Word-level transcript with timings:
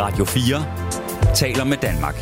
Radio 0.00 0.24
4 0.24 1.34
taler 1.34 1.64
med 1.64 1.76
Danmark. 1.76 2.14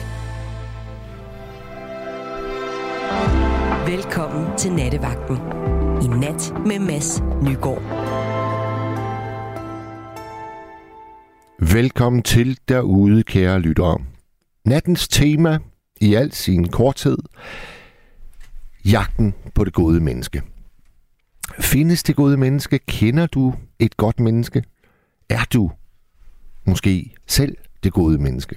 Velkommen 3.86 4.58
til 4.58 4.72
Nattevagten. 4.72 5.36
I 6.02 6.06
nat 6.06 6.52
med 6.66 6.78
Mads 6.78 7.20
Nygaard. 7.42 7.82
Velkommen 11.72 12.22
til 12.22 12.58
derude, 12.68 13.22
kære 13.22 13.60
lyttere. 13.60 13.98
Nattens 14.64 15.08
tema 15.08 15.58
i 16.00 16.14
al 16.14 16.32
sin 16.32 16.68
korthed. 16.68 17.18
Jagten 18.84 19.34
på 19.54 19.64
det 19.64 19.72
gode 19.72 20.00
menneske. 20.00 20.42
Findes 21.60 22.02
det 22.02 22.16
gode 22.16 22.36
menneske? 22.36 22.78
Kender 22.78 23.26
du 23.26 23.54
et 23.78 23.96
godt 23.96 24.20
menneske? 24.20 24.64
Er 25.28 25.44
du 25.52 25.70
måske 26.66 27.14
selv 27.26 27.56
det 27.84 27.92
gode 27.92 28.18
menneske? 28.18 28.56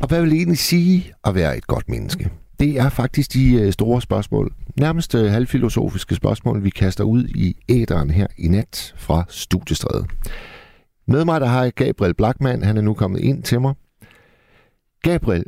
Og 0.00 0.08
hvad 0.08 0.22
vil 0.22 0.32
egentlig 0.32 0.58
sige 0.58 1.12
at 1.24 1.34
være 1.34 1.56
et 1.56 1.66
godt 1.66 1.88
menneske? 1.88 2.30
Det 2.60 2.78
er 2.78 2.88
faktisk 2.88 3.32
de 3.32 3.54
øh, 3.54 3.72
store 3.72 4.02
spørgsmål, 4.02 4.54
nærmest 4.76 5.14
øh, 5.14 5.30
halvfilosofiske 5.30 6.14
spørgsmål, 6.14 6.64
vi 6.64 6.70
kaster 6.70 7.04
ud 7.04 7.24
i 7.24 7.56
æderen 7.68 8.10
her 8.10 8.26
i 8.38 8.48
nat 8.48 8.94
fra 8.96 9.24
Studiestræde. 9.28 10.06
Med 11.06 11.24
mig 11.24 11.40
der 11.40 11.46
har 11.46 11.62
jeg 11.62 11.72
Gabriel 11.74 12.14
Blackman, 12.14 12.62
han 12.62 12.76
er 12.76 12.80
nu 12.80 12.94
kommet 12.94 13.20
ind 13.20 13.42
til 13.42 13.60
mig. 13.60 13.74
Gabriel, 15.02 15.44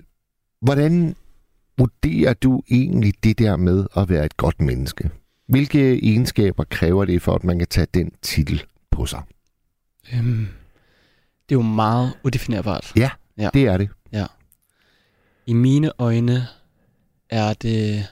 hvordan 0.61 1.17
vurderer 1.79 2.35
du 2.35 2.63
egentlig 2.71 3.15
det 3.25 3.39
der 3.39 3.57
med 3.57 3.87
at 3.97 4.09
være 4.09 4.25
et 4.25 4.37
godt 4.37 4.61
menneske? 4.61 5.11
Hvilke 5.49 6.05
egenskaber 6.05 6.65
kræver 6.65 7.05
det 7.05 7.23
for, 7.23 7.35
at 7.35 7.45
man 7.45 7.59
kan 7.59 7.69
tage 7.69 7.87
den 7.95 8.13
titel 8.23 8.63
på 8.91 9.07
sig? 9.07 9.23
Øhm, 10.15 10.47
det 11.49 11.55
er 11.55 11.59
jo 11.59 11.63
meget 11.63 12.13
udefinerbart. 12.25 12.93
Ja, 12.97 13.11
Ja. 13.39 13.51
det 13.55 13.63
er 13.63 13.77
det. 13.77 13.89
I 15.47 15.53
mine 15.53 15.91
øjne 15.99 16.47
er 17.31 17.55
det 17.55 18.07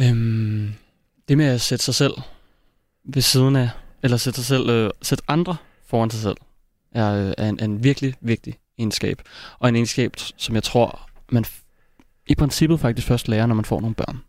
øhm, 0.00 0.72
det 1.28 1.36
med 1.38 1.46
at 1.46 1.60
sætte 1.60 1.84
sig 1.84 1.94
selv 1.94 2.12
ved 3.04 3.22
siden 3.22 3.56
af, 3.56 3.68
eller 4.02 4.16
sætte 4.16 4.36
sig 4.36 4.46
selv, 4.46 4.70
øh, 4.70 4.90
sætte 5.02 5.24
andre 5.28 5.56
foran 5.86 6.10
sig 6.10 6.20
selv, 6.20 6.36
er, 6.92 7.12
øh, 7.14 7.32
er, 7.38 7.48
en, 7.48 7.60
er 7.60 7.64
en 7.64 7.84
virkelig 7.84 8.14
vigtig 8.20 8.58
egenskab. 8.78 9.22
Og 9.58 9.68
en 9.68 9.74
egenskab, 9.76 10.14
som 10.36 10.54
jeg 10.54 10.62
tror, 10.62 11.08
man 11.32 11.44
i 12.26 12.34
princippet 12.34 12.80
faktisk 12.80 13.06
først 13.06 13.28
lærer, 13.28 13.46
når 13.46 13.54
man 13.54 13.64
får 13.64 13.80
nogle 13.80 13.94
børn. 13.94 14.20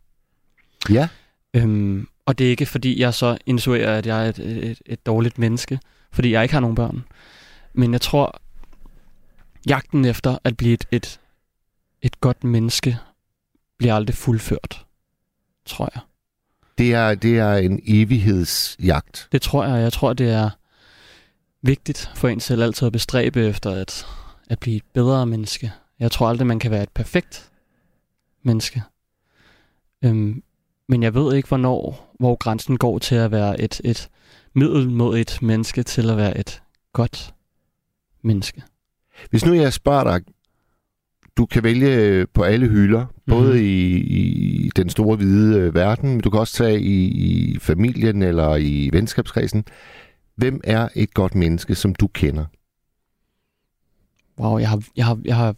Ja, 0.90 1.08
Øhm, 1.54 2.08
og 2.26 2.38
det 2.38 2.46
er 2.46 2.50
ikke, 2.50 2.66
fordi 2.66 3.00
jeg 3.00 3.14
så 3.14 3.38
insuerer, 3.46 3.98
at 3.98 4.06
jeg 4.06 4.26
er 4.26 4.30
et, 4.30 4.40
et, 4.40 4.82
et 4.86 5.06
dårligt 5.06 5.38
menneske, 5.38 5.80
fordi 6.12 6.32
jeg 6.32 6.44
ikke 6.44 6.54
har 6.54 6.60
nogen 6.60 6.76
børn. 6.76 7.04
Men 7.74 7.94
jeg 7.94 8.02
tror, 8.02 8.42
jagten 9.68 10.06
efter 10.06 10.38
at 10.44 10.58
blive 10.58 10.74
et, 10.74 10.88
et, 10.92 11.20
et 12.02 12.22
godt 12.22 12.44
menneske, 12.44 12.98
bliver 13.78 13.96
aldrig 13.96 14.16
fuldført, 14.16 14.86
tror 15.66 15.90
jeg. 15.96 16.02
det 16.78 16.94
er, 16.94 17.16
det 17.16 17.38
er 17.38 17.54
en 17.54 17.80
evighedsjagt. 17.88 19.28
Det 19.32 19.42
tror 19.42 19.66
jeg. 19.66 19.82
Jeg 19.82 19.94
tror, 19.94 20.14
det 20.14 20.30
er 20.30 20.50
vigtigt 21.62 22.12
for 22.16 22.28
en 22.28 22.40
selv 22.40 22.64
altid 22.64 22.86
at 22.86 22.94
bestræbe 22.94 23.46
efter 23.46 23.72
at, 23.72 24.06
at 24.50 24.60
blive 24.60 24.76
et 24.76 24.84
bedre 24.94 25.26
menneske. 25.26 25.72
Jeg 26.00 26.12
tror 26.12 26.28
aldrig, 26.28 26.48
man 26.48 26.60
kan 26.60 26.72
være 26.72 26.84
et 26.84 26.90
perfekt 26.90 27.52
menneske. 28.44 28.84
Øhm, 30.04 30.44
men 30.88 31.04
jeg 31.04 31.14
ved 31.14 31.36
ikke, 31.36 31.48
hvornår, 31.48 32.12
hvor 32.20 32.36
grænsen 32.36 32.78
går 32.78 33.00
til 33.00 33.16
at 33.16 33.32
være 33.32 33.62
et, 33.62 33.82
et 33.84 34.10
middelmodigt 34.54 35.42
menneske 35.42 35.84
til 35.84 36.10
at 36.10 36.18
være 36.18 36.38
et 36.38 36.62
godt 36.94 37.34
menneske. 38.24 38.64
Hvis 39.30 39.46
nu 39.46 39.54
jeg 39.54 39.74
spørger 39.74 40.04
dig, 40.04 40.22
du 41.38 41.46
kan 41.46 41.64
vælge 41.64 42.28
på 42.28 42.44
alle 42.44 42.68
hylder, 42.68 43.06
både 43.28 43.50
Mhm. 43.54 43.60
i, 43.64 43.98
i 44.66 44.70
den 44.76 44.90
store 44.90 45.16
hvide 45.18 45.60
øh, 45.60 45.74
verden, 45.74 46.10
men 46.10 46.20
du 46.22 46.30
kan 46.30 46.40
også 46.40 46.54
tage 46.58 46.82
i, 46.82 47.04
i 47.06 47.60
familien 47.60 48.22
eller 48.22 48.56
i 48.56 48.90
venskabskredsen. 48.94 49.66
Hvem 50.36 50.62
er 50.64 50.88
et 50.96 51.14
godt 51.14 51.36
menneske, 51.36 51.76
som 51.76 51.96
du 51.96 52.08
kender? 52.08 52.46
Wow, 54.40 54.58
jeg 54.58 54.70
har, 54.70 54.84
jeg 54.96 55.06
har, 55.06 55.20
jeg 55.26 55.36
har 55.36 55.56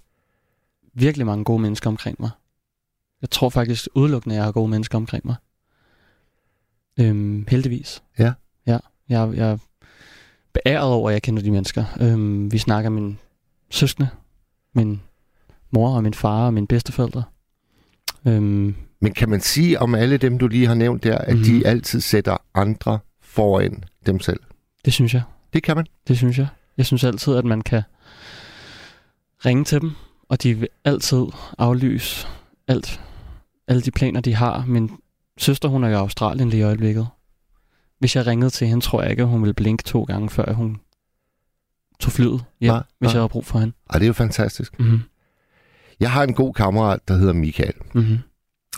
virkelig 0.93 1.25
mange 1.25 1.43
gode 1.43 1.61
mennesker 1.61 1.89
omkring 1.89 2.17
mig. 2.19 2.29
Jeg 3.21 3.29
tror 3.29 3.49
faktisk 3.49 3.87
udelukkende, 3.95 4.35
at 4.35 4.37
jeg 4.37 4.45
har 4.45 4.51
gode 4.51 4.69
mennesker 4.69 4.97
omkring 4.97 5.25
mig. 5.25 5.35
Øhm, 6.99 7.45
heldigvis. 7.49 8.03
Ja. 8.19 8.33
Ja, 8.67 8.77
jeg, 9.09 9.33
jeg 9.35 9.59
beæret 10.53 10.87
over, 10.91 11.09
at 11.09 11.13
jeg 11.13 11.21
kender 11.21 11.43
de 11.43 11.51
mennesker. 11.51 11.83
Øhm, 12.01 12.51
vi 12.51 12.57
snakker 12.57 12.89
min 12.89 13.17
søskende, 13.71 14.09
min 14.75 15.01
mor 15.71 15.95
og 15.95 16.03
min 16.03 16.13
far 16.13 16.45
og 16.45 16.53
mine 16.53 16.67
bedsteforældre. 16.67 17.23
Øhm, 18.27 18.75
Men 19.01 19.13
kan 19.13 19.29
man 19.29 19.41
sige 19.41 19.79
om 19.79 19.95
alle 19.95 20.17
dem, 20.17 20.37
du 20.37 20.47
lige 20.47 20.67
har 20.67 20.73
nævnt 20.73 21.03
der, 21.03 21.17
at 21.17 21.27
mm-hmm. 21.35 21.51
Mhm. 21.51 21.59
de 21.61 21.67
altid 21.67 22.01
sætter 22.01 22.37
andre 22.53 22.99
foran 23.21 23.83
dem 24.05 24.19
selv? 24.19 24.39
det 24.85 24.93
synes 24.93 25.13
jeg. 25.13 25.21
Det 25.53 25.63
kan 25.63 25.75
man. 25.75 25.85
Det 26.07 26.17
synes 26.17 26.37
jeg. 26.37 26.47
Jeg 26.77 26.85
synes 26.85 27.03
altid, 27.03 27.35
at 27.35 27.45
man 27.45 27.61
kan 27.61 27.81
ringe 29.45 29.63
til 29.63 29.81
dem, 29.81 29.91
og 30.29 30.43
de 30.43 30.53
vil 30.53 30.67
altid 30.85 31.23
aflyse 31.57 32.27
alt, 32.67 33.01
alle 33.67 33.81
de 33.81 33.91
planer, 33.91 34.21
de 34.21 34.35
har. 34.35 34.65
Min 34.67 34.91
søster, 35.37 35.69
hun 35.69 35.83
er 35.83 35.89
i 35.89 35.93
Australien 35.93 36.49
lige 36.49 36.59
i 36.59 36.63
øjeblikket. 36.63 37.07
Hvis 38.03 38.15
jeg 38.15 38.27
ringede 38.27 38.49
til 38.49 38.67
hende, 38.67 38.83
tror 38.83 39.01
jeg 39.01 39.11
ikke, 39.11 39.23
at 39.23 39.29
hun 39.29 39.41
ville 39.41 39.53
blinke 39.53 39.83
to 39.83 40.03
gange, 40.03 40.29
før 40.29 40.53
hun 40.53 40.77
tog 41.99 42.11
flyet 42.11 42.43
hjem, 42.61 42.71
Nej, 42.71 42.83
hvis 42.99 43.07
nej. 43.07 43.11
jeg 43.13 43.19
havde 43.19 43.29
brug 43.29 43.45
for 43.45 43.59
hende. 43.59 43.73
Og 43.89 43.99
det 43.99 44.05
er 44.05 44.07
jo 44.07 44.13
fantastisk. 44.13 44.79
Mm-hmm. 44.79 44.99
Jeg 45.99 46.11
har 46.11 46.23
en 46.23 46.33
god 46.33 46.53
kammerat, 46.53 46.99
der 47.07 47.13
hedder 47.13 47.33
Michael. 47.33 47.73
Mm-hmm. 47.93 48.17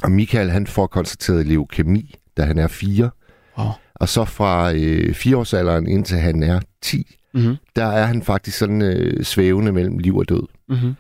Og 0.04 0.12
Michael, 0.12 0.50
han 0.52 0.68
får 0.68 0.88
konstateret 0.88 1.48
leukemi, 1.48 2.16
da 2.38 2.44
han 2.44 2.58
er 2.58 2.68
fire. 2.68 3.10
Wow. 3.58 3.68
Og 3.96 4.10
så 4.10 4.26
fra 4.26 4.74
øh, 4.74 5.14
fireårsalderen 5.14 5.88
indtil 5.88 6.18
han 6.18 6.44
er 6.44 6.60
10, 6.82 7.18
Mm-hmm. 7.34 7.56
der 7.76 7.86
er 7.86 8.06
han 8.06 8.24
faktisk 8.24 8.58
sådan 8.58 8.82
øh, 8.82 9.24
svævende 9.24 9.72
mellem 9.72 9.98
liv 9.98 10.18
og 10.18 10.30
død. 10.30 10.48
Mm-hmm. 10.70 10.94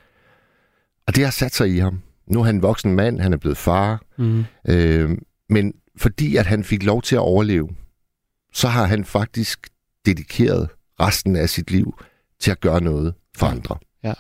Og 1.07 1.16
det 1.16 1.24
har 1.24 1.31
sat 1.31 1.53
sig 1.56 1.69
i 1.75 1.78
ham. 1.78 2.02
Nu 2.28 2.40
er 2.40 2.44
han 2.44 2.56
en 2.56 2.62
voksen 2.62 2.96
mand, 2.96 3.19
han 3.19 3.34
er 3.34 3.38
blevet 3.38 3.57
far. 3.57 4.02
Mm-hmm. 4.18 4.44
Øh, 4.69 5.09
men 5.50 5.74
fordi 5.97 6.36
at 6.36 6.46
han 6.46 6.63
fik 6.63 6.84
lov 6.84 7.02
til 7.02 7.16
at 7.16 7.19
overleve, 7.19 7.69
så 8.55 8.67
har 8.67 8.85
han 8.85 9.05
faktisk 9.05 9.67
dedikeret 10.05 10.69
resten 10.99 11.35
af 11.35 11.49
sit 11.49 11.71
liv 11.71 11.99
til 12.39 12.51
at 12.51 12.59
gøre 12.59 12.81
noget 12.81 13.13
for 13.38 13.47
andre. 13.47 13.77
Ja. 14.03 14.13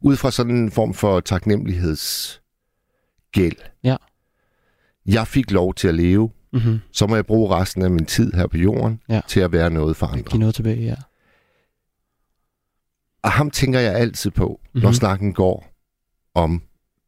Ud 0.00 0.16
fra 0.16 0.30
sådan 0.30 0.56
en 0.56 0.70
form 0.70 0.94
for 0.94 1.20
taknemmelighedsgæld. 1.20 3.56
Ja. 3.84 3.96
Jeg 5.06 5.26
fik 5.26 5.50
lov 5.50 5.74
til 5.74 5.88
at 5.88 5.94
leve, 5.94 6.30
Mm-hmm. 6.52 6.78
så 6.92 7.06
må 7.06 7.14
jeg 7.14 7.26
bruge 7.26 7.54
resten 7.54 7.82
af 7.82 7.90
min 7.90 8.06
tid 8.06 8.32
her 8.32 8.46
på 8.46 8.56
jorden 8.56 9.00
Ja. 9.08 9.20
til 9.28 9.40
at 9.40 9.52
være 9.52 9.70
noget 9.70 9.96
for 9.96 10.06
andre. 10.06 10.30
Giv 10.30 10.40
noget 10.40 10.54
tilbage, 10.54 10.82
ja. 10.82 10.94
Og 13.22 13.32
ham 13.32 13.50
tænker 13.50 13.80
jeg 13.80 13.94
altid 13.94 14.30
på, 14.30 14.60
mm-hmm. 14.64 14.82
når 14.82 14.92
snakken 14.92 15.32
går 15.32 15.66
om, 16.34 16.62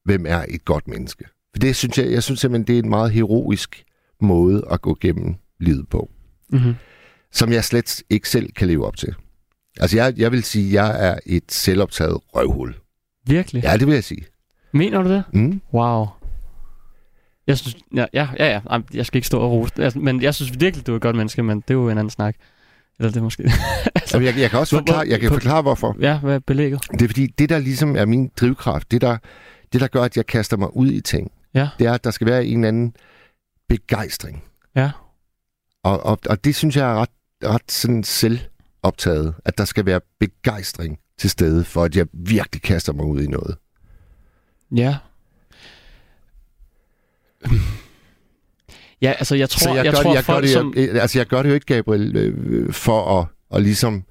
hvem 0.04 0.26
er 0.28 0.44
et 0.48 0.64
godt 0.64 0.88
menneske. 0.88 1.24
For 1.52 1.58
det 1.60 1.76
synes 1.76 1.98
jeg, 1.98 2.12
jeg 2.12 2.22
synes 2.22 2.40
simpelthen, 2.40 2.66
det 2.66 2.78
er 2.78 2.82
en 2.82 2.88
meget 2.88 3.12
heroisk 3.12 3.84
måde 4.20 4.64
at 4.70 4.82
gå 4.82 4.96
gennem 5.00 5.34
livet 5.60 5.88
på, 5.88 6.10
Mm-hmm. 6.50 6.74
som 7.32 7.52
jeg 7.52 7.64
slet 7.64 8.02
ikke 8.10 8.28
selv 8.28 8.52
kan 8.52 8.68
leve 8.68 8.86
op 8.86 8.96
til. 8.96 9.14
Altså, 9.80 9.96
jeg, 9.96 10.14
jeg 10.16 10.32
vil 10.32 10.42
sige, 10.44 10.66
at 10.66 10.72
jeg 10.72 11.08
er 11.08 11.18
et 11.26 11.44
selvoptaget 11.52 12.18
røvhul. 12.34 12.74
Virkelig? 13.26 13.62
Ja, 13.62 13.76
det 13.76 13.86
vil 13.86 13.94
jeg 13.94 14.04
sige. 14.04 14.24
Mener 14.72 15.02
du 15.02 15.08
det? 15.08 15.24
Mm. 15.32 15.60
Wow. 15.74 16.06
Jeg 17.46 17.58
synes, 17.58 17.76
ja, 17.94 18.06
ja, 18.12 18.28
ja, 18.38 18.46
ja. 18.70 18.78
Jeg 18.94 19.06
skal 19.06 19.18
ikke 19.18 19.26
stå 19.26 19.38
og 19.40 19.50
rose, 19.50 19.72
altså, 19.78 19.98
men 19.98 20.22
jeg 20.22 20.34
synes 20.34 20.60
virkelig, 20.60 20.86
du 20.86 20.92
er 20.92 20.96
et 20.96 21.02
godt 21.02 21.16
menneske, 21.16 21.42
men 21.42 21.56
det 21.60 21.70
er 21.70 21.74
jo 21.74 21.88
en 21.88 21.98
anden 21.98 22.10
snak. 22.10 22.34
Eller 22.98 23.12
det 23.12 23.22
måske... 23.22 23.42
altså, 23.94 24.16
Jamen, 24.16 24.26
jeg, 24.26 24.38
jeg 24.40 24.50
kan 24.50 24.58
også 24.58 24.76
Hvor- 24.76 24.80
forklare, 24.80 25.04
jeg 25.08 25.20
kan 25.20 25.28
på- 25.28 25.34
forklare, 25.34 25.62
hvorfor. 25.62 25.96
ja, 26.00 26.18
hvad 26.18 26.34
er 26.34 26.38
belægget? 26.46 26.80
Det 26.92 27.02
er 27.02 27.08
fordi, 27.08 27.26
det 27.26 27.48
der 27.48 27.58
ligesom 27.58 27.96
er 27.96 28.04
min 28.04 28.30
drivkraft, 28.40 28.90
det 28.90 29.00
der, 29.00 29.16
det 29.72 29.80
der 29.80 29.86
gør, 29.88 30.02
at 30.02 30.16
jeg 30.16 30.26
kaster 30.26 30.56
mig 30.56 30.76
ud 30.76 30.88
i 30.92 31.00
ting, 31.00 31.30
Ja. 31.54 31.68
det 31.78 31.86
er, 31.86 31.92
at 31.92 32.04
der 32.04 32.10
skal 32.10 32.26
være 32.26 32.46
en 32.46 32.58
eller 32.58 32.68
anden 32.68 32.94
begejstring. 33.68 34.42
Ja. 34.76 34.90
Og, 35.84 36.06
og, 36.06 36.18
og 36.30 36.44
det 36.44 36.56
synes 36.56 36.76
jeg 36.76 36.90
er 36.90 36.94
ret, 36.94 37.08
ret 37.44 37.72
sådan 37.72 38.04
selvoptaget, 38.04 39.34
at 39.44 39.58
der 39.58 39.64
skal 39.64 39.86
være 39.86 40.00
begejstring 40.20 40.98
til 41.18 41.30
stede, 41.30 41.64
for 41.64 41.84
at 41.84 41.96
jeg 41.96 42.06
virkelig 42.12 42.62
kaster 42.62 42.92
mig 42.92 43.04
ud 43.04 43.22
i 43.22 43.26
noget. 43.26 43.56
Ja. 44.76 44.96
Ja, 49.02 49.10
altså 49.18 49.34
jeg 49.34 49.50
tror, 49.50 49.58
Så 49.58 49.74
jeg, 49.74 49.84
jeg, 49.84 49.92
gør 49.92 50.02
tror 50.02 50.10
det, 50.10 50.16
jeg, 50.16 50.24
gør 50.24 50.32
folk 50.32 50.42
det, 50.44 50.52
som... 50.52 50.74
jeg, 50.76 50.88
altså 50.90 51.18
jeg 51.18 51.26
gør 51.26 51.42
det 51.42 51.48
jo 51.48 51.54
ikke, 51.54 51.66
Gabriel, 51.66 52.16
øh, 52.16 52.72
for 52.72 53.20
at, 53.20 53.26
at 53.56 53.62
ligesom 53.62 54.04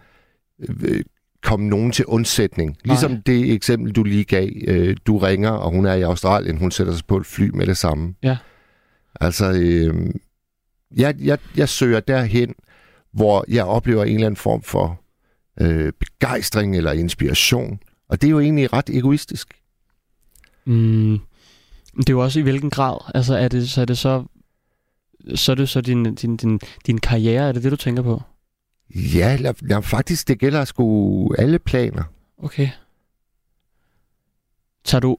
øh, 0.70 1.04
komme 1.44 1.68
nogen 1.68 1.92
til 1.92 2.06
undsætning. 2.06 2.78
Ligesom 2.84 3.12
Nej. 3.12 3.22
det 3.26 3.54
eksempel, 3.54 3.92
du 3.92 4.04
lige 4.04 4.24
gav. 4.24 4.50
Øh, 4.68 4.98
du 5.08 5.18
ringer, 5.18 5.50
og 5.50 5.72
hun 5.72 5.86
er 5.86 5.94
i 5.94 6.02
Australien. 6.02 6.58
Hun 6.58 6.72
sætter 6.72 6.94
sig 6.94 7.06
på 7.08 7.18
et 7.18 7.26
fly 7.26 7.50
med 7.54 7.66
det 7.68 7.78
samme. 7.78 8.14
Ja. 8.24 8.38
Altså, 9.22 9.52
øh, 9.52 10.14
jeg, 10.96 11.16
jeg, 11.20 11.38
jeg 11.56 11.70
søger 11.70 12.00
derhen, 12.00 12.56
hvor 13.12 13.46
jeg 13.48 13.66
oplever 13.66 14.04
en 14.04 14.14
eller 14.14 14.26
anden 14.26 14.38
form 14.38 14.62
for 14.62 15.02
øh, 15.62 15.94
begejstring 16.00 16.78
eller 16.78 16.92
inspiration. 16.92 17.80
Og 18.10 18.22
det 18.22 18.28
er 18.28 18.32
jo 18.32 18.40
egentlig 18.40 18.74
ret 18.74 18.90
egoistisk. 18.90 19.62
Mm, 20.66 21.20
det 21.98 22.10
er 22.10 22.14
jo 22.14 22.24
også 22.24 22.40
i 22.40 22.44
hvilken 22.44 22.70
grad. 22.70 23.12
Altså 23.16 23.36
er 23.36 23.48
det 23.48 23.70
så, 23.70 23.82
er 23.82 23.86
det 23.86 23.98
så, 23.98 24.24
så 25.36 25.52
er 25.52 25.56
det 25.56 25.70
så 25.70 25.82
din, 25.82 26.16
din, 26.16 26.38
din, 26.38 26.60
din 26.86 26.98
karriere, 26.98 27.48
er 27.48 27.52
det 27.52 27.64
det, 27.64 27.72
du 27.72 27.76
tænker 27.76 28.04
på? 28.04 28.22
Ja, 28.96 29.36
la, 29.36 29.54
la, 29.62 29.80
faktisk, 29.80 30.28
det 30.28 30.40
gælder 30.40 30.66
sgu 30.66 31.34
alle 31.34 31.60
planer. 31.60 32.04
Okay. 32.38 32.70
Tager 34.84 35.00
du, 35.00 35.18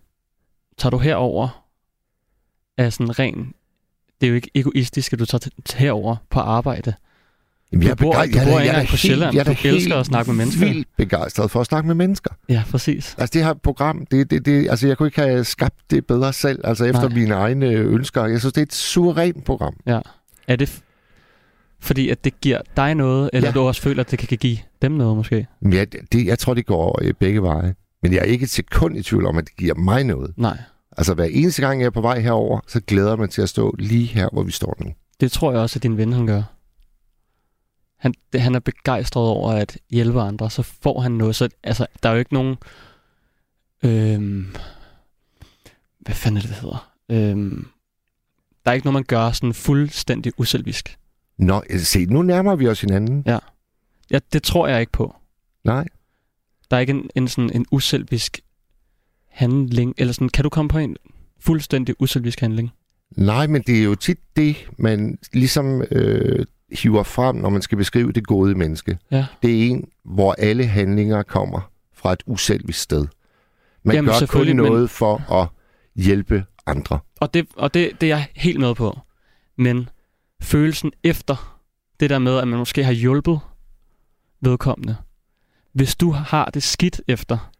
tager 0.79 0.91
du 0.91 0.99
herover 0.99 1.65
af 2.77 2.93
sådan 2.93 3.19
ren... 3.19 3.55
Det 4.21 4.27
er 4.27 4.29
jo 4.29 4.35
ikke 4.35 4.51
egoistisk, 4.55 5.13
at 5.13 5.19
du 5.19 5.25
tager 5.27 5.49
herover 5.77 6.17
på 6.31 6.41
arbejde. 6.41 6.95
Jamen, 7.73 7.83
Du 7.83 7.87
jeg 7.87 7.91
er 7.93 7.95
bor- 7.95 8.13
begej- 8.13 8.27
du 8.27 8.31
jeg 8.39 8.43
er 8.43 8.51
bor 8.53 8.59
jeg 8.59 8.67
er 8.69 8.73
da 8.73 8.79
engang 8.79 8.89
på 8.89 8.97
Sjælland. 8.97 9.35
Jeg 9.35 9.41
er 9.41 9.45
da 9.45 9.53
Du 9.63 9.69
elsker 9.69 9.97
at 9.97 10.07
snakke 10.07 10.31
med 10.33 10.37
mennesker. 10.37 10.67
vildt 10.67 10.89
begejstret 10.97 11.51
for 11.51 11.61
at 11.61 11.67
snakke 11.67 11.87
med 11.87 11.95
mennesker. 11.95 12.31
Ja, 12.49 12.63
præcis. 12.71 13.15
Altså 13.19 13.33
det 13.39 13.45
her 13.45 13.55
program, 13.55 14.07
det, 14.07 14.31
det, 14.31 14.47
det, 14.47 14.71
altså 14.71 14.87
jeg 14.87 14.97
kunne 14.97 15.07
ikke 15.09 15.21
have 15.21 15.45
skabt 15.45 15.75
det 15.91 16.07
bedre 16.07 16.33
selv, 16.33 16.61
altså 16.65 16.85
efter 16.85 17.09
Nej. 17.09 17.19
mine 17.19 17.35
egne 17.35 17.67
ønsker. 17.67 18.25
Jeg 18.27 18.41
synes, 18.41 18.53
det 18.53 18.61
er 18.61 18.67
et 18.67 18.75
suverænt 18.75 19.45
program. 19.45 19.75
Er 20.49 20.57
det 20.57 20.81
fordi, 21.81 22.09
at 22.09 22.25
det 22.25 22.41
giver 22.41 22.61
dig 22.77 22.95
noget, 22.95 23.31
eller 23.33 23.47
Ja. 23.49 23.51
ja. 23.55 23.61
du 23.61 23.67
også 23.67 23.83
føler, 23.83 24.01
at 24.05 24.11
det 24.11 24.19
kan 24.19 24.39
give 24.39 24.59
dem 24.83 24.93
noget 24.93 25.17
måske? 25.17 25.47
Jeg, 25.63 25.87
det, 26.13 26.27
jeg 26.27 26.39
tror, 26.39 26.55
det 26.55 26.67
går 26.67 26.99
øh, 27.03 27.15
begge 27.21 27.43
veje. 27.43 27.75
Men 28.03 28.13
jeg 28.13 28.19
er 28.19 28.25
ikke 28.25 28.43
et 28.43 28.51
sekund 28.51 28.97
i 28.97 29.03
tvivl 29.03 29.27
om, 29.27 29.39
at 29.39 29.45
det 29.45 29.57
giver 29.57 29.75
mig 29.75 30.05
noget. 30.05 30.33
Nej. 30.37 30.59
Altså 30.99 31.15
hver 31.15 31.25
eneste 31.25 31.63
gang, 31.63 31.81
jeg 31.81 31.87
er 31.87 31.91
på 31.91 32.01
vej 32.01 32.21
herover, 32.21 32.61
så 32.67 32.81
glæder 32.81 33.09
jeg 33.09 33.19
mig 33.19 33.31
til 33.31 33.43
at 33.43 33.49
stå 33.49 33.75
lige 33.79 34.07
her, 34.07 34.29
hvor 34.33 34.43
vi 34.43 34.53
står 34.53 34.77
nu. 34.81 34.93
Det 35.21 35.33
tror 35.33 35.53
jeg 35.53 35.61
også, 35.61 35.79
at 35.79 35.83
din 35.83 35.97
ven 35.97 36.13
han 36.13 36.27
gør. 36.27 36.43
Han, 37.99 38.15
det, 38.33 38.41
han 38.41 38.55
er 38.55 38.59
begejstret 38.59 39.29
over 39.29 39.53
at 39.53 39.79
hjælpe 39.91 40.21
andre, 40.21 40.51
så 40.51 40.63
får 40.63 41.01
han 41.01 41.13
noget. 41.13 41.37
Så, 41.37 41.49
altså, 41.63 41.87
der 42.03 42.09
er 42.09 42.13
jo 42.13 42.19
ikke 42.19 42.35
nogen... 42.35 42.57
Øhm, 43.83 44.55
hvad 46.01 46.15
fanden 46.15 46.37
er 46.37 46.41
det, 46.41 46.51
det 46.51 46.59
hedder? 46.59 46.93
Øhm, 47.09 47.69
der 48.65 48.71
er 48.71 48.75
ikke 48.75 48.87
noget, 48.87 48.95
man 48.95 49.05
gør 49.05 49.33
sådan 49.33 49.55
fuldstændig 49.55 50.33
uselvisk. 50.37 50.99
Nå, 51.39 51.63
øh, 51.71 51.81
se, 51.81 52.07
nu 52.07 52.23
nærmer 52.23 52.57
vi 52.57 52.69
os 52.69 52.81
hinanden. 52.81 53.23
Ja, 54.11 54.19
det 54.33 54.43
tror 54.43 54.67
jeg 54.69 54.81
ikke 54.81 54.93
på. 54.93 55.17
Nej. 55.65 55.85
Der 56.71 56.77
er 56.77 56.81
ikke 56.81 56.91
en, 56.91 57.11
en, 57.15 57.29
sådan 57.29 57.51
en 57.55 57.67
uselvisk 57.71 58.41
handling. 59.39 59.95
Eller 59.99 60.13
sådan, 60.13 60.29
kan 60.29 60.43
du 60.45 60.49
komme 60.49 60.69
på 60.69 60.79
en 60.79 60.97
fuldstændig 61.41 61.95
uselvisk 61.99 62.41
handling? 62.41 62.71
Nej, 63.17 63.47
men 63.47 63.63
det 63.63 63.79
er 63.79 63.85
jo 63.85 63.95
tit 63.95 64.19
det, 64.37 64.57
man 64.79 65.19
ligesom 65.33 65.83
øh, 65.91 66.47
hiver 66.73 67.03
frem, 67.03 67.37
når 67.37 67.49
man 67.51 67.63
skal 67.63 67.79
beskrive 67.79 68.13
det 68.13 68.27
gode 68.27 68.55
menneske. 68.55 68.99
Ja. 69.11 69.27
Det 69.43 69.51
er 69.51 69.71
en, 69.71 69.89
hvor 70.05 70.33
alle 70.39 70.67
handlinger 70.67 71.23
kommer 71.23 71.71
fra 71.95 72.13
et 72.13 72.23
uselvisk 72.27 72.81
sted. 72.81 73.07
Man 73.83 73.95
Jamen, 73.97 74.07
gør 74.07 74.13
kun 74.13 74.19
selvfølgelig, 74.19 74.57
men- 74.57 74.65
noget 74.65 74.91
for 74.91 75.33
at 75.33 75.49
hjælpe 76.05 76.45
andre. 76.67 76.99
Og 77.21 77.35
det, 77.35 77.47
og 77.57 77.75
det, 77.75 77.91
det 78.01 78.13
er 78.13 78.17
jeg 78.17 78.27
helt 78.35 78.61
med 78.61 78.75
på. 78.75 78.99
Men 79.57 79.89
følelsen 80.43 80.93
efter 81.05 81.61
det 82.01 82.11
der 82.11 82.19
med, 82.19 82.39
at 82.39 82.49
man 82.49 82.59
måske 82.59 82.85
har 82.85 82.93
hjulpet 82.93 83.41
vedkommende. 84.41 84.97
Hvis 85.73 85.97
du 85.97 86.11
har 86.11 86.51
det 86.55 86.63
skidt 86.63 87.01
efter, 87.09 87.51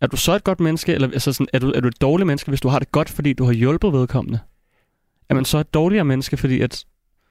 er 0.00 0.06
du 0.06 0.16
så 0.16 0.32
et 0.32 0.44
godt 0.44 0.60
menneske, 0.60 0.92
eller 0.94 1.08
altså 1.08 1.32
sådan, 1.32 1.46
er, 1.52 1.58
du, 1.58 1.72
er 1.74 1.80
du 1.80 1.88
et 1.88 2.00
dårligt 2.00 2.26
menneske, 2.26 2.48
hvis 2.50 2.60
du 2.60 2.68
har 2.68 2.78
det 2.78 2.92
godt, 2.92 3.08
fordi 3.08 3.32
du 3.32 3.44
har 3.44 3.52
hjulpet 3.52 3.92
vedkommende? 3.92 4.38
Er 5.28 5.34
man 5.34 5.44
så 5.44 5.58
et 5.58 5.74
dårligere 5.74 6.04
menneske, 6.04 6.36
fordi 6.36 6.60
at... 6.60 6.84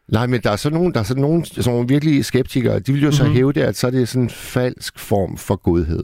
Nej, 0.07 0.27
men 0.27 0.41
der 0.41 0.51
er 0.51 0.55
så 0.55 0.69
nogen, 0.69 0.93
der 0.93 0.99
er 0.99 1.03
så 1.03 1.15
nogen, 1.15 1.45
sådan 1.45 1.73
nogle 1.73 1.87
virkelige 1.87 2.23
skeptikere, 2.23 2.79
de 2.79 2.91
vil 2.93 3.01
jo 3.01 3.07
mm-hmm. 3.07 3.17
så 3.17 3.23
Mhm. 3.23 3.33
hæve 3.33 3.53
det, 3.53 3.61
at 3.61 3.75
så 3.75 3.87
er 3.87 3.91
det 3.91 4.09
sådan 4.09 4.23
en 4.23 4.29
falsk 4.29 4.99
form 4.99 5.37
for 5.37 5.55
godhed. 5.55 6.03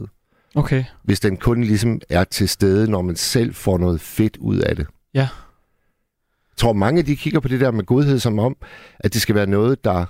Okay, 0.54 0.84
Hvis 1.04 1.20
den 1.20 1.36
kun 1.36 1.64
ligesom 1.64 2.00
er 2.08 2.24
til 2.24 2.48
stede, 2.48 2.90
når 2.90 3.02
man 3.02 3.16
selv 3.16 3.54
får 3.54 3.78
noget 3.78 4.00
fedt 4.00 4.36
ud 4.36 4.58
af 4.58 4.76
det. 4.76 4.86
Ja. 5.14 5.20
Jeg 5.20 6.56
tror, 6.56 6.72
mange 6.72 7.02
de 7.02 7.16
kigger 7.16 7.40
på 7.40 7.48
det 7.48 7.60
der 7.60 7.70
med 7.70 7.84
godhed 7.84 8.18
som 8.18 8.38
om, 8.38 8.56
at 9.00 9.14
det 9.14 9.22
skal 9.22 9.34
være 9.34 9.46
noget, 9.46 9.84
der 9.84 10.04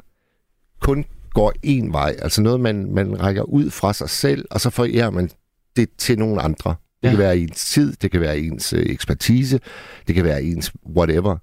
kun 0.80 1.04
går 1.30 1.52
en 1.62 1.92
vej. 1.92 2.16
Altså 2.18 2.42
noget, 2.42 2.60
man, 2.60 2.94
man 2.94 3.20
rækker 3.20 3.42
ud 3.42 3.70
fra 3.70 3.92
sig 3.92 4.10
selv, 4.10 4.44
og 4.50 4.60
så 4.60 4.70
forærer 4.70 5.10
man 5.10 5.30
det 5.76 5.88
til 5.98 6.18
nogle 6.18 6.42
andre. 6.42 6.70
Det 6.70 7.08
Ja. 7.08 7.10
kan 7.10 7.18
være 7.18 7.38
ens 7.38 7.64
tid, 7.70 7.92
det 7.92 8.10
kan 8.10 8.20
være 8.20 8.38
ens 8.38 8.72
øh, 8.72 8.86
ekspertise, 8.86 9.60
det 10.06 10.14
kan 10.14 10.24
være 10.24 10.42
ens 10.42 10.72
whatever. 10.96 11.36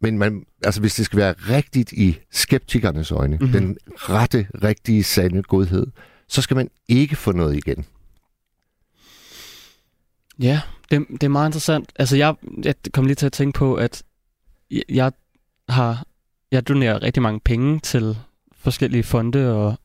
Men 0.00 0.18
man, 0.18 0.44
altså, 0.64 0.80
hvis 0.80 0.94
det 0.94 1.04
skal 1.06 1.16
være 1.18 1.32
rigtigt 1.32 1.92
i 1.92 2.18
skeptikernes 2.32 3.10
øjne, 3.12 3.36
Mhm. 3.36 3.44
mm-hmm. 3.46 3.60
den 3.60 3.76
rette, 3.94 4.48
rigtige, 4.62 5.04
sande 5.04 5.42
godhed, 5.42 5.86
så 6.28 6.42
skal 6.42 6.56
man 6.56 6.70
ikke 6.88 7.16
få 7.16 7.32
noget 7.32 7.56
igen. 7.56 7.86
Ja, 10.38 10.60
det, 10.90 11.06
det 11.10 11.22
er 11.22 11.28
meget 11.28 11.48
interessant. 11.48 11.92
Altså, 11.96 12.16
jeg, 12.16 12.34
jeg 12.64 12.74
kom 12.92 13.06
lige 13.06 13.14
til 13.14 13.26
at 13.26 13.32
tænke 13.32 13.58
på, 13.58 13.74
at 13.74 14.02
jeg, 14.70 14.82
jeg 14.88 15.12
har 15.68 16.06
jeg 16.52 16.68
donerer 16.68 17.02
rigtig 17.02 17.22
mange 17.22 17.40
penge 17.40 17.80
til 17.80 18.16
forskellige 18.56 19.02
fonde, 19.02 19.54
og 19.54 19.78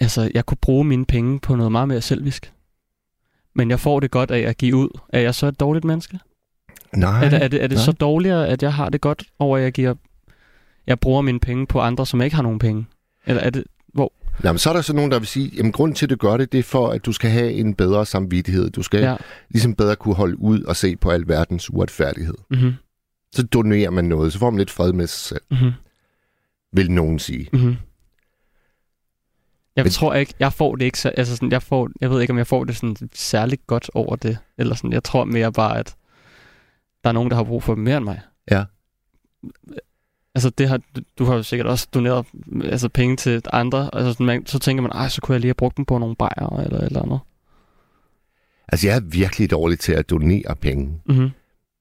altså, 0.00 0.30
jeg 0.34 0.46
kunne 0.46 0.58
bruge 0.62 0.84
mine 0.84 1.04
penge 1.04 1.40
på 1.40 1.56
noget 1.56 1.72
meget 1.72 1.88
mere 1.88 2.00
selvisk. 2.00 2.52
Men 3.54 3.70
jeg 3.70 3.80
får 3.80 4.00
det 4.00 4.10
godt 4.10 4.30
af 4.30 4.40
at 4.40 4.56
give 4.56 4.76
ud. 4.76 4.98
Er 5.08 5.20
jeg 5.20 5.34
så 5.34 5.46
et 5.46 5.60
dårligt 5.60 5.84
menneske? 5.84 6.18
Nej, 6.96 7.24
er 7.24 7.30
det, 7.30 7.42
er 7.42 7.48
det, 7.48 7.62
er 7.62 7.66
det 7.66 7.76
nej. 7.76 7.84
så 7.84 7.92
dårligere, 7.92 8.48
at 8.48 8.62
jeg 8.62 8.74
har 8.74 8.88
det 8.88 9.00
godt 9.00 9.24
over, 9.38 9.56
at 9.56 9.62
jeg 9.62 9.72
giver 9.72 9.94
jeg 10.86 10.98
bruger 11.00 11.22
mine 11.22 11.40
penge 11.40 11.66
på 11.66 11.80
andre, 11.80 12.06
som 12.06 12.22
ikke 12.22 12.36
har 12.36 12.42
nogen 12.42 12.58
penge? 12.58 12.86
Eller 13.26 13.42
er 13.42 13.50
det... 13.50 13.64
Jamen, 14.44 14.58
så 14.58 14.70
er 14.70 14.74
der 14.74 14.80
så 14.80 14.92
nogen, 14.92 15.10
der 15.10 15.18
vil 15.18 15.28
sige, 15.28 15.64
at 15.64 15.72
grunden 15.72 15.94
til, 15.94 16.06
at 16.06 16.10
du 16.10 16.16
gør 16.16 16.36
det, 16.36 16.52
det 16.52 16.58
er 16.58 16.62
for, 16.62 16.88
at 16.88 17.06
du 17.06 17.12
skal 17.12 17.30
have 17.30 17.52
en 17.52 17.74
bedre 17.74 18.06
samvittighed. 18.06 18.70
Du 18.70 18.82
skal 18.82 19.00
ja. 19.00 19.16
Ligesom 19.50 19.74
bedre 19.74 19.96
kunne 19.96 20.14
holde 20.14 20.40
ud 20.40 20.62
og 20.62 20.76
se 20.76 20.96
på 20.96 21.10
alverdens 21.10 21.70
uretfærdighed. 21.70 22.34
Mm-hmm. 22.50 22.72
Så 23.32 23.42
donerer 23.42 23.90
man 23.90 24.04
noget, 24.04 24.32
så 24.32 24.38
får 24.38 24.50
man 24.50 24.58
lidt 24.58 24.70
fred 24.70 24.92
med 24.92 25.06
sig 25.06 25.28
selv, 25.28 25.40
Mm-hmm. 25.50 25.72
vil 26.72 26.90
nogen 26.90 27.18
sige. 27.18 27.48
Mm-hmm. 27.52 27.76
Jeg 29.78 29.84
Men- 29.84 29.92
tror 29.92 30.14
ikke, 30.14 30.34
jeg 30.40 30.52
får 30.52 30.76
det 30.76 30.84
ikke, 30.84 30.98
så, 30.98 31.08
altså 31.08 31.36
sådan, 31.36 31.52
jeg, 31.52 31.62
får, 31.62 31.90
jeg 32.00 32.10
ved 32.10 32.20
ikke, 32.20 32.30
om 32.32 32.38
jeg 32.38 32.46
får 32.46 32.64
det 32.64 32.76
sådan 32.76 32.96
særligt 33.14 33.66
godt 33.66 33.90
over 33.94 34.16
det, 34.16 34.38
eller 34.58 34.74
sådan, 34.74 34.92
jeg 34.92 35.04
tror 35.04 35.24
mere 35.24 35.52
bare, 35.52 35.78
at 35.78 35.96
der 37.04 37.10
er 37.10 37.14
nogen, 37.14 37.30
der 37.30 37.36
har 37.36 37.44
brug 37.44 37.62
for 37.62 37.74
mere 37.74 37.96
end 37.96 38.04
mig. 38.04 38.20
Ja. 38.50 38.64
Altså, 40.34 40.50
det 40.50 40.68
har, 40.68 40.80
du, 41.18 41.24
har 41.24 41.34
jo 41.34 41.42
sikkert 41.42 41.66
også 41.66 41.88
doneret 41.94 42.26
altså, 42.64 42.88
penge 42.88 43.16
til 43.16 43.42
andre, 43.52 43.90
altså 43.92 44.12
sådan, 44.12 44.26
man, 44.26 44.46
så 44.46 44.58
tænker 44.58 44.82
man, 44.82 44.92
ej, 44.92 45.08
så 45.08 45.20
kunne 45.20 45.32
jeg 45.32 45.40
lige 45.40 45.48
have 45.48 45.54
brugt 45.54 45.76
dem 45.76 45.84
på 45.84 45.98
nogle 45.98 46.16
bajere, 46.16 46.64
eller 46.64 46.80
eller 46.80 47.02
andet. 47.02 47.20
Altså, 48.68 48.86
jeg 48.88 48.96
er 48.96 49.00
virkelig 49.00 49.50
dårlig 49.50 49.78
til 49.78 49.92
at 49.92 50.10
donere 50.10 50.56
penge. 50.60 51.00
Mm-hmm. 51.06 51.30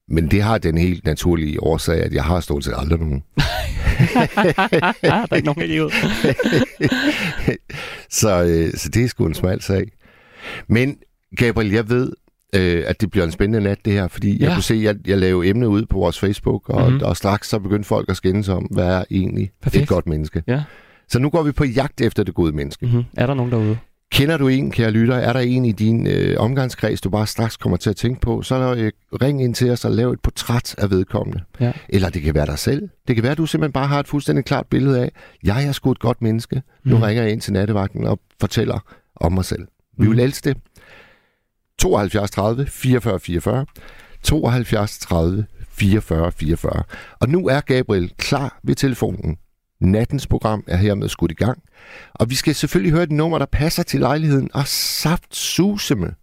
Men 0.10 0.32
det 0.32 0.42
har 0.42 0.58
den 0.58 0.78
helt 0.78 1.06
naturlige 1.06 1.64
årsag, 1.64 2.04
at 2.04 2.14
jeg 2.14 2.24
har 2.24 2.40
stort 2.40 2.64
set 2.64 2.74
aldrig 2.78 3.00
nogen. 3.00 3.24
der 5.02 5.28
er 5.32 5.36
ikke 5.36 5.46
nogen 5.46 5.64
idiot. 5.64 5.94
så, 8.20 8.44
øh, 8.44 8.74
så 8.74 8.90
det 8.90 9.04
er 9.04 9.08
sgu 9.08 9.26
en 9.26 9.34
smal 9.34 9.62
sag. 9.62 9.92
Men 10.68 10.98
Gabriel, 11.38 11.72
jeg 11.72 11.90
ved, 11.90 12.14
øh, 12.56 12.84
at 12.88 13.02
det 13.02 13.12
bliver 13.12 13.26
en 13.26 13.32
spændende 13.32 13.68
nat, 13.70 13.86
det 13.86 13.94
her, 13.94 14.08
fordi 14.08 14.38
ja. 14.38 14.46
jeg 14.46 14.56
kunne 14.56 14.64
se, 14.64 14.74
at 14.74 14.82
jeg, 14.82 14.96
jeg 15.08 15.18
lavede 15.18 15.50
emne 15.50 15.70
ud 15.70 15.86
på 15.86 15.98
vores 15.98 16.20
Facebook, 16.20 16.70
og, 16.70 16.82
mm-hmm. 16.82 16.96
Mhm. 16.96 17.04
og 17.04 17.18
straks 17.18 17.50
så 17.50 17.60
begyndte 17.60 17.88
folk 17.88 18.10
at 18.10 18.18
skændes 18.18 18.50
om, 18.50 18.64
hvad 18.64 18.86
er 18.86 19.04
egentlig 19.12 19.52
Perfekt. 19.62 19.84
et 19.84 19.90
godt 19.90 20.08
menneske. 20.08 20.44
Ja. 20.48 20.64
Så 21.10 21.20
nu 21.20 21.30
går 21.30 21.44
vi 21.44 21.52
på 21.52 21.66
jagt 21.66 22.02
efter 22.02 22.24
det 22.24 22.34
gode 22.34 22.52
menneske. 22.52 22.86
Mm-hmm. 22.86 23.04
Er 23.18 23.28
der 23.28 23.34
nogen 23.34 23.52
derude? 23.52 23.78
Kender 24.12 24.38
du 24.38 24.48
en, 24.48 24.72
kære 24.72 24.92
lytter? 24.92 25.16
Er 25.16 25.34
der 25.34 25.40
en 25.40 25.66
i 25.66 25.72
din 25.72 26.08
øh, 26.08 26.36
omgangskreds, 26.40 27.02
du 27.02 27.10
bare 27.10 27.28
straks 27.28 27.58
kommer 27.58 27.78
til 27.78 27.90
at 27.90 27.96
tænke 27.96 28.22
på? 28.22 28.42
Så 28.42 28.56
er 28.56 28.60
der, 28.60 28.84
øh, 28.86 28.92
ring 29.22 29.44
ind 29.44 29.56
til 29.56 29.72
os 29.72 29.86
og 29.86 29.92
lav 29.92 30.12
et 30.12 30.20
portræt 30.22 30.76
af 30.78 30.90
vedkommende. 30.90 31.44
Ja. 31.60 31.72
Eller 31.90 32.10
det 32.10 32.22
kan 32.22 32.36
være 32.36 32.46
dig 32.46 32.60
selv. 32.60 32.90
Det 33.08 33.16
kan 33.16 33.24
være, 33.24 33.32
at 33.32 33.38
du 33.38 33.46
simpelthen 33.46 33.72
bare 33.74 33.88
har 33.88 34.00
et 34.00 34.08
fuldstændig 34.08 34.46
klart 34.46 34.66
billede 34.70 35.02
af, 35.02 35.12
jeg 35.44 35.66
er 35.68 35.72
sgu 35.72 35.92
et 35.92 36.00
godt 36.00 36.22
menneske. 36.22 36.62
Nu 36.86 36.96
Mhm. 36.96 37.04
ringer 37.04 37.24
jeg 37.24 37.32
ind 37.32 37.42
til 37.42 37.54
nattevagten 37.54 38.04
og 38.08 38.20
fortæller 38.40 38.80
om 39.16 39.32
mig 39.34 39.46
selv. 39.46 39.62
Vi 39.98 40.04
Mhm. 40.08 40.12
vil 40.12 40.20
elske 40.20 40.50
det. 40.50 40.58
72 41.80 42.32
30 42.32 42.66
44 42.68 43.20
44. 43.20 43.66
72 44.24 45.00
30 45.00 45.46
44 45.70 46.32
44. 46.32 46.84
Og 47.20 47.30
nu 47.30 47.48
er 47.48 47.62
Gabriel 47.62 48.12
klar 48.18 48.60
ved 48.64 48.76
telefonen. 48.76 49.38
Nattens 49.82 50.28
program 50.28 50.64
er 50.68 50.78
hermed 50.78 51.10
skudt 51.10 51.32
i 51.32 51.34
gang. 51.34 51.64
Og 52.14 52.30
vi 52.30 52.36
skal 52.36 52.56
selvfølgelig 52.56 52.92
høre 52.92 53.04
et 53.04 53.12
nummer, 53.12 53.38
der 53.38 53.46
passer 53.46 53.84
til 53.84 54.00
lejligheden. 54.00 54.50
Og 54.54 54.68
saft 54.68 55.36
suseme, 55.36 56.14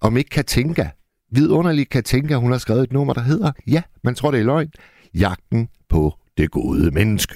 om 0.00 0.16
ikke 0.16 0.30
Katinka. 0.30 0.88
Vidunderligt 1.30 1.90
Katinka, 1.90 2.34
hun 2.34 2.50
har 2.50 2.58
skrevet 2.58 2.82
et 2.82 2.92
nummer, 2.92 3.14
der 3.14 3.20
hedder, 3.20 3.52
ja, 3.66 3.82
man 4.04 4.14
tror 4.14 4.30
det 4.30 4.40
er 4.40 4.44
løgn, 4.44 4.70
Jagten 5.14 5.68
på 5.88 6.14
det 6.36 6.50
gode 6.50 6.90
menneske. 6.90 7.34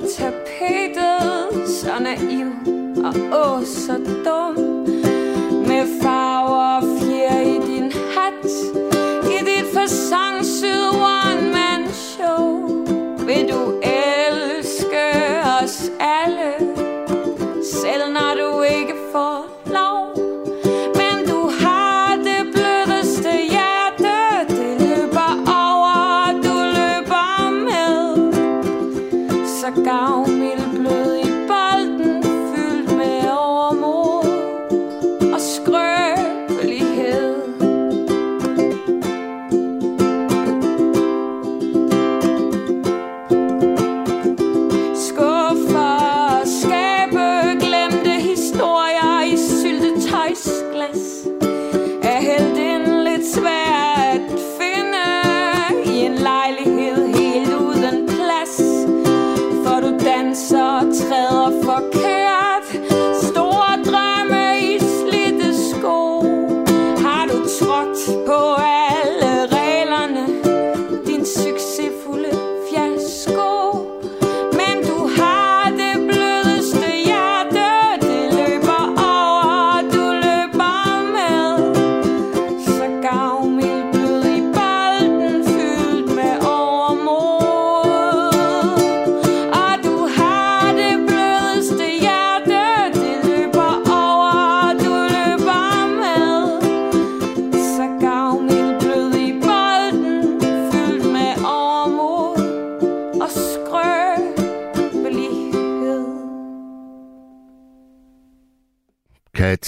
Tapetet 0.00 1.68
Så 1.68 1.98
naiv 2.00 2.46
og 3.04 3.14
åh 3.32 3.64
så 3.64 3.96
dum. 4.24 4.56
Med 5.68 5.86
farver 6.02 6.76
og 6.76 6.82
fjer 7.00 7.40
i 7.40 7.58
din 7.66 7.92
hat 8.14 8.46
I 9.30 9.38
dit 9.44 9.66
fasonsyde 9.74 10.88
one-man 10.90 11.88
show. 11.92 12.44
Vil 13.26 13.48
du 13.48 13.80
elske 13.82 15.06
os 15.60 15.90
alle 16.00 16.52
Selv 17.62 18.12
når 18.12 18.34
du 18.40 18.62
ikke 18.62 18.94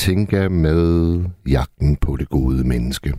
kan 0.08 0.16
tænke 0.16 0.48
med 0.48 1.24
jagten 1.48 1.96
på 1.96 2.16
det 2.16 2.28
gode 2.28 2.64
menneske. 2.64 3.14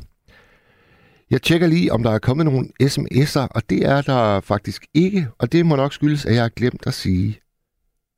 Jeg 1.29 1.41
tjekker 1.41 1.67
lige, 1.67 1.91
om 1.91 2.03
der 2.03 2.11
er 2.11 2.19
kommet 2.19 2.45
nogle 2.45 2.67
sms'er, 2.83 3.47
og 3.49 3.61
det 3.69 3.85
er 3.85 4.01
der 4.01 4.41
faktisk 4.41 4.85
ikke. 4.93 5.27
Og 5.37 5.51
det 5.51 5.65
må 5.65 5.75
nok 5.75 5.93
skyldes, 5.93 6.25
at 6.25 6.33
jeg 6.33 6.41
har 6.41 6.49
glemt 6.49 6.87
at 6.87 6.93
sige, 6.93 7.39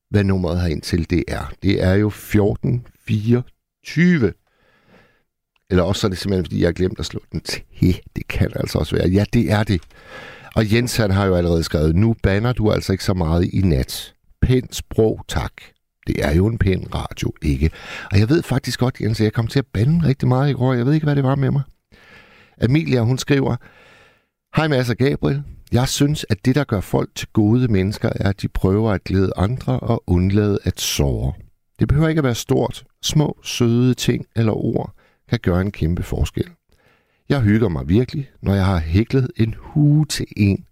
hvad 0.10 0.24
nummeret 0.24 0.62
herind 0.62 0.82
til 0.82 1.10
det 1.10 1.24
er. 1.28 1.52
Det 1.64 1.84
er 1.84 1.94
jo 1.94 2.08
1424. 2.08 4.34
Eller 5.70 5.84
også 5.84 6.08
er 6.08 6.10
det 6.10 6.18
simpelthen, 6.18 6.46
fordi 6.46 6.60
jeg 6.60 6.68
har 6.68 6.74
glemt 6.74 7.00
at 7.00 7.06
slå 7.06 7.20
den 7.32 7.42
til. 7.42 7.64
Det 8.16 8.28
kan 8.28 8.52
altså 8.56 8.80
også 8.80 8.96
være. 8.96 9.10
Ja, 9.10 9.26
det 9.34 9.52
er 9.52 9.64
det. 9.64 9.82
Og 10.56 10.74
Jens 10.74 10.98
han 10.98 11.12
har 11.12 11.26
jo 11.26 11.36
allerede 11.36 11.64
skrevet, 11.64 11.96
nu 11.96 12.16
banner 12.24 12.54
du 12.54 12.72
altså 12.72 12.92
ikke 12.92 13.04
så 13.04 13.14
meget 13.14 13.54
i 13.54 13.62
nat. 13.62 14.14
Pænt 14.42 14.76
sprog, 14.76 15.26
tak. 15.28 15.54
Det 16.08 16.26
er 16.26 16.36
jo 16.36 16.48
en 16.48 16.58
pæn 16.58 16.88
radio, 16.96 17.34
ikke? 17.42 17.70
Og 18.12 18.20
jeg 18.20 18.30
ved 18.30 18.44
faktisk 18.44 18.80
godt, 18.80 19.02
Jens, 19.02 19.20
at 19.20 19.24
jeg 19.24 19.34
kom 19.34 19.48
til 19.48 19.60
at 19.60 19.66
bande 19.74 20.08
rigtig 20.08 20.28
meget 20.28 20.50
i 20.50 20.54
går. 20.54 20.74
Jeg 20.74 20.86
ved 20.86 20.94
ikke, 20.94 21.06
hvad 21.06 21.16
det 21.16 21.24
var 21.24 21.36
med 21.36 21.52
mig. 21.52 21.62
Amelia, 22.62 23.02
hun 23.02 23.18
skriver, 23.18 23.56
Hej 24.56 24.68
Mads 24.68 24.90
og 24.90 24.96
Gabriel. 24.96 25.44
Jeg 25.72 25.88
synes, 25.88 26.26
at 26.30 26.46
det, 26.46 26.56
der 26.56 26.64
gør 26.64 26.80
folk 26.80 27.10
til 27.16 27.28
gode 27.34 27.68
mennesker, 27.68 28.10
er, 28.16 28.30
at 28.30 28.42
de 28.42 28.48
prøver 28.48 28.92
at 28.92 29.04
glæde 29.04 29.32
andre 29.36 29.80
og 29.80 30.04
undlade 30.08 30.60
at 30.64 30.80
såre. 30.80 31.34
Det 31.80 31.88
behøver 31.88 32.08
ikke 32.08 32.20
at 32.20 32.24
være 32.24 32.36
stort. 32.36 32.84
Små, 33.02 33.40
søde 33.44 33.94
ting 33.94 34.26
eller 34.36 34.54
ord 34.54 34.94
kan 35.30 35.40
gøre 35.40 35.62
en 35.62 35.72
kæmpe 35.72 36.04
forskel. 36.04 36.50
Jeg 37.30 37.42
hygger 37.42 37.70
mig 37.70 37.90
virkelig, 37.90 38.30
når 38.42 38.54
jeg 38.54 38.66
har 38.66 38.80
hæklet 38.80 39.32
en 39.38 39.56
hue 39.58 40.06
til 40.06 40.26
en, 40.38 40.66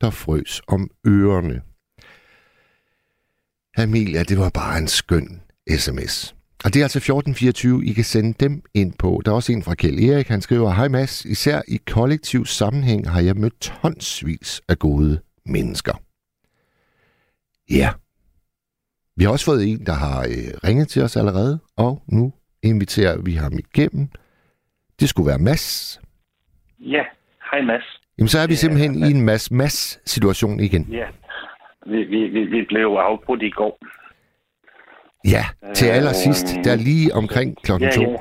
der 0.00 0.10
frøs 0.10 0.62
om 0.68 0.90
ørerne. 1.06 1.60
Amelia, 3.76 4.22
det 4.22 4.38
var 4.38 4.50
bare 4.54 4.78
en 4.78 4.88
skøn 4.88 5.40
sms. 5.78 6.34
Og 6.64 6.74
det 6.74 6.80
er 6.80 6.84
altså 6.84 6.98
1424, 6.98 7.84
I 7.86 7.92
kan 7.92 8.04
sende 8.04 8.34
dem 8.40 8.62
ind 8.74 8.92
på. 8.98 9.22
Der 9.24 9.30
er 9.30 9.34
også 9.34 9.52
en 9.52 9.62
fra 9.62 9.74
Kjell 9.74 10.04
Erik, 10.10 10.28
han 10.28 10.40
skriver, 10.40 10.72
Hej 10.72 10.88
Mads, 10.88 11.24
især 11.24 11.62
i 11.68 11.76
kollektiv 11.86 12.46
sammenhæng 12.46 13.10
har 13.10 13.20
jeg 13.20 13.36
mødt 13.36 13.60
tonsvis 13.60 14.60
af 14.68 14.78
gode 14.78 15.20
mennesker. 15.46 16.02
Ja. 17.70 17.90
Vi 19.16 19.24
har 19.24 19.30
også 19.30 19.44
fået 19.44 19.70
en, 19.70 19.86
der 19.86 19.92
har 19.92 20.20
øh, 20.22 20.54
ringet 20.64 20.88
til 20.88 21.02
os 21.02 21.16
allerede, 21.16 21.58
og 21.76 22.02
nu 22.08 22.32
inviterer 22.62 23.18
vi 23.22 23.32
ham 23.32 23.58
igennem. 23.58 24.08
Det 25.00 25.08
skulle 25.08 25.26
være 25.28 25.38
Mads. 25.38 26.00
Ja, 26.80 27.02
hej 27.52 27.62
Mads. 27.62 27.82
Jamen, 28.18 28.28
så 28.28 28.38
er 28.38 28.46
vi 28.46 28.52
Ja, 28.52 28.56
simpelthen 28.58 28.94
i 28.94 28.98
Mads. 28.98 29.10
en 29.14 29.20
Mads-Mads-situation 29.24 30.60
igen. 30.60 30.88
Ja, 30.90 31.06
vi, 31.86 32.04
vi, 32.04 32.20
vi, 32.34 32.44
vi 32.44 32.62
blev 32.62 32.86
afbrudt 33.10 33.42
i 33.42 33.50
går. 33.50 33.78
Ja, 35.34 35.44
til 35.74 35.86
allersidst, 35.86 36.46
der 36.64 36.72
er 36.72 36.76
lige 36.76 37.14
omkring 37.14 37.56
klokken 37.62 37.88
Ja, 37.88 37.94
to. 37.94 38.02
ja. 38.02 38.16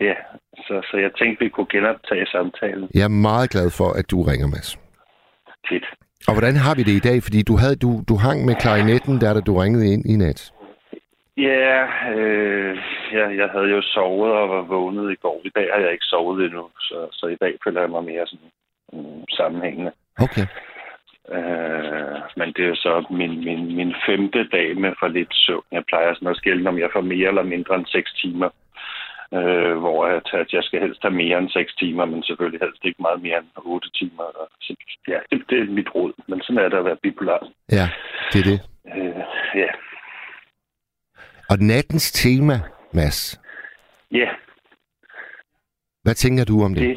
Ja, 0.00 0.14
så, 0.56 0.74
så 0.90 0.96
jeg 0.96 1.10
tænkte, 1.18 1.44
vi 1.44 1.48
kunne 1.50 1.66
genoptage 1.70 2.26
samtalen. 2.26 2.88
Jeg 2.94 3.04
er 3.04 3.08
meget 3.28 3.50
glad 3.50 3.70
for, 3.70 3.88
at 3.98 4.10
du 4.10 4.22
ringer, 4.22 4.46
Mads. 4.46 4.78
Tit. 5.68 5.84
Og 6.28 6.32
hvordan 6.34 6.56
har 6.56 6.74
vi 6.74 6.82
det 6.82 6.92
i 7.00 7.06
dag? 7.08 7.22
Fordi 7.22 7.42
du, 7.42 7.56
havde, 7.56 7.76
du, 7.76 7.90
du 8.08 8.14
hang 8.16 8.44
med 8.44 8.54
klarinetten, 8.54 9.20
der 9.20 9.34
da 9.34 9.40
du 9.40 9.54
ringede 9.62 9.92
ind 9.92 10.04
i 10.06 10.16
nat. 10.16 10.52
Ja, 11.36 11.74
øh, 12.14 12.76
ja, 13.12 13.24
jeg 13.40 13.48
havde 13.54 13.68
jo 13.76 13.82
sovet 13.82 14.32
og 14.32 14.48
var 14.48 14.62
vågnet 14.62 15.12
i 15.12 15.14
går. 15.14 15.40
I 15.44 15.50
dag 15.54 15.66
har 15.74 15.80
jeg 15.80 15.92
ikke 15.92 16.04
sovet 16.04 16.44
endnu, 16.44 16.64
så, 16.80 17.08
så 17.12 17.26
i 17.26 17.36
dag 17.40 17.52
føler 17.64 17.80
jeg 17.80 17.90
mig 17.90 18.04
mere 18.04 18.26
sådan, 18.26 18.50
mm, 18.92 19.24
sammenhængende. 19.28 19.92
Okay. 20.18 20.46
Øh, 21.34 22.18
men 22.36 22.48
det 22.54 22.64
er 22.64 22.68
jo 22.68 22.74
så 22.74 23.06
min, 23.10 23.44
min, 23.44 23.76
min 23.76 23.94
femte 24.06 24.48
dag 24.48 24.76
med 24.76 24.92
for 25.00 25.08
lidt 25.08 25.34
søvn. 25.34 25.64
Jeg 25.72 25.84
plejer 25.88 26.14
sådan 26.14 26.28
at 26.28 26.36
skille, 26.36 26.68
om 26.68 26.78
jeg 26.78 26.90
får 26.92 27.00
mere 27.00 27.28
eller 27.28 27.42
mindre 27.42 27.74
end 27.74 27.86
6 27.86 28.12
timer. 28.22 28.48
Øh, 29.34 29.76
hvor 29.82 30.06
jeg, 30.08 30.20
tager, 30.30 30.44
at 30.44 30.52
jeg 30.52 30.62
skal 30.62 30.80
helst 30.80 31.02
have 31.02 31.14
mere 31.14 31.38
end 31.38 31.50
6 31.50 31.74
timer, 31.74 32.04
men 32.04 32.22
selvfølgelig 32.22 32.60
helst 32.60 32.84
ikke 32.84 33.02
meget 33.02 33.22
mere 33.22 33.38
end 33.38 33.48
8 33.56 33.90
timer. 33.90 34.24
Så, 34.60 34.74
ja, 35.08 35.18
det, 35.30 35.44
det 35.50 35.58
er 35.60 35.64
mit 35.78 35.94
råd. 35.94 36.12
Men 36.28 36.42
sådan 36.42 36.64
er 36.64 36.68
det 36.68 36.78
at 36.78 36.84
være 36.84 37.02
bipolar. 37.02 37.48
Ja, 37.72 37.86
det 38.32 38.38
er 38.40 38.46
det. 38.52 38.60
Øh, 38.96 39.22
ja. 39.62 39.70
Og 41.50 41.58
nattens 41.58 42.12
tema, 42.12 42.56
Mads. 42.92 43.40
Ja, 44.12 44.28
Hvad 46.06 46.14
tænker 46.14 46.44
du 46.44 46.64
om 46.64 46.74
det? 46.74 46.82
det... 46.88 46.96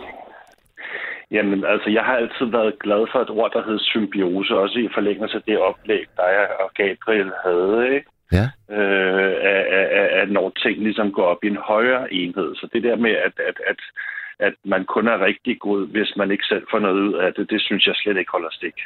Jamen, 1.31 1.65
altså, 1.65 1.89
jeg 1.89 2.03
har 2.03 2.15
altid 2.15 2.45
været 2.45 2.79
glad 2.79 3.07
for 3.11 3.19
et 3.19 3.29
ord, 3.29 3.51
der 3.51 3.63
hedder 3.63 3.83
symbiose, 3.83 4.55
også 4.55 4.79
i 4.79 4.89
forlængelse 4.93 5.35
af 5.37 5.43
det 5.43 5.57
oplæg, 5.59 6.05
dig 6.17 6.33
og 6.59 6.69
Gabriel 6.73 7.31
havde, 7.43 7.95
ikke? 7.95 8.09
Ja. 8.31 8.45
øh, 8.75 9.35
at, 9.51 9.65
at, 9.99 10.09
at 10.21 10.31
når 10.31 10.49
ting 10.49 10.77
ligesom 10.83 11.11
går 11.11 11.23
op 11.23 11.43
i 11.43 11.47
en 11.47 11.57
højere 11.57 12.13
enhed. 12.13 12.55
Så 12.55 12.67
det 12.73 12.83
der 12.83 12.95
med, 12.95 13.11
at, 13.11 13.33
at, 13.47 13.57
at, 13.67 13.79
at 14.39 14.53
man 14.63 14.85
kun 14.85 15.07
er 15.07 15.25
rigtig 15.25 15.59
god, 15.59 15.87
hvis 15.87 16.13
man 16.17 16.31
ikke 16.31 16.43
selv 16.49 16.65
får 16.71 16.79
noget 16.79 17.01
ud 17.01 17.13
af 17.13 17.33
det, 17.33 17.49
det 17.49 17.61
synes 17.61 17.87
jeg 17.87 17.95
slet 17.95 18.17
ikke 18.17 18.31
holder 18.31 18.49
stik. 18.51 18.77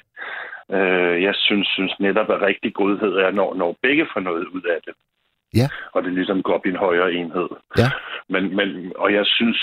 Øh, 0.71 1.23
jeg 1.23 1.35
synes, 1.35 1.67
synes 1.67 1.99
netop, 1.99 2.29
at 2.31 2.41
rigtig 2.41 2.73
godhed 2.73 3.13
er, 3.13 3.31
når, 3.31 3.53
når 3.55 3.75
begge 3.81 4.07
får 4.13 4.19
noget 4.19 4.45
ud 4.45 4.61
af 4.61 4.79
det. 4.85 4.93
Ja. 5.59 5.67
Og 5.93 6.03
det 6.03 6.13
ligesom 6.13 6.43
går 6.43 6.53
op 6.53 6.65
i 6.65 6.69
en 6.69 6.83
højere 6.87 7.13
enhed. 7.13 7.49
Ja. 7.77 7.89
Men, 8.29 8.55
men, 8.55 8.93
og 8.95 9.13
jeg 9.13 9.25
synes, 9.25 9.59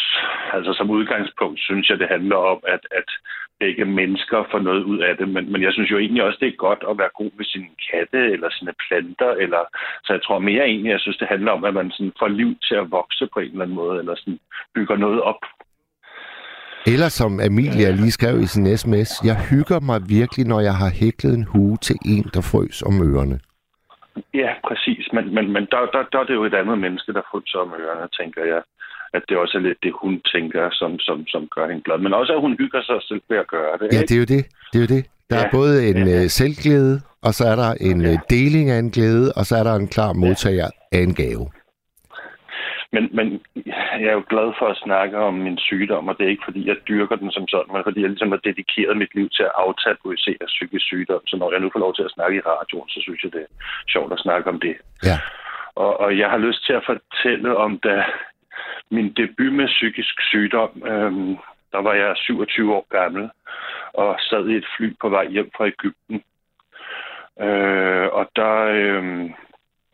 altså 0.52 0.72
som 0.72 0.90
udgangspunkt, 0.90 1.60
synes 1.60 1.88
jeg, 1.90 1.98
det 1.98 2.08
handler 2.10 2.36
om, 2.36 2.60
at, 2.74 2.82
at 2.90 3.08
begge 3.60 3.84
mennesker 3.84 4.38
får 4.50 4.58
noget 4.68 4.82
ud 4.92 4.98
af 5.08 5.16
det. 5.16 5.28
Men, 5.28 5.52
men 5.52 5.62
jeg 5.62 5.72
synes 5.72 5.90
jo 5.90 5.98
egentlig 5.98 6.22
også, 6.24 6.38
det 6.40 6.48
er 6.48 6.64
godt 6.68 6.82
at 6.90 6.98
være 6.98 7.16
god 7.20 7.30
med 7.38 7.44
sine 7.52 7.70
katte 7.90 8.20
eller 8.34 8.48
sine 8.58 8.74
planter. 8.84 9.30
Eller, 9.44 9.62
så 10.04 10.10
jeg 10.12 10.22
tror 10.22 10.38
mere 10.38 10.64
egentlig, 10.70 10.90
jeg 10.90 11.00
synes, 11.00 11.18
det 11.18 11.28
handler 11.34 11.52
om, 11.52 11.64
at 11.64 11.74
man 11.74 11.90
sådan 11.90 12.12
får 12.18 12.28
liv 12.28 12.50
til 12.66 12.74
at 12.82 12.90
vokse 12.90 13.28
på 13.34 13.38
en 13.40 13.50
eller 13.50 13.64
anden 13.64 13.80
måde, 13.82 13.98
eller 13.98 14.14
sådan 14.16 14.38
bygger 14.74 14.96
noget 14.96 15.20
op. 15.22 15.42
Eller 16.86 17.08
som 17.08 17.40
Amelia 17.40 17.90
lige 17.90 18.10
skrev 18.10 18.40
i 18.40 18.46
sin 18.46 18.78
sms, 18.78 19.10
jeg 19.24 19.36
hygger 19.50 19.80
mig 19.80 20.00
virkelig, 20.08 20.46
når 20.46 20.60
jeg 20.60 20.74
har 20.74 20.90
hæklet 21.00 21.34
en 21.34 21.44
hue 21.44 21.76
til 21.76 21.96
en, 22.06 22.24
der 22.34 22.40
frøs 22.40 22.82
om 22.82 22.94
ørerne. 23.10 23.38
Ja, 24.34 24.50
præcis. 24.68 25.04
Men, 25.12 25.34
men, 25.34 25.52
men 25.52 25.64
der, 25.72 25.80
der, 25.94 26.02
der 26.12 26.18
er 26.18 26.24
det 26.28 26.34
jo 26.34 26.44
et 26.44 26.54
andet 26.54 26.78
menneske, 26.78 27.12
der 27.12 27.22
fryser 27.30 27.58
om 27.58 27.72
ørerne, 27.80 28.08
tænker 28.20 28.44
jeg. 28.44 28.62
At 29.16 29.22
det 29.28 29.36
også 29.36 29.58
er 29.58 29.62
lidt 29.62 29.78
det, 29.82 29.92
hun 30.02 30.20
tænker, 30.34 30.68
som, 30.80 30.98
som, 30.98 31.26
som 31.26 31.42
gør 31.54 31.66
hende 31.68 31.82
glad. 31.82 31.98
Men 31.98 32.14
også, 32.14 32.32
at 32.32 32.40
hun 32.40 32.56
hygger 32.58 32.82
sig 32.82 32.98
selv 33.08 33.22
ved 33.30 33.38
at 33.38 33.46
gøre 33.46 33.72
det. 33.80 33.88
Ja, 33.92 34.00
ikke? 34.00 34.08
det 34.08 34.14
er 34.14 34.22
jo 34.24 34.28
det. 34.36 34.42
Det 34.72 34.76
er 34.78 34.84
jo 34.86 34.90
det. 34.96 35.04
Der 35.30 35.36
ja. 35.36 35.40
Ja. 35.42 35.46
er 35.46 35.50
både 35.58 35.88
en 35.90 35.96
Ja. 36.08 36.20
ja. 36.20 36.26
selvglæde, 36.28 37.00
og 37.22 37.34
så 37.34 37.44
er 37.52 37.56
der 37.56 37.70
en 37.80 38.00
Ja. 38.00 38.10
ja. 38.10 38.16
deling 38.30 38.70
af 38.70 38.78
en 38.78 38.90
glæde, 38.90 39.32
og 39.36 39.44
så 39.48 39.54
er 39.56 39.64
der 39.64 39.74
en 39.74 39.88
klar 39.88 40.12
modtager 40.12 40.68
af 40.92 40.98
en 40.98 41.14
gave. 41.14 41.44
Men, 42.92 43.08
men 43.12 43.26
jeg 44.00 44.08
er 44.12 44.12
jo 44.12 44.24
glad 44.28 44.52
for 44.58 44.66
at 44.66 44.82
snakke 44.86 45.16
om 45.18 45.34
min 45.34 45.58
sygdom, 45.58 46.08
og 46.08 46.18
det 46.18 46.24
er 46.24 46.30
ikke 46.30 46.48
fordi, 46.48 46.68
jeg 46.68 46.76
dyrker 46.88 47.16
den 47.16 47.30
som 47.32 47.48
sådan, 47.48 47.72
men 47.72 47.84
fordi 47.84 48.00
jeg 48.00 48.10
ligesom 48.10 48.30
har 48.30 48.42
dedikeret 48.48 48.96
mit 48.96 49.14
liv 49.14 49.28
til 49.36 49.42
at 49.42 49.56
aftabuisere 49.64 50.46
psykisk 50.46 50.84
sygdom. 50.86 51.26
Så 51.26 51.36
når 51.36 51.52
jeg 51.52 51.60
nu 51.60 51.70
får 51.72 51.80
lov 51.80 51.94
til 51.94 52.02
at 52.02 52.14
snakke 52.16 52.36
i 52.36 52.46
radioen, 52.50 52.88
så 52.88 52.98
synes 53.02 53.24
jeg, 53.24 53.32
det 53.32 53.40
er 53.40 53.52
sjovt 53.88 54.12
at 54.12 54.18
snakke 54.18 54.50
om 54.50 54.60
det. 54.60 54.76
Ja. 55.08 55.16
Og, 55.74 56.00
og 56.00 56.18
jeg 56.18 56.30
har 56.30 56.38
lyst 56.38 56.66
til 56.66 56.72
at 56.72 56.86
fortælle 56.90 57.56
om, 57.56 57.78
da 57.78 58.04
min 58.90 59.12
debut 59.12 59.52
med 59.52 59.66
psykisk 59.66 60.14
sygdom, 60.30 60.82
øhm, 60.86 61.36
der 61.72 61.80
var 61.82 61.94
jeg 61.94 62.16
27 62.16 62.74
år 62.74 62.86
gammel, 62.90 63.30
og 63.92 64.16
sad 64.20 64.48
i 64.48 64.56
et 64.56 64.66
fly 64.76 64.96
på 65.00 65.08
vej 65.08 65.26
hjem 65.28 65.50
fra 65.56 65.66
Ægypten. 65.66 66.22
Øh, 67.40 68.06
og 68.12 68.30
der 68.36 68.56
øh, 68.80 69.30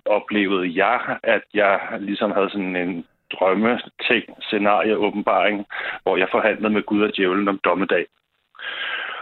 oplevede 0.06 0.84
jeg, 0.84 1.00
at 1.22 1.42
jeg 1.54 1.80
ligesom 2.00 2.30
havde 2.30 2.50
sådan 2.50 2.76
en 2.76 3.06
drømmeting, 3.32 4.24
scenarie, 4.40 4.96
åbenbaring, 4.96 5.66
hvor 6.02 6.16
jeg 6.16 6.28
forhandlede 6.30 6.72
med 6.72 6.82
Gud 6.82 7.02
og 7.02 7.16
djævlen 7.16 7.48
om 7.48 7.58
dommedag. 7.64 8.06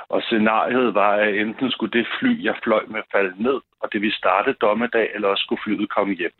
Og 0.09 0.23
scenariet 0.23 0.95
var, 0.95 1.12
at 1.12 1.35
enten 1.35 1.71
skulle 1.71 1.99
det 1.99 2.07
fly, 2.19 2.45
jeg 2.45 2.55
fløj 2.62 2.85
med, 2.88 3.03
falde 3.12 3.43
ned, 3.43 3.61
og 3.81 3.93
det 3.93 4.00
ville 4.00 4.17
starte 4.17 4.53
dommedag, 4.53 5.11
eller 5.14 5.29
også 5.29 5.43
skulle 5.43 5.62
flyet 5.64 5.88
komme 5.91 6.14
hjem. 6.14 6.33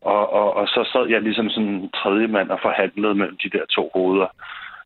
Og, 0.00 0.32
og, 0.32 0.54
og 0.54 0.68
så 0.68 0.88
sad 0.92 1.06
jeg 1.08 1.22
ligesom 1.22 1.50
sådan 1.50 1.68
en 1.68 1.90
tredje 1.90 2.26
mand 2.26 2.50
og 2.50 2.58
forhandlede 2.62 3.14
mellem 3.14 3.36
de 3.42 3.50
der 3.50 3.66
to 3.66 3.90
hoveder. 3.94 4.26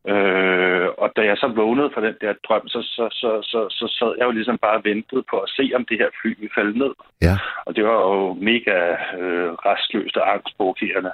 Øh, 0.07 0.87
og 0.97 1.11
da 1.15 1.21
jeg 1.21 1.37
så 1.37 1.47
vågnede 1.47 1.91
fra 1.93 2.01
den 2.01 2.15
der 2.21 2.33
drøm, 2.47 2.67
så, 2.67 2.81
så, 2.81 3.07
så, 3.11 3.29
så, 3.51 3.59
så 3.69 3.85
sad 3.99 4.15
jeg 4.17 4.25
jo 4.25 4.31
ligesom 4.31 4.57
bare 4.57 4.77
og 4.77 4.83
ventede 4.83 5.23
på 5.29 5.37
at 5.39 5.49
se, 5.49 5.71
om 5.75 5.85
det 5.85 5.97
her 5.97 6.09
fly 6.21 6.29
ville 6.39 6.55
falde 6.55 6.79
ned. 6.79 6.93
Ja. 7.21 7.35
Og 7.65 7.75
det 7.75 7.83
var 7.83 7.99
jo 8.09 8.33
mega 8.33 8.77
øh, 9.19 9.51
restløst 9.67 10.17
og 10.17 10.33
angstprovokerende. 10.33 11.11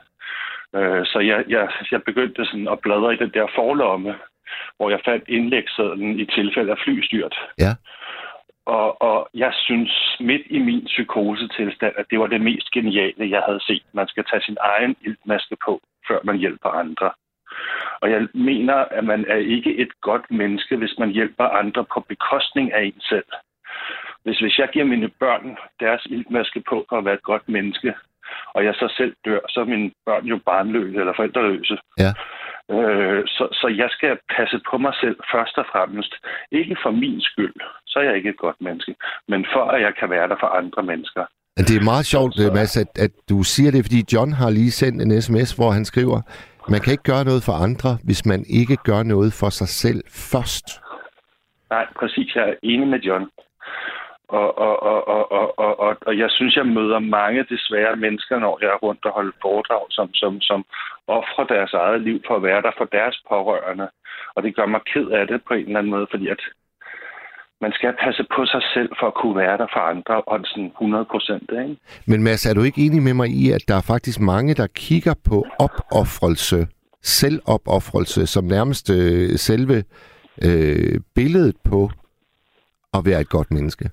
Øh, 0.76 1.06
så 1.06 1.20
jeg, 1.20 1.44
jeg, 1.48 1.70
jeg 1.92 2.04
begyndte 2.04 2.46
sådan 2.46 2.68
at 2.68 2.80
bladre 2.80 3.14
i 3.14 3.18
den 3.24 3.32
der 3.34 3.48
forlomme, 3.56 4.16
hvor 4.78 4.90
jeg 4.90 5.00
fandt 5.06 5.24
indlægssedlen 5.28 6.20
i 6.20 6.26
tilfælde 6.26 6.72
af 6.72 6.78
flystyrt. 6.84 7.36
Ja. 7.60 7.74
Og, 8.66 9.02
og 9.02 9.30
jeg 9.34 9.54
synes 9.54 10.18
midt 10.20 10.42
i 10.46 10.60
min 10.60 10.86
psykosetilstand, 10.86 11.94
at 11.98 12.06
det 12.10 12.20
var 12.20 12.28
det 12.28 12.42
mest 12.42 12.72
geniale, 12.72 13.30
jeg 13.30 13.42
havde 13.48 13.64
set. 13.64 13.84
Man 13.94 14.08
skal 14.08 14.24
tage 14.26 14.42
sin 14.42 14.58
egen 14.62 14.96
iltmaske 15.02 15.58
på, 15.66 15.82
før 16.08 16.20
man 16.24 16.38
hjælper 16.38 16.70
andre. 16.70 17.12
Og 18.02 18.12
jeg 18.12 18.28
mener, 18.34 18.76
at 18.76 19.04
man 19.04 19.26
er 19.28 19.36
ikke 19.56 19.78
et 19.78 19.92
godt 20.02 20.26
menneske, 20.32 20.76
hvis 20.78 20.96
man 21.00 21.10
hjælper 21.10 21.44
andre 21.44 21.86
på 21.94 22.00
bekostning 22.10 22.74
af 22.74 22.84
en 22.84 23.02
selv. 23.10 23.30
Hvis, 24.24 24.40
hvis 24.40 24.58
jeg 24.60 24.70
giver 24.74 24.86
mine 24.86 25.10
børn 25.20 25.58
deres 25.80 26.02
iltmaske 26.06 26.64
på 26.70 26.86
for 26.90 26.98
at 26.98 27.06
være 27.06 27.14
et 27.14 27.24
godt 27.32 27.50
menneske, 27.50 27.94
og 28.56 28.66
jeg 28.66 28.74
så 28.74 28.94
selv 28.98 29.14
dør, 29.26 29.40
så 29.50 29.60
er 29.60 29.66
mine 29.66 29.92
børn 30.06 30.26
jo 30.26 30.38
barnløse 30.46 31.00
eller 31.00 31.14
forældreløse. 31.16 31.78
Ja. 32.04 32.12
Øh, 32.76 33.24
så, 33.28 33.48
så 33.62 33.68
jeg 33.82 33.90
skal 33.90 34.18
passe 34.38 34.60
på 34.72 34.78
mig 34.78 34.94
selv 35.02 35.18
først 35.34 35.58
og 35.58 35.66
fremmest. 35.72 36.14
Ikke 36.52 36.76
for 36.84 36.92
min 36.92 37.22
skyld, 37.22 37.54
så 37.88 38.00
er 38.00 38.04
jeg 38.04 38.16
ikke 38.16 38.30
et 38.30 38.38
godt 38.38 38.62
menneske, 38.62 38.96
men 39.28 39.46
for 39.54 39.64
at 39.66 39.82
jeg 39.82 39.94
kan 40.00 40.10
være 40.10 40.28
der 40.28 40.36
for 40.40 40.48
andre 40.48 40.84
mennesker. 40.84 41.26
Men 41.58 41.66
det 41.66 41.76
er 41.78 41.84
meget 41.84 42.06
sjovt, 42.06 42.34
Så- 42.36 42.54
Mads, 42.54 42.78
at, 42.78 42.92
at 43.06 43.12
du 43.30 43.44
siger 43.44 43.72
det, 43.72 43.86
fordi 43.86 44.02
John 44.14 44.32
har 44.34 44.50
lige 44.50 44.72
sendt 44.72 45.02
en 45.02 45.22
sms, 45.22 45.52
hvor 45.58 45.72
han 45.72 45.86
skriver, 45.86 46.22
man 46.70 46.80
kan 46.82 46.92
ikke 46.92 47.10
gøre 47.12 47.26
noget 47.26 47.44
for 47.44 47.56
andre, 47.68 47.92
hvis 48.04 48.26
man 48.26 48.46
ikke 48.50 48.78
gør 48.90 49.04
noget 49.04 49.34
for 49.34 49.50
sig 49.50 49.68
selv 49.68 50.02
først. 50.32 50.68
Nej, 51.70 51.86
præcis. 52.00 52.36
Jeg 52.36 52.50
er 52.50 52.56
enig 52.64 52.88
med 52.88 53.00
John. 53.00 53.30
Og, 54.28 54.58
og, 54.58 54.84
og, 54.84 55.08
og, 55.08 55.32
og, 55.32 55.60
og, 55.60 55.80
og, 55.80 55.98
og 56.02 56.18
jeg 56.18 56.30
synes, 56.32 56.56
jeg 56.56 56.66
møder 56.66 57.00
mange 57.00 57.44
desværre 57.44 57.96
mennesker, 57.96 58.40
når 58.40 58.58
jeg 58.62 58.70
er 58.70 58.84
rundt 58.86 59.06
og 59.06 59.12
holder 59.12 59.32
foredrag, 59.42 59.86
som, 59.90 60.14
som, 60.14 60.42
som 60.42 60.66
offrer 61.08 61.46
deres 61.56 61.74
eget 61.74 62.02
liv 62.02 62.22
for 62.28 62.36
at 62.36 62.44
være 62.44 62.62
der 62.62 62.72
for 62.78 62.86
deres 62.86 63.18
pårørende. 63.30 63.90
Og 64.36 64.44
det 64.44 64.56
gør 64.56 64.66
mig 64.66 64.82
ked 64.94 65.08
af 65.08 65.28
det 65.28 65.42
på 65.48 65.54
en 65.54 65.66
eller 65.66 65.80
anden 65.80 65.92
måde, 65.92 66.08
fordi 66.12 66.28
at 66.28 66.42
man 67.62 67.72
skal 67.72 67.94
passe 68.04 68.24
på 68.36 68.46
sig 68.46 68.62
selv 68.74 68.90
for 69.00 69.08
at 69.08 69.14
kunne 69.14 69.36
være 69.36 69.58
der 69.58 69.68
for 69.74 69.80
andre, 69.94 70.22
og 70.22 70.40
sådan 70.44 70.66
100 70.66 71.06
procent, 71.12 71.50
ikke? 71.52 71.76
Men 72.06 72.24
Mads, 72.24 72.46
er 72.46 72.54
du 72.54 72.62
ikke 72.62 72.86
enig 72.86 73.02
med 73.04 73.14
mig 73.14 73.30
i, 73.30 73.52
at 73.52 73.64
der 73.68 73.76
er 73.76 73.82
faktisk 73.82 74.20
mange, 74.20 74.54
der 74.54 74.68
kigger 74.68 75.14
på 75.30 75.46
opoffrelse, 75.60 76.68
selvopoffrelse, 77.04 78.28
som 78.28 78.44
nærmest 78.44 78.90
øh, 78.90 79.30
selve 79.38 79.84
øh, 80.46 81.00
billedet 81.16 81.56
på 81.64 81.90
at 82.94 83.02
være 83.06 83.22
et 83.22 83.30
godt 83.30 83.52
menneske? 83.52 83.90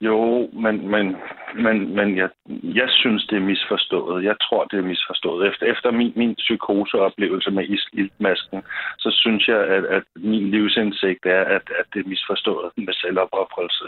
Jo, 0.00 0.50
men, 0.52 0.88
men, 0.90 1.16
men, 1.54 1.94
men 1.94 2.16
jeg, 2.16 2.28
jeg 2.62 2.88
synes, 2.90 3.26
det 3.26 3.36
er 3.36 3.40
misforstået. 3.52 4.24
Jeg 4.24 4.36
tror, 4.42 4.64
det 4.64 4.78
er 4.78 4.82
misforstået. 4.82 5.48
Efter, 5.48 5.66
efter 5.66 5.90
min, 5.90 6.12
min 6.16 6.34
psykoseoplevelse 6.34 7.50
med 7.50 7.64
iltmasken, 7.92 8.62
så 8.98 9.10
synes 9.10 9.48
jeg, 9.48 9.60
at, 9.60 9.84
at 9.84 10.02
min 10.16 10.50
livsindsigt 10.50 11.26
er, 11.26 11.44
at, 11.44 11.62
at 11.78 11.86
det 11.94 12.04
er 12.04 12.08
misforstået 12.08 12.70
med 12.76 12.94
selvopoffrelse. 12.94 13.84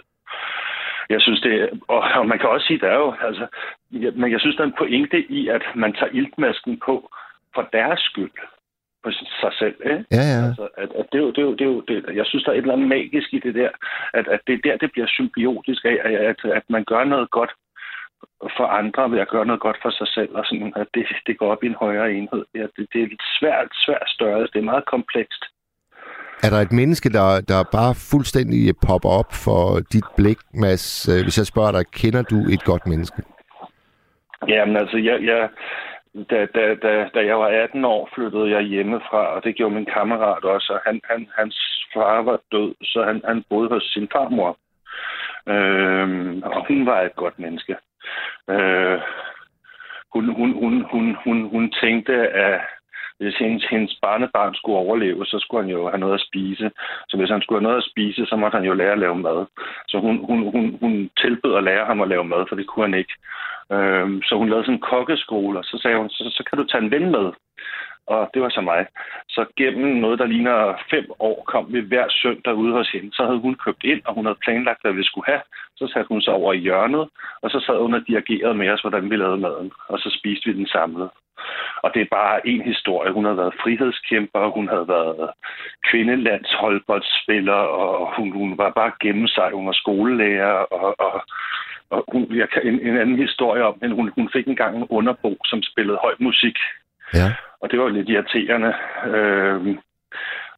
Jeg 1.09 1.21
synes 1.21 1.41
det, 1.41 1.63
er- 1.63 1.69
og, 1.89 2.01
og 2.15 2.27
man 2.29 2.39
kan 2.39 2.49
også 2.49 2.67
sige, 2.67 2.79
der 2.79 2.89
er 2.89 2.99
jo, 2.99 3.15
altså, 3.21 3.47
jeg, 3.93 4.13
men 4.17 4.33
jeg 4.33 4.41
synes, 4.41 4.57
der 4.57 4.63
er 4.63 4.67
en 4.67 4.79
pointe 4.79 5.19
i, 5.33 5.49
at 5.49 5.63
man 5.75 5.93
tager 5.93 6.13
iltmasken 6.13 6.81
på 6.87 7.11
for 7.55 7.69
deres 7.73 8.01
skyld, 8.01 8.31
på 9.07 9.11
sig 9.43 9.53
selv, 9.63 9.77
ikke? 9.93 10.05
Ja, 10.19 10.25
ja. 10.33 10.41
Altså, 10.49 10.65
at, 10.83 10.91
at 11.01 11.07
det, 11.11 11.19
er 11.19 11.25
jo, 11.27 11.31
det, 11.37 11.43
er 11.45 11.49
jo, 11.51 11.55
det, 11.59 11.65
er 11.69 11.73
jo, 11.75 11.81
det, 11.89 11.97
jeg 12.21 12.27
synes, 12.27 12.45
der 12.45 12.51
er 12.51 12.57
et 12.57 12.65
eller 12.67 12.77
andet 12.77 12.89
magisk 12.97 13.29
i 13.37 13.41
det 13.47 13.55
der, 13.61 13.71
at, 14.19 14.27
at 14.35 14.41
det 14.47 14.55
er 14.55 14.63
der, 14.67 14.77
det 14.83 14.91
bliver 14.93 15.09
symbiotisk 15.19 15.83
af, 15.85 15.97
at, 16.05 16.15
at, 16.33 16.41
at 16.59 16.65
man 16.75 16.85
gør 16.93 17.05
noget 17.05 17.31
godt 17.31 17.53
for 18.57 18.67
andre 18.81 19.11
ved 19.13 19.21
at 19.21 19.29
gøre 19.35 19.47
noget 19.47 19.61
godt 19.67 19.79
for 19.83 19.91
sig 19.91 20.09
selv, 20.17 20.33
og 20.39 20.45
sådan, 20.47 20.73
at 20.77 20.89
det, 20.95 21.05
det 21.27 21.39
går 21.39 21.53
op 21.53 21.63
i 21.63 21.67
en 21.67 21.81
højere 21.85 22.13
enhed. 22.13 22.45
Ja, 22.55 22.67
det, 22.77 22.85
det 22.93 22.99
er 23.03 23.07
et 23.07 23.25
svært, 23.39 23.69
svært 23.87 24.09
størrelse. 24.17 24.53
Det 24.53 24.59
er 24.59 24.73
meget 24.73 24.87
komplekst. 24.95 25.43
Er 26.45 26.51
der 26.51 26.61
et 26.61 26.73
menneske, 26.73 27.09
der, 27.19 27.41
der 27.49 27.71
bare 27.79 27.95
fuldstændig 28.11 28.75
popper 28.87 29.09
op 29.09 29.31
for 29.45 29.81
dit 29.93 30.09
blik, 30.17 30.39
Mads? 30.55 31.09
Øh, 31.09 31.23
Hvis 31.23 31.39
jeg 31.39 31.47
spørger 31.47 31.73
dig, 31.73 31.85
kender 32.01 32.23
du 32.23 32.39
et 32.55 32.65
godt 32.65 32.87
menneske? 32.87 33.23
Jamen 34.49 34.77
altså, 34.77 34.97
jeg, 34.97 35.17
jeg, 35.23 35.49
da, 36.31 36.47
da, 36.55 36.75
da, 36.75 37.09
da 37.15 37.27
jeg 37.27 37.39
var 37.39 37.49
18 37.49 37.85
år, 37.85 38.09
flyttede 38.15 38.51
jeg 38.51 38.63
hjemmefra, 38.63 39.27
og 39.35 39.45
det 39.45 39.55
gjorde 39.57 39.75
min 39.75 39.85
kammerat 39.95 40.45
også. 40.45 40.73
Og 40.73 40.81
han, 40.87 41.01
han, 41.05 41.29
hans 41.39 41.87
far 41.95 42.23
var 42.23 42.41
død, 42.53 42.75
så 42.83 43.05
han, 43.05 43.23
han 43.25 43.45
boede 43.51 43.69
hos 43.69 43.83
sin 43.83 44.09
farmor. 44.13 44.59
Øh, 45.49 46.37
og 46.43 46.67
hun 46.69 46.87
var 46.87 47.01
et 47.01 47.17
godt 47.17 47.39
menneske. 47.39 47.77
Øh, 48.51 49.01
hun, 50.13 50.25
hun, 50.35 50.53
hun, 50.53 50.85
hun, 50.91 51.17
hun, 51.25 51.49
hun 51.49 51.73
tænkte, 51.83 52.15
at 52.29 52.61
hvis 53.21 53.37
hendes, 53.37 53.65
hendes 53.65 53.99
barnebarn 54.03 54.55
skulle 54.55 54.79
overleve, 54.79 55.27
så 55.27 55.39
skulle 55.39 55.63
han 55.63 55.73
jo 55.73 55.89
have 55.89 55.99
noget 55.99 56.15
at 56.15 56.27
spise. 56.29 56.71
Så 57.09 57.17
hvis 57.17 57.31
han 57.31 57.43
skulle 57.43 57.59
have 57.59 57.69
noget 57.69 57.83
at 57.83 57.91
spise, 57.91 58.27
så 58.27 58.37
måtte 58.37 58.57
han 58.57 58.67
jo 58.67 58.75
lære 58.75 58.93
at 58.93 58.99
lave 58.99 59.17
mad. 59.17 59.47
Så 59.89 59.99
hun, 59.99 60.17
hun, 60.29 60.39
hun, 60.53 60.79
hun 60.81 61.11
tilbød 61.21 61.55
at 61.57 61.65
lære 61.65 61.87
ham 61.87 62.01
at 62.01 62.09
lave 62.09 62.25
mad, 62.25 62.45
for 62.49 62.57
det 62.57 62.67
kunne 62.67 62.87
han 62.89 62.99
ikke. 62.99 63.15
Øhm, 63.73 64.23
så 64.23 64.37
hun 64.37 64.49
lavede 64.49 64.65
sådan 64.65 64.75
en 64.75 64.89
kokkeskole, 64.93 65.59
og 65.59 65.65
så 65.65 65.79
sagde 65.83 65.99
hun, 65.99 66.11
så, 66.11 66.25
så 66.37 66.43
kan 66.49 66.59
du 66.59 66.65
tage 66.65 66.85
en 66.85 66.91
ven 66.91 67.11
med. 67.11 67.33
Og 68.07 68.31
det 68.35 68.43
var 68.43 68.49
så 68.49 68.61
mig. 68.61 68.87
Så 69.29 69.45
gennem 69.57 69.97
noget, 69.97 70.19
der 70.19 70.27
ligner 70.27 70.75
fem 70.91 71.07
år, 71.19 71.45
kom 71.47 71.73
vi 71.73 71.81
hver 71.81 72.07
søndag 72.09 72.55
ude 72.55 72.73
hos 72.73 72.91
hende. 72.91 73.11
Så 73.13 73.25
havde 73.25 73.39
hun 73.39 73.55
købt 73.65 73.85
ind, 73.85 74.03
og 74.05 74.15
hun 74.15 74.27
havde 74.27 74.43
planlagt, 74.45 74.83
hvad 74.83 74.93
vi 74.93 75.05
skulle 75.05 75.27
have. 75.27 75.43
Så 75.77 75.87
satte 75.93 76.09
hun 76.09 76.23
sig 76.23 76.35
over 76.35 76.53
i 76.53 76.59
hjørnet, 76.59 77.09
og 77.43 77.51
så 77.51 77.61
sad 77.61 77.79
hun 77.81 77.95
og 77.95 78.03
dirigerede 78.07 78.55
med 78.55 78.71
os, 78.71 78.81
hvordan 78.81 79.11
vi 79.11 79.17
lavede 79.17 79.37
maden. 79.37 79.73
Og 79.89 79.99
så 79.99 80.19
spiste 80.19 80.47
vi 80.51 80.59
den 80.59 80.67
samlet. 80.67 81.11
Og 81.83 81.95
det 81.95 82.03
er 82.03 82.07
bare 82.11 82.47
en 82.47 82.63
historie. 82.63 83.13
Hun 83.13 83.25
havde 83.25 83.37
været 83.37 83.55
frihedskæmper, 83.63 84.51
hun 84.57 84.69
havde 84.69 84.89
været 84.89 85.31
kvindelandsholdboldspiller, 85.91 87.61
og 87.83 88.15
hun, 88.17 88.33
hun 88.33 88.59
var 88.59 88.71
bare 88.71 88.93
gennem 89.01 89.27
sig. 89.27 89.51
Hun 89.55 89.67
var 89.67 89.73
skolelærer, 89.73 90.53
og, 90.53 91.01
og, 91.01 91.25
og 91.91 92.05
hun, 92.13 92.27
jeg 92.31 92.49
kan, 92.51 92.63
en, 92.63 92.81
en 92.81 92.97
anden 92.99 93.19
historie 93.19 93.65
om 93.65 93.79
hende. 93.83 93.97
Hun, 93.97 94.13
hun 94.15 94.31
fik 94.33 94.47
engang 94.47 94.77
en 94.77 94.87
underbo, 94.91 95.37
som 95.45 95.63
spillede 95.63 95.99
høj 96.03 96.15
musik. 96.19 96.57
Ja. 97.15 97.29
Og 97.61 97.71
det 97.71 97.79
var 97.79 97.89
lidt 97.89 98.09
irriterende. 98.09 98.75
Øh, 99.07 99.77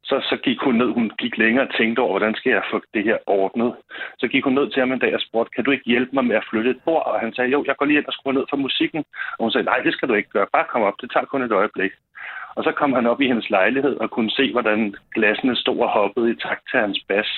så, 0.09 0.16
så 0.31 0.37
gik 0.47 0.61
hun 0.61 0.75
ned, 0.75 0.90
hun 0.99 1.11
gik 1.18 1.38
længere 1.38 1.66
og 1.68 1.75
tænkte 1.75 2.01
over, 2.01 2.12
hvordan 2.12 2.35
skal 2.35 2.51
jeg 2.53 2.62
få 2.71 2.81
det 2.94 3.05
her 3.05 3.18
ordnet. 3.27 3.75
Så 4.18 4.29
gik 4.29 4.44
hun 4.44 4.55
ned 4.55 4.71
til 4.71 4.81
ham 4.81 4.92
en 4.92 4.99
dag 4.99 5.14
og 5.14 5.21
spurgte, 5.21 5.55
kan 5.55 5.64
du 5.64 5.71
ikke 5.71 5.90
hjælpe 5.92 6.12
mig 6.14 6.25
med 6.25 6.37
at 6.37 6.49
flytte 6.51 6.71
et 6.71 6.81
bord? 6.85 7.07
Og 7.07 7.21
han 7.21 7.35
sagde, 7.35 7.51
jo, 7.51 7.64
jeg 7.66 7.77
går 7.77 7.87
lige 7.87 7.99
ind 7.99 8.07
og 8.07 8.12
skruer 8.12 8.35
ned 8.35 8.47
for 8.51 8.57
musikken. 8.57 9.05
Og 9.38 9.42
hun 9.44 9.51
sagde, 9.53 9.64
nej, 9.64 9.79
det 9.79 9.92
skal 9.92 10.09
du 10.09 10.14
ikke 10.14 10.31
gøre. 10.31 10.47
Bare 10.53 10.71
kom 10.73 10.83
op, 10.83 11.01
det 11.01 11.11
tager 11.11 11.27
kun 11.27 11.42
et 11.42 11.53
øjeblik. 11.53 11.92
Og 12.57 12.64
så 12.64 12.73
kom 12.73 12.92
han 12.92 13.07
op 13.07 13.21
i 13.21 13.27
hendes 13.27 13.51
lejlighed 13.51 13.97
og 13.97 14.11
kunne 14.11 14.31
se, 14.31 14.53
hvordan 14.53 14.94
glassene 15.14 15.57
stod 15.57 15.79
og 15.79 15.88
hoppede 15.88 16.31
i 16.31 16.40
takt 16.44 16.64
til 16.71 16.81
hans 16.81 17.01
bas. 17.09 17.31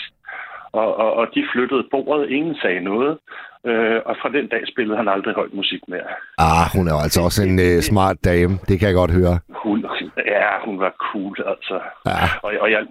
Og, 0.73 0.97
og, 0.97 1.15
og 1.15 1.27
de 1.35 1.45
flyttede 1.53 1.85
bordet, 1.91 2.31
ingen 2.31 2.55
sagde 2.63 2.81
noget. 2.81 3.19
Øh, 3.67 4.01
og 4.07 4.17
fra 4.23 4.29
den 4.29 4.47
dag 4.49 4.63
spillede 4.73 4.97
han 4.97 5.09
aldrig 5.09 5.35
højt 5.35 5.55
musik 5.55 5.81
mere. 5.89 6.11
Ah, 6.39 6.67
hun 6.77 6.89
er 6.89 6.95
altså 7.05 7.21
også 7.23 7.43
en 7.43 7.59
øh, 7.59 7.81
smart 7.91 8.17
dame. 8.25 8.53
Det 8.69 8.79
kan 8.79 8.89
jeg 8.89 8.95
godt 8.95 9.13
høre. 9.21 9.39
Hun, 9.65 9.87
ja, 10.27 10.51
hun 10.65 10.81
var 10.81 10.93
cool, 11.11 11.37
altså. 11.47 11.81
Ja. 12.07 12.25
Og, 12.43 12.53
og 12.61 12.71
jeg, 12.71 12.83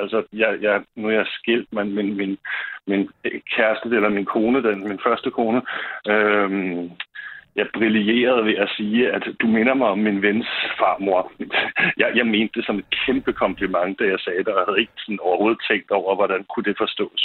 altså, 0.00 0.22
jeg, 0.32 0.50
jeg, 0.60 0.80
nu 0.96 1.08
er 1.08 1.12
jeg 1.12 1.26
skilt, 1.26 1.68
men 1.72 1.94
min, 1.94 2.16
min, 2.16 2.38
min 2.86 3.08
kæreste, 3.56 3.88
eller 3.88 4.08
min 4.08 4.24
kone, 4.24 4.62
den, 4.62 4.88
min 4.88 5.00
første 5.06 5.30
kone, 5.30 5.62
øhm, 6.08 6.90
jeg 7.56 7.66
brillerede 7.74 8.44
ved 8.44 8.56
at 8.64 8.68
sige, 8.76 9.12
at 9.16 9.22
du 9.40 9.46
minder 9.46 9.74
mig 9.74 9.88
om 9.88 9.98
min 9.98 10.22
vens 10.22 10.46
farmor. 10.78 11.32
Jeg, 12.00 12.08
jeg 12.14 12.26
mente 12.26 12.52
det 12.56 12.66
som 12.66 12.78
et 12.78 12.88
kæmpe 13.06 13.32
kompliment, 13.32 13.98
da 13.98 14.04
jeg 14.04 14.20
sagde 14.24 14.38
det, 14.44 14.48
og 14.48 14.58
jeg 14.58 14.66
havde 14.68 14.80
ikke 14.80 14.98
sådan 15.04 15.24
overhovedet 15.28 15.60
tænkt 15.70 15.90
over, 15.90 16.14
hvordan 16.20 16.40
kunne 16.50 16.66
det 16.68 16.76
forstås. 16.84 17.22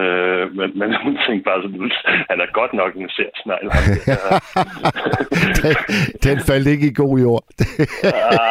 Øh, 0.00 0.44
men, 0.58 0.68
men 0.78 0.88
hun 1.04 1.14
tænkte 1.26 1.44
bare 1.50 1.62
sådan, 1.62 1.92
han 2.30 2.38
er 2.44 2.48
godt 2.60 2.72
nok 2.80 2.92
en 2.96 3.10
særsnegl. 3.16 3.68
ham 3.76 3.84
der." 3.92 4.20
den, 5.62 5.74
den 6.26 6.36
faldt 6.48 6.66
ikke 6.74 6.86
i 6.90 6.98
god 7.02 7.14
jord. 7.26 7.44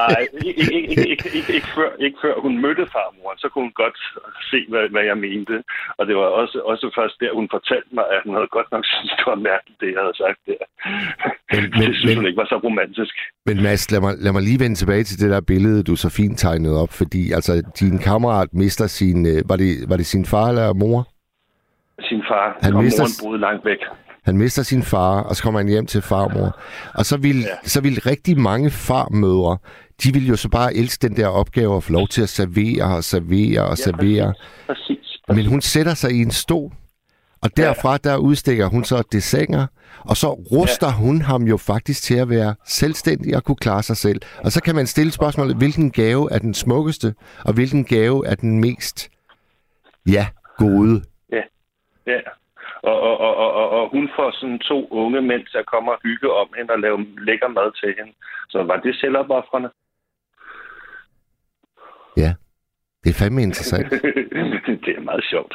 Nej, 0.08 0.21
ikke, 0.47 0.63
ikke, 0.63 0.89
ikke, 0.91 1.08
ikke, 1.13 1.28
ikke, 1.38 1.51
ikke, 1.58 1.69
før, 1.78 1.89
ikke 2.06 2.17
før 2.25 2.36
hun 2.45 2.54
mødte 2.63 2.86
farmoren, 2.95 3.38
så 3.41 3.47
kunne 3.49 3.65
hun 3.67 3.78
godt 3.84 3.97
se, 4.51 4.60
hvad, 4.71 4.86
hvad 4.93 5.04
jeg 5.12 5.17
mente. 5.17 5.56
Og 5.97 6.04
det 6.08 6.15
var 6.15 6.28
også, 6.41 6.58
også 6.71 6.86
først 6.97 7.15
der, 7.21 7.38
hun 7.39 7.47
fortalte 7.56 7.91
mig, 7.97 8.06
at 8.15 8.21
hun 8.25 8.34
havde 8.38 8.56
godt 8.58 8.69
nok 8.71 8.86
syntes, 8.86 9.13
det 9.19 9.25
var 9.34 9.39
mærkeligt, 9.51 9.82
det 9.82 9.89
jeg 9.95 10.01
havde 10.06 10.17
sagt 10.23 10.39
der. 10.49 10.62
Men- 11.52 11.62
Men, 11.62 11.72
det 11.88 11.96
synes 11.96 12.06
men- 12.06 12.15
hun 12.18 12.26
ikke 12.26 12.38
var 12.38 12.46
så 12.50 12.60
romantisk. 12.63 13.15
Men 13.46 13.63
Mads, 13.63 13.91
lad 13.91 14.00
mig, 14.02 14.13
lad 14.18 14.32
mig 14.32 14.41
lige 14.41 14.60
vende 14.60 14.76
tilbage 14.76 15.04
til 15.04 15.20
det 15.20 15.30
der 15.32 15.41
billede, 15.41 15.84
du 15.84 15.96
så 15.96 16.10
fint 16.10 16.39
tegnede 16.39 16.82
op, 16.82 16.91
fordi 16.94 17.32
altså, 17.32 17.62
din 17.80 17.98
kammerat 18.00 18.48
mister 18.54 18.88
sin... 18.88 19.26
Øh, 19.26 19.50
var, 19.50 19.56
det, 19.56 19.89
var 19.89 19.98
det 19.98 20.06
sin 20.06 20.26
far 20.26 20.48
eller 20.50 20.74
mor? 20.74 21.08
Sin 22.02 22.22
far, 22.30 22.58
Han 22.62 22.74
og 22.74 22.84
mister- 22.84 23.04
moren 23.04 23.12
boede 23.30 23.39
langt 23.41 23.65
væk. 23.65 23.78
Han 24.26 24.38
mister 24.38 24.63
sin 24.63 24.84
far, 24.84 25.22
og 25.22 25.36
så 25.36 25.44
kommer 25.44 25.60
han 25.60 25.68
hjem 25.70 25.86
til 25.86 26.02
farmor. 26.02 26.60
Og 26.94 27.06
så 27.06 27.18
vil, 27.18 27.39
Ja. 27.39 27.46
så 27.63 27.82
vil 27.82 28.02
rigtig 28.06 28.39
mange 28.39 28.72
farmødre, 28.72 29.58
de 30.04 30.13
vil 30.13 30.28
jo 30.28 30.36
så 30.36 30.50
bare 30.50 30.76
elske 30.76 31.08
den 31.08 31.18
der 31.18 31.28
opgave 31.28 31.78
at 31.78 31.84
få 31.84 31.91
lov 31.94 32.08
til 32.08 32.22
at 32.22 32.30
servere 32.30 32.84
og 32.98 33.04
servere 33.04 33.62
og 33.65 33.78
servere. 33.78 34.34
Præcis. 34.68 35.18
Men 35.30 35.46
hun 35.46 35.62
sætter 35.62 35.94
sig 35.94 36.12
i 36.12 36.22
en 36.22 36.32
stol, 36.32 36.72
og 37.41 37.58
derfra 37.58 37.98
der 37.98 38.18
udstikker 38.18 38.65
hun 38.68 38.84
så 38.84 39.04
dessinger, 39.12 39.68
og 40.10 40.15
så 40.15 40.28
ruster 40.28 40.88
ja. 40.88 40.98
hun 41.04 41.22
ham 41.22 41.44
jo 41.44 41.58
faktisk 41.58 42.04
til 42.04 42.18
at 42.24 42.30
være 42.30 42.56
selvstændig 42.65 43.36
og 43.36 43.44
kunne 43.44 43.62
klare 43.65 43.84
sig 43.84 43.98
selv. 43.98 44.20
Og 44.44 44.52
så 44.52 44.63
kan 44.63 44.76
man 44.76 44.88
stille 44.88 45.12
spørgsmålet, 45.12 45.56
hvilken 45.58 45.91
gave 45.91 46.32
er 46.32 46.39
den 46.39 46.54
smukkeste, 46.54 47.15
og 47.46 47.54
hvilken 47.54 47.86
gave 47.86 48.28
er 48.28 48.36
den 48.36 48.62
mest, 48.62 49.12
ja, 50.08 50.26
gode. 50.58 51.02
Ja. 52.08 52.20
Og, 52.84 53.00
og, 53.02 53.18
og, 53.18 53.36
og, 53.36 53.54
og, 53.54 53.70
og 53.70 53.89
hun 53.89 54.10
får 54.15 54.32
sådan 54.32 54.60
to 54.60 54.88
unge 54.91 55.22
mænd 55.22 55.46
til 55.52 55.58
at 55.58 55.65
komme 55.65 55.91
og 55.91 56.00
hygge 56.04 56.32
om 56.32 56.48
hende 56.58 56.74
og 56.74 56.80
lave 56.80 56.98
lækker 57.18 57.48
mad 57.48 57.72
til 57.82 57.94
hende. 57.98 58.13
Så 58.50 58.63
var 58.63 58.78
det 58.78 58.96
selvopoffrende? 58.96 59.70
Ja, 62.18 62.34
det 63.04 63.10
er 63.10 63.20
fandme 63.24 63.41
interessant. 63.41 63.91
det 64.86 64.94
er 64.98 65.02
meget 65.02 65.26
sjovt. 65.32 65.54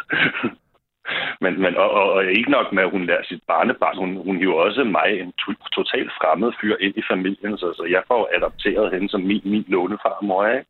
Men, 1.40 1.62
men 1.62 1.76
og, 1.76 1.90
og, 1.90 2.12
og 2.12 2.24
ikke 2.24 2.50
nok 2.50 2.72
med, 2.72 2.82
at 2.82 2.90
hun 2.90 3.06
lærer 3.06 3.22
sit 3.24 3.42
barnebarn. 3.48 3.96
Hun, 3.96 4.16
hun 4.16 4.36
hiver 4.36 4.54
også 4.54 4.84
mig, 4.84 5.20
en 5.20 5.32
to, 5.32 5.52
totalt 5.72 6.12
fremmed 6.20 6.52
fyr, 6.60 6.76
ind 6.80 6.96
i 6.96 7.02
familien. 7.10 7.58
Så, 7.58 7.72
så 7.76 7.84
jeg 7.90 8.02
får 8.06 8.30
adopteret 8.36 8.92
hende 8.92 9.08
som 9.08 9.20
min, 9.20 9.42
min 9.44 9.64
lånefarmor, 9.68 10.46
ikke? 10.46 10.66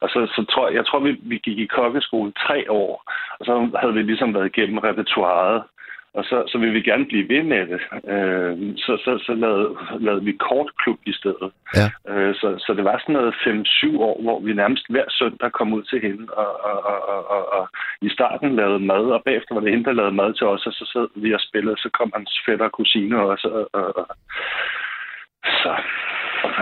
Og 0.00 0.08
så, 0.08 0.20
så 0.36 0.44
tror 0.50 0.68
jeg, 0.68 0.76
jeg 0.76 0.86
tror, 0.86 0.98
vi, 0.98 1.16
vi 1.22 1.38
gik 1.38 1.58
i 1.58 1.66
kokkeskole 1.66 2.32
tre 2.46 2.70
år, 2.70 3.12
og 3.38 3.44
så 3.46 3.70
havde 3.80 3.94
vi 3.94 4.02
ligesom 4.02 4.34
været 4.34 4.46
igennem 4.56 4.78
repertoireet. 4.78 5.62
Og 6.14 6.24
så, 6.24 6.44
så 6.46 6.58
ville 6.58 6.74
vi 6.74 6.82
gerne 6.82 7.06
blive 7.06 7.28
ved 7.28 7.42
med 7.42 7.66
det. 7.66 7.80
Øh, 8.14 8.76
så 8.76 8.92
så, 9.04 9.12
så 9.26 9.34
lavede, 9.34 9.68
lavede 10.00 10.24
vi 10.24 10.32
kortklub 10.32 10.98
i 11.06 11.12
stedet. 11.12 11.50
Ja. 11.78 11.88
Øh, 12.12 12.34
så, 12.34 12.48
så 12.58 12.74
det 12.76 12.84
var 12.84 12.98
sådan 12.98 13.12
noget 13.12 13.34
5-7 13.34 13.98
år, 13.98 14.22
hvor 14.22 14.40
vi 14.40 14.52
nærmest 14.52 14.90
hver 14.90 15.04
søndag 15.08 15.52
kom 15.52 15.72
ud 15.72 15.82
til 15.82 16.00
hende, 16.00 16.32
og, 16.32 16.64
og, 16.64 16.84
og, 16.84 17.08
og, 17.08 17.30
og, 17.30 17.52
og 17.52 17.68
i 18.02 18.08
starten 18.08 18.56
lavede 18.56 18.78
mad, 18.78 19.04
og 19.16 19.22
bagefter 19.24 19.54
var 19.54 19.60
det 19.60 19.70
hende, 19.70 19.84
der 19.84 19.92
lavede 19.92 20.14
mad 20.14 20.34
til 20.34 20.46
os, 20.46 20.66
og 20.66 20.72
så 20.72 20.84
sad 20.92 21.08
vi 21.22 21.34
og 21.34 21.40
spillede, 21.40 21.76
så 21.76 21.88
kom 21.98 22.12
hans 22.14 22.40
fætter 22.46 22.64
og 22.64 22.72
kusine 22.72 23.20
også. 23.20 23.48
Og, 23.48 23.68
og, 23.72 23.96
og. 23.96 24.06
Så 25.62 25.72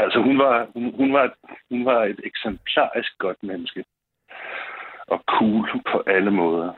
altså, 0.05 0.19
hun 0.19 0.39
var, 0.39 0.67
hun, 0.75 0.95
hun, 0.97 1.13
var, 1.13 1.33
hun 1.71 1.85
var 1.85 2.05
et 2.05 2.21
eksemplarisk 2.25 3.19
godt 3.19 3.43
menneske. 3.43 3.85
Og 5.07 5.23
cool 5.27 5.69
på 5.93 6.03
alle 6.07 6.31
måder. 6.31 6.73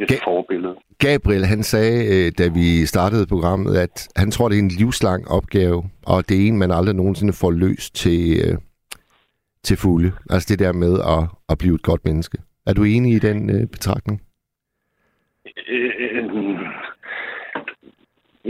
Et 0.00 0.10
Ga- 0.10 0.24
forbillede. 0.24 0.74
Gabriel, 0.98 1.44
han 1.44 1.62
sagde, 1.62 2.26
øh, 2.26 2.32
da 2.38 2.48
vi 2.48 2.86
startede 2.86 3.26
programmet, 3.26 3.76
at 3.76 4.08
han 4.16 4.30
tror, 4.30 4.48
det 4.48 4.58
er 4.58 4.62
en 4.62 4.68
livslang 4.68 5.28
opgave, 5.28 5.84
og 6.06 6.28
det 6.28 6.36
er 6.42 6.46
en, 6.48 6.58
man 6.58 6.70
aldrig 6.70 6.94
nogensinde 6.96 7.32
får 7.32 7.50
løst 7.50 7.94
til, 7.94 8.40
øh, 8.44 8.58
til 9.64 9.76
fulde. 9.76 10.12
Altså 10.30 10.46
det 10.50 10.58
der 10.58 10.72
med 10.72 11.00
at, 11.00 11.28
at 11.48 11.58
blive 11.58 11.74
et 11.74 11.82
godt 11.82 12.04
menneske. 12.04 12.38
Er 12.66 12.72
du 12.72 12.84
enig 12.84 13.12
i 13.14 13.18
den 13.18 13.50
øh, 13.50 13.66
betragtning? 13.66 14.22
Øh, 15.68 15.90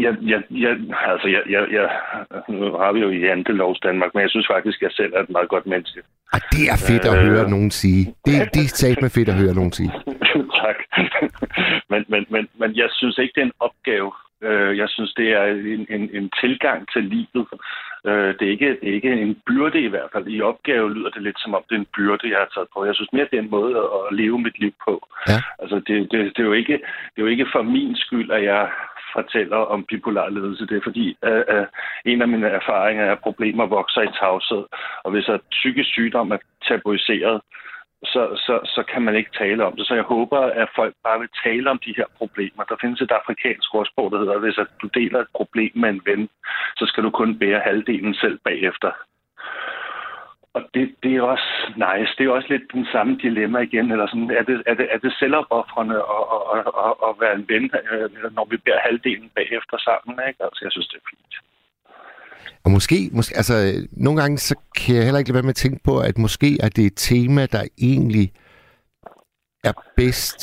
jeg, 0.04 0.12
jeg, 0.32 0.40
jeg, 0.50 0.72
altså, 1.12 1.28
jeg, 1.28 1.42
jeg, 1.54 1.62
jeg, 1.76 1.86
nu 2.48 2.66
har 2.82 2.92
vi 2.92 3.00
jo 3.00 3.08
i 3.10 3.18
Jantelovs 3.26 3.80
Danmark, 3.80 4.10
men 4.14 4.22
jeg 4.22 4.30
synes 4.30 4.46
faktisk, 4.54 4.78
at 4.78 4.82
jeg 4.82 4.92
selv 4.92 5.12
er 5.16 5.22
et 5.22 5.30
meget 5.30 5.48
godt 5.48 5.66
menneske. 5.66 6.00
Ah, 6.32 6.40
det 6.52 6.64
er 6.74 6.78
fedt 6.88 7.04
at 7.10 7.16
Øh. 7.18 7.24
høre 7.30 7.50
nogen 7.50 7.70
sige. 7.70 8.02
Det, 8.26 8.34
det 8.54 8.62
er 8.64 8.68
sat 8.82 9.02
med 9.02 9.10
fedt 9.10 9.28
at 9.28 9.34
høre 9.42 9.54
nogen 9.54 9.72
sige. 9.72 9.92
tak. 10.64 10.78
men, 11.90 12.04
men, 12.08 12.26
men, 12.30 12.48
men 12.60 12.76
jeg 12.76 12.88
synes 12.92 13.18
ikke, 13.18 13.32
det 13.34 13.40
er 13.40 13.46
en 13.46 13.60
opgave. 13.60 14.12
Øh, 14.42 14.78
Jeg 14.78 14.88
synes, 14.88 15.12
det 15.14 15.28
er 15.32 15.44
en, 15.44 15.86
en, 15.96 16.10
en 16.18 16.30
tilgang 16.42 16.88
til 16.92 17.02
livet. 17.04 17.46
Øh, 18.08 18.28
Det 18.38 18.42
er, 18.48 18.50
ikke, 18.56 18.70
det 18.80 18.88
er 18.90 18.94
ikke 18.98 19.12
en 19.12 19.36
byrde 19.46 19.80
i 19.80 19.86
hvert 19.94 20.10
fald. 20.12 20.26
I 20.28 20.40
opgave 20.40 20.94
lyder 20.94 21.10
det 21.10 21.22
lidt 21.22 21.40
som 21.40 21.54
om, 21.54 21.62
det 21.68 21.74
er 21.74 21.80
en 21.80 21.92
byrde, 21.96 22.30
jeg 22.32 22.38
har 22.38 22.50
taget 22.54 22.68
på. 22.74 22.84
Jeg 22.84 22.94
synes 22.94 23.12
mere, 23.12 23.28
det 23.30 23.38
er 23.38 23.42
en 23.42 23.50
måde 23.58 23.72
at 23.82 23.88
at 24.10 24.14
leve 24.20 24.38
mit 24.46 24.58
liv 24.60 24.72
på. 24.88 24.94
Ja. 25.28 25.38
Altså, 25.62 25.76
det, 25.86 25.96
det, 26.12 26.18
det, 26.36 26.42
er 26.42 26.50
jo 26.52 26.52
ikke, 26.62 26.72
det 27.12 27.18
er 27.18 27.26
jo 27.26 27.32
ikke 27.34 27.46
for 27.54 27.62
min 27.62 27.96
skyld, 27.96 28.30
at 28.30 28.42
jeg 28.44 28.68
fortæller 29.14 29.56
om 29.56 29.84
bipolar 29.84 30.28
ledelse. 30.28 30.66
Det 30.66 30.76
er 30.76 30.86
fordi, 30.88 31.16
øh, 31.24 31.44
øh, 31.48 31.66
en 32.04 32.22
af 32.22 32.28
mine 32.28 32.48
erfaringer 32.48 33.04
er, 33.04 33.12
at 33.12 33.18
problemer 33.18 33.66
vokser 33.66 34.02
i 34.02 34.16
tavshed. 34.20 34.64
Og 35.04 35.10
hvis 35.10 35.28
at 35.28 35.40
psykisk 35.50 35.90
sygdom 35.90 36.30
er 36.30 36.38
tabuiseret, 36.68 37.40
så, 38.04 38.22
så, 38.46 38.60
så 38.64 38.82
kan 38.92 39.02
man 39.02 39.16
ikke 39.16 39.30
tale 39.38 39.64
om 39.64 39.76
det. 39.76 39.86
Så 39.86 39.94
jeg 39.94 40.02
håber, 40.02 40.38
at 40.38 40.68
folk 40.76 40.94
bare 41.04 41.18
vil 41.20 41.28
tale 41.44 41.70
om 41.70 41.78
de 41.86 41.94
her 41.96 42.08
problemer. 42.16 42.64
Der 42.64 42.76
findes 42.80 43.00
et 43.00 43.10
afrikansk 43.10 43.74
ordsprog, 43.74 44.10
der 44.10 44.18
hedder, 44.18 44.34
at 44.34 44.40
hvis 44.40 44.58
at 44.58 44.66
du 44.82 44.86
deler 44.86 45.20
et 45.20 45.34
problem 45.34 45.72
med 45.74 45.88
en 45.88 46.02
ven, 46.06 46.28
så 46.76 46.86
skal 46.86 47.02
du 47.02 47.10
kun 47.10 47.38
bære 47.38 47.60
halvdelen 47.60 48.14
selv 48.14 48.38
bagefter. 48.44 48.90
Og 50.58 50.64
det, 50.74 50.84
det 51.02 51.12
er 51.16 51.22
også 51.34 51.50
nice. 51.86 52.12
Det 52.16 52.24
er 52.24 52.36
også 52.38 52.50
lidt 52.54 52.66
den 52.78 52.86
samme 52.94 53.12
dilemma 53.24 53.58
igen. 53.68 53.86
Eller 53.92 54.06
sådan, 54.06 54.30
er, 54.40 54.44
det, 54.48 54.56
er, 54.70 54.74
det, 54.80 54.86
er 54.94 54.98
det 55.04 55.12
selvopoffrende 55.20 55.98
at, 56.16 56.24
at, 56.54 56.64
at, 56.86 56.92
at, 57.06 57.12
være 57.22 57.34
en 57.40 57.46
ven, 57.52 57.64
øh, 57.92 58.34
når 58.36 58.46
vi 58.50 58.56
bærer 58.64 58.86
halvdelen 58.88 59.30
bagefter 59.38 59.76
sammen? 59.88 60.14
Ikke? 60.28 60.40
Altså, 60.46 60.60
jeg 60.66 60.72
synes, 60.72 60.88
det 60.90 60.98
er 61.00 61.08
fint. 61.10 61.34
Og 62.64 62.70
måske, 62.70 62.98
måske, 63.12 63.32
altså 63.36 63.56
nogle 63.92 64.20
gange, 64.20 64.38
så 64.38 64.54
kan 64.76 64.94
jeg 64.96 65.04
heller 65.04 65.18
ikke 65.18 65.30
lade 65.30 65.38
være 65.38 65.48
med 65.50 65.56
at 65.58 65.64
tænke 65.64 65.80
på, 65.84 65.94
at 66.08 66.18
måske 66.18 66.50
er 66.64 66.68
det 66.76 66.84
et 66.86 66.96
tema, 66.96 67.46
der 67.46 67.62
egentlig 67.90 68.26
er 69.64 69.72
bedst 69.96 70.40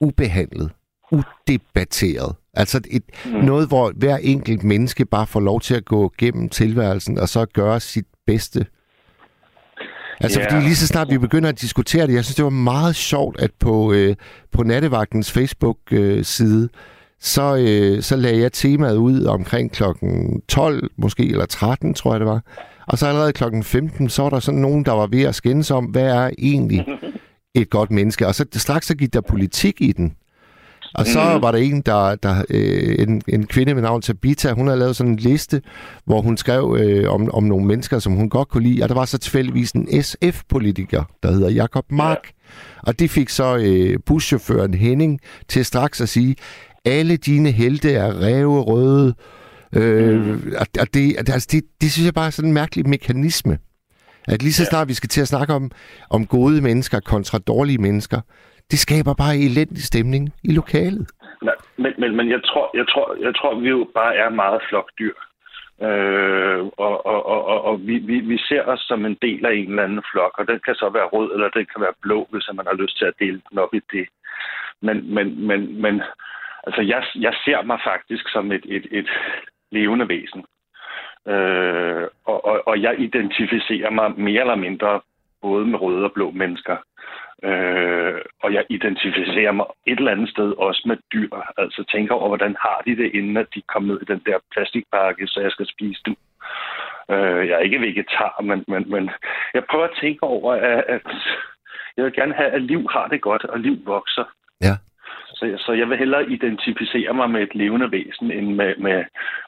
ubehandlet, 0.00 0.70
udebatteret. 1.12 2.36
Altså 2.54 2.80
et, 2.90 3.04
mm. 3.24 3.30
noget, 3.30 3.68
hvor 3.68 3.92
hver 3.96 4.16
enkelt 4.16 4.64
menneske 4.64 5.04
bare 5.04 5.26
får 5.26 5.40
lov 5.40 5.60
til 5.60 5.74
at 5.74 5.84
gå 5.84 6.12
gennem 6.18 6.48
tilværelsen, 6.48 7.18
og 7.18 7.28
så 7.28 7.46
gøre 7.46 7.80
sit 7.80 8.06
bedste. 8.26 8.66
Altså 10.22 10.40
Ja. 10.40 10.46
fordi 10.54 10.64
lige 10.64 10.76
så 10.76 10.86
snart 10.86 11.10
vi 11.10 11.18
begynder 11.18 11.48
at 11.48 11.60
diskutere 11.60 12.06
det, 12.06 12.14
jeg 12.14 12.24
synes, 12.24 12.36
det 12.36 12.44
var 12.44 12.50
meget 12.50 12.96
sjovt, 12.96 13.40
at 13.40 13.50
på, 13.60 13.92
øh, 13.92 14.16
på 14.52 14.62
Nattevagtens 14.62 15.32
Facebook-side, 15.32 16.68
så, 17.20 17.56
øh, 17.56 18.02
så 18.02 18.16
lagde 18.16 18.40
jeg 18.40 18.52
temaet 18.52 18.96
ud 18.96 19.24
omkring 19.24 19.72
klokken 19.72 20.40
12, 20.48 20.90
måske, 20.96 21.28
eller 21.30 21.46
13, 21.46 21.94
tror 21.94 22.12
jeg 22.12 22.20
det 22.20 22.28
var. 22.28 22.42
Og 22.86 22.98
så 22.98 23.06
allerede 23.06 23.32
klokken 23.32 23.62
15, 23.64 24.08
så 24.08 24.22
var 24.22 24.30
der 24.30 24.40
sådan 24.40 24.60
nogen, 24.60 24.84
der 24.84 24.92
var 24.92 25.06
ved 25.06 25.22
at 25.22 25.34
skændes 25.34 25.70
om, 25.70 25.84
hvad 25.84 26.02
er 26.02 26.30
egentlig 26.38 26.86
et 27.54 27.70
godt 27.70 27.90
menneske. 27.90 28.26
Og 28.26 28.34
så 28.34 28.44
straks 28.54 28.86
så 28.86 28.94
gik 28.96 29.12
der 29.12 29.20
politik 29.20 29.80
i 29.80 29.92
den. 29.92 30.12
Og 30.94 31.06
så 31.06 31.32
Mhm. 31.32 31.42
var 31.42 31.50
der 31.52 31.58
en, 31.58 31.80
der, 31.80 32.14
der 32.14 32.44
øh, 32.50 32.96
en, 32.98 33.22
en 33.28 33.46
kvinde 33.46 33.74
med 33.74 33.82
navn 33.82 34.02
Tabita, 34.02 34.52
hun 34.52 34.66
havde 34.66 34.78
lavet 34.78 34.96
sådan 34.96 35.12
en 35.12 35.18
liste, 35.18 35.62
hvor 36.04 36.20
hun 36.20 36.36
skrev 36.36 36.76
øh, 36.80 37.10
om, 37.12 37.30
om 37.34 37.44
nogle 37.44 37.66
mennesker, 37.66 37.98
som 37.98 38.12
hun 38.12 38.28
godt 38.28 38.48
kunne 38.48 38.62
lide. 38.62 38.82
Og 38.82 38.88
der 38.88 38.94
var 38.94 39.04
så 39.04 39.18
tilfældigvis 39.18 39.70
en 39.72 40.02
SF-politiker, 40.02 41.04
der 41.22 41.32
hedder 41.32 41.50
Jakob 41.50 41.84
Mark. 41.92 42.18
Ja. 42.24 42.88
Og 42.88 42.98
det 42.98 43.10
fik 43.10 43.28
så 43.28 43.56
øh, 43.56 43.98
buschaufføren 44.06 44.74
Henning 44.74 45.20
til 45.48 45.64
straks 45.64 46.00
at 46.00 46.08
sige, 46.08 46.36
alle 46.84 47.16
dine 47.16 47.50
helte 47.50 47.92
er 47.92 48.12
ræve 48.22 48.60
røde. 48.60 49.14
Øh, 49.72 50.20
Mhm. 50.26 50.52
og, 50.80 50.94
det, 50.94 51.14
altså 51.18 51.48
det, 51.52 51.62
det 51.80 51.92
synes 51.92 52.04
jeg 52.06 52.14
bare 52.14 52.26
er 52.26 52.30
sådan 52.30 52.48
en 52.48 52.54
mærkelig 52.54 52.88
mekanisme. 52.88 53.58
At 54.28 54.42
lige 54.42 54.52
så 54.52 54.64
snart 54.64 54.88
vi 54.88 54.94
skal 54.94 55.08
til 55.08 55.20
at 55.20 55.28
snakke 55.28 55.54
om, 55.54 55.70
om 56.10 56.26
gode 56.26 56.60
mennesker 56.60 57.00
kontra 57.00 57.38
dårlige 57.38 57.78
mennesker, 57.78 58.20
det 58.70 58.78
skaber 58.78 59.14
bare 59.14 59.36
elendig 59.36 59.82
stemning 59.82 60.24
i 60.44 60.52
lokalet. 60.52 61.10
Nej, 61.42 61.54
men, 61.76 61.92
men, 61.98 62.16
men 62.16 62.30
jeg, 62.30 62.40
tror, 62.44 62.70
jeg, 62.74 62.86
tror, 62.88 63.16
jeg 63.20 63.34
tror, 63.34 63.60
vi 63.60 63.68
jo 63.68 63.86
bare 63.94 64.16
er 64.16 64.30
meget 64.30 64.60
flokdyr. 64.68 65.14
Øh, 65.88 66.60
og 66.86 67.06
og, 67.06 67.26
og, 67.26 67.44
og, 67.46 67.64
og 67.64 67.86
vi, 67.86 67.98
vi, 67.98 68.20
vi 68.20 68.38
ser 68.38 68.62
os 68.62 68.80
som 68.80 69.06
en 69.06 69.18
del 69.22 69.46
af 69.46 69.52
en 69.54 69.68
eller 69.68 69.82
anden 69.82 70.02
flok, 70.12 70.34
og 70.38 70.48
den 70.48 70.60
kan 70.64 70.74
så 70.74 70.88
være 70.88 71.12
rød, 71.14 71.32
eller 71.32 71.48
den 71.48 71.66
kan 71.72 71.80
være 71.82 72.00
blå, 72.02 72.28
hvis 72.30 72.48
man 72.54 72.66
har 72.66 72.74
lyst 72.82 72.98
til 72.98 73.04
at 73.04 73.18
dele 73.18 73.40
den 73.50 73.58
op 73.58 73.74
i 73.74 73.80
det. 73.92 74.06
Men, 74.80 75.14
men, 75.14 75.46
men, 75.46 75.82
men 75.82 76.02
altså, 76.66 76.82
jeg, 76.82 77.04
jeg 77.14 77.34
ser 77.44 77.62
mig 77.62 77.78
faktisk 77.84 78.28
som 78.28 78.52
et, 78.52 78.64
et, 78.68 78.86
et 78.90 79.08
levende 79.70 80.08
væsen. 80.08 80.44
Øh, 81.28 82.06
og, 82.24 82.44
og, 82.44 82.62
og 82.66 82.82
jeg 82.82 83.00
identificerer 83.00 83.90
mig 83.90 84.20
mere 84.20 84.40
eller 84.40 84.54
mindre 84.54 85.00
både 85.42 85.66
med 85.66 85.80
røde 85.80 86.04
og 86.04 86.12
blå 86.12 86.30
mennesker. 86.30 86.76
Øh, 87.44 88.20
og 88.42 88.52
jeg 88.52 88.64
identificerer 88.68 89.52
mig 89.52 89.66
et 89.86 89.98
eller 89.98 90.12
andet 90.12 90.30
sted 90.30 90.50
også 90.58 90.82
med 90.86 90.96
dyr. 91.12 91.30
Altså 91.58 91.84
tænker 91.92 92.14
over, 92.14 92.28
hvordan 92.28 92.56
har 92.60 92.82
de 92.86 92.96
det, 92.96 93.10
inden 93.14 93.36
at 93.36 93.46
de 93.54 93.62
kommer 93.72 93.92
ned 93.92 94.00
i 94.02 94.12
den 94.12 94.22
der 94.26 94.38
plastikpakke, 94.52 95.26
så 95.26 95.40
jeg 95.40 95.50
skal 95.50 95.66
spise 95.74 96.00
dem. 96.06 96.16
Øh, 97.10 97.48
jeg 97.48 97.54
er 97.54 97.66
ikke 97.66 97.80
vegetar, 97.80 98.40
men, 98.42 98.64
men, 98.68 98.90
men 98.90 99.10
jeg 99.54 99.62
prøver 99.70 99.84
at 99.84 99.98
tænke 100.00 100.22
over, 100.22 100.52
at, 100.54 100.84
at 100.88 101.06
jeg 101.96 102.04
vil 102.04 102.12
gerne 102.12 102.34
have, 102.34 102.50
at 102.50 102.62
liv 102.62 102.88
har 102.90 103.06
det 103.08 103.20
godt, 103.20 103.44
og 103.44 103.58
liv 103.58 103.76
vokser. 103.86 104.24
Ja. 104.60 104.74
Så, 105.34 105.56
så 105.58 105.72
jeg 105.72 105.88
vil 105.88 105.98
hellere 105.98 106.30
identificere 106.30 107.14
mig 107.14 107.30
med 107.30 107.42
et 107.42 107.54
levende 107.54 107.92
væsen, 107.92 108.30
end 108.30 108.54
med, 108.54 108.76
med, 108.76 109.04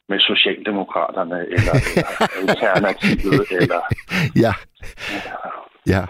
med 0.09 0.19
Socialdemokraterne, 0.19 1.39
eller, 1.55 1.75
eller 1.95 2.27
Alternativet, 2.41 3.47
eller... 3.51 3.81
Ja. 4.35 4.53
Ja. 5.87 6.05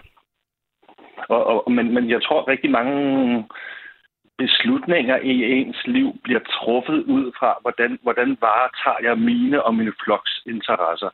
Og, 1.29 1.45
og, 1.45 1.71
men, 1.71 1.93
men 1.93 2.09
jeg 2.09 2.23
tror 2.23 2.47
rigtig 2.47 2.71
mange 2.71 3.45
beslutninger 4.37 5.17
i 5.17 5.51
ens 5.51 5.87
liv 5.87 6.19
bliver 6.23 6.39
truffet 6.39 7.03
ud 7.03 7.31
fra, 7.39 7.57
hvordan, 7.61 7.99
hvordan 8.01 8.37
varetager 8.41 9.09
jeg 9.09 9.17
mine 9.17 9.63
og 9.63 9.75
mine 9.75 9.93
floks 10.03 10.43
interesser. 10.45 11.09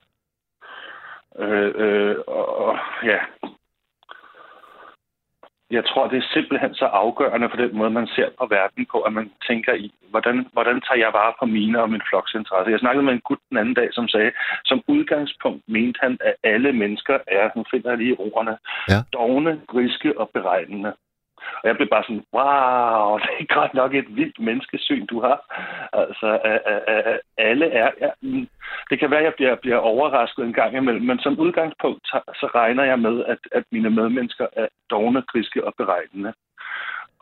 Øh, 1.40 1.72
øh, 1.76 2.16
og, 2.28 2.58
og 2.58 2.78
ja, 3.04 3.20
jeg 5.72 5.86
tror, 5.86 6.08
det 6.08 6.18
er 6.18 6.28
simpelthen 6.34 6.74
så 6.74 6.86
afgørende 6.86 7.50
for 7.50 7.58
den 7.58 7.78
måde, 7.78 7.90
man 7.90 8.08
ser 8.08 8.30
på 8.40 8.46
verden 8.46 8.86
på, 8.92 8.98
at 9.02 9.14
man 9.14 9.32
tænker 9.48 9.74
i, 9.74 9.92
hvordan, 10.10 10.48
hvordan 10.54 10.82
tager 10.82 11.00
jeg 11.06 11.12
vare 11.14 11.34
på 11.40 11.46
mine 11.46 11.82
og 11.82 11.90
min 11.90 12.02
floks 12.10 12.34
interesse. 12.34 12.72
Jeg 12.72 12.80
snakkede 12.80 13.06
med 13.06 13.14
en 13.14 13.28
gut 13.30 13.40
den 13.50 13.58
anden 13.58 13.74
dag, 13.74 13.90
som 13.92 14.08
sagde, 14.08 14.32
som 14.66 14.84
udgangspunkt 14.88 15.64
mente 15.68 16.00
han, 16.04 16.18
at 16.22 16.36
alle 16.44 16.72
mennesker 16.74 17.18
er, 17.28 17.50
nu 17.56 17.64
finder 17.72 17.90
jeg 17.90 17.98
lige 17.98 18.20
ordene, 18.20 18.58
Ja. 18.90 19.00
dogne, 19.14 19.62
griske 19.68 20.20
og 20.20 20.30
beregnende. 20.34 20.94
Og 21.62 21.68
jeg 21.68 21.76
blev 21.76 21.88
bare 21.90 22.04
sådan, 22.04 22.26
wow, 22.38 23.18
det 23.24 23.34
er 23.40 23.56
godt 23.60 23.74
nok 23.74 23.94
et 23.94 24.16
vildt 24.16 24.40
menneskesyn, 24.40 25.06
du 25.06 25.22
har. 25.22 25.38
Altså, 25.94 26.28
a- 26.52 26.64
a- 26.74 27.12
a- 27.12 27.20
alle 27.38 27.66
er... 27.66 27.90
Ja, 28.02 28.10
mm, 28.22 28.48
det 28.90 29.00
kan 29.00 29.12
være, 29.12 29.20
at 29.20 29.26
jeg 29.26 29.34
bliver, 29.34 29.56
bliver 29.56 29.78
overrasket 29.78 30.46
en 30.46 30.54
gang 30.54 30.78
imellem, 30.78 31.06
men 31.06 31.20
som 31.20 31.40
udgangspunkt, 31.40 32.08
så, 32.08 32.20
så 32.40 32.46
regner 32.56 32.84
jeg 32.84 33.00
med, 33.00 33.26
at, 33.26 33.40
at 33.52 33.64
mine 33.72 33.90
medmennesker 33.90 34.48
er 34.54 34.68
dogne, 34.90 35.22
griske 35.22 35.64
og 35.68 35.74
beregnende. 35.78 36.34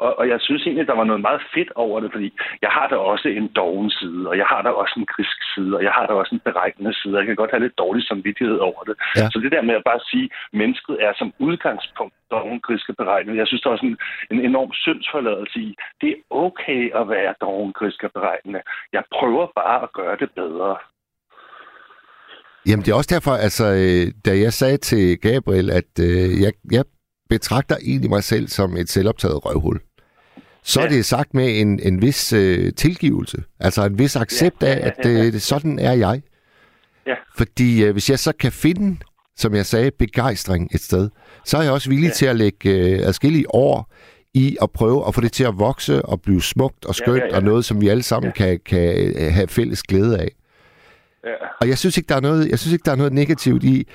Og, 0.06 0.12
og 0.20 0.26
jeg 0.32 0.40
synes 0.42 0.64
egentlig, 0.64 0.88
der 0.88 1.00
var 1.02 1.08
noget 1.10 1.22
meget 1.22 1.42
fedt 1.56 1.72
over 1.76 2.00
det, 2.00 2.10
fordi 2.16 2.30
jeg 2.62 2.72
har 2.78 2.88
da 2.88 2.96
også 2.96 3.28
en 3.28 3.48
doven 3.60 3.90
side, 4.00 4.22
og 4.30 4.38
jeg 4.38 4.46
har 4.46 4.62
da 4.62 4.70
også 4.70 4.96
en 4.98 5.08
grisk 5.14 5.40
side, 5.54 5.72
og 5.78 5.84
jeg 5.88 5.94
har 5.98 6.06
da 6.08 6.14
også 6.14 6.36
en 6.36 6.46
beregnende 6.50 6.94
side, 7.00 7.14
og 7.16 7.20
jeg 7.20 7.28
kan 7.28 7.42
godt 7.42 7.52
have 7.52 7.64
lidt 7.66 7.78
dårlig 7.84 8.04
samvittighed 8.08 8.58
over 8.70 8.82
det. 8.90 8.96
Ja. 9.16 9.26
Så 9.32 9.38
det 9.44 9.52
der 9.52 9.62
med 9.70 9.76
at 9.76 9.88
bare 9.92 10.02
sige, 10.12 10.28
at 10.32 10.58
mennesket 10.62 10.96
er 11.08 11.12
som 11.20 11.34
udgangspunkt 11.48 12.16
doven, 12.32 12.60
grisk 12.68 12.90
og 12.90 12.96
beregnende, 13.02 13.40
jeg 13.42 13.48
synes, 13.48 13.62
der 13.62 13.72
er 13.72 13.78
sådan 13.84 13.98
en 14.32 14.42
enorm 14.50 14.72
syndsforladelse 14.74 15.60
i, 15.60 15.70
det 16.02 16.10
er 16.10 16.20
okay 16.44 16.82
at 17.00 17.10
være 17.16 17.34
doven, 17.42 17.74
grisk 17.74 18.04
og 18.04 18.12
beregnende. 18.18 18.62
Jeg 18.94 19.04
prøver 19.18 19.46
bare 19.62 19.78
at 19.86 19.94
gøre 19.94 20.18
det 20.22 20.30
bedre. 20.42 20.78
Jamen, 22.68 22.84
det 22.86 22.92
er 22.92 22.96
også 23.02 23.16
derfor, 23.16 23.34
altså, 23.48 23.66
øh, 23.84 24.06
da 24.26 24.32
jeg 24.46 24.54
sagde 24.54 24.78
til 24.78 25.20
Gabriel, 25.20 25.70
at 25.80 25.92
øh, 26.08 26.42
jeg, 26.46 26.54
jeg 26.72 26.84
betragter 27.30 27.76
egentlig 27.90 28.10
mig 28.10 28.24
selv 28.24 28.48
som 28.48 28.78
et 28.78 28.90
selvoptaget 28.90 29.46
røvhul, 29.46 29.80
så 30.63 30.80
ja. 30.80 30.86
er 30.86 30.89
det 30.89 31.06
sagt 31.06 31.34
med 31.34 31.62
en, 31.62 31.80
en 31.84 32.02
vis 32.02 32.34
øh, 32.34 32.74
tilgivelse. 32.74 33.43
Altså 33.60 33.86
en 33.86 34.00
vis 34.00 34.15
accept 34.15 34.63
Ja, 34.63 34.67
af, 34.67 34.93
at 35.00 35.06
øh, 35.06 35.39
sådan 35.39 35.80
er 35.80 35.93
jeg. 35.93 36.22
Ja. 37.08 37.15
Fordi 37.38 37.84
øh, 37.84 37.91
hvis 37.91 38.10
jeg 38.10 38.19
så 38.19 38.34
kan 38.39 38.52
finde, 38.52 38.98
som 39.38 39.56
jeg 39.56 39.65
sagde, 39.65 39.91
begejstring 39.91 40.69
et 40.76 40.82
sted, 40.82 41.10
så 41.45 41.58
er 41.58 41.62
jeg 41.62 41.72
også 41.72 41.89
villig 41.89 42.08
ja. 42.08 42.13
Til 42.13 42.26
at 42.26 42.36
lægge 42.36 42.69
øh, 42.69 43.08
adskillige 43.08 43.56
år 43.56 43.93
i 44.34 44.58
at 44.62 44.72
prøve 44.72 45.08
at 45.08 45.15
få 45.15 45.22
det 45.22 45.32
til 45.32 45.43
at 45.43 45.60
vokse 45.60 46.06
og 46.06 46.22
blive 46.22 46.41
smukt 46.41 46.86
og 46.86 46.95
skønt, 46.95 47.17
ja, 47.17 47.24
ja, 47.24 47.26
ja, 47.26 47.32
ja. 47.32 47.36
og 47.36 47.43
noget, 47.43 47.65
som 47.65 47.82
vi 47.82 47.88
alle 47.88 48.04
sammen 48.04 48.32
ja. 48.39 48.45
kan, 48.45 48.60
kan 48.65 49.13
øh, 49.15 49.34
have 49.34 49.48
fælles 49.48 49.84
glæde 49.84 50.19
af. 50.19 50.30
Ja. 51.24 51.30
Og 51.62 51.69
jeg 51.69 51.78
synes 51.78 51.98
ikke, 51.98 52.08
der 52.08 52.15
er 52.15 52.22
noget, 52.22 52.50
jeg 52.50 52.60
synes 52.60 52.74
ikke, 52.74 52.86
der 52.86 52.91
er 52.91 52.95
noget 52.95 53.13
negativt 53.13 53.63
i, 53.63 53.88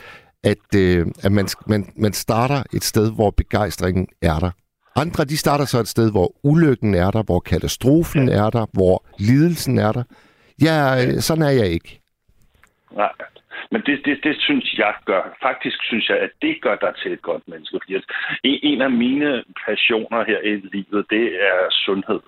at, 0.42 0.76
øh, 0.76 1.06
at 1.22 1.32
man, 1.32 1.48
man, 1.66 1.92
man 1.96 2.12
starter 2.12 2.62
et 2.74 2.84
sted, 2.84 3.12
hvor 3.12 3.30
begejstringen 3.30 4.06
er 4.22 4.38
der. 4.38 4.50
Andre, 4.96 5.24
de 5.24 5.36
starter 5.36 5.64
så 5.64 5.78
et 5.78 5.88
sted, 5.88 6.12
hvor 6.12 6.28
ulykken 6.42 6.94
er 6.94 7.10
der, 7.10 7.22
hvor 7.22 7.40
katastrofen 7.40 8.28
er 8.28 8.50
der, 8.50 8.66
hvor 8.72 9.04
lidelsen 9.18 9.78
er 9.78 9.92
der. 9.92 10.04
Ja, 10.62 10.76
øh, 11.02 11.20
sådan 11.26 11.42
er 11.42 11.50
jeg 11.50 11.66
ikke. 11.66 12.00
Nej. 12.96 13.12
Men 13.70 13.82
det, 13.86 14.00
det, 14.04 14.16
det 14.22 14.36
synes 14.38 14.74
jeg 14.78 14.94
gør. 15.04 15.22
Faktisk 15.42 15.78
synes 15.82 16.08
jeg, 16.08 16.18
at 16.18 16.30
det 16.42 16.62
gør 16.62 16.76
dig 16.76 16.92
til 17.02 17.12
et 17.12 17.22
godt 17.22 17.48
menneske. 17.48 17.78
Fordi 17.82 17.94
en, 18.44 18.58
en 18.62 18.80
af 18.82 18.90
mine 18.90 19.44
passioner 19.66 20.24
her 20.24 20.38
i 20.38 20.54
livet, 20.74 21.06
det 21.10 21.24
er 21.50 21.58
sundhed. 21.70 22.20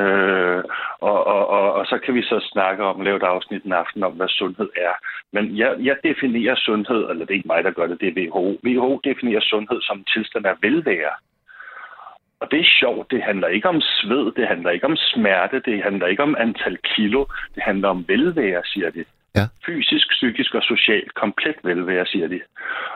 Øh, 0.00 0.64
og, 1.00 1.26
og, 1.26 1.48
og, 1.48 1.72
og 1.72 1.86
så 1.86 1.98
kan 2.04 2.14
vi 2.14 2.22
så 2.22 2.48
snakke 2.52 2.84
om, 2.84 3.00
lave 3.00 3.16
et 3.16 3.22
afsnit 3.22 3.64
en 3.64 3.72
aften 3.72 4.02
om, 4.02 4.12
hvad 4.12 4.28
sundhed 4.28 4.68
er. 4.76 4.94
Men 5.32 5.58
jeg, 5.58 5.76
jeg 5.78 5.96
definerer 6.04 6.56
sundhed, 6.56 7.10
eller 7.10 7.24
det 7.24 7.30
er 7.30 7.40
ikke 7.40 7.52
mig, 7.54 7.64
der 7.64 7.70
gør 7.70 7.86
det, 7.86 8.00
det 8.00 8.08
er 8.08 8.20
WHO. 8.20 8.58
WHO 8.64 9.00
definerer 9.04 9.40
sundhed 9.40 9.82
som 9.82 9.98
en 9.98 10.04
tilstand 10.14 10.46
af 10.46 10.54
velvære. 10.62 11.14
Og 12.40 12.50
det 12.50 12.60
er 12.60 12.74
sjovt. 12.80 13.10
Det 13.10 13.22
handler 13.22 13.48
ikke 13.48 13.68
om 13.68 13.80
sved, 13.80 14.32
det 14.32 14.48
handler 14.48 14.70
ikke 14.70 14.86
om 14.86 14.96
smerte, 14.96 15.60
det 15.60 15.82
handler 15.82 16.06
ikke 16.06 16.22
om 16.22 16.36
antal 16.38 16.76
kilo. 16.76 17.24
Det 17.54 17.62
handler 17.62 17.88
om 17.88 18.04
velvære, 18.08 18.62
siger 18.64 18.90
de. 18.90 19.04
Ja. 19.36 19.44
Fysisk, 19.66 20.10
psykisk 20.10 20.54
og 20.54 20.62
socialt 20.62 21.14
komplet 21.14 21.56
velvære, 21.64 22.06
siger 22.06 22.28
de. 22.28 22.40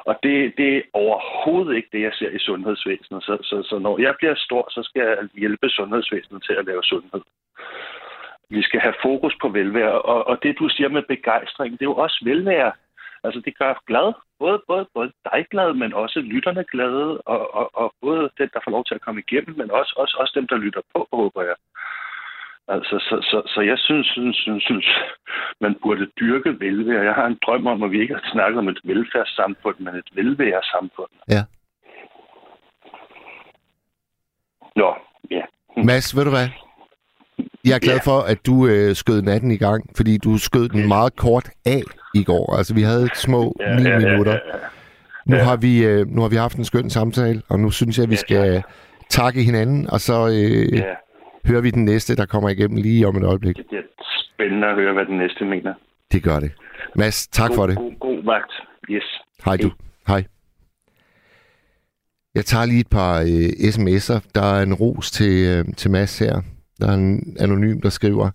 Og 0.04 0.18
det, 0.22 0.52
det 0.56 0.76
er 0.76 0.82
overhovedet 0.92 1.76
ikke 1.76 1.88
det, 1.92 2.02
jeg 2.02 2.12
ser 2.14 2.30
i 2.30 2.38
sundhedsvæsenet. 2.38 3.22
Så, 3.22 3.38
så, 3.42 3.62
så 3.62 3.78
når 3.78 4.00
jeg 4.00 4.14
bliver 4.18 4.34
stor, 4.36 4.64
så 4.70 4.82
skal 4.82 5.02
jeg 5.02 5.16
hjælpe 5.34 5.68
sundhedsvæsenet 5.68 6.42
til 6.42 6.54
at 6.58 6.66
lave 6.66 6.82
sundhed. 6.82 7.22
Vi 8.50 8.62
skal 8.62 8.80
have 8.80 8.94
fokus 9.02 9.34
på 9.42 9.48
velvære. 9.48 10.02
Og, 10.02 10.26
og 10.26 10.38
det, 10.42 10.58
du 10.58 10.68
siger 10.68 10.88
med 10.88 11.02
begejstring, 11.02 11.72
det 11.72 11.82
er 11.82 11.92
jo 11.92 12.02
også 12.04 12.18
velvære. 12.24 12.72
Altså, 13.24 13.40
det 13.44 13.58
gør 13.58 13.82
glad. 13.86 14.12
Både, 14.38 14.62
både, 14.68 14.86
både 14.94 15.12
dig 15.32 15.46
glad, 15.50 15.74
men 15.74 15.92
også 15.92 16.20
lytterne 16.20 16.64
glade. 16.72 17.20
Og, 17.32 17.54
og, 17.54 17.70
og 17.74 17.94
både 18.00 18.30
den, 18.38 18.48
der 18.54 18.60
får 18.64 18.70
lov 18.70 18.84
til 18.84 18.94
at 18.94 19.00
komme 19.00 19.22
igennem, 19.26 19.56
men 19.58 19.70
også, 19.70 19.92
også, 19.96 20.16
også 20.20 20.32
dem, 20.38 20.46
der 20.48 20.56
lytter 20.56 20.82
på, 20.94 21.08
håber 21.12 21.42
jeg. 21.42 21.56
Altså, 22.68 22.94
så, 23.08 23.16
så, 23.30 23.42
så 23.54 23.60
jeg 23.60 23.78
synes, 23.78 24.06
synes, 24.06 24.36
synes, 24.36 24.62
synes, 24.62 24.86
man 25.60 25.74
burde 25.82 26.06
dyrke 26.20 26.60
velvære. 26.60 27.04
Jeg 27.04 27.14
har 27.14 27.26
en 27.26 27.38
drøm 27.46 27.66
om, 27.66 27.82
at 27.82 27.90
vi 27.90 28.00
ikke 28.00 28.14
har 28.14 28.30
snakket 28.32 28.58
om 28.58 28.68
et 28.68 28.80
velfærdssamfund, 28.84 29.78
men 29.78 29.94
et 29.94 30.10
velværesamfund. 30.12 31.12
Ja. 31.28 31.42
Nå, 34.76 34.94
ja. 35.30 35.42
Mads, 35.76 36.16
ved 36.16 36.24
du 36.24 36.30
hvad? 36.30 36.48
Jeg 37.64 37.74
er 37.74 37.78
glad 37.78 37.94
Ja. 37.94 38.10
for, 38.10 38.18
at 38.20 38.46
du 38.46 38.66
øh, 38.66 38.94
skød 38.94 39.22
natten 39.22 39.50
i 39.50 39.56
gang, 39.56 39.90
fordi 39.96 40.18
du 40.18 40.38
skød 40.38 40.68
den 40.68 40.88
meget 40.88 41.16
kort 41.16 41.50
af 41.66 41.82
i 42.14 42.24
går. 42.24 42.56
Altså, 42.56 42.74
vi 42.74 42.82
havde 42.82 43.08
små 43.14 43.56
Ja, 43.60 43.76
ni 43.76 43.82
ja, 43.82 43.90
ja, 43.90 43.98
minutter. 43.98 44.32
ja, 44.32 44.38
ja. 44.38 44.58
Nu, 45.26 45.36
Ja. 45.36 45.42
har 45.42 45.56
vi, 45.56 45.84
øh, 45.84 46.06
nu 46.08 46.20
har 46.22 46.28
vi 46.28 46.36
haft 46.36 46.56
en 46.56 46.64
skøn 46.64 46.90
samtale, 46.90 47.42
og 47.48 47.60
nu 47.60 47.70
synes 47.70 47.98
jeg, 47.98 48.02
at 48.02 48.10
vi 48.10 48.14
Ja, 48.14 48.18
skal 48.18 48.52
ja. 48.52 48.62
takke 49.10 49.42
hinanden, 49.42 49.90
og 49.90 50.00
så 50.00 50.28
øh, 50.28 50.72
ja. 50.78 50.84
hører 51.46 51.60
vi 51.60 51.70
den 51.70 51.84
næste, 51.84 52.16
der 52.16 52.26
kommer 52.26 52.48
igennem 52.48 52.76
lige 52.76 53.06
om 53.06 53.16
et 53.16 53.24
øjeblik. 53.24 53.56
Det 53.56 53.66
bliver 53.68 53.82
spændende 54.34 54.66
at 54.68 54.74
høre, 54.74 54.92
hvad 54.92 55.04
den 55.06 55.16
næste 55.18 55.44
mener. 55.44 55.74
Det 56.12 56.22
gør 56.22 56.40
det. 56.40 56.52
Mads, 56.96 57.26
tak 57.28 57.48
god, 57.48 57.56
for 57.56 57.66
det. 57.66 57.76
God, 57.76 57.98
god 58.00 58.24
vagt. 58.24 58.52
Yes. 58.90 59.04
Hej 59.44 59.56
du. 59.56 59.70
Hej. 60.08 60.24
Jeg 62.34 62.44
tager 62.44 62.66
lige 62.66 62.80
et 62.80 62.88
par 62.90 63.20
øh, 63.20 63.48
sms'er. 63.74 64.20
Der 64.34 64.42
er 64.54 64.62
en 64.62 64.74
ros 64.74 65.10
til, 65.10 65.46
øh, 65.46 65.64
til 65.76 65.90
Mads 65.90 66.18
her. 66.18 66.40
Der 66.80 66.88
er 66.88 66.94
en 66.94 67.36
anonym, 67.40 67.80
der 67.80 67.90
skriver, 67.90 68.30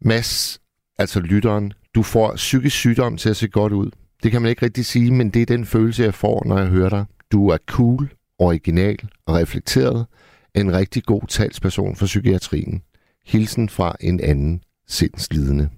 Mads, 0.00 0.60
altså 0.98 1.20
lytteren, 1.20 1.72
du 1.94 2.02
får 2.02 2.36
psykisk 2.36 2.76
sygdom 2.76 3.16
til 3.16 3.28
at 3.28 3.36
se 3.36 3.48
godt 3.48 3.72
ud. 3.72 3.90
Det 4.22 4.30
kan 4.30 4.42
man 4.42 4.48
ikke 4.48 4.64
rigtig 4.64 4.86
sige, 4.86 5.10
men 5.10 5.30
det 5.30 5.42
er 5.42 5.46
den 5.46 5.64
følelse, 5.64 6.02
jeg 6.02 6.14
får, 6.14 6.42
når 6.46 6.58
jeg 6.58 6.66
hører 6.66 6.88
dig. 6.88 7.04
Du 7.32 7.48
er 7.48 7.58
cool, 7.66 8.12
original 8.38 9.08
og 9.26 9.34
reflekteret. 9.34 10.06
En 10.54 10.72
rigtig 10.72 11.04
god 11.04 11.22
talsperson 11.28 11.96
for 11.96 12.06
psykiatrien. 12.06 12.82
Hilsen 13.26 13.68
fra 13.68 13.96
en 14.00 14.20
anden 14.20 14.62
sindslidende. 14.88 15.68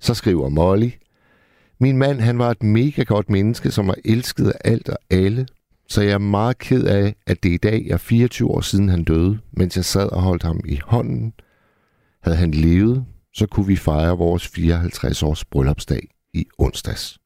Så 0.00 0.14
skriver 0.14 0.48
Molly, 0.48 0.90
Min 1.80 1.98
mand, 1.98 2.20
han 2.20 2.38
var 2.38 2.50
et 2.50 2.62
mega 2.62 3.02
godt 3.02 3.30
menneske, 3.30 3.70
som 3.70 3.86
var 3.88 3.96
elsket 4.04 4.48
af 4.48 4.72
alt 4.72 4.88
og 4.88 4.98
alle. 5.10 5.46
Så 5.88 6.02
jeg 6.02 6.12
er 6.12 6.18
meget 6.18 6.58
ked 6.58 6.84
af, 6.84 7.14
at 7.26 7.42
det 7.42 7.48
i 7.48 7.56
dag 7.56 7.86
er 7.86 7.96
24 7.96 8.50
år 8.50 8.60
siden 8.60 8.88
han 8.88 9.04
døde, 9.04 9.38
mens 9.52 9.76
jeg 9.76 9.84
sad 9.84 10.12
og 10.12 10.22
holdt 10.22 10.42
ham 10.42 10.60
i 10.64 10.80
hånden. 10.84 11.32
Havde 12.22 12.36
han 12.36 12.50
levet, 12.50 13.04
så 13.34 13.46
kunne 13.46 13.66
vi 13.66 13.76
fejre 13.76 14.18
vores 14.18 14.48
54 14.48 15.22
års 15.22 15.44
bryllupsdag 15.44 16.08
i 16.34 16.46
onsdags. 16.58 17.18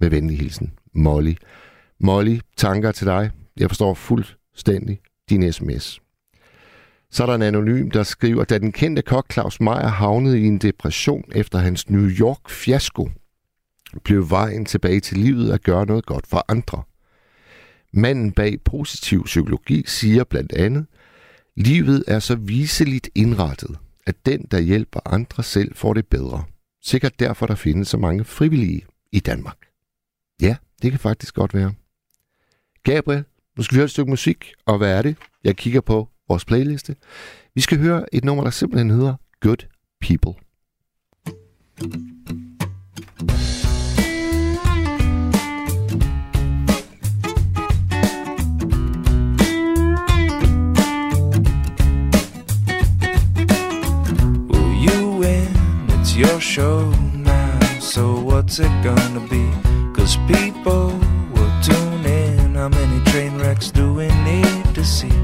Med 0.00 0.10
venlig 0.10 0.38
hilsen, 0.38 0.72
Molly. 0.94 1.34
Molly, 2.00 2.38
tanker 2.56 2.92
til 2.92 3.06
dig. 3.06 3.30
Jeg 3.56 3.70
forstår 3.70 3.94
fuldstændig 3.94 5.00
din 5.30 5.52
sms. 5.52 6.00
Så 7.10 7.22
er 7.22 7.26
der 7.26 7.34
en 7.34 7.42
anonym, 7.42 7.90
der 7.90 8.02
skriver, 8.02 8.44
da 8.44 8.58
den 8.58 8.72
kendte 8.72 9.02
kok 9.02 9.32
Claus 9.32 9.60
Meier 9.60 9.86
havnede 9.86 10.40
i 10.40 10.46
en 10.46 10.58
depression 10.58 11.24
efter 11.34 11.58
hans 11.58 11.90
New 11.90 12.08
York-fiasko, 12.08 13.10
blev 14.04 14.30
vejen 14.30 14.64
tilbage 14.64 15.00
til 15.00 15.18
livet 15.18 15.52
at 15.52 15.62
gøre 15.62 15.86
noget 15.86 16.06
godt 16.06 16.26
for 16.26 16.44
andre. 16.48 16.82
Manden 17.92 18.32
bag 18.32 18.60
positiv 18.60 19.24
psykologi 19.24 19.84
siger 19.86 20.24
blandt 20.24 20.52
andet, 20.52 20.86
livet 21.56 22.04
er 22.06 22.18
så 22.18 22.34
viseligt 22.34 23.10
indrettet, 23.14 23.78
at 24.06 24.26
den, 24.26 24.46
der 24.50 24.58
hjælper 24.58 25.00
andre 25.04 25.42
selv, 25.42 25.74
får 25.74 25.94
det 25.94 26.06
bedre. 26.06 26.44
Sikkert 26.82 27.20
derfor, 27.20 27.46
der 27.46 27.54
findes 27.54 27.88
så 27.88 27.96
mange 27.96 28.24
frivillige 28.24 28.86
i 29.12 29.20
Danmark. 29.20 29.56
Ja, 30.42 30.56
det 30.82 30.90
kan 30.90 31.00
faktisk 31.00 31.34
godt 31.34 31.54
være. 31.54 31.74
Gabriel, 32.82 33.24
nu 33.56 33.62
skal 33.62 33.74
vi 33.74 33.78
høre 33.78 33.84
et 33.84 33.90
stykke 33.90 34.10
musik, 34.10 34.52
og 34.66 34.78
hvad 34.78 34.98
er 34.98 35.02
det? 35.02 35.16
Jeg 35.44 35.56
kigger 35.56 35.80
på 35.80 36.08
vores 36.28 36.44
playliste. 36.44 36.96
Vi 37.54 37.60
skal 37.60 37.78
høre 37.78 38.14
et 38.14 38.24
nummer, 38.24 38.44
der 38.44 38.50
simpelthen 38.50 38.90
hedder 38.90 39.14
Good 39.40 39.66
People. 40.00 40.32
Will 41.82 42.17
your 56.18 56.40
show 56.40 56.90
now. 57.14 57.78
So 57.78 58.18
what's 58.18 58.58
it 58.58 58.72
gonna 58.82 59.24
be? 59.30 59.46
Cause 59.94 60.16
people 60.26 60.88
will 61.32 61.52
tune 61.62 62.04
in. 62.04 62.56
How 62.56 62.68
many 62.68 63.04
train 63.12 63.38
wrecks 63.38 63.70
do 63.70 63.94
we 63.94 64.08
need 64.24 64.64
to 64.74 64.84
see 64.84 65.16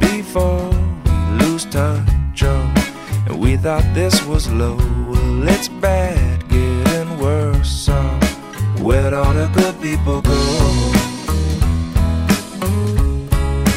before 0.00 0.68
we 1.04 1.44
lose 1.44 1.64
touch? 1.66 2.42
Oh, 2.42 2.74
and 3.28 3.38
we 3.38 3.56
thought 3.56 3.84
this 3.94 4.26
was 4.26 4.50
low. 4.50 4.76
Well, 5.08 5.48
it's 5.48 5.68
bad, 5.68 6.48
getting 6.48 7.20
worse. 7.20 7.70
So 7.70 7.94
where'd 8.82 9.14
all 9.14 9.32
the 9.32 9.46
good 9.54 9.80
people 9.80 10.22
go? 10.22 10.40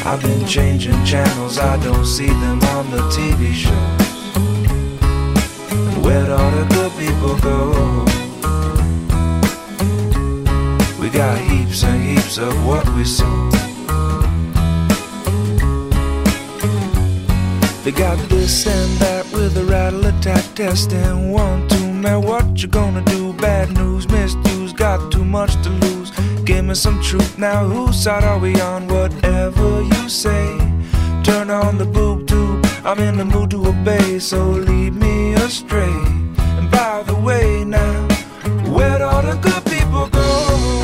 I've 0.04 0.20
been 0.20 0.44
changing 0.46 1.04
channels, 1.04 1.58
I 1.58 1.76
don't 1.84 2.06
see 2.06 2.26
them 2.26 2.60
on 2.74 2.90
the 2.90 3.02
TV 3.14 3.52
shows. 3.52 4.05
Where'd 6.06 6.28
all 6.28 6.50
the 6.52 6.64
good 6.72 6.92
people 7.02 7.36
go? 7.40 8.04
We 11.00 11.10
got 11.10 11.36
heaps 11.36 11.82
and 11.82 12.00
heaps 12.00 12.38
of 12.38 12.54
what 12.64 12.88
we 12.90 13.04
sow. 13.04 13.50
They 17.82 17.90
got 17.90 18.18
this 18.28 18.68
and 18.68 18.98
that 18.98 19.26
with 19.32 19.56
a 19.56 19.64
rattle 19.64 20.06
attack 20.06 20.44
test 20.54 20.92
and 20.92 21.32
one, 21.32 21.66
two, 21.66 21.92
man, 21.92 22.22
what 22.22 22.62
you 22.62 22.68
gonna 22.68 23.02
do? 23.06 23.32
Bad 23.32 23.72
news, 23.72 24.08
misused, 24.08 24.76
got 24.76 25.10
too 25.10 25.24
much 25.24 25.54
to 25.64 25.70
lose. 25.70 26.12
Give 26.44 26.64
me 26.64 26.74
some 26.74 27.02
truth 27.02 27.36
now, 27.36 27.64
whose 27.64 28.00
side 28.00 28.22
are 28.22 28.38
we 28.38 28.54
on? 28.60 28.86
Whatever 28.86 29.82
you 29.82 30.08
say, 30.08 30.56
turn 31.24 31.50
on 31.50 31.78
the 31.78 31.84
boob 31.84 32.28
tube. 32.28 32.45
I'm 32.86 33.00
in 33.00 33.16
the 33.16 33.24
mood 33.24 33.50
to 33.50 33.66
obey, 33.66 34.20
so 34.20 34.48
lead 34.48 34.94
me 34.94 35.34
astray. 35.34 35.92
And 36.56 36.70
by 36.70 37.02
the 37.02 37.16
way, 37.16 37.64
now, 37.64 38.06
where'd 38.70 39.02
all 39.02 39.22
the 39.22 39.34
good 39.38 39.64
people 39.64 40.06
go? 40.06 40.82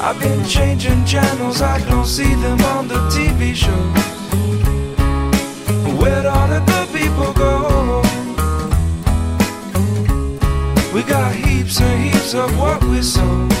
I've 0.00 0.20
been 0.20 0.44
changing 0.44 1.04
channels, 1.04 1.60
I 1.60 1.80
don't 1.90 2.06
see 2.06 2.32
them 2.36 2.60
on 2.76 2.86
the 2.86 3.00
TV 3.10 3.56
shows. 3.56 3.98
Where'd 6.00 6.26
all 6.26 6.46
the 6.46 6.60
good 6.60 6.88
people 6.96 7.32
go? 7.32 8.02
We 10.94 11.02
got 11.02 11.34
heaps 11.34 11.80
and 11.80 12.04
heaps 12.04 12.34
of 12.34 12.56
what 12.56 12.84
we 12.84 13.02
sow. 13.02 13.57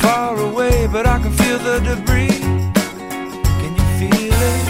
Far 0.00 0.36
away, 0.38 0.86
but 0.90 1.06
I 1.06 1.18
can 1.18 1.32
feel 1.32 1.58
the 1.58 1.78
debris. 1.80 2.40
Can 3.60 3.72
you 3.78 3.86
feel 4.00 4.38
it? 4.52 4.64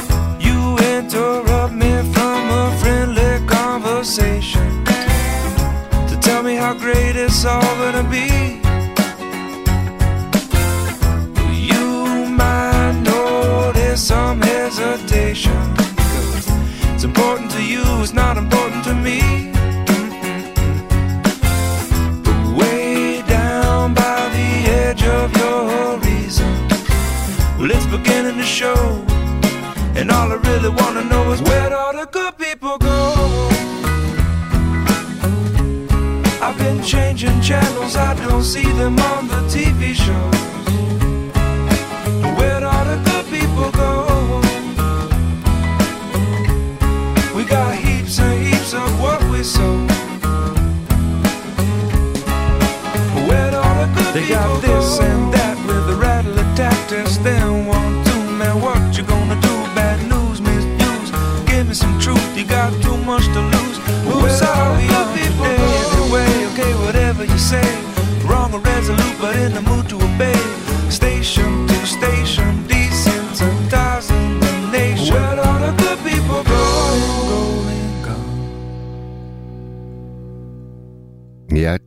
You 0.47 0.59
interrupt 0.97 1.75
me 1.75 1.93
from 2.15 2.41
a 2.63 2.77
friendly 2.81 3.47
conversation 3.47 4.85
to 6.09 6.19
tell 6.21 6.43
me 6.43 6.55
how 6.57 6.75
great 6.75 7.17
it's 7.17 7.45
all 7.45 7.75
gonna 7.83 8.07
be. 8.19 8.61
You 11.71 12.27
might 12.41 13.01
notice 13.03 14.03
some 14.09 14.41
hesitation. 14.43 15.61
It's 16.95 17.05
important 17.05 17.51
to 17.53 17.63
you, 17.63 17.83
it's 18.03 18.13
not 18.13 18.37
important 18.37 18.85
to 18.85 18.95
me. 18.95 19.50
Show. 28.61 29.07
And 29.99 30.11
all 30.11 30.31
I 30.33 30.39
really 30.49 30.69
wanna 30.69 31.03
know 31.05 31.33
is 31.33 31.41
where'd 31.41 31.73
all 31.73 31.95
the 31.95 32.05
good 32.05 32.37
people 32.37 32.77
go? 32.77 32.99
I've 36.45 36.59
been 36.59 36.83
changing 36.83 37.41
channels, 37.41 37.97
I 37.97 38.13
don't 38.27 38.45
see 38.45 38.71
them 38.81 38.99
on 38.99 39.29
the 39.29 39.41
TV 39.55 39.95
shows. 39.95 40.50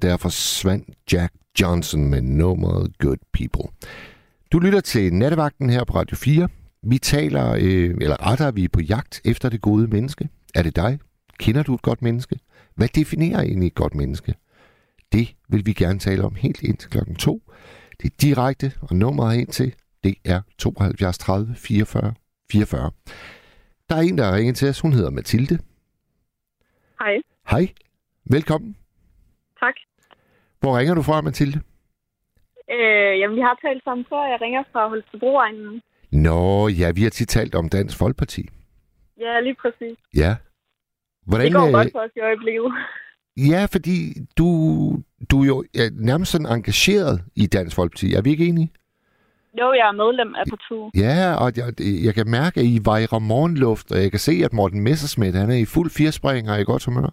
Der 0.04 0.18
forsvandt 0.18 0.90
Jack 1.12 1.34
Johnson 1.62 2.08
med 2.10 2.22
nummeret 2.22 2.98
Good 2.98 3.18
People. 3.34 3.76
Du 4.52 4.60
lytter 4.60 4.82
til 4.82 5.14
Nattevagten 5.14 5.70
her 5.70 5.84
på 5.84 5.94
Radio 5.94 6.18
4. 6.18 6.50
Vi 6.84 6.98
taler, 6.98 7.54
øh, 7.54 7.96
eller 8.02 8.28
rettere, 8.28 8.54
vi 8.54 8.64
er 8.64 8.70
på 8.70 8.82
jagt 8.82 9.22
efter 9.26 9.50
det 9.50 9.62
gode 9.62 9.88
menneske. 9.88 10.30
Er 10.56 10.64
det 10.64 10.76
dig? 10.76 11.00
Kender 11.40 11.64
du 11.64 11.76
et 11.76 11.82
godt 11.82 12.02
menneske? 12.02 12.40
Hvad 12.76 12.88
definerer 12.88 13.42
egentlig 13.42 13.68
et 13.68 13.76
godt 13.76 13.96
menneske? 13.96 14.34
Det 15.12 15.36
vil 15.50 15.66
vi 15.66 15.74
gerne 15.74 16.00
tale 16.00 16.24
om 16.24 16.36
helt 16.36 16.62
indtil 16.64 16.90
klokken 16.90 17.16
2. 17.16 17.42
Det 18.02 18.06
er 18.12 18.16
direkte, 18.22 18.74
og 18.82 18.96
nummeret 18.96 19.38
ind 19.38 19.48
til, 19.48 19.76
det 20.04 20.16
er 20.26 20.42
72 20.58 21.18
30 21.18 21.56
44 21.56 22.14
44. 22.52 22.92
Der 23.90 23.96
er 23.96 24.02
en, 24.02 24.18
der 24.18 24.26
har 24.26 24.36
ringet 24.36 24.56
til 24.56 24.70
os. 24.70 24.80
Hun 24.80 24.94
hedder 24.94 25.10
Mathilde. 25.10 25.60
Hej, 27.00 27.16
Hej. 27.50 27.68
Velkommen. 28.26 28.76
tak. 29.60 29.74
Hvor 30.64 30.78
ringer 30.78 30.94
du 30.96 31.02
fra, 31.02 31.22
Mathilde? 31.22 31.58
Øh, 32.76 33.20
jamen, 33.20 33.36
vi 33.36 33.42
har 33.42 33.56
talt 33.66 33.84
sammen 33.84 34.06
før. 34.10 34.22
Jeg 34.34 34.40
ringer 34.42 34.64
fra 34.72 34.90
Holstebro-egnen. 34.90 35.82
Nå, 36.12 36.68
ja, 36.68 36.92
vi 36.92 37.04
har 37.04 37.10
tit 37.10 37.28
talt 37.28 37.56
om 37.56 37.70
Dansk 37.70 37.98
Folkeparti. 37.98 38.50
Ja, 39.20 39.40
lige 39.40 39.56
præcis. 39.62 39.98
Ja. 40.16 40.36
Hvordan, 41.26 41.46
Det 41.46 41.54
går 41.56 41.68
øh, 41.68 41.74
godt 41.74 41.92
for 41.92 42.00
os 42.00 42.12
i 42.16 42.20
øjeblikket. 42.20 42.64
Ja, 43.38 43.66
fordi 43.72 43.98
du, 44.38 44.48
du 45.32 45.42
er 45.42 45.46
jo 45.46 45.64
ja, 45.76 45.90
nærmest 46.10 46.32
sådan 46.32 46.48
engageret 46.48 47.22
i 47.36 47.48
Dansk 47.48 47.76
Folkeparti. 47.76 48.14
Er 48.14 48.22
vi 48.22 48.30
ikke 48.30 48.46
enige? 48.46 48.72
Jo, 49.60 49.74
jeg 49.74 49.88
er 49.88 49.92
medlem 49.92 50.36
af 50.36 50.46
partiet. 50.54 50.86
Ja, 51.06 51.36
og 51.44 51.52
jeg, 51.58 51.68
jeg 52.06 52.14
kan 52.14 52.28
mærke, 52.30 52.60
at 52.60 52.66
I 52.66 52.80
vejrer 52.84 53.20
morgenluft, 53.20 53.92
og 53.92 53.98
jeg 54.02 54.12
kan 54.12 54.20
se, 54.20 54.42
at 54.46 54.54
Morten 54.54 54.82
Messersmith, 54.82 55.38
han 55.38 55.50
er 55.52 55.56
i 55.56 55.66
fuld 55.66 55.90
firespring 55.90 56.50
og 56.50 56.56
er 56.56 56.60
i 56.60 56.64
godt 56.64 56.86
humør. 56.86 57.10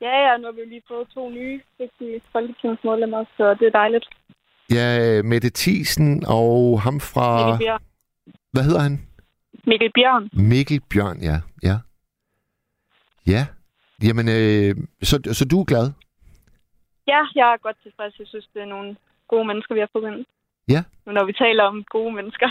Ja, 0.00 0.14
ja, 0.26 0.36
nu 0.36 0.44
har 0.44 0.52
vi 0.52 0.60
lige 0.60 0.82
fået 0.88 1.08
to 1.14 1.30
nye 1.30 1.60
vigtige 1.78 2.20
folketingsmedlemmer, 2.32 3.24
så 3.36 3.54
det 3.54 3.66
er 3.66 3.70
dejligt. 3.70 4.06
Ja, 4.70 5.22
Mette 5.22 5.50
Thiesen 5.54 6.24
og 6.26 6.80
ham 6.82 7.00
fra... 7.00 7.26
Mikkel 7.46 7.66
Bjørn. 7.66 7.82
Hvad 8.52 8.62
hedder 8.62 8.80
han? 8.80 9.06
Mikkel 9.66 9.90
Bjørn. 9.94 10.30
Mikkel 10.32 10.80
Bjørn, 10.90 11.18
ja. 11.22 11.36
Ja. 11.62 11.76
Ja. 13.26 13.46
Jamen, 14.06 14.28
øh, 14.28 14.76
så, 15.02 15.16
så 15.32 15.44
du 15.50 15.60
er 15.60 15.64
glad? 15.64 15.86
Ja, 17.06 17.20
jeg 17.34 17.52
er 17.52 17.62
godt 17.62 17.76
tilfreds. 17.82 18.18
Jeg 18.18 18.26
synes, 18.26 18.48
det 18.54 18.62
er 18.62 18.66
nogle 18.66 18.96
gode 19.28 19.44
mennesker, 19.44 19.74
vi 19.74 19.80
har 19.80 19.90
fået 19.92 20.12
ind. 20.12 20.24
Ja. 20.68 20.82
Nu 21.06 21.12
når 21.12 21.24
vi 21.26 21.32
taler 21.32 21.64
om 21.64 21.84
gode 21.84 22.14
mennesker. 22.14 22.48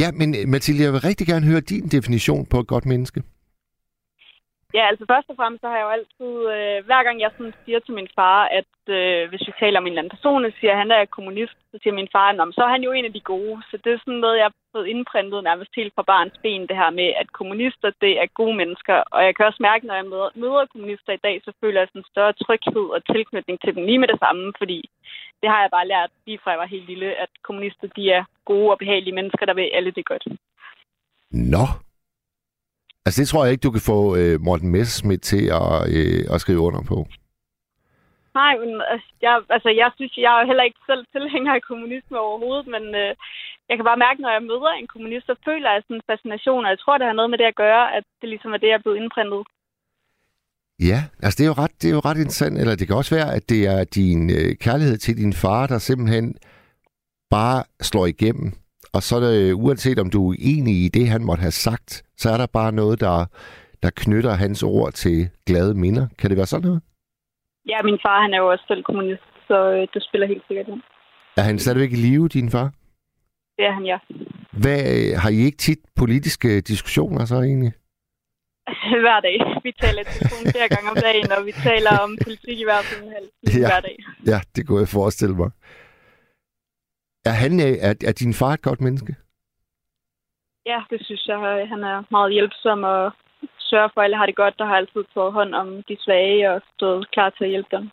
Ja, 0.00 0.12
men 0.12 0.34
øh, 0.38 0.48
Mathilde, 0.48 0.82
jeg 0.82 0.92
vil 0.92 1.00
rigtig 1.00 1.26
gerne 1.26 1.46
høre 1.46 1.60
din 1.60 1.88
definition 1.88 2.46
på 2.46 2.60
et 2.60 2.66
godt 2.66 2.86
menneske. 2.86 3.22
Ja, 4.76 4.82
altså 4.90 5.04
først 5.12 5.28
og 5.30 5.36
fremmest 5.36 5.60
så 5.62 5.68
har 5.68 5.78
jeg 5.78 5.86
jo 5.86 5.96
altid, 5.98 6.32
øh, 6.54 6.78
hver 6.86 7.02
gang 7.06 7.16
jeg 7.20 7.30
sådan 7.32 7.54
siger 7.64 7.78
til 7.80 7.94
min 7.98 8.10
far, 8.18 8.40
at 8.60 8.74
øh, 8.98 9.28
hvis 9.30 9.46
vi 9.48 9.52
taler 9.62 9.78
om 9.78 9.86
en 9.86 9.92
eller 9.92 10.02
anden 10.02 10.16
person, 10.16 10.44
og 10.44 10.52
siger, 10.52 10.72
at 10.72 10.82
han 10.82 10.90
er 10.90 11.14
kommunist, 11.16 11.56
så 11.70 11.76
siger 11.82 11.94
min 12.00 12.12
far, 12.14 12.28
at 12.28 12.54
så 12.56 12.62
er 12.64 12.74
han 12.76 12.86
jo 12.86 12.92
en 12.92 13.08
af 13.08 13.12
de 13.14 13.28
gode. 13.32 13.56
Så 13.70 13.74
det 13.82 13.90
er 13.92 14.02
sådan 14.04 14.22
noget, 14.24 14.36
jeg 14.40 14.48
har 14.50 14.56
fået 14.74 14.90
indprintet 14.94 15.44
nærmest 15.44 15.72
helt 15.76 15.92
fra 15.94 16.08
barns 16.12 16.36
ben, 16.42 16.68
det 16.68 16.76
her 16.82 16.90
med, 17.00 17.08
at 17.20 17.28
kommunister, 17.38 17.90
det 18.04 18.12
er 18.22 18.36
gode 18.40 18.56
mennesker. 18.60 18.96
Og 19.14 19.20
jeg 19.26 19.32
kan 19.34 19.46
også 19.46 19.60
mærke, 19.68 19.86
når 19.86 19.96
jeg 20.00 20.06
møder, 20.12 20.28
møder 20.42 20.72
kommunister 20.72 21.12
i 21.12 21.24
dag, 21.26 21.36
så 21.44 21.50
føler 21.60 21.80
jeg 21.80 21.88
sådan 21.88 22.02
en 22.02 22.12
større 22.12 22.34
tryghed 22.44 22.86
og 22.96 23.00
tilknytning 23.12 23.56
til 23.60 23.74
dem 23.74 23.84
lige 23.86 24.02
med 24.02 24.08
det 24.08 24.18
samme, 24.24 24.52
fordi 24.60 24.78
det 25.40 25.48
har 25.52 25.60
jeg 25.62 25.70
bare 25.76 25.90
lært 25.92 26.10
lige 26.26 26.40
fra 26.42 26.50
jeg 26.50 26.58
var 26.58 26.74
helt 26.74 26.88
lille, 26.92 27.08
at 27.24 27.30
kommunister, 27.46 27.86
de 27.96 28.04
er 28.10 28.24
gode 28.44 28.70
og 28.72 28.78
behagelige 28.78 29.18
mennesker, 29.18 29.46
der 29.46 29.54
vil 29.54 29.70
alle 29.76 29.90
det 29.90 30.06
godt. 30.06 30.24
Nå. 31.54 31.64
Altså, 33.04 33.20
det 33.20 33.28
tror 33.28 33.44
jeg 33.44 33.52
ikke, 33.52 33.66
du 33.66 33.74
kan 33.76 33.88
få 33.92 34.16
øh, 34.20 34.40
Morten 34.46 34.70
Messerschmidt 34.74 35.22
til 35.22 35.44
at, 35.60 35.76
øh, 35.96 36.22
at 36.34 36.40
skrive 36.40 36.60
under 36.68 36.82
på. 36.92 36.98
Nej, 38.40 38.52
men 38.62 38.70
altså, 38.92 39.08
jeg, 39.26 39.34
altså, 39.56 39.70
jeg 39.82 39.90
synes, 39.96 40.12
jeg 40.26 40.32
er 40.40 40.46
heller 40.50 40.64
ikke 40.68 40.82
selv 40.90 41.02
tilhænger 41.14 41.52
af 41.54 41.62
kommunisme 41.70 42.18
overhovedet, 42.26 42.66
men 42.74 42.84
øh, 43.02 43.12
jeg 43.68 43.74
kan 43.76 43.88
bare 43.90 44.04
mærke, 44.06 44.22
når 44.22 44.32
jeg 44.36 44.48
møder 44.50 44.70
en 44.72 44.92
kommunist, 44.92 45.26
så 45.26 45.34
føler 45.48 45.68
jeg 45.72 45.82
sådan 45.82 45.96
en 45.96 46.08
fascination, 46.10 46.64
og 46.64 46.70
jeg 46.70 46.80
tror, 46.80 46.98
det 46.98 47.06
har 47.06 47.18
noget 47.18 47.30
med 47.30 47.38
det 47.38 47.48
at 47.52 47.60
gøre, 47.64 47.84
at 47.96 48.04
det 48.20 48.28
ligesom 48.28 48.52
er 48.52 48.60
det, 48.60 48.68
jeg 48.70 48.78
er 48.78 48.84
blevet 48.84 49.00
indprintet. 49.02 49.42
Ja, 50.90 50.98
altså 51.22 51.36
det 51.38 51.44
er 51.44 51.52
jo 51.52 51.60
ret, 51.62 51.74
det 51.80 51.88
er 51.88 51.96
jo 51.98 52.06
ret 52.08 52.20
interessant, 52.24 52.58
eller 52.58 52.74
det 52.76 52.86
kan 52.86 52.96
også 52.96 53.14
være, 53.18 53.34
at 53.38 53.44
det 53.52 53.60
er 53.74 53.84
din 53.84 54.20
øh, 54.38 54.50
kærlighed 54.64 54.96
til 54.98 55.16
din 55.16 55.32
far, 55.32 55.66
der 55.66 55.78
simpelthen 55.78 56.26
bare 57.30 57.64
slår 57.80 58.06
igennem. 58.06 58.52
Og 58.94 59.02
så 59.02 59.16
er 59.16 59.20
det, 59.20 59.52
uanset 59.52 59.98
om 59.98 60.10
du 60.10 60.30
er 60.30 60.36
enig 60.38 60.84
i 60.84 60.88
det, 60.88 61.08
han 61.08 61.24
måtte 61.24 61.40
have 61.40 61.58
sagt, 61.66 62.02
så 62.22 62.28
er 62.34 62.38
der 62.42 62.46
bare 62.46 62.72
noget, 62.72 63.00
der, 63.00 63.16
der 63.82 63.90
knytter 64.02 64.32
hans 64.44 64.62
ord 64.62 64.92
til 64.92 65.30
glade 65.46 65.74
minder. 65.74 66.06
Kan 66.18 66.30
det 66.30 66.36
være 66.36 66.46
sådan 66.52 66.66
noget? 66.68 66.82
Ja, 67.68 67.78
min 67.88 67.98
far, 68.04 68.22
han 68.24 68.34
er 68.34 68.38
jo 68.38 68.48
også 68.52 68.64
selv 68.68 68.82
kommunist, 68.84 69.22
så 69.48 69.56
øh, 69.72 69.88
det 69.94 70.02
spiller 70.08 70.26
helt 70.26 70.44
sikkert 70.48 70.68
ind. 70.68 70.82
Er 71.36 71.42
han 71.42 71.58
stadigvæk 71.58 71.92
i 71.92 71.96
live, 72.06 72.28
din 72.28 72.50
far? 72.50 72.68
Det 73.56 73.64
er 73.70 73.72
han, 73.78 73.84
ja. 73.92 73.98
Hvad, 74.62 74.80
øh, 74.94 75.18
har 75.22 75.30
I 75.30 75.36
ikke 75.48 75.58
tit 75.66 75.78
politiske 75.96 76.60
diskussioner 76.60 77.24
så 77.24 77.34
egentlig? 77.34 77.72
Hver 79.04 79.20
dag. 79.28 79.36
Vi 79.66 79.72
taler 79.82 80.02
telefon 80.02 80.44
flere 80.54 80.68
gange 80.74 80.90
om 80.90 80.96
dagen, 81.08 81.32
og 81.36 81.46
vi 81.46 81.52
taler 81.52 81.92
om 82.04 82.10
politik 82.24 82.58
i 82.60 82.64
hvert 82.64 82.84
fald 82.84 83.04
Ja. 83.60 83.68
hver 83.70 83.80
dag. 83.88 83.96
Ja, 84.26 84.38
det 84.56 84.66
kunne 84.66 84.80
jeg 84.80 84.88
forestille 84.88 85.34
mig. 85.42 85.50
Er, 87.30 87.34
han, 87.42 87.52
øh, 87.66 87.74
er, 87.88 87.94
er 88.08 88.12
din 88.12 88.34
far 88.34 88.52
et 88.52 88.62
godt 88.62 88.80
menneske? 88.80 89.14
Ja, 90.66 90.78
det 90.90 90.98
synes 91.06 91.26
jeg. 91.26 91.68
Han 91.68 91.82
er 91.92 92.02
meget 92.10 92.32
hjælpsom 92.32 92.82
og 92.82 93.12
sørger 93.58 93.88
for, 93.94 94.00
at 94.00 94.04
alle 94.04 94.16
har 94.16 94.26
det 94.26 94.36
godt, 94.36 94.60
og 94.60 94.66
har 94.68 94.76
altid 94.76 95.02
taget 95.14 95.32
hånd 95.32 95.54
om 95.54 95.68
de 95.88 95.96
svage 96.00 96.52
og 96.52 96.60
stået 96.76 97.10
klar 97.12 97.30
til 97.30 97.44
at 97.44 97.50
hjælpe 97.50 97.76
dem. 97.76 97.90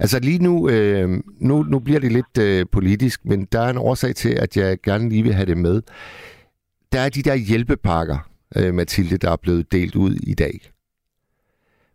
Altså 0.00 0.18
lige 0.20 0.38
nu, 0.38 0.68
øh, 0.70 1.08
nu, 1.40 1.62
nu 1.62 1.78
bliver 1.78 2.00
det 2.00 2.12
lidt 2.12 2.38
øh, 2.40 2.66
politisk, 2.72 3.24
men 3.24 3.44
der 3.44 3.60
er 3.60 3.70
en 3.70 3.78
årsag 3.78 4.14
til, 4.14 4.28
at 4.28 4.56
jeg 4.56 4.78
gerne 4.82 5.08
lige 5.08 5.22
vil 5.22 5.34
have 5.34 5.46
det 5.46 5.58
med. 5.58 5.82
Der 6.92 7.00
er 7.00 7.08
de 7.08 7.22
der 7.22 7.34
hjælpepakker, 7.34 8.18
øh, 8.56 8.74
Mathilde, 8.74 9.18
der 9.18 9.30
er 9.30 9.36
blevet 9.36 9.72
delt 9.72 9.96
ud 9.96 10.14
i 10.14 10.34
dag. 10.34 10.60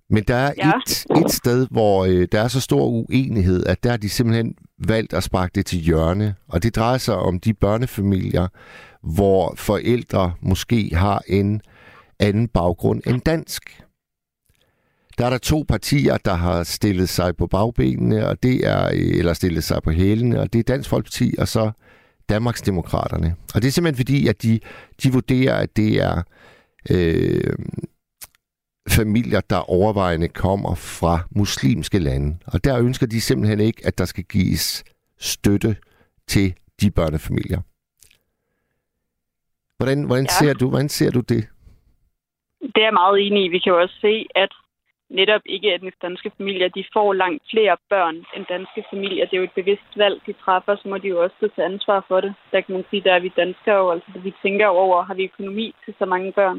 Men 0.09 0.23
der 0.23 0.35
er 0.35 0.53
Ja. 0.57 0.71
et, 0.87 1.05
et 1.25 1.31
sted, 1.31 1.67
hvor 1.71 2.05
øh, 2.05 2.27
der 2.31 2.41
er 2.41 2.47
så 2.47 2.61
stor 2.61 2.85
uenighed, 2.85 3.65
at 3.65 3.83
der 3.83 3.89
har 3.89 3.97
de 3.97 4.09
simpelthen 4.09 4.55
valgt 4.79 5.13
at 5.13 5.23
sparke 5.23 5.51
det 5.55 5.65
til 5.65 5.79
hjørne. 5.79 6.35
Og 6.47 6.63
det 6.63 6.75
drejer 6.75 6.97
sig 6.97 7.15
om 7.15 7.39
de 7.39 7.53
børnefamilier, 7.53 8.47
hvor 9.03 9.53
forældre 9.57 10.33
måske 10.41 10.95
har 10.95 11.21
en 11.27 11.61
anden 12.19 12.47
baggrund 12.47 13.01
end 13.05 13.21
dansk. 13.21 13.81
Der 15.17 15.25
er 15.25 15.29
der 15.29 15.37
to 15.37 15.65
partier, 15.67 16.17
der 16.17 16.33
har 16.33 16.63
stillet 16.63 17.09
sig 17.09 17.37
på 17.37 17.47
bagbenene, 17.47 18.27
og 18.27 18.43
det 18.43 18.67
er, 18.67 18.85
øh, 18.85 19.17
eller 19.17 19.33
stillet 19.33 19.63
sig 19.63 19.83
på 19.83 19.91
hælene, 19.91 20.39
og 20.39 20.53
det 20.53 20.59
er 20.59 20.63
Dansk 20.63 20.89
Folkeparti 20.89 21.35
og 21.37 21.47
så 21.47 21.71
Danmarksdemokraterne. 22.29 23.35
Og 23.55 23.61
det 23.61 23.67
er 23.67 23.71
simpelthen 23.71 23.97
fordi, 24.05 24.27
at 24.27 24.43
de, 24.43 24.59
de 25.03 25.13
vurderer, 25.13 25.55
at 25.55 25.77
det 25.77 26.01
er 26.03 26.23
øh, 26.89 27.53
familier, 28.89 29.41
der 29.41 29.69
overvejende 29.69 30.27
kommer 30.27 30.75
fra 30.75 31.19
muslimske 31.31 31.99
lande. 31.99 32.37
Og 32.47 32.63
der 32.63 32.79
ønsker 32.79 33.07
de 33.07 33.21
simpelthen 33.21 33.59
ikke, 33.59 33.81
at 33.85 33.97
der 33.97 34.05
skal 34.05 34.23
gives 34.23 34.83
støtte 35.19 35.75
til 36.27 36.55
de 36.81 36.91
børnefamilier. 36.91 37.61
Hvordan, 39.77 40.03
hvordan, 40.03 40.25
Ja. 40.25 40.37
ser, 40.39 40.53
du, 40.53 40.69
hvordan 40.69 40.89
ser 40.89 41.11
du 41.11 41.19
det? 41.19 41.43
Det 42.61 42.81
er 42.83 42.87
jeg 42.89 42.93
meget 42.93 43.17
enig 43.27 43.45
i. 43.45 43.47
Vi 43.47 43.59
kan 43.59 43.71
jo 43.73 43.81
også 43.81 43.97
se, 44.01 44.25
at 44.35 44.51
netop 45.09 45.41
ikke 45.45 45.75
etnisk 45.75 46.01
danske 46.01 46.31
familier, 46.37 46.67
de 46.67 46.83
får 46.93 47.13
langt 47.13 47.43
flere 47.51 47.77
børn 47.89 48.15
end 48.35 48.45
danske 48.49 48.83
familier. 48.93 49.25
Det 49.25 49.33
er 49.33 49.37
jo 49.37 49.43
et 49.43 49.59
bevidst 49.61 49.91
valg, 49.95 50.21
de 50.27 50.33
træffer, 50.33 50.75
så 50.75 50.87
må 50.87 50.97
de 50.97 51.07
jo 51.07 51.23
også 51.23 51.35
til 51.55 51.61
ansvar 51.61 52.05
for 52.07 52.21
det. 52.21 52.33
Der 52.51 52.61
kan 52.61 52.75
man 52.75 52.85
sige, 52.89 53.03
der 53.03 53.13
er 53.13 53.19
vi 53.19 53.31
danskere 53.37 53.75
jo, 53.75 53.91
altså 53.91 54.19
vi 54.27 54.33
tænker 54.43 54.67
over, 54.67 55.03
har 55.03 55.13
vi 55.13 55.23
økonomi 55.23 55.75
til 55.85 55.93
så 55.99 56.05
mange 56.05 56.31
børn? 56.31 56.57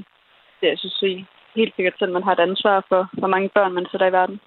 Det 0.61 0.67
jeg 0.73 0.79
synes 0.79 1.03
jeg 1.03 1.25
helt 1.57 1.75
sikkert 1.77 1.95
selv, 1.99 2.13
man 2.13 2.23
har 2.23 2.33
et 2.33 2.47
ansvar 2.49 2.87
for, 2.89 3.11
hvor 3.19 3.29
mange 3.29 3.51
børn 3.55 3.73
man 3.73 3.87
sætter 3.91 4.07
i 4.07 4.13
verden. 4.13 4.41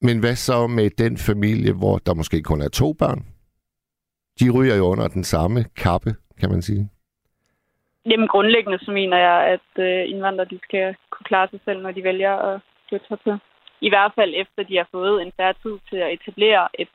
Men 0.00 0.20
hvad 0.20 0.36
så 0.36 0.66
med 0.66 0.90
den 0.90 1.18
familie, 1.28 1.72
hvor 1.72 1.98
der 2.06 2.14
måske 2.14 2.42
kun 2.42 2.60
er 2.60 2.68
to 2.68 2.92
børn? 2.92 3.20
De 4.40 4.50
ryger 4.50 4.76
jo 4.76 4.84
under 4.84 5.08
den 5.08 5.24
samme 5.24 5.64
kappe, 5.76 6.10
kan 6.40 6.50
man 6.50 6.62
sige. 6.62 6.90
Jamen 8.10 8.28
grundlæggende 8.28 8.78
så 8.84 8.90
mener 8.90 9.18
jeg, 9.28 9.38
at 9.54 9.70
øh, 9.86 10.10
indvandrere 10.10 10.48
de 10.50 10.58
skal 10.62 10.94
kunne 11.10 11.24
klare 11.24 11.48
sig 11.50 11.60
selv, 11.64 11.82
når 11.82 11.92
de 11.92 12.04
vælger 12.04 12.34
at 12.50 12.60
flytte 12.88 13.06
hertil. 13.08 13.36
I 13.80 13.88
hvert 13.88 14.12
fald 14.14 14.32
efter 14.42 14.62
de 14.68 14.76
har 14.76 14.88
fået 14.90 15.22
en 15.22 15.32
færre 15.36 15.54
tid 15.62 15.74
til 15.90 15.96
at 15.96 16.12
etablere 16.12 16.68
et 16.78 16.88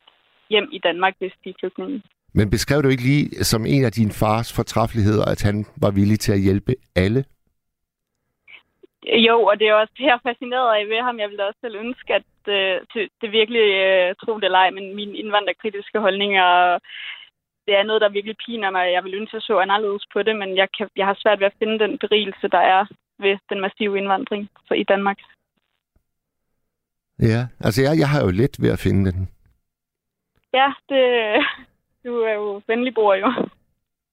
hjem 0.50 0.68
i 0.72 0.78
Danmark, 0.78 1.14
hvis 1.18 1.32
de 1.44 1.50
er 1.50 1.54
flygtninge. 1.60 2.02
Men 2.34 2.50
beskrev 2.50 2.82
du 2.82 2.88
ikke 2.88 3.02
lige 3.02 3.44
som 3.44 3.66
en 3.66 3.84
af 3.84 3.92
din 3.92 4.10
fars 4.10 4.48
fortræffeligheder, 4.56 5.24
at 5.24 5.42
han 5.42 5.66
var 5.82 5.90
villig 5.90 6.20
til 6.20 6.32
at 6.32 6.40
hjælpe 6.40 6.72
alle? 6.96 7.24
Jo, 9.06 9.42
og 9.42 9.58
det 9.58 9.68
er 9.68 9.74
også 9.74 9.92
det, 9.98 10.04
jeg 10.04 10.18
er 10.18 10.28
fascineret 10.28 10.76
af 10.76 10.88
ved 10.88 11.02
ham. 11.02 11.18
Jeg 11.18 11.28
ville 11.28 11.46
også 11.46 11.60
selv 11.60 11.76
ønske, 11.76 12.14
at 12.14 12.32
øh, 12.48 12.80
det, 13.20 13.32
virkelig 13.32 13.66
øh, 13.84 14.14
tro 14.22 14.36
det 14.36 14.44
eller 14.44 14.58
ej, 14.58 14.70
men 14.70 14.94
mine 14.94 15.16
indvandrerkritiske 15.16 15.98
holdninger, 16.00 16.78
det 17.66 17.74
er 17.76 17.82
noget, 17.82 18.00
der 18.00 18.08
virkelig 18.16 18.36
piner 18.46 18.70
mig. 18.70 18.92
Jeg 18.92 19.04
vil 19.04 19.14
ønske, 19.14 19.36
at 19.36 19.40
jeg 19.40 19.42
så 19.42 19.58
anderledes 19.58 20.04
på 20.12 20.22
det, 20.22 20.36
men 20.36 20.56
jeg, 20.56 20.68
kan, 20.76 20.88
jeg 20.96 21.06
har 21.06 21.16
svært 21.22 21.40
ved 21.40 21.46
at 21.46 21.58
finde 21.58 21.78
den 21.78 21.98
berigelse, 21.98 22.48
der 22.48 22.58
er 22.58 22.86
ved 23.18 23.38
den 23.50 23.60
massive 23.60 23.98
indvandring 23.98 24.48
for, 24.68 24.74
i 24.74 24.84
Danmark. 24.84 25.18
Ja, 27.18 27.40
altså 27.60 27.82
jeg, 27.82 27.98
jeg 27.98 28.08
har 28.08 28.20
jo 28.24 28.30
let 28.30 28.56
ved 28.62 28.70
at 28.72 28.78
finde 28.78 29.12
den. 29.12 29.28
Ja, 30.54 30.68
det, 30.88 31.02
du 32.04 32.20
er 32.20 32.32
jo 32.32 32.62
venlig 32.66 32.94
bror 32.94 33.14
jo. 33.14 33.28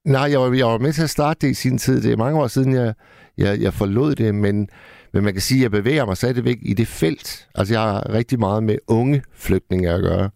Nej, 0.06 0.28
jeg 0.32 0.40
var, 0.40 0.54
jeg 0.54 0.68
var 0.68 0.78
med 0.78 0.94
til 0.94 1.04
at 1.04 1.10
starte 1.10 1.40
det 1.42 1.52
i 1.52 1.54
sin 1.54 1.78
tid. 1.78 2.02
Det 2.04 2.12
er 2.12 2.18
mange 2.18 2.40
år 2.42 2.48
siden, 2.48 2.74
jeg, 2.74 2.94
jeg, 3.38 3.62
jeg 3.62 3.74
forlod 3.74 4.16
det, 4.16 4.36
men, 4.36 4.70
men 5.14 5.24
man 5.24 5.34
kan 5.34 5.42
sige, 5.42 5.60
at 5.60 5.64
jeg 5.64 5.72
bevæger 5.72 6.06
mig 6.06 6.18
stadigvæk 6.18 6.58
i 6.62 6.74
det 6.74 6.88
felt. 6.88 7.50
Altså, 7.56 7.74
jeg 7.74 7.82
har 7.82 8.14
rigtig 8.14 8.40
meget 8.40 8.64
med 8.64 8.78
unge 8.88 9.24
flygtninge 9.34 9.90
at 9.90 10.02
gøre. 10.02 10.30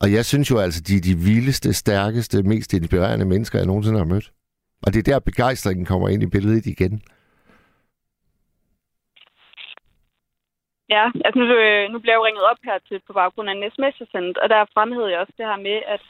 Og 0.00 0.12
jeg 0.12 0.24
synes 0.24 0.50
jo 0.50 0.58
altså, 0.58 0.80
de 0.88 0.96
er 0.96 1.00
de 1.00 1.16
vildeste, 1.28 1.72
stærkeste, 1.72 2.42
mest 2.42 2.72
inspirerende 2.72 3.26
mennesker, 3.26 3.58
jeg 3.58 3.66
nogensinde 3.66 3.98
har 3.98 4.12
mødt. 4.14 4.32
Og 4.86 4.92
det 4.92 4.98
er 4.98 5.12
der, 5.12 5.18
begejstringen 5.18 5.86
kommer 5.86 6.08
ind 6.08 6.22
i 6.22 6.26
billedet 6.26 6.66
igen. 6.66 7.02
Ja, 10.94 11.04
altså 11.24 11.38
nu, 11.40 11.44
øh, 11.66 11.84
nu 11.92 11.96
blev 11.98 12.10
jeg 12.12 12.20
jo 12.20 12.26
ringet 12.26 12.44
op 12.50 12.60
her 12.68 12.78
til 12.88 13.00
på 13.06 13.12
baggrund 13.12 13.48
af 13.50 13.54
en 13.54 13.70
sms, 13.74 13.96
og 14.42 14.48
der 14.52 14.70
fremhævede 14.74 15.12
jeg 15.12 15.20
også 15.20 15.34
det 15.38 15.46
her 15.50 15.60
med, 15.68 15.78
at 15.94 16.02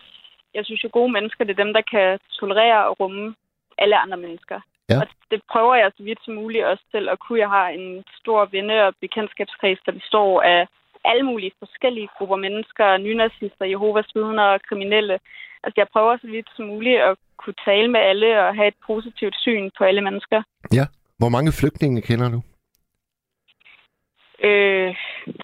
jeg 0.55 0.65
synes 0.65 0.85
jo, 0.85 0.89
gode 0.93 1.13
mennesker, 1.13 1.45
det 1.45 1.53
er 1.53 1.65
dem, 1.65 1.73
der 1.73 1.85
kan 1.93 2.19
tolerere 2.41 2.87
og 2.89 3.01
rumme 3.01 3.35
alle 3.79 3.97
andre 3.99 4.17
mennesker. 4.17 4.61
Ja. 4.91 5.01
Og 5.01 5.07
det 5.31 5.41
prøver 5.53 5.75
jeg 5.75 5.91
så 5.97 6.03
vidt 6.03 6.21
som 6.25 6.35
muligt 6.35 6.65
også 6.65 6.85
til 6.91 7.09
at 7.09 7.19
kunne. 7.19 7.39
Jeg 7.39 7.49
har 7.49 7.69
en 7.69 8.05
stor 8.21 8.49
venne- 8.55 8.87
og 8.87 8.95
bekendtskabskreds, 9.01 9.81
der 9.87 9.93
består 9.93 10.43
af 10.43 10.67
alle 11.05 11.23
mulige 11.23 11.53
forskellige 11.59 12.09
grupper 12.19 12.37
mennesker, 12.37 12.97
nynazister, 12.97 13.65
Jehovas 13.65 14.11
vidner 14.15 14.43
og 14.43 14.63
kriminelle. 14.69 15.19
Altså 15.65 15.77
jeg 15.77 15.89
prøver 15.93 16.17
så 16.17 16.27
vidt 16.27 16.49
som 16.57 16.67
muligt 16.67 17.01
at 17.01 17.17
kunne 17.37 17.59
tale 17.65 17.89
med 17.89 18.01
alle 18.01 18.29
og 18.47 18.55
have 18.55 18.69
et 18.69 18.81
positivt 18.87 19.37
syn 19.45 19.71
på 19.79 19.85
alle 19.85 20.01
mennesker. 20.01 20.43
Ja. 20.73 20.87
Hvor 21.19 21.29
mange 21.29 21.53
flygtninge 21.61 22.01
kender 22.03 22.29
du? 22.35 22.41
Øh, 24.49 24.91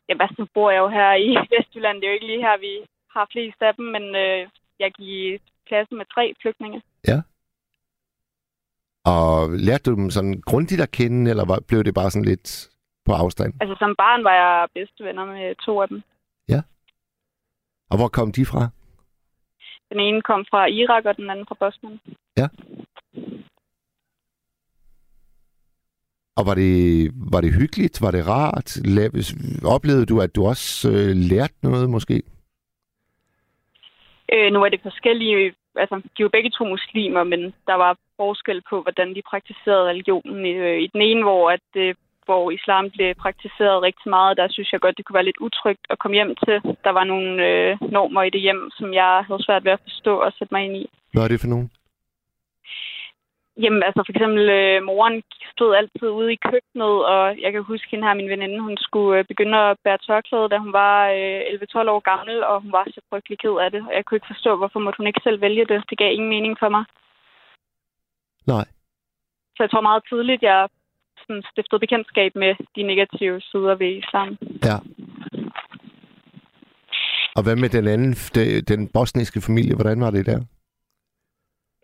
jamen, 0.08 0.22
altså, 0.24 0.36
nu 0.38 0.46
bor 0.54 0.70
jeg 0.70 0.78
jo 0.78 0.88
her 0.88 1.10
i 1.14 1.28
Vestjylland. 1.52 1.96
Det 1.96 2.04
er 2.04 2.10
jo 2.10 2.14
ikke 2.14 2.26
lige 2.26 2.46
her, 2.46 2.56
vi 2.58 2.72
har 3.14 3.28
flest 3.32 3.62
af 3.62 3.74
dem, 3.74 3.84
men 3.84 4.04
øh, 4.24 4.48
jeg 4.78 4.92
gik 4.92 5.08
i 5.08 5.38
klasse 5.68 5.94
med 5.94 6.06
tre 6.14 6.34
flygtninge. 6.42 6.82
Og 9.04 9.50
lærte 9.50 9.90
du 9.90 9.96
dem 9.96 10.10
sådan 10.10 10.40
grundigt 10.40 10.80
at 10.80 10.90
kende, 10.90 11.30
eller 11.30 11.44
var, 11.44 11.60
blev 11.68 11.84
det 11.84 11.94
bare 11.94 12.10
sådan 12.10 12.24
lidt 12.24 12.68
på 13.04 13.12
afstand? 13.12 13.54
Altså 13.60 13.76
som 13.78 13.94
barn 13.98 14.24
var 14.24 14.34
jeg 14.42 14.68
bedste 14.74 15.04
venner 15.04 15.24
med 15.24 15.54
to 15.66 15.82
af 15.82 15.88
dem. 15.88 16.02
Og 17.90 17.96
hvor 17.98 18.08
kom 18.08 18.32
de 18.32 18.46
fra? 18.46 18.68
Den 19.90 20.00
ene 20.00 20.22
kom 20.22 20.44
fra 20.50 20.66
Irak, 20.66 21.04
og 21.04 21.16
den 21.16 21.30
anden 21.30 21.46
fra 21.48 21.56
Bosnien. 21.60 22.00
Og 26.36 26.46
var 26.46 26.54
det, 26.54 27.10
var 27.32 27.40
det 27.40 27.54
hyggeligt? 27.54 28.02
Var 28.02 28.10
det 28.10 28.28
rart? 28.28 28.78
Oplevede 29.64 30.06
du, 30.06 30.20
at 30.20 30.36
du 30.36 30.46
også 30.46 30.90
øh, 30.90 31.10
lærte 31.30 31.54
noget 31.62 31.90
måske? 31.90 32.22
Øh, 34.32 34.52
nu 34.52 34.58
er 34.64 34.68
det 34.68 34.80
forskellige... 34.82 35.54
Altså, 35.82 35.96
de 35.96 36.20
er 36.20 36.26
jo 36.28 36.36
begge 36.36 36.50
to 36.50 36.64
muslimer, 36.64 37.24
men 37.24 37.40
der 37.66 37.74
var 37.74 37.96
forskel 38.16 38.62
på, 38.70 38.82
hvordan 38.82 39.14
de 39.14 39.22
praktiserede 39.30 39.88
religionen. 39.88 40.46
I, 40.46 40.50
øh, 40.50 40.78
i 40.84 40.86
den 40.86 41.02
ene, 41.02 41.22
hvor, 41.22 41.50
at, 41.50 41.68
øh, 41.76 41.94
hvor 42.24 42.50
islam 42.50 42.90
blev 42.90 43.14
praktiseret 43.14 43.82
rigtig 43.82 44.08
meget, 44.16 44.36
der 44.36 44.46
synes 44.48 44.72
jeg 44.72 44.80
godt, 44.80 44.96
det 44.96 45.04
kunne 45.04 45.18
være 45.20 45.30
lidt 45.30 45.44
utrygt 45.46 45.84
at 45.90 45.98
komme 45.98 46.14
hjem 46.14 46.34
til. 46.44 46.56
Der 46.84 46.90
var 46.98 47.04
nogle 47.04 47.30
øh, 47.48 47.70
normer 47.96 48.22
i 48.22 48.30
det 48.30 48.40
hjem, 48.40 48.70
som 48.78 48.94
jeg 48.94 49.24
havde 49.26 49.44
svært 49.44 49.64
ved 49.64 49.72
at 49.72 49.84
forstå 49.88 50.14
og 50.16 50.32
sætte 50.38 50.54
mig 50.54 50.64
ind 50.64 50.76
i. 50.76 50.86
Hvad 51.12 51.22
er 51.24 51.28
det 51.28 51.40
for 51.40 51.48
nogen? 51.54 51.70
Jamen, 53.64 53.82
altså 53.88 54.00
for 54.06 54.12
eksempel, 54.14 54.42
øh, 54.58 54.82
moren 54.90 55.22
stod 55.54 55.76
altid 55.80 56.08
ude 56.18 56.32
i 56.32 56.42
køkkenet, 56.48 56.96
og 57.12 57.22
jeg 57.42 57.50
kan 57.52 57.62
huske 57.72 57.90
hende 57.90 58.06
her, 58.06 58.14
min 58.20 58.32
veninde, 58.32 58.66
hun 58.68 58.76
skulle 58.86 59.18
øh, 59.18 59.24
begynde 59.30 59.58
at 59.58 59.76
bære 59.84 59.98
tørklæde, 60.06 60.48
da 60.52 60.56
hun 60.64 60.72
var 60.72 60.96
øh, 61.18 61.40
11-12 61.86 61.94
år 61.94 62.02
gammel, 62.10 62.36
og 62.50 62.56
hun 62.64 62.72
var 62.72 62.84
så 62.94 63.00
frygtelig 63.10 63.38
ked 63.38 63.56
af 63.64 63.70
det. 63.70 63.82
Og 63.88 63.92
jeg 63.96 64.04
kunne 64.04 64.16
ikke 64.16 64.32
forstå, 64.34 64.50
hvorfor 64.56 64.80
måtte 64.80 64.98
hun 64.98 65.06
ikke 65.06 65.24
selv 65.26 65.40
vælge 65.40 65.64
det. 65.70 65.78
Det 65.90 65.98
gav 65.98 66.12
ingen 66.12 66.32
mening 66.34 66.54
for 66.62 66.68
mig. 66.76 66.84
Nej. 68.54 68.66
Så 69.54 69.60
jeg 69.64 69.70
tror 69.70 69.88
meget 69.90 70.02
tidligt, 70.10 70.42
jeg 70.42 70.68
sådan, 71.22 71.42
stiftede 71.52 71.80
bekendtskab 71.84 72.30
med 72.42 72.52
de 72.76 72.82
negative 72.82 73.40
sider 73.40 73.74
ved 73.74 73.90
islam. 74.02 74.30
Ja. 74.68 74.76
Og 77.36 77.42
hvad 77.44 77.56
med 77.56 77.68
den 77.68 77.86
anden, 77.94 78.12
de, 78.34 78.62
den 78.72 78.88
bosniske 78.88 79.40
familie? 79.40 79.74
Hvordan 79.74 80.00
var 80.00 80.10
det 80.10 80.26
der? 80.26 80.40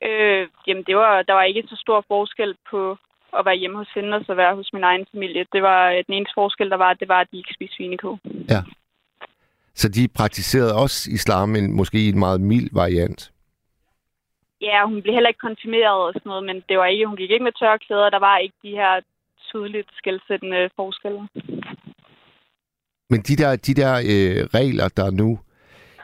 Øh, 0.08 0.48
jamen, 0.66 0.84
det 0.88 0.96
var, 0.96 1.22
der 1.22 1.32
var 1.32 1.42
ikke 1.42 1.62
så 1.68 1.76
stor 1.84 2.04
forskel 2.08 2.54
på 2.70 2.96
at 3.38 3.44
være 3.44 3.56
hjemme 3.56 3.76
hos 3.78 3.92
hende 3.94 4.16
og 4.16 4.24
så 4.26 4.34
være 4.34 4.54
hos 4.54 4.72
min 4.72 4.84
egen 4.84 5.06
familie. 5.12 5.46
Det 5.52 5.62
var 5.62 5.90
øh, 5.90 6.04
den 6.06 6.14
eneste 6.14 6.34
forskel, 6.34 6.70
der 6.70 6.76
var, 6.76 6.94
det 6.94 7.08
var, 7.08 7.20
at 7.20 7.28
de 7.32 7.36
ikke 7.36 7.54
spiste 7.54 7.76
svinekål. 7.76 8.18
Så 9.74 9.88
de 9.88 10.08
praktiserede 10.08 10.74
også 10.82 11.10
islam, 11.10 11.48
men 11.48 11.72
måske 11.72 11.98
i 11.98 12.08
en 12.08 12.18
meget 12.18 12.40
mild 12.40 12.70
variant. 12.72 13.32
Ja, 14.60 14.86
hun 14.86 15.02
blev 15.02 15.14
heller 15.14 15.28
ikke 15.28 15.46
konfirmeret 15.48 16.00
og 16.06 16.12
sådan 16.12 16.30
noget, 16.30 16.44
men 16.44 16.56
det 16.68 16.78
var 16.78 16.86
ikke, 16.86 17.06
hun 17.06 17.16
gik 17.16 17.30
ikke 17.30 17.44
med 17.44 17.58
tørklæder, 17.60 18.10
der 18.10 18.18
var 18.18 18.38
ikke 18.38 18.54
de 18.62 18.70
her 18.70 19.00
tydeligt 19.50 19.90
skældsættende 19.96 20.70
forskelle. 20.76 21.28
Men 23.10 23.20
de 23.20 23.36
der, 23.36 23.56
de 23.56 23.74
der 23.74 23.92
øh, 24.12 24.40
regler, 24.58 24.88
der 24.88 25.10
nu, 25.10 25.38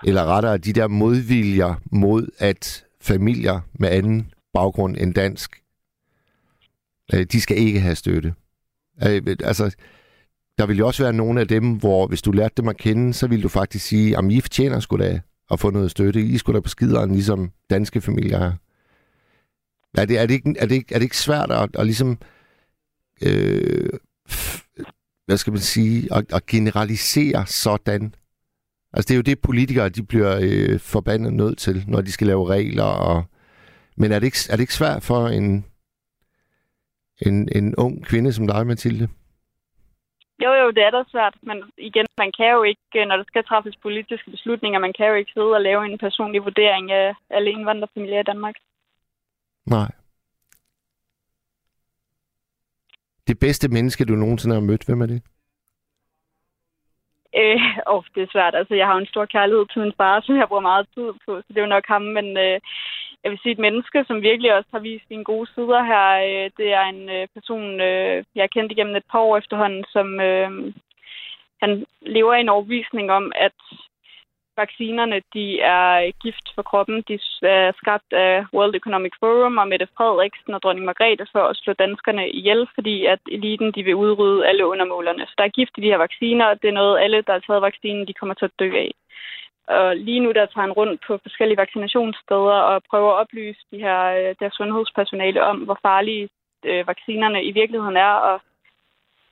eller 0.05 0.25
rettere 0.25 0.59
de 0.59 0.73
der 0.73 0.89
modviljer 0.89 1.75
mod, 1.93 2.23
at 2.39 2.85
familier 3.09 3.61
med 3.79 3.89
anden 3.89 4.31
baggrund 4.55 4.97
end 5.01 5.15
dansk, 5.15 5.63
øh, 7.15 7.27
de 7.33 7.41
skal 7.41 7.59
ikke 7.59 7.81
have 7.81 7.95
støtte. 7.95 8.35
Øh, 9.07 9.37
altså, 9.45 9.77
der 10.59 10.67
vil 10.67 10.79
jo 10.79 10.87
også 10.87 11.03
være 11.03 11.13
nogle 11.13 11.41
af 11.41 11.49
dem, 11.49 11.73
hvor 11.73 12.07
hvis 12.07 12.23
du 12.23 12.33
lærte 12.33 12.55
dem 12.57 12.69
at 12.69 12.77
kende, 12.77 13.15
så 13.15 13.27
vil 13.27 13.43
du 13.43 13.49
faktisk 13.49 13.87
sige, 13.87 14.19
at 14.19 14.25
I 14.31 14.41
fortjener 14.41 14.81
sgu 14.81 14.97
da 14.97 15.21
at 15.51 15.61
få 15.61 15.71
noget 15.71 15.91
støtte. 15.91 16.23
I 16.23 16.39
skulle 16.39 16.57
da 16.57 16.61
på 16.61 16.69
skideren, 16.69 17.13
ligesom 17.13 17.51
danske 17.71 18.01
familier 18.01 18.39
er. 18.39 18.53
Er 19.99 20.05
det, 20.05 20.19
er 20.19 20.27
det, 20.27 20.35
ikke, 20.35 20.55
er 20.59 20.67
det, 20.67 20.75
ikke, 20.75 20.95
er 20.95 20.99
det 20.99 21.05
ikke 21.05 21.17
svært 21.19 21.51
at, 21.51 21.71
at 21.79 21.87
ligesom, 21.87 22.19
øh, 23.23 23.91
f- 24.31 25.23
hvad 25.27 25.37
skal 25.37 25.53
man 25.53 25.61
sige, 25.61 26.15
at, 26.15 26.25
at 26.33 26.47
generalisere 26.47 27.47
sådan? 27.47 28.15
Altså 28.93 29.09
det 29.09 29.15
er 29.15 29.17
jo 29.17 29.23
det, 29.23 29.41
politikere 29.41 29.89
de 29.89 30.03
bliver 30.07 30.39
øh, 30.43 30.81
forbandet 30.81 31.33
nødt 31.33 31.59
til, 31.59 31.85
når 31.89 32.01
de 32.01 32.13
skal 32.13 32.27
lave 32.27 32.49
regler. 32.49 32.85
Og... 32.85 33.25
Men 33.97 34.13
er 34.13 34.19
det, 34.19 34.27
ikke, 34.27 34.39
er 34.51 34.57
det 34.57 34.61
ikke 34.61 34.75
svært 34.75 35.03
for 35.03 35.27
en, 35.27 35.65
en, 37.27 37.49
en 37.57 37.75
ung 37.77 38.05
kvinde 38.05 38.33
som 38.33 38.47
dig, 38.47 38.67
Mathilde? 38.67 39.09
Jo, 40.45 40.51
jo, 40.53 40.71
det 40.71 40.83
er 40.83 40.91
da 40.91 41.03
svært, 41.11 41.35
men 41.43 41.57
igen, 41.79 42.07
man 42.19 42.33
kan 42.39 42.51
jo 42.57 42.63
ikke, 42.63 43.05
når 43.09 43.17
der 43.17 43.25
skal 43.27 43.45
træffes 43.45 43.77
politiske 43.77 44.31
beslutninger, 44.31 44.79
man 44.79 44.93
kan 44.93 45.07
jo 45.07 45.15
ikke 45.15 45.33
sidde 45.35 45.55
og 45.59 45.61
lave 45.61 45.85
en 45.87 45.99
personlig 45.99 46.45
vurdering 46.45 46.93
af 46.93 47.15
alle 47.31 47.51
indvandrerfamilier 47.51 48.21
i 48.21 48.31
Danmark. 48.33 48.55
Nej. 49.67 49.91
Det 53.27 53.39
bedste 53.39 53.69
menneske, 53.69 54.05
du 54.05 54.15
nogensinde 54.15 54.55
har 54.55 54.63
mødt, 54.63 54.85
hvem 54.87 55.01
er 55.01 55.07
det? 55.07 55.23
Øh, 57.41 57.61
og 57.87 58.05
det 58.15 58.23
er 58.23 58.33
svært. 58.33 58.55
Altså, 58.55 58.75
jeg 58.75 58.87
har 58.87 58.97
en 58.97 59.13
stor 59.13 59.25
kærlighed 59.25 59.67
til 59.67 59.81
min 59.83 59.99
far, 59.99 60.21
som 60.21 60.37
jeg 60.37 60.49
bruger 60.49 60.69
meget 60.71 60.87
tid 60.95 61.09
på, 61.25 61.33
så 61.41 61.49
det 61.49 61.59
er 61.59 61.67
jo 61.67 61.77
nok 61.77 61.87
ham. 61.89 62.03
Men 62.03 62.27
øh, 62.37 62.61
jeg 63.23 63.31
vil 63.31 63.39
sige, 63.43 63.53
et 63.53 63.65
menneske, 63.67 64.05
som 64.07 64.23
virkelig 64.23 64.55
også 64.55 64.69
har 64.73 64.79
vist 64.79 65.09
sine 65.09 65.25
gode 65.25 65.47
sider 65.55 65.83
her, 65.93 66.07
øh, 66.29 66.51
det 66.59 66.69
er 66.73 66.85
en 66.95 67.09
øh, 67.17 67.27
person, 67.35 67.81
øh, 67.81 68.25
jeg 68.35 68.43
har 68.43 68.55
kendt 68.55 68.73
igennem 68.73 68.97
et 68.97 69.11
par 69.13 69.19
år 69.19 69.37
efterhånden, 69.37 69.85
som 69.95 70.21
øh, 70.21 70.51
han 71.63 71.87
lever 72.03 72.35
i 72.35 72.41
en 72.41 72.49
overbevisning 72.49 73.11
om, 73.11 73.33
at 73.37 73.59
vaccinerne 74.65 75.19
de 75.35 75.61
er 75.61 75.89
øh, 76.05 76.13
gift 76.25 76.47
for 76.55 76.63
kroppen. 76.71 76.97
De 77.09 77.15
er 77.43 77.73
skabt 77.81 78.11
af 78.13 78.45
World 78.55 78.75
Economic 78.75 79.15
Forum 79.21 79.59
og 79.63 79.69
Mette 79.69 79.89
Frederiksen 79.97 80.55
og 80.55 80.63
dronning 80.63 80.87
Margrethe 80.87 81.27
for 81.33 81.45
at 81.49 81.57
slå 81.57 81.73
danskerne 81.73 82.25
ihjel, 82.39 82.63
fordi 82.75 82.97
at 83.07 83.23
eliten 83.37 83.73
de 83.77 83.83
vil 83.83 84.01
udrydde 84.05 84.47
alle 84.49 84.67
undermålerne. 84.73 85.25
Så 85.27 85.35
der 85.39 85.45
er 85.45 85.57
gift 85.59 85.75
i 85.77 85.81
de 85.81 85.91
her 85.93 86.01
vacciner, 86.07 86.47
og 86.47 86.63
det 86.63 86.69
er 86.69 86.81
noget, 86.81 87.03
alle, 87.05 87.23
der 87.27 87.33
har 87.33 87.45
taget 87.47 87.63
vaccinen, 87.63 88.09
de 88.09 88.19
kommer 88.19 88.35
til 88.35 88.51
at 88.51 88.59
dø 88.59 88.71
af. 88.85 88.91
Og 89.77 89.97
lige 89.97 90.21
nu 90.21 90.31
der 90.33 90.47
tager 90.47 90.67
han 90.67 90.79
rundt 90.81 91.01
på 91.07 91.19
forskellige 91.23 91.63
vaccinationssteder 91.65 92.59
og 92.71 92.83
prøver 92.91 93.11
at 93.13 93.21
oplyse 93.23 93.61
de 93.73 93.79
her, 93.79 94.01
øh, 94.19 94.35
deres 94.41 94.55
sundhedspersonale 94.55 95.41
om, 95.51 95.57
hvor 95.57 95.79
farlige 95.83 96.29
øh, 96.65 96.87
vaccinerne 96.87 97.45
i 97.45 97.53
virkeligheden 97.53 97.97
er, 97.97 98.15
og 98.31 98.41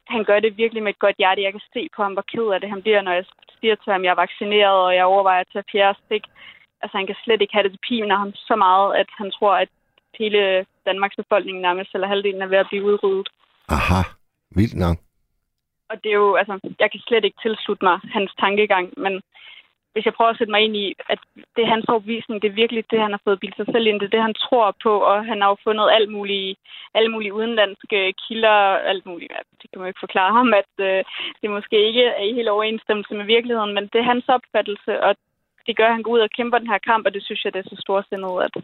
han 0.08 0.24
gør 0.24 0.40
det 0.40 0.56
virkelig 0.56 0.82
med 0.82 0.92
et 0.92 0.98
godt 0.98 1.16
hjerte. 1.18 1.42
Jeg 1.42 1.52
kan 1.52 1.60
se 1.72 1.88
på 1.96 2.02
ham, 2.02 2.12
hvor 2.12 2.24
ked 2.32 2.46
af 2.54 2.60
det 2.60 2.70
han 2.70 2.82
bliver, 2.82 3.02
når 3.02 3.12
jeg 3.12 3.24
siger 3.60 3.74
til 3.74 3.92
ham, 3.92 4.00
at 4.00 4.04
jeg 4.04 4.10
er 4.10 4.24
vaccineret, 4.24 4.78
og 4.86 4.94
jeg 4.94 5.04
overvejer 5.04 5.40
at 5.40 5.52
tage 5.52 5.70
fjerde 5.72 5.98
stik. 6.04 6.24
Altså, 6.82 6.96
han 6.98 7.06
kan 7.06 7.16
slet 7.24 7.40
ikke 7.40 7.54
have 7.54 7.62
det 7.62 7.72
til 7.72 7.84
piner 7.88 8.16
ham 8.16 8.32
så 8.34 8.56
meget, 8.56 8.96
at 9.00 9.08
han 9.18 9.30
tror, 9.30 9.54
at 9.64 9.68
hele 10.18 10.66
Danmarks 10.86 11.16
befolkning 11.16 11.60
nærmest, 11.60 11.90
eller 11.94 12.08
halvdelen 12.08 12.42
er 12.42 12.46
ved 12.46 12.58
at 12.58 12.68
blive 12.70 12.84
udryddet. 12.84 13.28
Aha, 13.68 14.00
vildt 14.58 14.76
nok. 14.84 14.96
Og 15.90 15.96
det 16.02 16.10
er 16.10 16.20
jo, 16.24 16.34
altså, 16.34 16.54
jeg 16.78 16.90
kan 16.90 17.00
slet 17.00 17.24
ikke 17.24 17.42
tilslutte 17.42 17.84
mig 17.84 18.00
hans 18.16 18.32
tankegang, 18.40 18.86
men 18.96 19.22
hvis 19.96 20.08
jeg 20.08 20.16
prøver 20.16 20.30
at 20.32 20.38
sætte 20.38 20.54
mig 20.54 20.62
ind 20.64 20.76
i, 20.84 20.86
at 21.12 21.20
det 21.54 21.62
er 21.62 21.74
hans 21.74 21.86
overbevisning, 21.92 22.36
det 22.42 22.48
er 22.48 22.62
virkelig 22.62 22.82
det, 22.90 23.00
han 23.06 23.14
har 23.16 23.22
fået 23.24 23.40
bildt 23.40 23.56
sig 23.56 23.66
selv 23.72 23.86
ind, 23.86 24.00
det 24.00 24.06
er 24.06 24.14
det, 24.16 24.28
han 24.28 24.40
tror 24.44 24.76
på, 24.84 24.92
og 25.10 25.16
han 25.30 25.38
har 25.40 25.48
jo 25.48 25.56
fundet 25.66 25.94
alt 25.96 26.10
mulige, 26.16 26.56
alle 26.96 27.10
mulige 27.14 27.36
udenlandske 27.38 27.98
kilder, 28.22 28.58
alt 28.92 29.06
muligt, 29.06 29.32
ja, 29.32 29.40
det 29.60 29.66
kan 29.68 29.78
man 29.78 29.86
jo 29.86 29.92
ikke 29.92 30.06
forklare 30.06 30.32
ham, 30.38 30.54
at 30.62 30.72
øh, 30.88 31.04
det 31.40 31.50
måske 31.56 31.76
ikke 31.88 32.04
er 32.04 32.24
i 32.24 32.36
helt 32.38 32.48
overensstemmelse 32.54 33.14
med 33.14 33.26
virkeligheden, 33.34 33.74
men 33.74 33.84
det 33.92 33.98
er 34.00 34.10
hans 34.12 34.28
opfattelse, 34.36 34.92
og 35.06 35.16
det 35.66 35.76
gør, 35.76 35.86
at 35.88 35.96
han 35.96 36.02
går 36.02 36.12
ud 36.16 36.26
og 36.26 36.34
kæmper 36.36 36.58
den 36.58 36.72
her 36.72 36.78
kamp, 36.90 37.06
og 37.06 37.14
det 37.14 37.22
synes 37.24 37.44
jeg, 37.44 37.52
det 37.54 37.60
er 37.60 37.68
så 37.70 37.76
storsindet, 37.84 38.42
at 38.46 38.54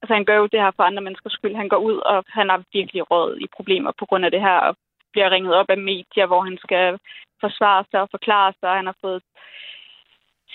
altså, 0.00 0.12
han 0.18 0.24
gør 0.28 0.36
jo 0.42 0.46
det 0.52 0.60
her 0.64 0.72
for 0.76 0.82
andre 0.82 1.02
menneskers 1.02 1.32
skyld. 1.32 1.56
Han 1.56 1.68
går 1.68 1.80
ud, 1.88 1.96
og 2.12 2.24
han 2.28 2.48
har 2.48 2.62
virkelig 2.72 3.10
råd 3.10 3.38
i 3.44 3.46
problemer 3.56 3.92
på 3.98 4.06
grund 4.06 4.24
af 4.24 4.30
det 4.30 4.40
her, 4.40 4.58
og 4.66 4.76
bliver 5.12 5.30
ringet 5.30 5.54
op 5.54 5.70
af 5.70 5.78
medier, 5.78 6.26
hvor 6.26 6.40
han 6.48 6.58
skal 6.64 6.98
forsvare 7.40 7.84
sig 7.90 8.00
og 8.00 8.08
forklare 8.10 8.52
sig, 8.60 8.68
og 8.70 8.76
han 8.76 8.86
har 8.86 8.96
fået 9.00 9.22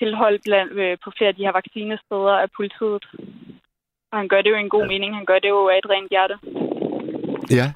tilhold 0.02 0.38
blandt, 0.48 0.72
øh, 0.84 0.98
på 1.04 1.10
flere 1.18 1.32
af 1.32 1.36
de 1.36 1.46
her 1.48 1.54
vaccinesteder 1.60 2.36
af 2.44 2.48
politiet. 2.58 3.04
Og 4.12 4.16
han 4.20 4.28
gør 4.32 4.42
det 4.42 4.50
jo 4.54 4.56
en 4.56 4.74
god 4.76 4.86
ja. 4.86 4.88
mening. 4.94 5.16
Han 5.20 5.26
gør 5.26 5.40
det 5.44 5.50
jo 5.50 5.62
af 5.74 5.78
et 5.78 5.90
rent 5.94 6.10
hjerte. 6.14 6.36
Ja. 7.60 7.68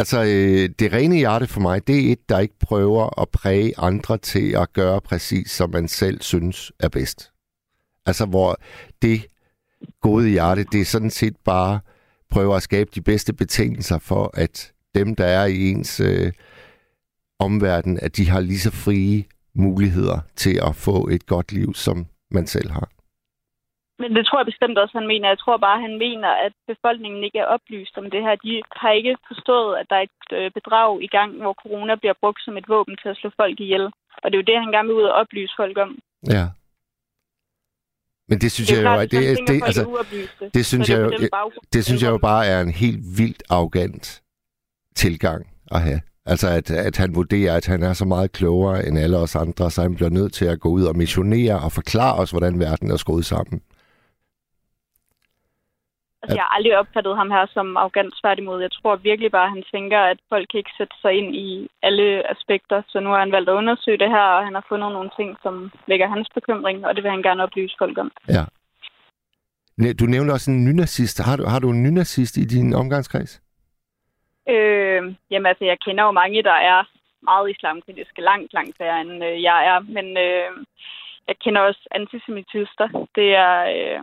Altså, 0.00 0.18
øh, 0.18 0.64
det 0.78 0.92
rene 0.92 1.16
hjerte 1.16 1.46
for 1.46 1.60
mig, 1.60 1.86
det 1.86 1.96
er 1.96 2.12
et, 2.12 2.28
der 2.28 2.38
ikke 2.38 2.58
prøver 2.68 3.20
at 3.22 3.28
præge 3.28 3.72
andre 3.78 4.18
til 4.18 4.56
at 4.62 4.72
gøre 4.72 5.00
præcis, 5.00 5.50
som 5.50 5.70
man 5.70 5.88
selv 5.88 6.20
synes 6.20 6.72
er 6.80 6.88
bedst. 6.88 7.32
Altså, 8.06 8.26
hvor 8.26 8.56
det, 9.02 9.26
gode 10.00 10.28
hjerte, 10.28 10.64
det 10.64 10.80
er 10.80 10.84
sådan 10.84 11.10
set 11.10 11.36
bare 11.44 11.80
prøve 12.30 12.56
at 12.56 12.62
skabe 12.62 12.90
de 12.94 13.00
bedste 13.00 13.32
betingelser 13.32 13.98
for, 13.98 14.30
at 14.34 14.72
dem, 14.94 15.16
der 15.16 15.24
er 15.24 15.46
i 15.46 15.70
ens 15.70 16.00
øh, 16.00 16.32
omverden, 17.38 17.98
at 18.02 18.16
de 18.16 18.28
har 18.28 18.40
lige 18.40 18.58
så 18.58 18.70
frie 18.70 19.24
muligheder 19.66 20.18
til 20.42 20.54
at 20.68 20.72
få 20.86 20.96
et 21.14 21.26
godt 21.26 21.52
liv, 21.52 21.74
som 21.74 21.96
man 22.30 22.46
selv 22.46 22.70
har. 22.70 22.88
Men 24.02 24.10
det 24.16 24.26
tror 24.26 24.38
jeg 24.38 24.50
bestemt 24.52 24.78
også, 24.78 24.94
han 24.98 25.10
mener. 25.12 25.28
Jeg 25.28 25.38
tror 25.38 25.56
bare, 25.66 25.84
han 25.86 25.96
mener, 26.06 26.30
at 26.46 26.52
befolkningen 26.72 27.24
ikke 27.24 27.38
er 27.38 27.52
oplyst 27.56 27.94
om 28.00 28.10
det 28.14 28.22
her. 28.26 28.34
De 28.44 28.62
har 28.82 28.92
ikke 28.92 29.16
forstået, 29.30 29.76
at 29.80 29.86
der 29.90 29.96
er 29.96 30.06
et 30.10 30.22
øh, 30.38 30.50
bedrag 30.58 31.02
i 31.06 31.10
gang, 31.16 31.30
hvor 31.42 31.54
corona 31.62 31.94
bliver 31.94 32.16
brugt 32.22 32.40
som 32.44 32.56
et 32.56 32.68
våben 32.68 32.96
til 33.02 33.08
at 33.08 33.16
slå 33.16 33.30
folk 33.40 33.60
ihjel. 33.60 33.84
Og 34.22 34.26
det 34.26 34.34
er 34.34 34.42
jo 34.42 34.50
det, 34.50 34.62
han 34.64 34.72
gerne 34.72 34.88
vil 34.88 34.96
ud 35.00 35.10
og 35.10 35.18
oplyse 35.22 35.54
folk 35.56 35.76
om. 35.78 35.90
Ja. 36.36 36.44
Men 38.28 38.38
det 38.42 38.50
synes 38.52 38.68
Det 38.68 38.76
jeg 38.76 38.84
jo, 38.84 39.00
det, 39.00 39.10
det, 39.10 39.48
det, 39.48 39.62
altså, 39.66 39.82
er 39.82 39.86
uoplyste, 39.86 40.50
det 40.54 40.66
synes 40.66 40.88
jeg 40.90 40.98
det 40.98 41.28
jo, 41.32 41.50
det 41.72 41.84
synes 41.84 42.02
jeg 42.02 42.08
jo 42.08 42.14
det 42.14 42.20
bare 42.20 42.46
er 42.46 42.60
en 42.60 42.70
helt 42.70 43.02
vildt 43.18 43.42
arrogant 43.50 44.22
tilgang 44.94 45.46
at 45.70 45.80
have. 45.80 46.00
Altså, 46.32 46.48
at, 46.58 46.70
at 46.70 46.96
han 46.96 47.14
vurderer, 47.14 47.56
at 47.56 47.66
han 47.66 47.82
er 47.82 47.92
så 47.92 48.04
meget 48.04 48.32
klogere 48.32 48.86
end 48.86 48.98
alle 48.98 49.16
os 49.18 49.36
andre, 49.36 49.70
så 49.70 49.82
han 49.82 49.94
bliver 49.94 50.10
nødt 50.10 50.32
til 50.32 50.44
at 50.44 50.60
gå 50.60 50.68
ud 50.68 50.84
og 50.90 50.96
missionere 50.96 51.56
og 51.64 51.72
forklare 51.72 52.14
os, 52.22 52.30
hvordan 52.30 52.60
verden 52.60 52.90
er 52.90 52.96
skruet 52.96 53.26
sammen. 53.26 53.62
Altså, 56.22 56.36
jeg 56.36 56.44
har 56.44 56.56
aldrig 56.56 56.78
opfattet 56.78 57.16
ham 57.16 57.30
her 57.30 57.46
som 57.56 57.76
arrogant 57.76 58.14
tværtimod. 58.20 58.60
Jeg 58.60 58.72
tror 58.72 58.96
virkelig 58.96 59.30
bare, 59.30 59.48
at 59.48 59.54
han 59.56 59.64
tænker, 59.74 60.00
at 60.12 60.18
folk 60.28 60.48
ikke 60.54 60.72
sætte 60.78 60.96
sig 61.02 61.12
ind 61.20 61.30
i 61.46 61.48
alle 61.82 62.06
aspekter. 62.34 62.82
Så 62.88 63.00
nu 63.00 63.08
har 63.10 63.18
han 63.18 63.32
valgt 63.32 63.48
at 63.50 63.58
undersøge 63.60 63.98
det 63.98 64.10
her, 64.16 64.26
og 64.36 64.44
han 64.44 64.54
har 64.54 64.66
fundet 64.68 64.92
nogle 64.92 65.10
ting, 65.18 65.36
som 65.42 65.54
vækker 65.90 66.08
hans 66.14 66.28
bekymring, 66.34 66.86
og 66.86 66.94
det 66.94 67.02
vil 67.02 67.10
han 67.10 67.22
gerne 67.22 67.42
oplyse 67.42 67.74
folk 67.78 67.98
om. 67.98 68.10
Ja. 68.36 68.44
Du 70.00 70.04
nævnte 70.04 70.32
også 70.32 70.50
en 70.50 70.64
nynazist. 70.64 71.16
Har 71.28 71.36
du, 71.36 71.44
har 71.44 71.58
du 71.58 71.70
en 71.70 71.82
nynazist 71.82 72.36
i 72.36 72.44
din 72.44 72.74
omgangskreds? 72.74 73.42
Øh, 74.48 75.14
jamen 75.30 75.46
altså, 75.46 75.64
jeg 75.64 75.78
kender 75.80 76.04
jo 76.04 76.10
mange, 76.10 76.42
der 76.42 76.58
er 76.72 76.84
meget 77.22 77.50
islamkritiske, 77.50 78.20
langt, 78.20 78.52
langt 78.52 78.76
færre 78.78 79.00
end 79.00 79.24
øh, 79.24 79.42
jeg 79.42 79.66
er. 79.66 79.80
Men 79.80 80.06
øh, 80.16 80.50
jeg 81.28 81.36
kender 81.38 81.60
også 81.60 81.82
antisemitister. 81.90 83.06
Det 83.14 83.34
er, 83.34 83.56
øh, 83.76 84.02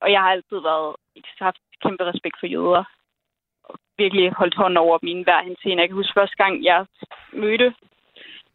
og 0.00 0.12
jeg 0.12 0.20
har 0.20 0.30
altid 0.30 0.58
været, 0.70 0.96
ikke 1.16 1.28
haft 1.38 1.60
kæmpe 1.82 2.04
respekt 2.04 2.36
for 2.40 2.46
jøder. 2.46 2.84
Og 3.64 3.78
virkelig 3.98 4.32
holdt 4.32 4.54
hånden 4.54 4.76
over 4.76 4.98
dem 4.98 5.22
hver 5.22 5.42
hensyn. 5.42 5.78
Jeg 5.78 5.88
kan 5.88 5.96
huske 5.96 6.18
første 6.20 6.36
gang, 6.36 6.64
jeg 6.64 6.86
mødte 7.32 7.74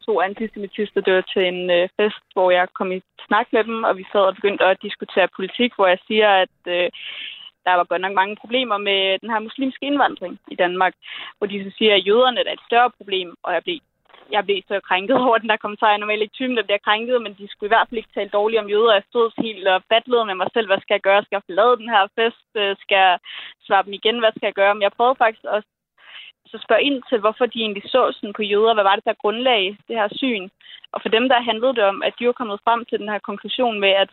to 0.05 0.21
antisemitister. 0.21 1.01
Det 1.01 1.13
var 1.13 1.25
til 1.33 1.43
en 1.47 1.69
øh, 1.77 1.89
fest, 1.97 2.23
hvor 2.33 2.51
jeg 2.51 2.67
kom 2.73 2.91
i 2.91 3.01
snak 3.27 3.47
med 3.53 3.63
dem, 3.63 3.83
og 3.83 3.97
vi 3.97 4.05
sad 4.11 4.21
og 4.29 4.35
begyndte 4.35 4.65
at 4.65 4.81
diskutere 4.81 5.35
politik, 5.35 5.71
hvor 5.75 5.87
jeg 5.87 5.99
siger, 6.07 6.29
at 6.43 6.57
øh, 6.67 6.89
der 7.67 7.73
var 7.79 7.91
godt 7.91 8.01
nok 8.01 8.15
mange 8.21 8.35
problemer 8.41 8.77
med 8.77 9.01
den 9.21 9.29
her 9.33 9.39
muslimske 9.47 9.85
indvandring 9.85 10.33
i 10.53 10.55
Danmark, 10.63 10.93
hvor 11.37 11.47
de 11.47 11.63
så 11.63 11.71
siger, 11.77 11.93
at 11.95 12.05
jøderne 12.07 12.39
er 12.47 12.53
et 12.53 12.67
større 12.69 12.91
problem, 12.97 13.29
og 13.43 13.53
jeg 13.53 13.63
blev, 13.63 13.79
jeg 14.35 14.45
blev 14.45 14.59
så 14.67 14.75
krænket 14.89 15.17
over 15.27 15.37
den 15.37 15.49
der 15.49 15.63
kommentar. 15.63 15.87
Jeg 15.89 15.97
er 15.97 16.03
normalt 16.03 16.21
ikke 16.21 16.37
typen, 16.39 16.57
der 16.57 16.67
bliver 16.67 16.85
krænket, 16.87 17.21
men 17.21 17.33
de 17.39 17.47
skulle 17.47 17.67
i 17.69 17.73
hvert 17.75 17.87
fald 17.87 18.01
ikke 18.01 18.15
tale 18.15 18.35
dårligt 18.37 18.61
om 18.61 18.69
jøder. 18.73 18.93
Jeg 18.93 19.09
stod 19.09 19.25
helt 19.45 19.67
og 19.67 19.83
fatlede 19.91 20.25
med 20.25 20.35
mig 20.41 20.49
selv, 20.53 20.67
hvad 20.67 20.79
skal 20.81 20.95
jeg 20.97 21.07
gøre? 21.07 21.23
Skal 21.23 21.35
jeg 21.37 21.47
forlade 21.49 21.77
den 21.81 21.89
her 21.95 22.03
fest? 22.17 22.47
Øh, 22.61 22.75
skal 22.83 22.99
jeg 23.05 23.19
svare 23.65 23.83
dem 23.85 23.93
igen? 23.99 24.19
Hvad 24.19 24.31
skal 24.33 24.47
jeg 24.47 24.59
gøre? 24.61 24.73
Men 24.75 24.85
jeg 24.85 24.97
prøvede 24.97 25.21
faktisk 25.23 25.45
også 25.55 25.69
så 26.51 26.57
spørge 26.65 26.83
ind 26.83 27.03
til, 27.09 27.19
hvorfor 27.19 27.45
de 27.45 27.59
egentlig 27.59 27.83
så 27.85 28.01
sådan 28.11 28.33
på 28.33 28.43
jøder. 28.43 28.73
Hvad 28.73 28.83
var 28.83 28.95
det, 28.95 29.05
der 29.05 29.21
grundlag 29.23 29.77
det 29.87 29.95
her 29.99 30.09
syn? 30.11 30.49
Og 30.93 31.01
for 31.01 31.09
dem, 31.09 31.29
der 31.29 31.47
handlede 31.49 31.75
det 31.75 31.83
om, 31.83 32.03
at 32.03 32.13
de 32.19 32.25
var 32.25 32.39
kommet 32.39 32.59
frem 32.65 32.85
til 32.85 32.99
den 32.99 33.09
her 33.09 33.19
konklusion 33.19 33.79
med, 33.79 33.89
at 33.89 34.09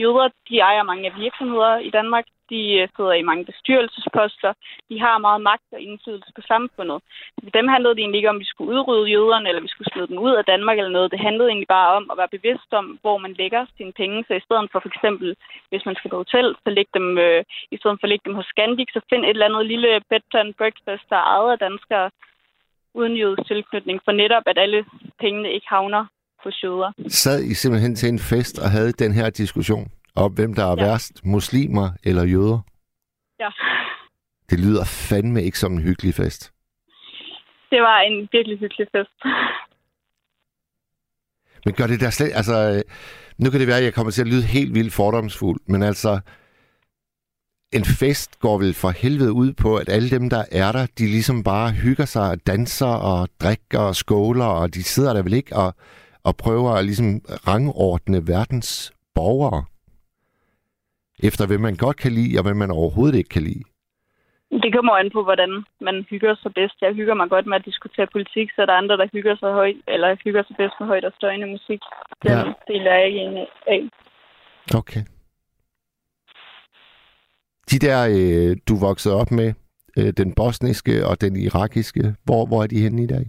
jøder, 0.00 0.28
de 0.48 0.58
ejer 0.58 0.82
mange 0.82 1.06
af 1.10 1.16
virksomheder 1.16 1.76
i 1.78 1.90
Danmark. 1.90 2.26
De 2.50 2.60
øh, 2.80 2.88
sidder 2.96 3.12
i 3.12 3.28
mange 3.30 3.44
bestyrelsesposter. 3.44 4.52
De 4.90 5.00
har 5.00 5.18
meget 5.18 5.40
magt 5.50 5.68
og 5.72 5.80
indflydelse 5.80 6.32
på 6.36 6.42
samfundet. 6.52 6.98
For 7.44 7.50
dem 7.50 7.68
handlede 7.68 7.94
det 7.94 8.00
egentlig 8.00 8.18
ikke 8.18 8.32
om, 8.32 8.36
at 8.36 8.44
vi 8.44 8.52
skulle 8.52 8.72
udrydde 8.74 9.10
jøderne, 9.10 9.48
eller 9.48 9.62
vi 9.62 9.74
skulle 9.74 9.92
smide 9.92 10.08
dem 10.10 10.18
ud 10.18 10.32
af 10.40 10.44
Danmark 10.44 10.78
eller 10.78 10.96
noget. 10.96 11.12
Det 11.12 11.26
handlede 11.26 11.48
egentlig 11.48 11.74
bare 11.78 11.90
om 11.98 12.04
at 12.12 12.18
være 12.20 12.34
bevidst 12.36 12.70
om, 12.80 12.98
hvor 13.02 13.18
man 13.18 13.32
lægger 13.32 13.66
sine 13.76 13.92
penge. 13.92 14.24
Så 14.28 14.32
i 14.34 14.44
stedet 14.46 14.68
for 14.72 14.80
for 14.80 14.88
eksempel, 14.94 15.36
hvis 15.70 15.86
man 15.86 15.96
skal 15.96 16.10
på 16.10 16.16
hotel, 16.16 16.46
så 16.64 16.70
læg 16.70 16.88
dem, 16.94 17.18
øh, 17.18 17.44
i 17.74 17.76
stedet 17.76 17.96
for 17.98 18.04
at 18.06 18.12
lægge 18.12 18.26
dem 18.28 18.34
hos 18.38 18.50
Scandic, 18.52 18.88
så 18.92 19.00
find 19.10 19.24
et 19.24 19.30
eller 19.30 19.48
andet 19.48 19.66
lille 19.66 20.00
bed 20.10 20.34
and 20.34 20.54
breakfast, 20.54 21.04
der 21.10 21.16
er 21.16 21.30
ejet 21.34 21.52
af 21.52 21.58
danskere 21.58 22.10
uden 22.94 23.16
jødisk 23.16 23.46
tilknytning, 23.46 24.00
for 24.04 24.12
netop, 24.12 24.42
at 24.46 24.58
alle 24.58 24.84
pengene 25.20 25.52
ikke 25.52 25.68
havner 25.68 26.04
hos 26.44 26.62
jøder. 26.64 26.92
Sad 27.08 27.42
I 27.42 27.54
simpelthen 27.54 27.94
til 27.94 28.08
en 28.08 28.18
fest 28.18 28.58
og 28.58 28.70
havde 28.70 28.92
den 28.92 29.12
her 29.12 29.30
diskussion 29.30 29.90
om, 30.14 30.32
hvem 30.32 30.54
der 30.54 30.64
er 30.64 30.74
Ja. 30.78 30.84
værst, 30.84 31.12
muslimer 31.24 31.90
eller 32.04 32.24
jøder? 32.24 32.60
Ja. 33.40 33.48
Det 34.50 34.60
lyder 34.60 34.84
fandme 34.84 35.42
ikke 35.42 35.58
som 35.58 35.72
en 35.72 35.82
hyggelig 35.82 36.14
fest. 36.14 36.52
Det 37.70 37.80
var 37.82 38.00
en 38.00 38.28
virkelig 38.32 38.58
hyggelig 38.58 38.86
fest. 38.96 39.12
Men 41.64 41.74
gør 41.74 41.86
det 41.86 42.00
der 42.00 42.10
slet... 42.10 42.30
Altså, 42.34 42.54
øh, 42.76 42.82
nu 43.38 43.50
kan 43.50 43.60
det 43.60 43.68
være, 43.68 43.78
at 43.78 43.84
jeg 43.84 43.94
kommer 43.94 44.10
til 44.12 44.20
at 44.22 44.28
lyde 44.28 44.42
helt 44.42 44.74
vildt 44.74 44.92
fordomsfuld, 44.92 45.60
men 45.66 45.82
altså... 45.82 46.20
En 47.74 47.84
fest 47.84 48.38
går 48.38 48.58
vel 48.58 48.74
for 48.74 48.90
helvede 48.90 49.32
ud 49.32 49.52
på, 49.52 49.76
at 49.76 49.88
alle 49.88 50.10
dem, 50.10 50.30
der 50.30 50.44
er 50.52 50.72
der, 50.72 50.86
de 50.98 51.06
ligesom 51.06 51.42
bare 51.44 51.70
hygger 51.70 52.04
sig 52.04 52.30
og 52.30 52.46
danser 52.46 52.86
og 52.86 53.28
drikker 53.42 53.78
og 53.78 53.96
skåler, 53.96 54.44
og 54.44 54.74
de 54.74 54.82
sidder 54.82 55.12
der 55.12 55.22
vel 55.22 55.32
ikke 55.32 55.56
og, 55.56 55.74
og 56.24 56.36
prøver 56.36 56.70
at 56.70 56.84
ligesom 56.84 57.20
rangordne 57.48 58.26
verdens 58.28 58.92
borgere 59.14 59.64
efter 61.28 61.46
hvem 61.46 61.60
man 61.60 61.76
godt 61.76 61.96
kan 61.96 62.12
lide, 62.12 62.38
og 62.38 62.42
hvem 62.42 62.56
man 62.56 62.70
overhovedet 62.70 63.18
ikke 63.18 63.28
kan 63.28 63.42
lide. 63.42 63.62
Det 64.64 64.74
kommer 64.74 64.92
an 64.92 65.10
på, 65.12 65.22
hvordan 65.22 65.64
man 65.80 66.06
hygger 66.10 66.34
sig 66.42 66.54
bedst. 66.54 66.76
Jeg 66.80 66.94
hygger 66.94 67.14
mig 67.14 67.28
godt 67.30 67.46
med 67.46 67.56
at 67.56 67.64
diskutere 67.64 68.06
politik, 68.12 68.48
så 68.54 68.62
er 68.62 68.66
der 68.66 68.72
andre, 68.72 68.96
der 68.96 69.06
hygger 69.12 69.36
sig 69.36 69.52
højt, 69.52 69.76
eller 69.88 70.16
hygger 70.24 70.42
sig 70.46 70.56
bedst 70.56 70.74
med 70.80 70.86
højt 70.86 71.04
og 71.04 71.12
støjende 71.16 71.46
musik. 71.46 71.80
Den 72.22 72.30
Ja. 72.32 72.52
del 72.68 72.86
er 72.86 72.94
jeg 72.94 73.06
ikke 73.06 73.20
en 73.20 73.36
af. 73.66 73.80
Okay. 74.80 75.02
De 77.70 77.78
der, 77.78 77.98
øh, 78.16 78.56
du 78.68 78.74
voksede 78.86 79.14
op 79.20 79.30
med, 79.30 79.54
øh, 79.98 80.12
den 80.16 80.34
bosniske 80.34 81.06
og 81.06 81.20
den 81.20 81.36
irakiske, 81.36 82.14
hvor, 82.24 82.46
hvor 82.46 82.62
er 82.62 82.66
de 82.66 82.80
henne 82.80 83.02
i 83.02 83.06
dag? 83.06 83.24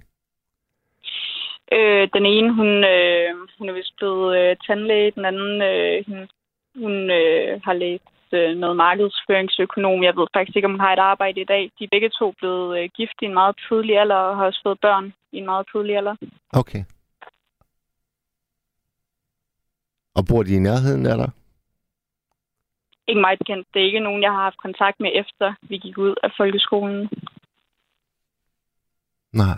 Øh, 1.77 2.07
den 2.15 2.25
ene, 2.25 2.53
hun, 2.59 2.69
øh, 2.93 3.29
hun 3.57 3.69
er 3.69 3.73
vist 3.73 3.95
blevet 3.97 4.37
øh, 4.37 4.55
tandlæge. 4.67 5.11
Den 5.11 5.25
anden, 5.25 5.61
øh, 5.61 6.03
hun, 6.07 6.19
hun 6.81 6.93
øh, 7.19 7.61
har 7.63 7.73
læst 7.73 8.29
øh, 8.31 8.55
noget 8.57 8.75
markedsføringsøkonom. 8.75 10.03
Jeg 10.03 10.15
ved 10.17 10.27
faktisk 10.33 10.55
ikke, 10.55 10.65
om 10.65 10.71
hun 10.71 10.79
har 10.79 10.93
et 10.93 10.99
arbejde 11.11 11.41
i 11.41 11.49
dag. 11.53 11.71
De 11.79 11.83
er 11.83 11.93
begge 11.95 12.09
to 12.09 12.33
blevet 12.39 12.79
øh, 12.79 12.89
gift 12.97 13.17
i 13.21 13.25
en 13.25 13.33
meget 13.33 13.55
tidlig 13.67 13.99
alder 13.99 14.15
og 14.15 14.37
har 14.37 14.45
også 14.45 14.61
fået 14.63 14.79
børn 14.79 15.13
i 15.31 15.37
en 15.37 15.45
meget 15.45 15.65
tidlig 15.71 15.97
alder. 15.97 16.15
Okay. 16.53 16.83
Og 20.15 20.23
bor 20.29 20.43
de 20.43 20.55
i 20.55 20.59
nærheden 20.59 21.05
af 21.05 21.17
dig? 21.17 21.31
Ikke 23.07 23.21
meget 23.21 23.39
bekendt. 23.39 23.67
Det 23.73 23.81
er 23.81 23.85
ikke 23.85 23.99
nogen, 23.99 24.21
jeg 24.23 24.31
har 24.31 24.43
haft 24.43 24.57
kontakt 24.57 24.99
med, 24.99 25.11
efter 25.13 25.53
vi 25.61 25.77
gik 25.77 25.97
ud 25.97 26.15
af 26.23 26.31
folkeskolen. 26.37 27.09
Nej. 29.33 29.57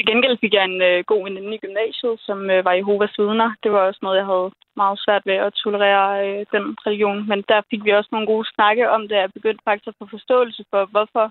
Til 0.00 0.10
gengæld 0.12 0.38
fik 0.40 0.54
jeg 0.54 0.64
en 0.64 0.82
øh, 0.90 1.04
god 1.10 1.22
veninde 1.24 1.54
i 1.54 1.62
gymnasiet, 1.64 2.14
som 2.26 2.38
øh, 2.50 2.64
var 2.64 2.74
Jehovas 2.80 3.14
vidner. 3.18 3.50
Det 3.62 3.70
var 3.72 3.82
også 3.88 4.00
noget, 4.02 4.20
jeg 4.20 4.28
havde 4.32 4.50
meget 4.82 4.98
svært 5.04 5.24
ved 5.30 5.38
at 5.46 5.52
tolerere 5.64 6.10
øh, 6.26 6.46
den 6.54 6.64
religion. 6.86 7.28
Men 7.30 7.38
der 7.50 7.60
fik 7.70 7.82
vi 7.84 7.90
også 7.98 8.10
nogle 8.12 8.26
gode 8.32 8.46
snakke 8.54 8.84
om 8.96 9.02
det. 9.08 9.16
Jeg 9.24 9.32
begyndte 9.38 9.66
faktisk 9.68 9.88
at 9.88 9.98
få 9.98 10.06
forståelse 10.16 10.62
for, 10.70 10.82
hvorfor 10.94 11.26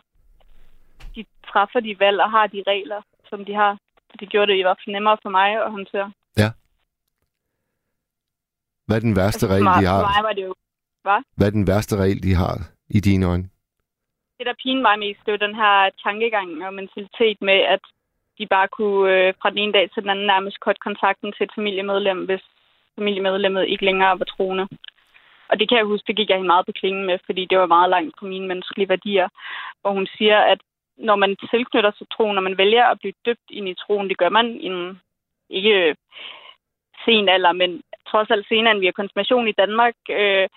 de 1.16 1.22
træffer 1.52 1.80
de 1.80 2.00
valg 2.00 2.20
og 2.26 2.32
har 2.32 2.48
de 2.48 2.64
regler, 2.68 3.02
som 3.30 3.46
de 3.46 3.54
har. 3.62 3.74
Det 4.20 4.30
gjorde 4.30 4.52
det 4.52 4.58
i 4.60 4.66
hvert 4.66 4.80
fald 4.82 4.94
nemmere 4.94 5.18
for 5.24 5.30
mig 5.30 5.50
at 5.66 5.72
håndtere. 5.72 6.12
Hvad 8.88 8.98
er 8.98 9.06
den 9.10 9.16
værste 9.16 9.46
for 9.46 9.54
regel, 9.54 9.66
de 9.66 9.86
for 9.88 9.92
har? 9.94 10.02
mig 10.10 10.24
var 10.28 10.34
det 10.38 10.44
jo 10.50 10.54
Hvad 11.38 11.48
er 11.48 11.56
den 11.60 11.68
værste 11.68 11.96
regel, 12.04 12.24
de 12.24 12.34
har 12.42 12.56
i 12.98 13.00
dine 13.00 13.26
øjne? 13.32 13.50
det, 14.38 14.46
der 14.50 14.62
pinede 14.64 14.86
mig 14.88 15.00
mest, 15.00 15.22
det 15.26 15.32
var 15.32 15.46
den 15.48 15.56
her 15.64 15.76
tankegang 16.06 16.50
og 16.66 16.74
mentalitet 16.80 17.38
med, 17.50 17.60
at 17.76 17.84
de 18.40 18.48
bare 18.48 18.68
kunne 18.68 19.14
øh, 19.14 19.34
fra 19.42 19.50
den 19.50 19.58
ene 19.58 19.74
dag 19.74 19.90
til 19.90 20.04
den 20.04 20.10
anden 20.10 20.26
nærmest 20.26 20.60
kort 20.60 20.80
kontakten 20.80 21.34
til 21.34 21.44
et 21.44 21.56
familiemedlem, 21.56 22.26
hvis 22.26 22.44
familiemedlemmet 22.96 23.68
ikke 23.68 23.86
længere 23.86 24.20
var 24.20 24.26
troende. 24.26 24.68
Og 25.50 25.60
det 25.60 25.70
kan 25.70 25.78
jeg 25.78 25.86
huske, 25.86 26.08
det 26.08 26.16
gik 26.16 26.30
jeg 26.30 26.38
hende 26.38 26.54
meget 26.54 26.66
på 26.66 26.72
klingen 26.72 27.06
med, 27.06 27.18
fordi 27.26 27.46
det 27.46 27.58
var 27.58 27.66
meget 27.66 27.90
langt 27.90 28.16
fra 28.20 28.26
mine 28.26 28.48
menneskelige 28.48 28.90
værdier, 28.90 29.28
hvor 29.82 29.92
hun 29.92 30.08
siger, 30.18 30.38
at 30.38 30.60
når 30.98 31.16
man 31.16 31.36
tilknytter 31.52 31.92
sig 31.98 32.08
troen, 32.10 32.36
når 32.36 32.42
man 32.42 32.58
vælger 32.58 32.86
at 32.86 33.00
blive 33.00 33.14
dybt 33.26 33.48
ind 33.50 33.70
i 33.70 33.74
troen, 33.74 34.10
det 34.10 34.18
gør 34.18 34.30
man 34.30 34.48
i 34.48 34.66
en 34.66 35.02
ikke 35.50 35.90
øh, 35.90 35.96
sen 37.06 37.30
alder, 37.30 37.52
men 37.52 37.82
trods 38.08 38.30
alt 38.32 38.48
senere 38.48 38.72
end 38.72 38.80
vi 38.80 38.86
har 38.86 39.02
konfirmation 39.02 39.48
i 39.48 39.60
Danmark, 39.62 39.96
øh, 40.10 40.48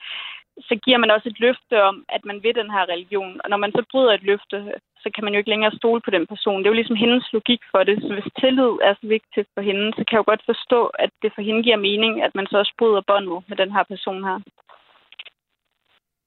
så 0.59 0.75
giver 0.85 0.99
man 0.99 1.11
også 1.11 1.29
et 1.29 1.41
løfte 1.41 1.83
om, 1.83 2.05
at 2.09 2.25
man 2.25 2.43
vil 2.43 2.55
den 2.55 2.71
her 2.71 2.85
religion. 2.95 3.41
Og 3.45 3.51
når 3.51 3.57
man 3.57 3.73
så 3.73 3.83
bryder 3.91 4.13
et 4.13 4.23
løfte, 4.23 4.57
så 5.03 5.11
kan 5.15 5.25
man 5.25 5.33
jo 5.33 5.39
ikke 5.39 5.51
længere 5.51 5.77
stole 5.81 6.01
på 6.05 6.11
den 6.11 6.27
person. 6.27 6.59
Det 6.59 6.67
er 6.67 6.75
jo 6.75 6.81
ligesom 6.81 6.97
hendes 6.97 7.33
logik 7.33 7.63
for 7.71 7.83
det. 7.85 7.97
Så 8.03 8.13
hvis 8.15 8.33
tillid 8.41 8.73
er 8.89 8.95
så 9.01 9.07
vigtigt 9.17 9.49
for 9.55 9.63
hende, 9.69 9.87
så 9.97 10.03
kan 10.05 10.13
jeg 10.15 10.23
jo 10.23 10.31
godt 10.33 10.45
forstå, 10.53 10.81
at 10.87 11.11
det 11.23 11.33
for 11.35 11.43
hende 11.43 11.63
giver 11.63 11.77
mening, 11.89 12.23
at 12.23 12.35
man 12.35 12.47
så 12.47 12.57
også 12.59 12.75
bryder 12.79 13.03
båndet 13.07 13.45
med 13.49 13.57
den 13.57 13.73
her 13.73 13.85
person 13.93 14.25
her. 14.29 14.39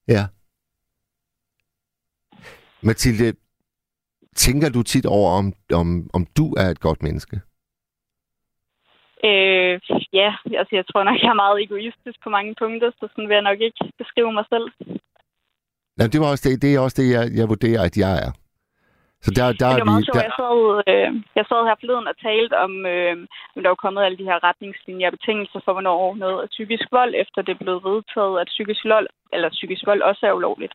Ja. 0.08 0.22
Mathilde, 2.82 3.32
tænker 4.34 4.68
du 4.70 4.82
tit 4.82 5.06
over, 5.06 5.30
om, 5.38 5.52
om, 5.80 6.10
om 6.14 6.26
du 6.38 6.46
er 6.62 6.68
et 6.70 6.80
godt 6.80 7.02
menneske? 7.02 7.40
Øh, 9.24 9.80
ja, 10.12 10.30
altså 10.60 10.72
jeg 10.78 10.84
tror 10.86 11.02
nok, 11.04 11.18
jeg 11.22 11.28
er 11.28 11.42
meget 11.44 11.62
egoistisk 11.62 12.18
på 12.24 12.30
mange 12.30 12.54
punkter, 12.62 12.90
så 12.90 13.08
sådan 13.10 13.28
vil 13.28 13.34
jeg 13.34 13.48
nok 13.50 13.60
ikke 13.60 13.92
beskrive 13.98 14.32
mig 14.32 14.44
selv. 14.52 14.66
Nej, 15.98 16.06
det, 16.12 16.20
var 16.20 16.30
også 16.30 16.48
det, 16.48 16.62
det 16.62 16.70
er 16.74 16.80
også 16.80 17.02
det, 17.02 17.08
jeg, 17.16 17.24
jeg 17.38 17.48
vurderer, 17.48 17.82
at 17.82 17.96
jeg 17.96 18.14
er. 18.26 18.32
Så 19.24 19.30
der, 19.36 19.44
der 19.60 19.66
er 19.66 19.76
det 19.76 19.86
var 19.86 19.92
meget 19.92 20.06
sjovt. 20.06 20.18
Der, 20.18 20.28
Jeg 20.28 20.36
sad, 20.40 20.58
øh, 20.90 21.08
jeg 21.38 21.44
sad 21.48 21.60
her 21.68 21.76
forleden 21.80 22.10
og 22.12 22.16
talte 22.28 22.54
om, 22.66 22.72
øh, 22.94 23.14
at 23.54 23.60
der 23.62 23.72
var 23.74 23.84
kommet 23.84 24.02
alle 24.02 24.18
de 24.20 24.28
her 24.30 24.38
retningslinjer 24.48 25.08
og 25.10 25.14
betingelser 25.16 25.60
for, 25.64 25.72
hvornår 25.72 26.00
noget 26.24 26.38
er 26.44 26.52
psykisk 26.54 26.86
vold, 26.98 27.12
efter 27.22 27.38
det 27.42 27.52
er 27.54 27.64
blevet 27.64 27.84
vedtaget, 27.88 28.34
at 28.42 28.52
psykisk 28.54 28.82
vold, 28.94 29.08
eller 29.34 29.48
psykisk 29.56 29.82
vold 29.90 30.02
også 30.10 30.22
er 30.26 30.38
ulovligt. 30.38 30.74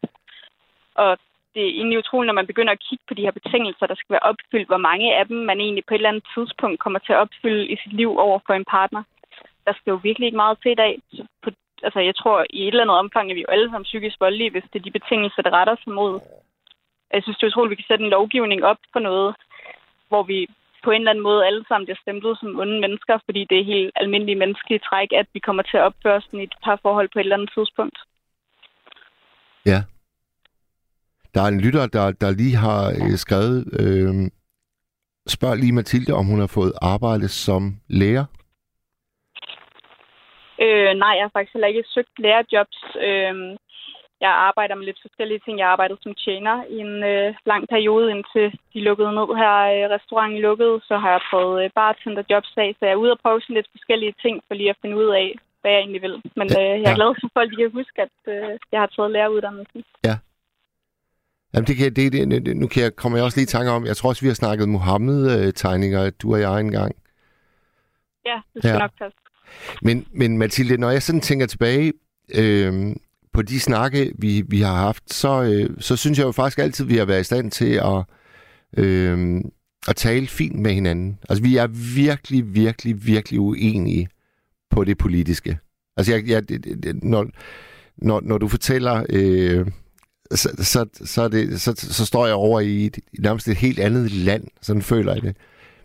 Og 1.04 1.12
det 1.54 1.62
er 1.64 1.76
egentlig 1.80 1.98
utroligt, 1.98 2.28
når 2.28 2.40
man 2.42 2.48
begynder 2.52 2.74
at 2.74 2.84
kigge 2.88 3.04
på 3.08 3.14
de 3.14 3.22
her 3.22 3.32
betingelser, 3.32 3.86
der 3.88 3.96
skal 3.96 4.14
være 4.16 4.30
opfyldt, 4.32 4.68
hvor 4.68 4.84
mange 4.90 5.16
af 5.20 5.28
dem 5.28 5.38
man 5.38 5.60
egentlig 5.60 5.86
på 5.86 5.94
et 5.94 5.98
eller 5.98 6.10
andet 6.10 6.28
tidspunkt 6.36 6.80
kommer 6.80 7.00
til 7.00 7.14
at 7.14 7.22
opfylde 7.24 7.68
i 7.74 7.76
sit 7.84 7.94
liv 7.94 8.12
over 8.18 8.40
for 8.46 8.54
en 8.54 8.66
partner. 8.66 9.04
Der 9.66 9.74
skal 9.74 9.92
jo 9.92 10.00
virkelig 10.04 10.26
ikke 10.26 10.44
meget 10.44 10.58
til 10.62 10.72
i 10.72 10.82
dag. 10.84 10.94
Så 11.14 11.24
på, 11.44 11.50
altså, 11.84 12.00
jeg 12.00 12.16
tror, 12.16 12.46
i 12.50 12.62
et 12.62 12.68
eller 12.68 12.84
andet 12.84 12.98
omfang 13.04 13.26
er 13.30 13.36
vi 13.36 13.42
jo 13.46 13.54
alle 13.56 13.70
sammen 13.70 13.90
psykisk 13.92 14.16
voldelige, 14.20 14.52
hvis 14.52 14.68
det 14.74 14.80
er 14.80 14.84
de 14.84 14.98
betingelser, 15.00 15.42
der 15.42 15.54
retter 15.58 15.76
sig 15.84 15.94
mod. 15.94 16.14
Jeg 17.14 17.24
synes, 17.24 17.38
det 17.38 17.44
er 17.44 17.52
utroligt, 17.52 17.72
at 17.72 17.78
vi 17.78 17.82
kan 17.82 17.90
sætte 17.92 18.04
en 18.04 18.16
lovgivning 18.18 18.64
op 18.64 18.82
for 18.94 19.00
noget, 19.00 19.36
hvor 20.10 20.24
vi 20.24 20.48
på 20.84 20.92
en 20.92 21.02
eller 21.02 21.12
anden 21.12 21.28
måde 21.30 21.46
alle 21.46 21.64
sammen 21.68 21.86
bliver 21.86 22.02
stemplet 22.02 22.40
som 22.40 22.60
onde 22.60 22.80
mennesker, 22.80 23.16
fordi 23.26 23.42
det 23.50 23.60
er 23.60 23.72
helt 23.74 23.92
almindelige 23.96 24.42
menneskelige 24.44 24.86
træk, 24.90 25.10
at 25.22 25.28
vi 25.34 25.40
kommer 25.40 25.64
til 25.64 25.78
at 25.78 25.84
opføre 25.84 26.22
sådan 26.22 26.40
i 26.40 26.44
et 26.44 26.56
par 26.64 26.80
forhold 26.82 27.10
på 27.10 27.20
et 27.20 27.24
eller 27.24 27.36
andet 27.36 27.52
tidspunkt. 27.58 27.98
ja. 29.66 29.80
Der 31.34 31.42
er 31.42 31.48
en 31.48 31.62
lytter, 31.62 31.88
der, 31.88 32.12
der 32.12 32.32
lige 32.32 32.56
har 32.56 32.82
øh, 32.90 33.16
skrevet, 33.26 33.58
øh, 33.82 34.14
spørg 35.36 35.58
lige 35.58 35.74
Mathilde, 35.74 36.14
om 36.14 36.26
hun 36.26 36.40
har 36.40 36.48
fået 36.58 36.74
arbejde 36.82 37.28
som 37.28 37.62
lærer. 37.90 38.26
Øh, 40.66 40.92
nej, 41.04 41.14
jeg 41.18 41.24
har 41.26 41.34
faktisk 41.36 41.54
heller 41.54 41.68
ikke 41.72 41.84
søgt 41.96 42.16
lærerjobs. 42.24 42.80
Øh, 43.08 43.36
jeg 44.26 44.32
arbejder 44.50 44.76
med 44.76 44.86
lidt 44.86 45.04
forskellige 45.06 45.42
ting. 45.46 45.56
Jeg 45.60 45.68
arbejdede 45.74 46.00
som 46.04 46.14
tjener 46.26 46.56
i 46.76 46.78
en 46.88 46.96
øh, 47.14 47.36
lang 47.52 47.64
periode, 47.74 48.12
indtil 48.16 48.48
de 48.74 48.80
lukkede 48.88 49.12
ned 49.20 49.30
her. 49.42 49.56
Øh, 49.74 49.84
restauranten 49.96 50.40
lukkede, 50.48 50.76
så 50.90 50.96
har 51.04 51.12
jeg 51.16 51.22
prøvet 51.32 51.64
øh, 51.64 51.70
bartenderjobs 51.76 52.54
af, 52.64 52.70
så 52.78 52.82
jeg 52.86 52.92
er 52.96 53.02
ude 53.04 53.12
og 53.16 53.20
prøve 53.24 53.42
sådan 53.42 53.58
lidt 53.60 53.74
forskellige 53.76 54.14
ting 54.24 54.36
for 54.48 54.54
lige 54.56 54.70
at 54.74 54.82
finde 54.82 54.98
ud 55.04 55.10
af, 55.22 55.28
hvad 55.62 55.72
jeg 55.72 55.80
egentlig 55.82 56.02
vil. 56.08 56.16
Men 56.40 56.48
øh, 56.60 56.74
jeg 56.84 56.90
er 56.90 56.96
Ja. 56.96 57.00
glad 57.00 57.12
for, 57.20 57.26
at 57.28 57.36
folk 57.38 57.50
de 57.52 57.56
kan 57.56 57.72
huske, 57.80 57.98
at 58.08 58.18
øh, 58.34 58.52
jeg 58.72 58.80
har 58.84 58.90
taget 58.96 59.12
læreruddannelsen. 59.12 59.82
Jamen, 61.54 61.68
det 61.68 61.76
kan, 61.76 61.94
det, 61.94 62.12
det, 62.14 62.46
det, 62.46 62.58
nu 62.58 62.68
kan 62.68 62.84
jeg, 62.84 62.96
kommer 62.96 63.18
jeg 63.18 63.26
også 63.26 63.38
lige 63.38 63.44
i 63.44 63.48
tanke 63.48 63.72
om, 63.72 63.86
jeg 63.86 63.98
tror 63.98 64.10
også, 64.10 64.22
vi 64.22 64.28
har 64.28 64.34
snakket 64.36 64.70
Mohammed-tegninger, 64.70 66.10
du 66.10 66.34
og 66.34 66.40
jeg 66.42 66.60
engang. 66.60 66.96
Ja, 68.26 68.42
det 68.54 68.64
skal 68.64 68.70
Ja. 68.72 68.80
nok 68.80 68.92
passe. 69.00 69.18
Men, 69.82 70.06
men 70.14 70.38
Mathilde, 70.38 70.78
når 70.78 70.90
jeg 70.92 71.04
sådan 71.04 71.22
tænker 71.22 71.46
tilbage 71.46 71.94
øh, 72.36 72.96
på 73.34 73.42
de 73.42 73.60
snakke, 73.60 74.12
vi, 74.18 74.44
vi 74.48 74.62
har 74.62 74.76
haft, 74.76 75.14
så, 75.14 75.42
øh, 75.44 75.70
så 75.80 75.96
synes 75.96 76.18
jeg 76.18 76.26
jo 76.26 76.32
faktisk 76.32 76.60
altid, 76.60 76.86
vi 76.86 76.98
har 76.98 77.06
været 77.06 77.22
i 77.22 77.24
stand 77.24 77.52
til 77.52 77.74
at, 77.74 78.04
øh, 78.84 79.42
at 79.88 79.96
tale 79.96 80.28
fint 80.28 80.60
med 80.60 80.72
hinanden. 80.72 81.20
Altså, 81.30 81.44
vi 81.44 81.58
er 81.58 81.68
virkelig, 81.96 82.56
virkelig, 82.56 83.06
virkelig 83.06 83.40
uenige 83.40 84.08
på 84.70 84.84
det 84.84 84.98
politiske. 84.98 85.60
Altså, 85.98 86.16
jeg, 86.16 86.30
jeg, 86.30 86.44
når, 87.04 87.28
når, 87.98 88.22
når 88.22 88.38
du 88.38 88.48
fortæller... 88.48 89.06
Øh, 89.10 89.68
så, 90.42 90.50
så, 90.74 90.80
så, 91.14 91.28
det, 91.28 91.62
så, 91.62 91.72
så 91.76 92.06
står 92.06 92.26
jeg 92.26 92.36
over 92.36 92.60
i 92.60 92.86
et, 92.86 93.00
nærmest 93.20 93.48
et 93.48 93.58
helt 93.58 93.80
andet 93.80 94.12
land. 94.12 94.44
Sådan 94.62 94.82
føler 94.82 95.14
jeg 95.14 95.22
det. 95.22 95.38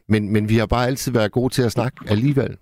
Men, 0.09 0.33
men 0.33 0.49
vi 0.49 0.57
har 0.57 0.67
bare 0.67 0.87
altid 0.87 1.13
været 1.13 1.33
gode 1.33 1.53
til 1.57 1.63
at 1.63 1.73
snakke 1.73 1.97
alligevel. 2.15 2.53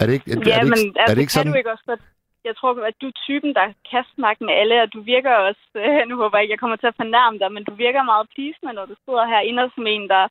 Er 0.00 0.04
det 0.06 0.12
ikke, 0.16 0.30
er, 0.32 0.36
Ja, 0.46 0.56
er 0.56 0.62
det 0.64 0.70
men 0.74 0.78
ikke, 0.86 1.00
altså, 1.00 1.10
er 1.10 1.14
det 1.14 1.22
ikke 1.24 1.34
kan 1.34 1.38
sådan? 1.38 1.52
du 1.52 1.58
ikke 1.58 1.72
også 1.76 1.86
godt... 1.92 2.02
Jeg 2.48 2.54
tror, 2.56 2.72
at 2.90 2.96
du 3.00 3.06
er 3.12 3.16
typen, 3.26 3.50
der 3.58 3.66
kan 3.90 4.04
snakke 4.16 4.40
med 4.44 4.54
alle, 4.60 4.76
og 4.84 4.88
du 4.94 5.00
virker 5.14 5.34
også... 5.48 5.64
Øh, 5.82 6.00
nu 6.10 6.14
håber 6.22 6.36
jeg 6.36 6.42
ikke, 6.44 6.54
jeg 6.54 6.62
kommer 6.62 6.78
til 6.80 6.92
at 6.92 7.00
fornærme 7.02 7.38
dig, 7.42 7.50
men 7.52 7.64
du 7.68 7.74
virker 7.84 8.10
meget 8.12 8.26
pleasende, 8.34 8.72
når 8.78 8.86
du 8.90 8.94
sidder 9.04 9.24
herinde 9.32 9.70
som 9.74 9.86
en, 9.94 10.04
der 10.14 10.24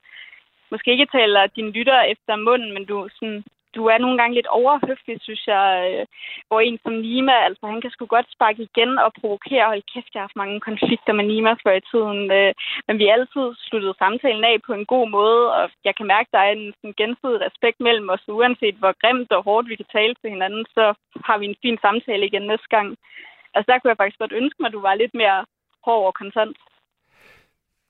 måske 0.72 0.91
ikke 0.91 1.11
taler 1.17 1.53
dine 1.57 1.72
lytter 1.78 1.99
efter 2.13 2.34
munden, 2.47 2.70
men 2.76 2.84
du, 2.89 2.95
er 3.03 3.09
sådan, 3.20 3.43
du 3.76 3.82
er 3.93 3.97
nogle 3.97 4.17
gange 4.20 4.36
lidt 4.36 4.49
overhøflig, 4.59 5.17
synes 5.22 5.43
jeg. 5.53 5.65
Øh, 5.88 6.05
hvor 6.47 6.59
en 6.59 6.78
som 6.84 6.95
Nima, 7.05 7.36
altså 7.47 7.63
han 7.74 7.82
kan 7.82 7.91
sgu 7.91 8.05
godt 8.05 8.34
sparke 8.36 8.61
igen 8.70 8.91
og 9.05 9.09
provokere. 9.20 9.70
Hold 9.72 9.91
kæft, 9.93 10.11
jeg 10.13 10.20
har 10.22 10.28
haft 10.28 10.41
mange 10.43 10.59
konflikter 10.70 11.13
med 11.17 11.26
Nima 11.32 11.51
før 11.63 11.76
i 11.82 11.88
tiden. 11.91 12.22
Øh, 12.38 12.51
men 12.88 12.95
vi 12.99 13.05
har 13.05 13.13
altid 13.17 13.45
sluttet 13.67 13.99
samtalen 14.03 14.43
af 14.51 14.55
på 14.67 14.74
en 14.80 14.86
god 14.93 15.05
måde, 15.17 15.43
og 15.57 15.65
jeg 15.88 15.93
kan 15.95 16.07
mærke, 16.13 16.28
at 16.28 16.34
der 16.36 16.41
er 16.47 16.51
en 16.53 16.74
sådan 16.78 16.99
gensidig 17.01 17.39
respekt 17.47 17.80
mellem 17.88 18.07
os. 18.15 18.24
Uanset 18.38 18.78
hvor 18.82 18.93
grimt 19.03 19.32
og 19.38 19.41
hårdt 19.47 19.70
vi 19.70 19.76
kan 19.80 19.89
tale 19.97 20.13
til 20.15 20.30
hinanden, 20.36 20.65
så 20.78 20.86
har 21.28 21.38
vi 21.38 21.45
en 21.47 21.61
fin 21.63 21.78
samtale 21.86 22.24
igen 22.26 22.45
næste 22.51 22.70
gang. 22.76 22.88
Altså 23.55 23.67
der 23.70 23.78
kunne 23.80 23.91
jeg 23.91 24.01
faktisk 24.01 24.22
godt 24.24 24.39
ønske 24.41 24.59
mig, 24.59 24.70
at 24.70 24.78
du 24.78 24.82
var 24.88 24.95
lidt 25.01 25.15
mere 25.22 25.39
hård 25.86 26.05
og 26.09 26.15
konstant. 26.22 26.57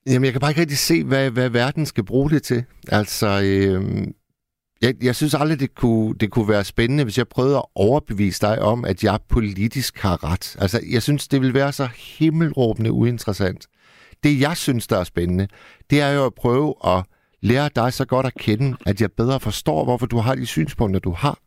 Jamen, 0.09 0.25
jeg 0.25 0.34
kan 0.34 0.41
bare 0.41 0.51
ikke 0.51 0.61
rigtig 0.65 0.84
se, 0.89 0.97
hvad, 1.09 1.25
hvad 1.32 1.49
verden 1.49 1.86
skal 1.86 2.05
bruge 2.11 2.30
det 2.30 2.43
til. 2.43 2.61
Altså, 2.99 3.27
øh, 3.49 3.82
jeg, 4.82 4.95
jeg 5.01 5.15
synes 5.15 5.34
aldrig, 5.34 5.59
det 5.59 5.75
kunne, 5.75 6.15
det 6.15 6.32
kunne 6.32 6.47
være 6.47 6.63
spændende, 6.63 7.03
hvis 7.03 7.17
jeg 7.17 7.27
prøvede 7.27 7.57
at 7.57 7.65
overbevise 7.75 8.41
dig 8.41 8.61
om, 8.61 8.86
at 8.86 9.03
jeg 9.03 9.19
politisk 9.30 9.99
har 9.99 10.23
ret. 10.23 10.55
Altså, 10.59 10.82
jeg 10.89 11.03
synes, 11.03 11.27
det 11.27 11.41
vil 11.41 11.53
være 11.53 11.71
så 11.71 11.89
himmelråbende 11.97 12.91
uinteressant. 12.91 13.67
Det, 14.23 14.39
jeg 14.39 14.57
synes, 14.57 14.88
der 14.88 14.97
er 14.97 15.03
spændende, 15.03 15.47
det 15.89 16.01
er 16.01 16.09
jo 16.09 16.25
at 16.25 16.34
prøve 16.34 16.75
at 16.86 17.03
lære 17.41 17.69
dig 17.75 17.93
så 17.93 18.05
godt 18.05 18.25
at 18.25 18.34
kende, 18.34 18.77
at 18.86 19.01
jeg 19.01 19.11
bedre 19.11 19.39
forstår, 19.39 19.84
hvorfor 19.84 20.05
du 20.05 20.17
har 20.17 20.36
de 20.36 20.45
synspunkter, 20.45 20.99
du 20.99 21.11
har. 21.11 21.39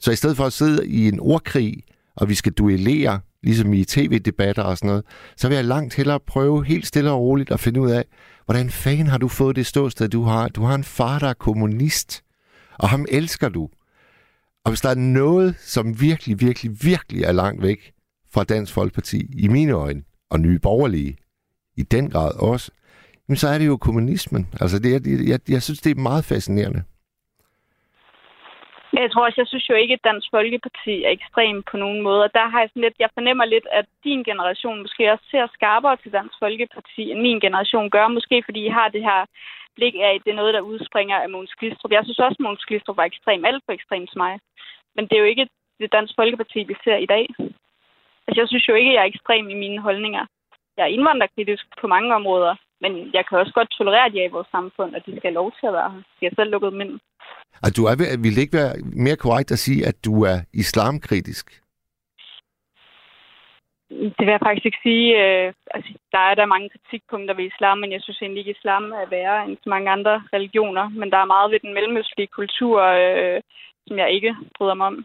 Så 0.00 0.10
i 0.10 0.16
stedet 0.16 0.36
for 0.36 0.44
at 0.44 0.52
sidde 0.52 0.88
i 0.88 1.08
en 1.08 1.20
ordkrig, 1.20 1.82
og 2.16 2.28
vi 2.28 2.34
skal 2.34 2.52
duellere, 2.52 3.20
ligesom 3.42 3.72
i 3.72 3.84
tv-debatter 3.84 4.62
og 4.62 4.78
sådan 4.78 4.88
noget, 4.88 5.04
så 5.36 5.48
vil 5.48 5.54
jeg 5.54 5.64
langt 5.64 5.94
hellere 5.94 6.20
prøve 6.20 6.64
helt 6.64 6.86
stille 6.86 7.10
og 7.10 7.20
roligt 7.20 7.50
at 7.50 7.60
finde 7.60 7.80
ud 7.80 7.90
af, 7.90 8.04
hvordan 8.44 8.70
fanden 8.70 9.06
har 9.06 9.18
du 9.18 9.28
fået 9.28 9.56
det 9.56 9.66
ståsted, 9.66 10.08
du 10.08 10.22
har? 10.22 10.48
Du 10.48 10.62
har 10.62 10.74
en 10.74 10.84
far, 10.84 11.18
der 11.18 11.28
er 11.28 11.34
kommunist, 11.34 12.22
og 12.78 12.88
ham 12.88 13.06
elsker 13.08 13.48
du. 13.48 13.68
Og 14.64 14.70
hvis 14.70 14.80
der 14.80 14.88
er 14.88 14.94
noget, 14.94 15.54
som 15.60 16.00
virkelig, 16.00 16.40
virkelig, 16.40 16.84
virkelig 16.84 17.24
er 17.24 17.32
langt 17.32 17.62
væk 17.62 17.92
fra 18.32 18.44
Dansk 18.44 18.72
Folkeparti, 18.72 19.26
i 19.38 19.48
mine 19.48 19.72
øjne, 19.72 20.02
og 20.30 20.40
nye 20.40 20.58
borgerlige, 20.58 21.16
i 21.76 21.82
den 21.82 22.10
grad 22.10 22.32
også, 22.34 22.70
jamen 23.28 23.36
så 23.36 23.48
er 23.48 23.58
det 23.58 23.66
jo 23.66 23.76
kommunismen. 23.76 24.46
Altså, 24.60 24.78
det 24.78 24.94
er, 24.94 25.10
jeg, 25.10 25.28
jeg, 25.28 25.40
jeg 25.48 25.62
synes, 25.62 25.80
det 25.80 25.90
er 25.96 26.00
meget 26.00 26.24
fascinerende. 26.24 26.82
Jeg 28.92 29.10
tror 29.10 29.24
også, 29.24 29.40
jeg 29.40 29.46
synes 29.46 29.68
jo 29.68 29.74
ikke, 29.74 29.94
at 29.94 30.04
Dansk 30.04 30.28
Folkeparti 30.30 30.94
er 31.04 31.10
ekstrem 31.10 31.62
på 31.70 31.76
nogen 31.76 32.00
måde. 32.00 32.24
Og 32.24 32.34
der 32.34 32.46
har 32.48 32.60
jeg 32.60 32.68
sådan 32.68 32.82
lidt, 32.82 32.94
jeg 32.98 33.10
fornemmer 33.14 33.44
lidt, 33.44 33.66
at 33.72 33.86
din 34.04 34.22
generation 34.24 34.82
måske 34.82 35.12
også 35.12 35.24
ser 35.30 35.46
skarpere 35.54 35.96
til 35.96 36.12
Dansk 36.12 36.34
Folkeparti, 36.38 37.10
end 37.10 37.20
min 37.20 37.40
generation 37.40 37.90
gør. 37.90 38.08
Måske 38.08 38.42
fordi 38.44 38.60
I 38.66 38.68
har 38.78 38.88
det 38.88 39.02
her 39.02 39.20
blik 39.76 39.94
af, 39.94 40.14
at 40.14 40.24
det 40.24 40.30
er 40.30 40.40
noget, 40.40 40.54
der 40.54 40.60
udspringer 40.60 41.16
af 41.16 41.28
Måns 41.30 41.54
Glistrup. 41.54 41.92
Jeg 41.92 42.04
synes 42.04 42.18
også, 42.18 42.36
at 42.38 42.44
Måns 42.44 42.64
Glistrup 42.64 42.96
var 42.96 43.04
ekstrem, 43.04 43.44
alt 43.44 43.62
for 43.66 43.72
ekstrem 43.72 44.06
til 44.06 44.18
mig. 44.18 44.40
Men 44.94 45.04
det 45.06 45.14
er 45.16 45.20
jo 45.20 45.32
ikke 45.32 45.48
det 45.80 45.92
Dansk 45.92 46.12
Folkeparti, 46.16 46.60
vi 46.64 46.74
ser 46.84 46.96
i 46.96 47.06
dag. 47.06 47.26
Altså, 48.26 48.40
jeg 48.40 48.48
synes 48.48 48.68
jo 48.68 48.74
ikke, 48.74 48.90
at 48.90 48.94
jeg 48.94 49.02
er 49.02 49.12
ekstrem 49.14 49.48
i 49.50 49.54
mine 49.54 49.80
holdninger. 49.80 50.26
Jeg 50.76 50.82
er 50.82 50.94
indvandrerkritisk 50.96 51.64
på 51.80 51.86
mange 51.86 52.14
områder, 52.14 52.54
men 52.82 52.92
jeg 53.16 53.24
kan 53.26 53.38
også 53.38 53.52
godt 53.58 53.70
tolerere, 53.78 54.06
at 54.06 54.12
de 54.12 54.20
er 54.20 54.28
i 54.28 54.36
vores 54.36 54.50
samfund, 54.56 54.94
og 54.94 55.00
de 55.06 55.10
skal 55.10 55.28
have 55.30 55.40
lov 55.42 55.52
til 55.58 55.66
at 55.66 55.72
være 55.72 55.90
her. 55.94 56.02
De 56.18 56.26
har 56.26 56.34
selv 56.36 56.50
lukket 56.50 56.72
dem 56.72 56.80
ind. 56.80 56.94
Altså, 57.62 57.74
du 57.78 57.82
er, 57.90 57.94
vil 58.24 58.34
det 58.36 58.42
ikke 58.42 58.60
være 58.62 58.74
mere 59.06 59.22
korrekt 59.24 59.50
at 59.52 59.58
sige, 59.58 59.86
at 59.90 59.96
du 60.04 60.14
er 60.32 60.38
islamkritisk? 60.62 61.46
Det 64.16 64.24
vil 64.26 64.36
jeg 64.36 64.46
faktisk 64.46 64.66
ikke 64.66 64.84
sige. 64.88 65.06
Øh, 65.22 65.52
altså, 65.76 65.90
der 66.14 66.22
er 66.30 66.34
der 66.34 66.52
mange 66.54 66.68
kritikpunkter 66.74 67.34
ved 67.34 67.44
islam, 67.52 67.78
men 67.78 67.92
jeg 67.92 68.00
synes 68.02 68.18
egentlig 68.20 68.40
ikke, 68.40 68.58
islam 68.58 68.84
er 69.02 69.06
værre 69.16 69.44
end 69.44 69.56
så 69.62 69.68
mange 69.74 69.90
andre 69.90 70.14
religioner. 70.32 70.88
Men 70.88 71.10
der 71.10 71.18
er 71.18 71.32
meget 71.34 71.50
ved 71.52 71.60
den 71.60 71.74
mellemøstlige 71.74 72.34
kultur, 72.38 72.76
øh, 73.02 73.40
som 73.86 73.98
jeg 73.98 74.08
ikke 74.16 74.32
bryder 74.56 74.74
mig 74.74 74.86
om. 74.86 75.04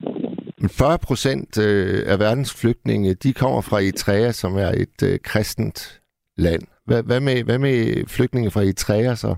Men 0.57 0.69
40 0.69 0.97
procent 1.07 1.51
øh, 1.67 2.11
af 2.11 2.19
verdens 2.19 2.61
flygtninge, 2.61 3.13
de 3.13 3.34
kommer 3.34 3.61
fra 3.61 3.78
Eritrea, 3.78 4.32
som 4.32 4.51
er 4.65 4.71
et 4.84 4.99
øh, 5.09 5.19
kristent 5.23 6.01
land. 6.38 6.63
Hvad, 6.86 7.04
hvad, 7.04 7.20
med, 7.20 7.44
hvad 7.44 7.60
med 7.60 8.08
flygtninge 8.08 8.52
fra 8.52 8.62
Eritrea 8.62 9.16
så? 9.16 9.36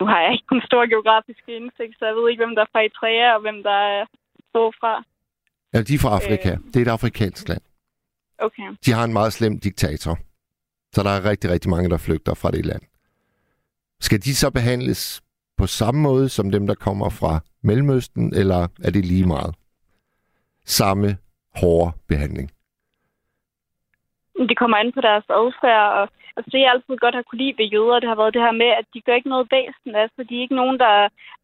Nu 0.00 0.06
har 0.06 0.20
jeg 0.20 0.32
ikke 0.32 0.44
en 0.52 0.62
stor 0.66 0.82
geografisk 0.94 1.42
indsigt, 1.48 1.98
så 1.98 2.04
jeg 2.06 2.14
ved 2.14 2.30
ikke, 2.30 2.44
hvem 2.44 2.54
der 2.54 2.62
er 2.62 2.70
fra 2.72 2.80
Eritrea 2.80 3.34
og 3.34 3.40
hvem 3.40 3.62
der 3.62 3.78
er 3.96 4.04
fra. 4.52 5.04
Ja, 5.74 5.82
de 5.82 5.94
er 5.94 5.98
fra 5.98 6.14
Afrika. 6.14 6.52
Øh. 6.52 6.58
Det 6.72 6.76
er 6.76 6.82
et 6.82 6.88
afrikansk 6.88 7.48
land. 7.48 7.62
Okay. 8.38 8.76
De 8.86 8.92
har 8.92 9.04
en 9.04 9.12
meget 9.12 9.32
slem 9.32 9.60
diktator. 9.60 10.18
Så 10.92 11.02
der 11.02 11.10
er 11.10 11.24
rigtig, 11.24 11.50
rigtig 11.50 11.70
mange, 11.70 11.90
der 11.90 11.98
flygter 11.98 12.34
fra 12.34 12.50
det 12.50 12.66
land. 12.66 12.82
Skal 14.00 14.20
de 14.20 14.34
så 14.34 14.50
behandles 14.50 15.22
på 15.56 15.66
samme 15.66 16.00
måde 16.00 16.28
som 16.28 16.50
dem, 16.50 16.66
der 16.66 16.74
kommer 16.74 17.08
fra 17.08 17.40
Mellemøsten, 17.62 18.34
eller 18.34 18.68
er 18.84 18.90
det 18.90 19.04
lige 19.04 19.26
meget? 19.26 19.54
Samme 20.66 21.16
hårdere 21.54 21.92
behandling? 22.08 22.50
Det 24.48 24.58
kommer 24.58 24.76
an 24.76 24.92
på 24.92 25.00
deres 25.08 25.26
adfærd, 25.40 25.86
og 25.98 26.04
altså, 26.36 26.48
det 26.52 26.60
jeg 26.60 26.72
altid 26.72 26.96
godt 27.04 27.14
har 27.14 27.24
kunne 27.26 27.42
lide 27.42 27.58
ved 27.60 27.72
jøder, 27.74 28.00
det 28.00 28.08
har 28.08 28.20
været 28.20 28.34
det 28.34 28.46
her 28.46 28.56
med, 28.62 28.70
at 28.80 28.86
de 28.94 29.00
gør 29.06 29.14
ikke 29.18 29.34
noget 29.34 29.50
væsen. 29.54 29.92
Altså, 30.02 30.20
de 30.28 30.34
er 30.36 30.44
ikke 30.44 30.60
nogen, 30.62 30.78
der 30.84 30.94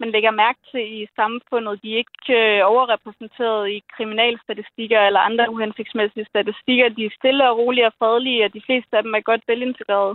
man 0.01 0.11
lægger 0.15 0.41
mærke 0.45 0.61
til 0.71 0.85
i 0.99 1.01
samfundet. 1.19 1.83
De 1.83 1.89
er 1.93 1.99
ikke 2.03 2.33
øh, 2.41 2.59
overrepræsenteret 2.73 3.63
i 3.77 3.79
kriminalstatistikker 3.97 5.01
eller 5.09 5.21
andre 5.29 5.51
uhensigtsmæssige 5.55 6.31
statistikker. 6.33 6.95
De 6.97 7.05
er 7.05 7.17
stille 7.19 7.43
og 7.51 7.59
rolige 7.59 7.87
og 7.91 7.95
fredelige, 8.01 8.45
og 8.47 8.51
de 8.57 8.63
fleste 8.67 8.93
af 8.97 9.03
dem 9.03 9.15
er 9.19 9.29
godt 9.31 9.43
velintegreret. 9.51 10.13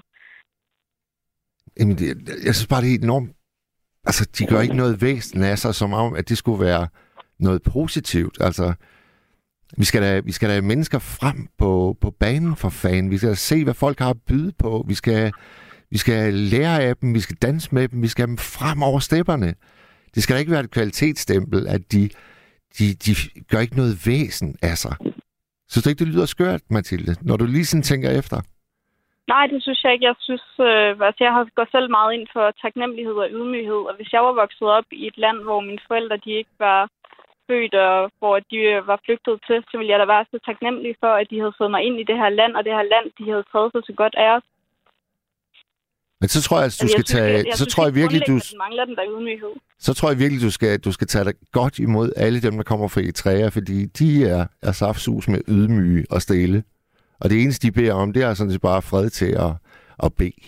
Jamen, 1.79 1.95
det, 1.99 2.07
jeg 2.47 2.53
synes 2.55 2.71
bare, 2.73 2.84
det 2.86 2.91
er 2.93 3.03
enormt... 3.09 3.32
Altså, 4.09 4.23
de 4.38 4.43
gør 4.49 4.61
ikke 4.61 4.82
noget 4.84 5.01
væsen 5.01 5.43
af 5.43 5.57
sig, 5.57 5.73
som 5.75 5.93
om, 5.93 6.09
at 6.19 6.29
det 6.29 6.38
skulle 6.38 6.63
være 6.69 6.88
noget 7.39 7.61
positivt. 7.73 8.38
Altså, 8.47 8.65
vi 9.78 9.86
skal 9.86 10.01
da, 10.01 10.19
vi 10.19 10.32
skal 10.32 10.49
da 10.49 10.61
mennesker 10.61 10.99
frem 10.99 11.47
på, 11.57 11.97
på 12.01 12.11
banen 12.19 12.55
for 12.55 12.69
fanden. 12.69 13.11
Vi 13.11 13.17
skal 13.17 13.36
se, 13.36 13.63
hvad 13.63 13.74
folk 13.74 13.99
har 13.99 14.09
at 14.09 14.22
byde 14.28 14.53
på. 14.59 14.86
Vi 14.88 14.93
skal, 14.93 15.32
vi 15.91 15.97
skal 15.97 16.34
lære 16.34 16.82
af 16.82 16.95
dem. 16.97 17.13
Vi 17.13 17.19
skal 17.19 17.38
danse 17.41 17.76
med 17.76 17.88
dem. 17.88 18.01
Vi 18.01 18.07
skal 18.07 18.22
have 18.22 18.28
dem 18.28 18.38
frem 18.38 18.84
over 18.84 18.99
stepperne. 18.99 19.53
Det 20.15 20.24
skal 20.24 20.34
da 20.34 20.39
ikke 20.39 20.51
være 20.51 20.63
et 20.63 20.72
kvalitetsstempel, 20.72 21.67
at 21.67 21.82
de, 21.91 22.09
de, 22.78 22.86
de 23.05 23.11
gør 23.49 23.59
ikke 23.59 23.76
noget 23.76 24.07
væsen 24.07 24.55
af 24.61 24.78
sig. 24.78 24.95
Synes 25.69 25.84
du 25.84 25.89
ikke, 25.89 26.03
det 26.05 26.13
lyder 26.13 26.26
skørt, 26.26 26.61
Mathilde, 26.69 27.15
når 27.22 27.38
du 27.38 27.45
lige 27.45 27.65
sådan 27.65 27.84
tænker 27.91 28.09
efter? 28.19 28.38
Nej, 29.34 29.45
det 29.51 29.59
synes 29.63 29.84
jeg 29.84 29.93
ikke. 29.93 30.05
Jeg 30.05 30.15
synes, 30.28 30.47
øh, 30.69 30.89
altså, 31.07 31.22
jeg 31.28 31.34
har 31.38 31.43
gået 31.55 31.72
selv 31.76 31.89
meget 31.97 32.11
ind 32.15 32.28
for 32.36 32.45
taknemmelighed 32.63 33.17
og 33.24 33.30
ydmyghed. 33.38 33.82
Og 33.89 33.93
hvis 33.97 34.13
jeg 34.13 34.22
var 34.28 34.34
vokset 34.43 34.67
op 34.78 34.88
i 34.91 35.07
et 35.07 35.17
land, 35.17 35.38
hvor 35.47 35.59
mine 35.69 35.84
forældre 35.88 36.17
de 36.26 36.32
ikke 36.39 36.55
var 36.59 36.80
født, 37.51 37.75
og 37.87 37.97
hvor 38.19 38.35
de 38.51 38.59
øh, 38.73 38.87
var 38.91 38.99
flygtet 39.05 39.35
til, 39.47 39.57
så 39.69 39.73
ville 39.77 39.91
jeg 39.93 39.99
da 40.01 40.07
være 40.13 40.25
så 40.33 40.37
taknemmelig 40.49 40.93
for, 41.03 41.11
at 41.19 41.27
de 41.31 41.37
havde 41.41 41.57
fået 41.59 41.71
mig 41.75 41.81
ind 41.87 41.95
i 41.99 42.07
det 42.09 42.17
her 42.21 42.29
land, 42.39 42.53
og 42.57 42.61
det 42.65 42.73
her 42.77 42.85
land, 42.93 43.05
de 43.17 43.23
havde 43.31 43.45
taget 43.51 43.69
sig 43.71 43.81
så 43.89 43.93
godt 44.01 44.15
af 44.25 44.29
os. 44.37 44.45
Men 46.21 46.27
så 46.35 46.39
tror 46.45 46.57
jeg, 46.57 46.65
at 46.65 46.77
du 46.81 46.83
Altså, 46.85 46.87
skal 46.95 47.05
synes, 47.05 47.11
tage... 47.15 47.31
jeg, 47.37 47.45
jeg 47.47 47.53
så 47.53 47.63
synes 47.63 47.73
tror 47.73 47.83
jeg 47.87 47.95
virkelig, 48.01 48.21
du, 48.27 48.35
den 48.51 48.57
mangler 48.65 48.85
den 48.85 48.95
der 48.99 49.05
ydmyghed. 49.13 49.53
så 49.85 49.91
tror 49.97 50.09
jeg 50.11 50.19
virkelig, 50.23 50.41
du 50.47 50.51
skal, 50.57 50.79
du 50.87 50.91
skal 50.97 51.07
tage 51.07 51.25
dig 51.25 51.33
godt 51.51 51.79
imod 51.79 52.07
alle 52.23 52.41
dem, 52.41 52.53
der 52.59 52.63
kommer 52.71 52.87
fra 52.87 53.01
Eritrea, 53.01 53.47
fordi 53.57 53.77
de 53.85 54.09
er, 54.35 54.43
er 54.61 54.71
saftsus 54.71 55.27
med 55.27 55.41
ydmyge 55.47 56.05
og 56.09 56.21
stille. 56.21 56.63
Og 57.21 57.29
det 57.29 57.41
eneste, 57.41 57.67
de 57.67 57.71
beder 57.71 57.93
om, 57.93 58.13
det 58.13 58.23
er 58.23 58.33
sådan 58.33 58.51
set 58.51 58.61
bare 58.61 58.81
fred 58.81 59.09
til 59.09 59.31
at, 59.45 59.53
at 60.05 60.13
bede. 60.13 60.41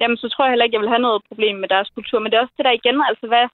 Jamen, 0.00 0.16
så 0.16 0.26
tror 0.28 0.44
jeg 0.44 0.52
heller 0.52 0.64
ikke, 0.64 0.76
jeg 0.76 0.84
vil 0.84 0.94
have 0.94 1.06
noget 1.06 1.26
problem 1.28 1.56
med 1.56 1.68
deres 1.68 1.90
kultur. 1.96 2.18
Men 2.18 2.28
det 2.30 2.36
er 2.36 2.44
også 2.44 2.56
det 2.56 2.64
der 2.64 2.78
igen, 2.80 2.98
altså 3.08 3.26
hvad 3.26 3.46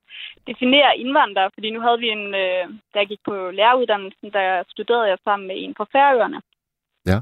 definerer 0.50 0.92
indvandrere? 1.02 1.50
Fordi 1.54 1.68
nu 1.70 1.80
havde 1.80 2.00
vi 2.04 2.08
en, 2.08 2.26
øh, 2.42 2.64
da 2.92 2.96
jeg 2.98 3.08
gik 3.08 3.22
på 3.28 3.50
læreruddannelsen, 3.58 4.28
der 4.36 4.64
studerede 4.68 5.08
jeg 5.12 5.18
sammen 5.24 5.48
med 5.48 5.56
en 5.58 5.74
fra 5.78 5.86
Færøerne. 5.92 6.40
Ja. 7.10 7.18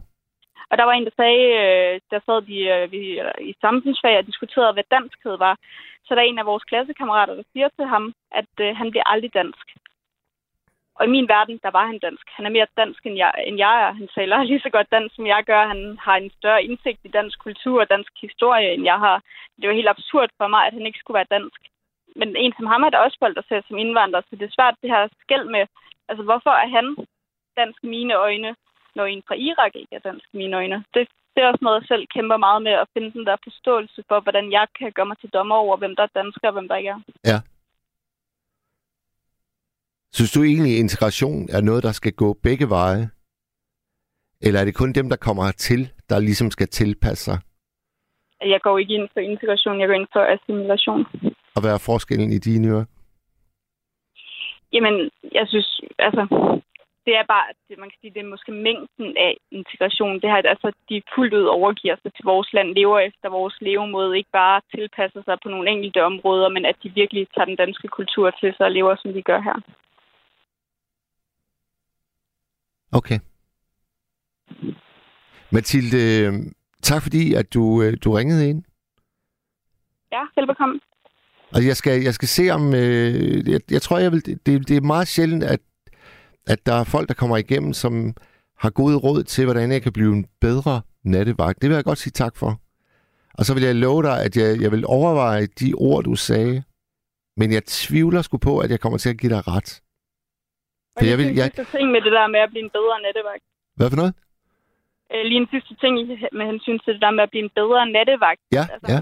Og 0.70 0.74
der 0.78 0.84
var 0.84 0.92
en, 0.92 1.04
der 1.04 1.18
sagde, 1.20 1.44
øh, 1.64 2.00
der 2.10 2.20
sad 2.26 2.38
de 2.50 2.58
øh, 2.74 2.92
vi, 2.92 3.00
i 3.50 3.52
samfundsfag 3.60 4.18
og 4.18 4.26
diskuterede, 4.26 4.72
hvad 4.72 4.88
danskhed 4.96 5.36
var. 5.46 5.54
Så 6.04 6.14
der 6.14 6.20
er 6.20 6.30
en 6.30 6.38
af 6.38 6.46
vores 6.46 6.64
klassekammerater, 6.64 7.34
der 7.34 7.42
siger 7.52 7.68
til 7.68 7.86
ham, 7.94 8.14
at 8.40 8.52
øh, 8.60 8.76
han 8.76 8.90
bliver 8.90 9.06
aldrig 9.12 9.34
dansk. 9.34 9.66
Og 10.98 11.04
i 11.06 11.14
min 11.14 11.28
verden, 11.28 11.58
der 11.64 11.70
var 11.78 11.86
han 11.86 11.98
dansk. 11.98 12.26
Han 12.36 12.46
er 12.46 12.56
mere 12.56 12.76
dansk, 12.76 13.00
end 13.06 13.16
jeg, 13.16 13.32
end 13.46 13.56
jeg 13.66 13.74
er. 13.84 13.92
Han 14.00 14.08
taler 14.14 14.42
lige 14.50 14.64
så 14.64 14.70
godt 14.70 14.92
dansk, 14.96 15.14
som 15.14 15.26
jeg 15.26 15.42
gør. 15.50 15.62
Han 15.72 15.98
har 16.06 16.16
en 16.16 16.30
større 16.38 16.64
indsigt 16.64 17.00
i 17.04 17.08
dansk 17.18 17.38
kultur 17.46 17.80
og 17.80 17.90
dansk 17.90 18.12
historie, 18.26 18.68
end 18.74 18.84
jeg 18.84 18.98
har. 19.06 19.22
Det 19.60 19.68
var 19.68 19.74
helt 19.80 19.94
absurd 19.94 20.30
for 20.38 20.48
mig, 20.54 20.66
at 20.66 20.74
han 20.76 20.86
ikke 20.86 20.98
skulle 20.98 21.18
være 21.20 21.34
dansk. 21.36 21.60
Men 22.20 22.36
en 22.36 22.52
som 22.56 22.66
ham 22.66 22.82
er 22.82 22.90
der 22.90 22.98
også 22.98 23.16
folk, 23.20 23.36
der 23.36 23.42
ser 23.48 23.60
som 23.68 23.78
indvandrer, 23.78 24.20
så 24.20 24.36
det 24.36 24.46
er 24.46 24.56
svært 24.58 24.80
det 24.82 24.90
her 24.90 25.08
skæld 25.24 25.46
med, 25.54 25.64
altså 26.08 26.22
hvorfor 26.28 26.50
er 26.50 26.68
han 26.76 26.86
dansk 27.56 27.78
i 27.84 27.86
mine 27.96 28.14
øjne, 28.14 28.50
når 28.96 29.04
en 29.04 29.22
fra 29.28 29.34
Irak 29.34 29.72
ikke 29.74 29.94
er 29.94 30.06
dansk 30.08 30.26
i 30.32 30.36
mine 30.36 30.56
øjne? 30.56 30.84
Det, 30.94 31.08
det 31.32 31.40
er 31.42 31.48
også 31.48 31.64
noget, 31.64 31.80
jeg 31.80 31.88
selv 31.88 32.04
kæmper 32.14 32.36
meget 32.36 32.62
med, 32.62 32.72
at 32.72 32.90
finde 32.94 33.12
den 33.12 33.26
der 33.26 33.36
forståelse 33.44 34.04
for, 34.08 34.20
hvordan 34.20 34.52
jeg 34.52 34.66
kan 34.78 34.92
gøre 34.92 35.06
mig 35.10 35.18
til 35.18 35.30
dommer 35.30 35.56
over, 35.56 35.76
hvem 35.76 35.96
der 35.96 36.02
er 36.02 36.16
dansker 36.20 36.46
og 36.48 36.52
hvem 36.52 36.68
der 36.68 36.76
ikke 36.76 36.90
er. 36.96 37.00
Ja. 37.30 37.38
Synes 40.12 40.32
du 40.32 40.42
egentlig, 40.42 40.72
at 40.74 40.78
integration 40.78 41.48
er 41.56 41.60
noget, 41.60 41.82
der 41.82 41.92
skal 41.92 42.12
gå 42.12 42.28
begge 42.42 42.68
veje? 42.68 43.04
Eller 44.40 44.60
er 44.60 44.64
det 44.64 44.74
kun 44.74 44.92
dem, 44.92 45.08
der 45.08 45.16
kommer 45.16 45.44
hertil, 45.44 45.90
der 46.08 46.18
ligesom 46.18 46.50
skal 46.50 46.68
tilpasse 46.68 47.24
sig? 47.24 47.38
Jeg 48.40 48.60
går 48.60 48.78
ikke 48.78 48.94
ind 48.94 49.08
for 49.12 49.20
integration, 49.20 49.80
jeg 49.80 49.88
går 49.88 49.94
ind 49.94 50.06
for 50.12 50.20
assimilation. 50.34 51.06
Og 51.56 51.60
hvad 51.62 51.72
er 51.74 51.86
forskellen 51.90 52.32
i 52.32 52.38
dine 52.38 52.68
ører? 52.68 52.84
Jamen, 54.72 55.10
jeg 55.32 55.46
synes, 55.48 55.80
altså, 55.98 56.22
det 57.06 57.14
er 57.20 57.24
bare, 57.34 57.46
det, 57.68 57.78
man 57.78 57.90
kan 57.90 57.98
sige, 58.00 58.14
det 58.14 58.22
er 58.22 58.34
måske 58.34 58.52
mængden 58.52 59.08
af 59.26 59.32
integration. 59.50 60.20
Det 60.20 60.30
her, 60.32 60.42
altså, 60.54 60.68
de 60.88 61.02
fuldt 61.14 61.34
ud 61.34 61.46
overgiver 61.58 61.96
sig 62.02 62.10
til 62.14 62.24
vores 62.32 62.48
land, 62.52 62.68
lever 62.80 62.98
efter 62.98 63.28
vores 63.38 63.56
levemåde, 63.60 64.16
ikke 64.16 64.34
bare 64.42 64.60
tilpasser 64.74 65.22
sig 65.24 65.36
på 65.42 65.48
nogle 65.48 65.70
enkelte 65.70 66.00
områder, 66.10 66.48
men 66.48 66.64
at 66.64 66.76
de 66.82 66.88
virkelig 67.00 67.22
tager 67.34 67.50
den 67.50 67.56
danske 67.56 67.88
kultur 67.88 68.30
til 68.30 68.50
sig 68.56 68.66
og 68.66 68.72
lever, 68.72 68.94
som 68.96 69.12
de 69.12 69.22
gør 69.22 69.40
her. 69.40 69.58
Okay. 72.92 73.18
Mathilde, 75.52 76.32
tak 76.82 77.02
fordi, 77.02 77.34
at 77.34 77.54
du, 77.54 77.82
øh, 77.82 77.96
du 78.04 78.12
ringede 78.12 78.48
ind. 78.48 78.62
Ja, 80.12 80.22
velbekomme. 80.36 80.80
Og 81.54 81.66
jeg 81.66 81.76
skal, 81.76 82.02
jeg 82.02 82.14
skal 82.14 82.28
se 82.28 82.50
om... 82.50 82.74
Øh, 82.74 83.48
jeg, 83.48 83.60
jeg 83.70 83.82
tror, 83.82 83.98
jeg 83.98 84.12
vil, 84.12 84.26
det, 84.26 84.68
det 84.68 84.76
er 84.76 84.80
meget 84.80 85.08
sjældent, 85.08 85.44
at, 85.44 85.60
at 86.46 86.66
der 86.66 86.72
er 86.74 86.84
folk, 86.84 87.08
der 87.08 87.14
kommer 87.14 87.36
igennem, 87.36 87.72
som 87.72 88.14
har 88.58 88.70
gode 88.70 88.96
råd 88.96 89.22
til, 89.24 89.44
hvordan 89.44 89.72
jeg 89.72 89.82
kan 89.82 89.92
blive 89.92 90.12
en 90.12 90.26
bedre 90.40 90.80
nattevagt. 91.04 91.62
Det 91.62 91.70
vil 91.70 91.74
jeg 91.74 91.84
godt 91.84 91.98
sige 91.98 92.10
tak 92.10 92.36
for. 92.36 92.60
Og 93.34 93.44
så 93.44 93.54
vil 93.54 93.62
jeg 93.62 93.74
love 93.74 94.02
dig, 94.02 94.24
at 94.24 94.36
jeg, 94.36 94.60
jeg 94.60 94.72
vil 94.72 94.84
overveje 94.86 95.46
de 95.46 95.74
ord, 95.74 96.04
du 96.04 96.14
sagde. 96.14 96.62
Men 97.36 97.52
jeg 97.52 97.64
tvivler 97.64 98.22
sgu 98.22 98.38
på, 98.38 98.58
at 98.58 98.70
jeg 98.70 98.80
kommer 98.80 98.98
til 98.98 99.08
at 99.08 99.18
give 99.18 99.32
dig 99.32 99.48
ret. 99.48 99.82
Og 100.98 101.02
lige 101.02 101.10
jeg 101.12 101.18
vil- 101.18 101.30
en 101.30 101.36
jeg- 101.40 101.50
sidste 101.54 101.76
ting 101.76 101.86
med 101.94 102.00
det 102.06 102.12
der 102.18 102.26
med 102.34 102.40
at 102.46 102.50
blive 102.52 102.64
en 102.68 102.74
bedre 102.78 102.96
nattevagt. 103.06 103.44
Hvad 103.78 103.88
for 103.90 103.96
noget? 104.02 104.14
Øh, 105.12 105.22
lige 105.30 105.40
en 105.44 105.50
sidste 105.54 105.74
ting 105.82 105.94
med 106.38 106.44
hensyn 106.52 106.78
til 106.84 106.92
det 106.94 107.02
der 107.06 107.10
med 107.16 107.22
at 107.26 107.30
blive 107.32 107.44
en 107.48 107.54
bedre 107.60 107.80
nattevagt. 107.96 108.40
Ja, 108.58 108.64
Altså, 108.74 108.86
ja. 108.94 109.00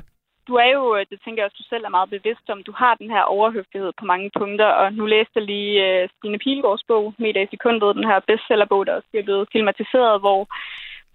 du 0.49 0.55
er 0.65 0.69
jo, 0.77 0.83
øh, 0.97 1.03
det 1.11 1.19
tænker 1.25 1.41
jeg 1.41 1.47
også, 1.49 1.61
du 1.63 1.69
selv 1.73 1.85
er 1.85 1.97
meget 1.99 2.11
bevidst 2.17 2.47
om, 2.55 2.63
du 2.69 2.73
har 2.83 2.95
den 3.03 3.11
her 3.15 3.23
overhøflighed 3.37 3.93
på 4.01 4.05
mange 4.13 4.29
punkter, 4.39 4.69
og 4.81 4.87
nu 4.99 5.05
læste 5.15 5.33
jeg 5.39 5.45
lige 5.53 5.73
uh, 5.87 6.09
Stine 6.15 6.39
Pilgaards 6.45 6.85
bog, 6.91 7.15
Meter 7.19 7.41
i 7.43 7.49
sekundet, 7.51 7.97
den 7.99 8.07
her 8.11 8.19
bestsellerbog, 8.29 8.87
der 8.87 8.95
også 8.99 9.09
er 9.15 9.23
blevet 9.29 9.49
filmatiseret, 9.53 10.21
hvor 10.25 10.41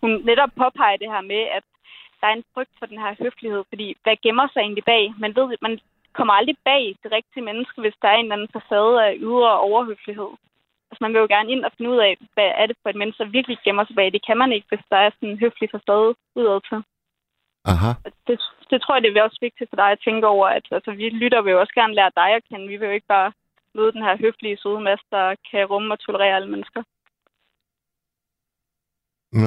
hun 0.02 0.12
netop 0.30 0.52
påpeger 0.62 0.98
det 0.98 1.10
her 1.14 1.22
med, 1.34 1.42
at 1.58 1.64
der 2.22 2.28
er 2.28 2.34
en 2.36 2.44
frygt 2.54 2.74
for 2.80 2.86
den 2.86 3.00
her 3.04 3.12
høflighed, 3.24 3.64
fordi 3.70 3.88
hvad 4.04 4.16
gemmer 4.24 4.48
sig 4.54 4.60
egentlig 4.62 4.84
bag? 4.94 5.14
Man 5.24 5.36
ved, 5.36 5.58
man 5.62 5.80
kommer 6.14 6.34
aldrig 6.34 6.58
bag 6.66 6.84
det 7.04 7.12
rigtige 7.12 7.44
menneske, 7.50 7.82
hvis 7.82 7.94
der 8.02 8.08
er 8.08 8.16
en 8.18 8.26
eller 8.26 8.36
anden 8.36 8.54
facade 8.56 8.96
af 9.08 9.12
ydre 9.28 9.60
overhøflighed. 9.60 10.32
Altså, 10.92 11.02
man 11.04 11.12
vil 11.14 11.24
jo 11.24 11.34
gerne 11.36 11.52
ind 11.54 11.64
og 11.66 11.72
finde 11.78 11.92
ud 11.94 12.00
af, 12.08 12.14
hvad 12.36 12.50
er 12.62 12.66
det 12.68 12.78
for 12.82 12.89
et 12.89 13.00
menneske, 13.00 13.24
der 13.24 13.36
virkelig 13.38 13.58
gemmer 13.66 13.86
sig 13.86 13.96
bag. 13.96 14.08
Det 14.16 14.26
kan 14.28 14.38
man 14.42 14.52
ikke, 14.56 14.68
hvis 14.70 14.86
der 14.92 15.00
er 15.06 15.10
sådan 15.12 15.30
en 15.30 15.42
høflig 15.44 15.68
facade 15.74 16.10
udad 16.39 16.60
til. 16.70 16.80
Aha. 17.72 17.92
Det, 18.28 18.38
det 18.72 18.78
tror 18.82 18.96
jeg, 18.96 19.04
det 19.04 19.10
er 19.18 19.30
også 19.30 19.42
vigtigt 19.48 19.70
for 19.70 19.78
dig 19.82 19.89
at 19.92 20.04
tænke 20.06 20.26
over, 20.36 20.48
at 20.58 20.66
altså, 20.78 20.92
vi 20.92 21.06
lytter 21.22 21.42
vil 21.42 21.52
jo 21.56 21.60
også 21.60 21.76
gerne 21.80 21.98
lære 22.00 22.18
dig 22.22 22.30
at 22.36 22.44
kende. 22.50 22.68
Vi 22.72 22.78
vil 22.78 22.89
jo 22.89 22.98
ikke 22.98 23.14
bare 23.18 23.32
møde 23.76 23.92
den 23.96 24.06
her 24.08 24.16
høflige 24.24 24.58
søde 24.62 24.82
masse, 24.89 25.06
der 25.16 25.26
kan 25.50 25.66
rumme 25.72 25.94
og 25.94 26.00
tolerere 26.00 26.36
alle 26.36 26.52
mennesker. 26.56 26.82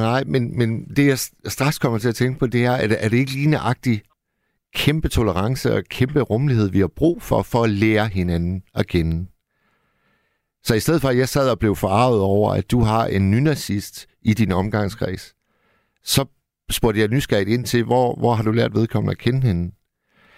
Nej, 0.02 0.20
men, 0.32 0.42
men 0.58 0.68
det 0.96 1.04
jeg 1.12 1.18
straks 1.56 1.78
kommer 1.78 1.98
til 1.98 2.08
at 2.08 2.14
tænke 2.14 2.38
på, 2.38 2.46
det 2.46 2.64
er, 2.64 2.76
det, 2.90 3.04
er 3.04 3.08
det 3.08 3.18
ikke 3.18 3.36
lige 3.38 3.50
nøjagtigt 3.50 4.02
kæmpe 4.74 5.08
tolerance 5.08 5.74
og 5.74 5.84
kæmpe 5.84 6.20
rummelighed, 6.20 6.70
vi 6.70 6.80
har 6.80 6.92
brug 6.96 7.22
for, 7.22 7.42
for 7.42 7.64
at 7.64 7.70
lære 7.70 8.08
hinanden 8.08 8.62
at 8.74 8.86
kende? 8.86 9.26
Så 10.64 10.74
i 10.74 10.80
stedet 10.80 11.00
for, 11.00 11.08
at 11.08 11.18
jeg 11.18 11.28
sad 11.28 11.50
og 11.50 11.58
blev 11.58 11.76
forarvet 11.76 12.20
over, 12.20 12.54
at 12.54 12.70
du 12.70 12.80
har 12.80 13.06
en 13.06 13.30
nynazist 13.30 14.06
i 14.22 14.34
din 14.34 14.52
omgangskreds, 14.52 15.34
så 16.02 16.24
spurgte 16.70 17.00
jeg 17.00 17.08
nysgerrigt 17.08 17.48
ind 17.48 17.64
til, 17.64 17.84
hvor, 17.84 18.14
hvor 18.14 18.32
har 18.34 18.42
du 18.42 18.50
lært 18.50 18.74
vedkommende 18.74 19.10
at 19.10 19.18
kende 19.18 19.46
hende? 19.46 19.74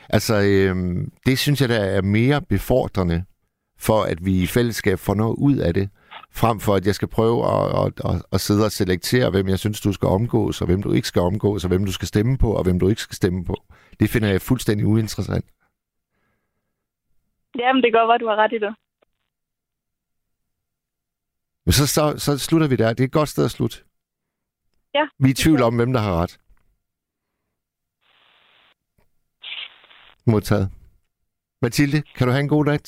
Altså, 0.08 0.40
øhm, 0.42 1.12
det 1.26 1.38
synes 1.38 1.60
jeg, 1.60 1.68
der 1.68 1.78
er 1.78 2.02
mere 2.02 2.42
befordrende 2.42 3.24
for, 3.78 4.02
at 4.02 4.24
vi 4.24 4.42
i 4.42 4.46
fællesskab 4.46 4.98
får 4.98 5.14
noget 5.14 5.36
ud 5.38 5.56
af 5.56 5.74
det, 5.74 5.88
frem 6.32 6.60
for 6.60 6.74
at 6.74 6.86
jeg 6.86 6.94
skal 6.94 7.08
prøve 7.08 7.46
at, 7.46 7.86
at, 7.86 8.14
at, 8.14 8.22
at 8.32 8.40
sidde 8.40 8.64
og 8.64 8.72
selektere, 8.72 9.30
hvem 9.30 9.48
jeg 9.48 9.58
synes, 9.58 9.80
du 9.80 9.92
skal 9.92 10.08
omgås, 10.08 10.60
og 10.60 10.66
hvem 10.66 10.82
du 10.82 10.92
ikke 10.92 11.08
skal 11.08 11.22
omgås, 11.22 11.64
og 11.64 11.68
hvem 11.68 11.84
du 11.84 11.92
skal 11.92 12.08
stemme 12.08 12.38
på, 12.38 12.52
og 12.52 12.62
hvem 12.62 12.78
du 12.78 12.88
ikke 12.88 13.02
skal 13.02 13.16
stemme 13.16 13.44
på. 13.44 13.56
Det 14.00 14.10
finder 14.10 14.28
jeg 14.28 14.40
fuldstændig 14.40 14.86
uinteressant. 14.86 15.44
Jamen, 17.58 17.82
det 17.82 17.92
går 17.92 18.06
godt 18.10 18.20
du 18.20 18.28
har 18.28 18.36
ret 18.36 18.52
i 18.52 18.58
det. 18.58 18.74
Men 21.66 21.72
så, 21.72 21.86
så, 21.86 22.14
så 22.18 22.38
slutter 22.38 22.68
vi 22.68 22.76
der. 22.76 22.88
Det 22.88 23.00
er 23.00 23.04
et 23.04 23.12
godt 23.12 23.28
sted 23.28 23.44
at 23.44 23.50
slutte. 23.50 23.76
Ja. 24.94 25.08
Vi 25.18 25.28
er 25.28 25.30
i 25.30 25.34
tvivl 25.34 25.62
om, 25.62 25.76
hvem 25.76 25.92
der 25.92 26.00
har 26.00 26.22
ret. 26.22 26.38
Modtaget. 30.26 30.70
Mathilde, 31.62 32.02
kan 32.02 32.26
du 32.26 32.30
have 32.32 32.40
en 32.40 32.48
god 32.48 32.64
dag? 32.64 32.78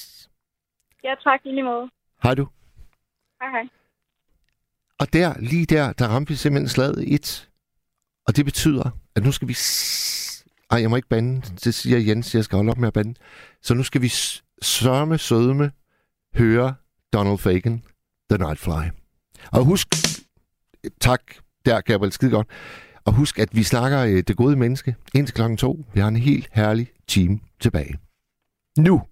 Ja, 1.05 1.14
tak 1.24 1.41
i 1.45 1.49
lige 1.49 1.62
måde. 1.62 1.91
Hej 2.22 2.35
du. 2.35 2.49
Hej, 3.41 3.51
hej. 3.51 3.68
Og 5.01 5.12
der, 5.12 5.41
lige 5.41 5.66
der, 5.66 5.93
der 5.93 6.09
ramte 6.09 6.29
vi 6.29 6.37
simpelthen 6.37 6.68
slaget 6.68 7.14
et. 7.14 7.51
Og 8.26 8.37
det 8.37 8.45
betyder, 8.45 8.91
at 9.16 9.22
nu 9.22 9.33
skal 9.33 9.49
vi... 9.49 9.57
Ej, 10.70 10.81
jeg 10.81 10.91
må 10.91 10.97
ikke 10.97 11.09
bande. 11.09 11.41
Det 11.41 11.74
siger 11.74 11.99
Jens, 11.99 12.35
jeg 12.35 12.45
skal 12.45 12.57
holde 12.57 12.70
op 12.70 12.79
med 12.79 12.89
at 12.89 12.95
bande. 12.95 13.14
Så 13.62 13.74
nu 13.74 13.83
skal 13.83 14.03
vi 14.03 14.09
sørme, 14.62 15.18
sødme, 15.18 15.72
høre 16.35 16.74
Donald 17.12 17.39
Fagen, 17.39 17.85
The 18.31 18.39
Nightfly. 18.39 18.91
Og 19.53 19.64
husk... 19.64 19.89
Tak, 21.01 21.20
der 21.64 21.81
Gabriel, 21.81 22.12
skide 22.12 22.31
godt. 22.31 22.47
Og 23.05 23.12
husk, 23.12 23.39
at 23.39 23.49
vi 23.53 23.62
snakker 23.62 24.01
øh, 24.01 24.22
det 24.29 24.37
gode 24.37 24.57
menneske 24.57 24.95
indtil 25.14 25.35
klokken 25.35 25.57
to. 25.57 25.85
Vi 25.95 26.01
har 26.01 26.09
en 26.09 26.16
helt 26.16 26.49
herlig 26.53 26.91
time 27.07 27.41
tilbage. 27.61 27.99
Nu! 28.79 29.03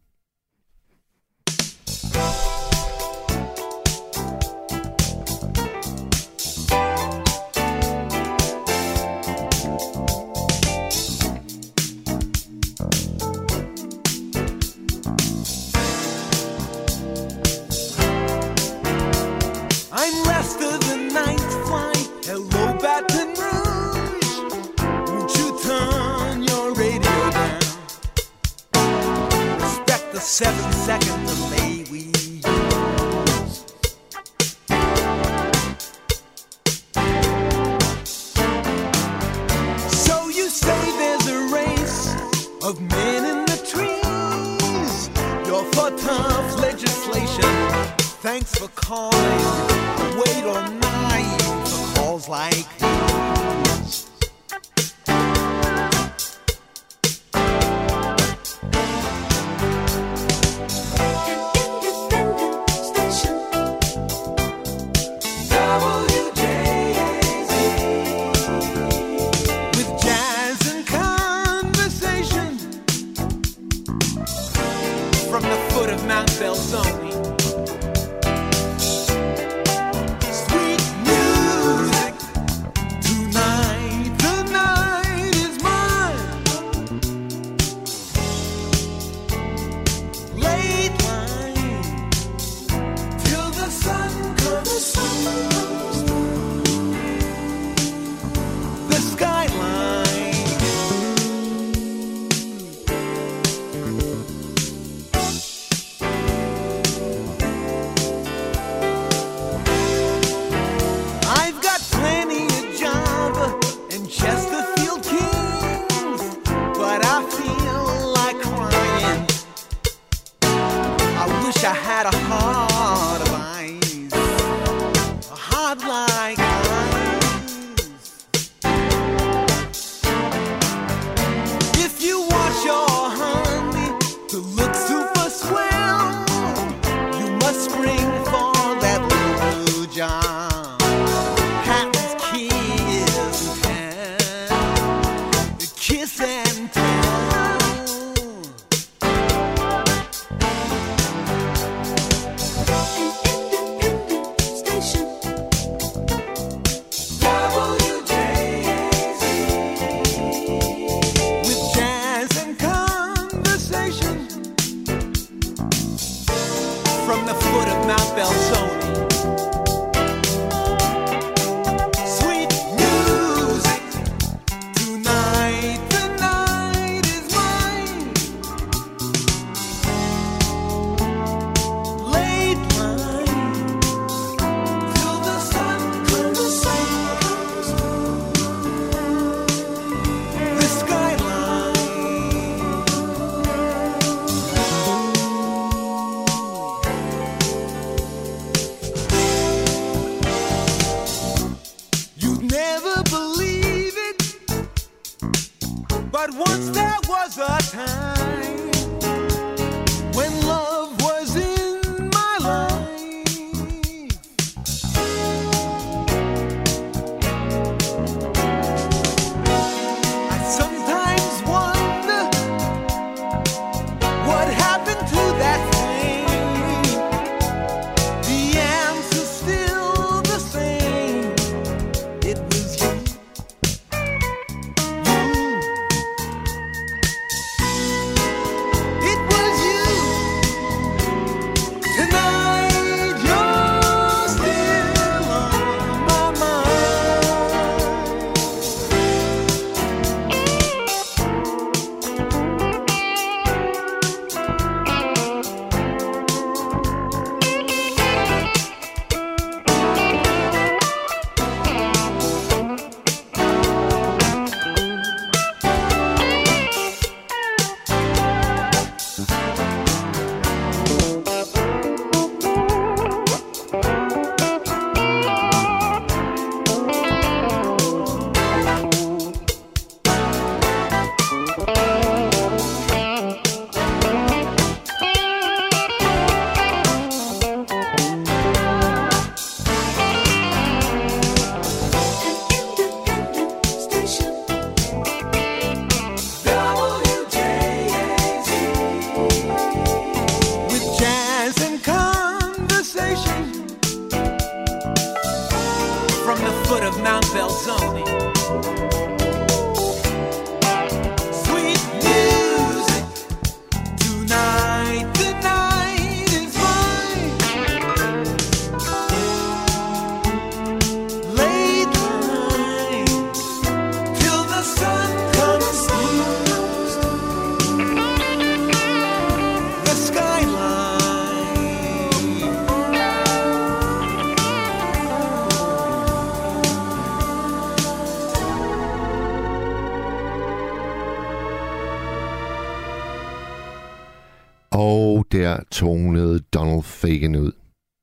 Der 345.36 345.60
tonede 345.70 346.40
Donald 346.40 346.82
Fagen 346.82 347.36
ud. 347.36 347.52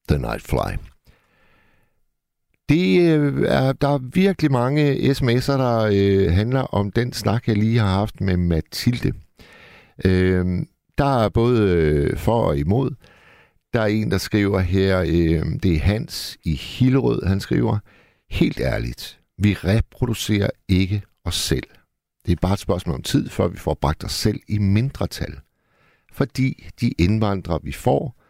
The 0.10 0.18
Nightfly. 0.18 0.78
Det 2.70 3.02
øh, 3.02 3.46
er, 3.48 3.74
der 3.74 3.88
er 3.88 3.98
virkelig 3.98 4.52
mange 4.52 4.94
sms'er, 4.94 5.58
der 5.58 5.90
øh, 5.94 6.34
handler 6.34 6.62
om 6.62 6.92
den 6.92 7.14
snak, 7.14 7.48
jeg 7.48 7.58
lige 7.58 7.80
har 7.80 7.88
haft 7.88 8.22
med 8.22 8.38
Mathilde. 8.38 9.14
Øh, 10.06 10.46
der 10.98 11.24
er 11.24 11.30
både 11.30 11.62
øh, 11.62 12.18
for 12.18 12.42
og 12.42 12.58
imod. 12.58 12.92
Der 13.74 13.82
er 13.82 13.86
en, 13.86 14.12
der 14.12 14.18
skriver 14.18 14.60
her, 14.60 15.00
øh, 15.00 15.46
det 15.64 15.76
er 15.76 15.80
Hans 15.80 16.38
i 16.44 16.56
Hillerød, 16.56 17.26
han 17.26 17.40
skriver, 17.40 17.78
helt 18.30 18.60
ærligt, 18.60 19.20
vi 19.38 19.54
reproducerer 19.54 20.50
ikke 20.68 21.02
os 21.26 21.36
selv. 21.36 21.68
Det 22.26 22.32
er 22.32 22.36
bare 22.42 22.54
et 22.54 22.60
spørgsmål 22.60 22.96
om 22.96 23.04
tid, 23.04 23.30
før 23.30 23.48
vi 23.48 23.58
får 23.58 23.78
bragt 23.82 24.04
os 24.04 24.12
selv 24.12 24.40
i 24.48 24.58
mindretal 24.58 25.34
fordi 26.14 26.70
de 26.82 26.92
indvandrere, 26.92 27.60
vi 27.64 27.72
får, 27.72 28.22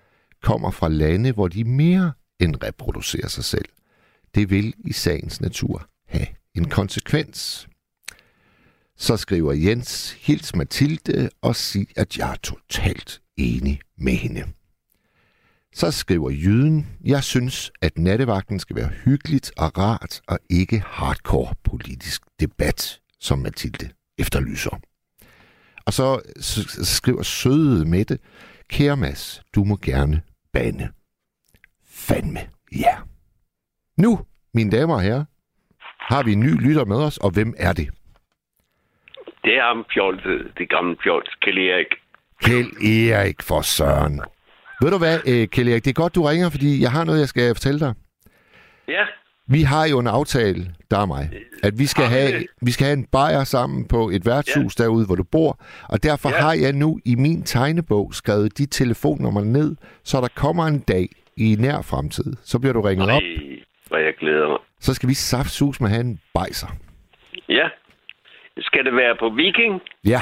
kommer 0.43 0.71
fra 0.71 0.89
lande, 0.89 1.31
hvor 1.31 1.47
de 1.47 1.63
mere 1.63 2.13
end 2.39 2.55
reproducerer 2.63 3.27
sig 3.27 3.43
selv. 3.43 3.65
Det 4.35 4.49
vil 4.49 4.73
i 4.79 4.93
sagens 4.93 5.41
natur 5.41 5.87
have 6.07 6.27
en 6.55 6.69
konsekvens. 6.69 7.67
Så 8.97 9.17
skriver 9.17 9.53
Jens, 9.53 10.11
hils 10.11 10.55
Mathilde 10.55 11.29
og 11.41 11.55
sig, 11.55 11.87
at 11.95 12.17
jeg 12.17 12.31
er 12.31 12.35
totalt 12.35 13.21
enig 13.37 13.79
med 13.97 14.13
hende. 14.13 14.43
Så 15.75 15.91
skriver 15.91 16.29
Jyden, 16.29 16.87
jeg 17.03 17.23
synes, 17.23 17.71
at 17.81 17.97
nattevagten 17.97 18.59
skal 18.59 18.75
være 18.75 18.89
hyggeligt 18.89 19.51
og 19.57 19.77
rart 19.77 20.21
og 20.27 20.39
ikke 20.49 20.83
hardcore 20.85 21.53
politisk 21.63 22.21
debat, 22.39 22.99
som 23.19 23.39
Mathilde 23.39 23.89
efterlyser. 24.17 24.79
Og 25.85 25.93
så 25.93 26.21
skriver 26.83 27.23
søde 27.23 27.89
Mette, 27.89 28.19
kære 28.69 28.97
Mads, 28.97 29.41
du 29.55 29.63
må 29.63 29.75
gerne 29.75 30.21
bande. 30.53 30.89
Fandme, 31.87 32.39
ja. 32.75 32.95
Nu, 33.97 34.19
mine 34.53 34.71
damer 34.71 34.93
og 34.95 35.01
herrer, 35.01 35.25
har 35.99 36.23
vi 36.23 36.33
en 36.33 36.39
ny 36.39 36.67
lytter 36.67 36.85
med 36.85 36.97
os, 36.97 37.17
og 37.17 37.31
hvem 37.31 37.53
er 37.57 37.73
det? 37.73 37.89
Det 39.43 39.57
er 39.57 39.67
ham 39.67 39.85
fjolset, 39.93 40.51
det 40.57 40.69
gamle 40.69 40.95
fjols, 41.03 41.29
Kjell 41.41 41.57
Erik. 41.57 41.91
Kjell 42.43 42.69
Erik 43.11 43.41
for 43.41 43.61
Søren. 43.61 44.21
Ved 44.81 44.91
du 44.91 44.97
hvad, 44.97 45.19
øh, 45.27 45.47
Kjell 45.47 45.69
Erik, 45.69 45.83
det 45.85 45.89
er 45.89 46.01
godt, 46.03 46.15
du 46.15 46.23
ringer, 46.23 46.49
fordi 46.49 46.81
jeg 46.81 46.91
har 46.91 47.03
noget, 47.03 47.19
jeg 47.19 47.27
skal 47.27 47.55
fortælle 47.55 47.79
dig. 47.79 47.93
Ja, 48.87 49.05
Vi 49.47 49.61
har 49.61 49.87
jo 49.87 49.99
en 49.99 50.07
aftale, 50.07 50.61
der 50.91 50.99
er 50.99 51.05
mig, 51.05 51.29
at 51.63 51.73
vi 51.79 51.85
skal 51.85 52.05
have, 52.05 52.45
vi 52.61 52.71
skal 52.71 52.85
have 52.85 52.97
en 52.97 53.07
bajer 53.11 53.43
sammen 53.43 53.87
på 53.87 54.09
et 54.09 54.25
værtshus 54.25 54.79
ja. 54.79 54.83
derude, 54.83 55.05
hvor 55.05 55.15
du 55.15 55.23
bor. 55.23 55.59
Og 55.89 56.03
derfor 56.03 56.29
ja. 56.29 56.35
Har 56.35 56.53
jeg 56.53 56.73
nu 56.73 56.99
i 57.05 57.15
min 57.15 57.43
tegnebog 57.43 58.13
skrevet 58.13 58.57
de 58.57 58.65
telefonnummer 58.65 59.41
ned, 59.41 59.75
så 60.03 60.21
der 60.21 60.27
kommer 60.35 60.63
en 60.63 60.79
dag 60.79 61.07
i 61.37 61.55
nær 61.59 61.81
fremtid. 61.81 62.33
Så 62.43 62.59
bliver 62.59 62.73
du 62.73 62.81
ringet 62.81 63.09
op. 63.09 63.21
Ej, 63.21 63.59
hvor 63.87 63.97
jeg 63.97 64.13
glæder 64.19 64.47
mig. 64.47 64.59
Så 64.79 64.93
skal 64.93 65.09
vi 65.09 65.13
saftsus 65.13 65.81
med 65.81 65.89
have 65.89 66.01
en 66.01 66.19
bajser. 66.33 66.67
Ja. 67.49 67.67
Skal 68.59 68.85
det 68.85 68.95
være 68.95 69.15
på 69.19 69.29
Viking? 69.29 69.81
Ja, 70.05 70.21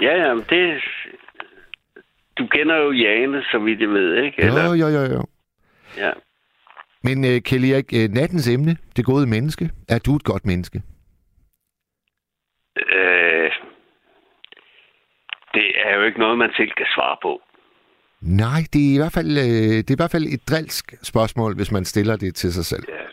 Ja, 0.00 0.16
ja, 0.16 0.34
det... 0.34 0.82
Du 2.38 2.46
kender 2.46 2.76
jo 2.76 2.92
Jane, 2.92 3.42
så 3.42 3.58
vidt 3.58 3.80
jeg 3.80 3.88
ved, 3.88 4.14
ikke? 4.22 4.46
jo, 4.46 4.72
jo, 4.74 4.88
jo, 4.88 5.02
jo. 5.14 5.24
Ja. 5.96 6.10
Men 7.06 7.18
uh, 7.30 7.36
Kjell 7.46 7.64
Erik, 7.70 7.88
uh, 7.98 8.06
nattens 8.18 8.48
emne, 8.54 8.76
det 8.96 9.04
gode 9.04 9.26
menneske. 9.26 9.64
Er 9.88 9.98
du 10.06 10.16
et 10.16 10.24
godt 10.24 10.44
menneske? 10.46 10.78
Øh, 12.76 13.50
det 15.54 15.68
er 15.84 15.92
jo 15.96 16.02
ikke 16.02 16.18
noget, 16.18 16.38
man 16.38 16.52
selv 16.56 16.70
kan 16.76 16.86
svare 16.94 17.16
på. 17.22 17.32
Nej, 18.20 18.60
det 18.72 18.80
er 18.88 18.94
i 18.94 19.00
hvert 19.02 19.16
fald, 19.18 19.30
uh, 19.44 19.76
det 19.84 19.90
er 19.90 19.98
i 19.98 20.02
hvert 20.02 20.16
fald 20.16 20.26
et 20.34 20.48
drilsk 20.50 20.84
spørgsmål, 21.10 21.56
hvis 21.56 21.72
man 21.72 21.84
stiller 21.84 22.16
det 22.16 22.34
til 22.34 22.52
sig 22.52 22.64
selv. 22.64 22.84
Ja, 22.88 23.04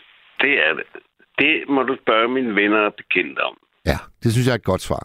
det 0.44 0.54
er 0.66 0.72
det. 0.74 0.86
Det 1.38 1.54
må 1.68 1.82
du 1.82 1.96
spørge 2.02 2.28
mine 2.28 2.54
venner 2.54 2.78
og 2.78 2.94
bekendte 2.94 3.40
om. 3.40 3.56
Ja, 3.86 3.98
det 4.22 4.32
synes 4.32 4.46
jeg 4.46 4.52
er 4.52 4.62
et 4.62 4.70
godt 4.72 4.80
svar. 4.80 5.04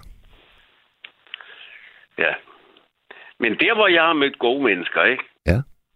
Ja. 2.18 2.34
Men 3.40 3.52
der, 3.60 3.74
hvor 3.76 3.88
jeg 3.88 4.04
har 4.04 4.14
mødt 4.14 4.40
gode 4.40 4.64
mennesker, 4.64 5.04
ikke? 5.04 5.24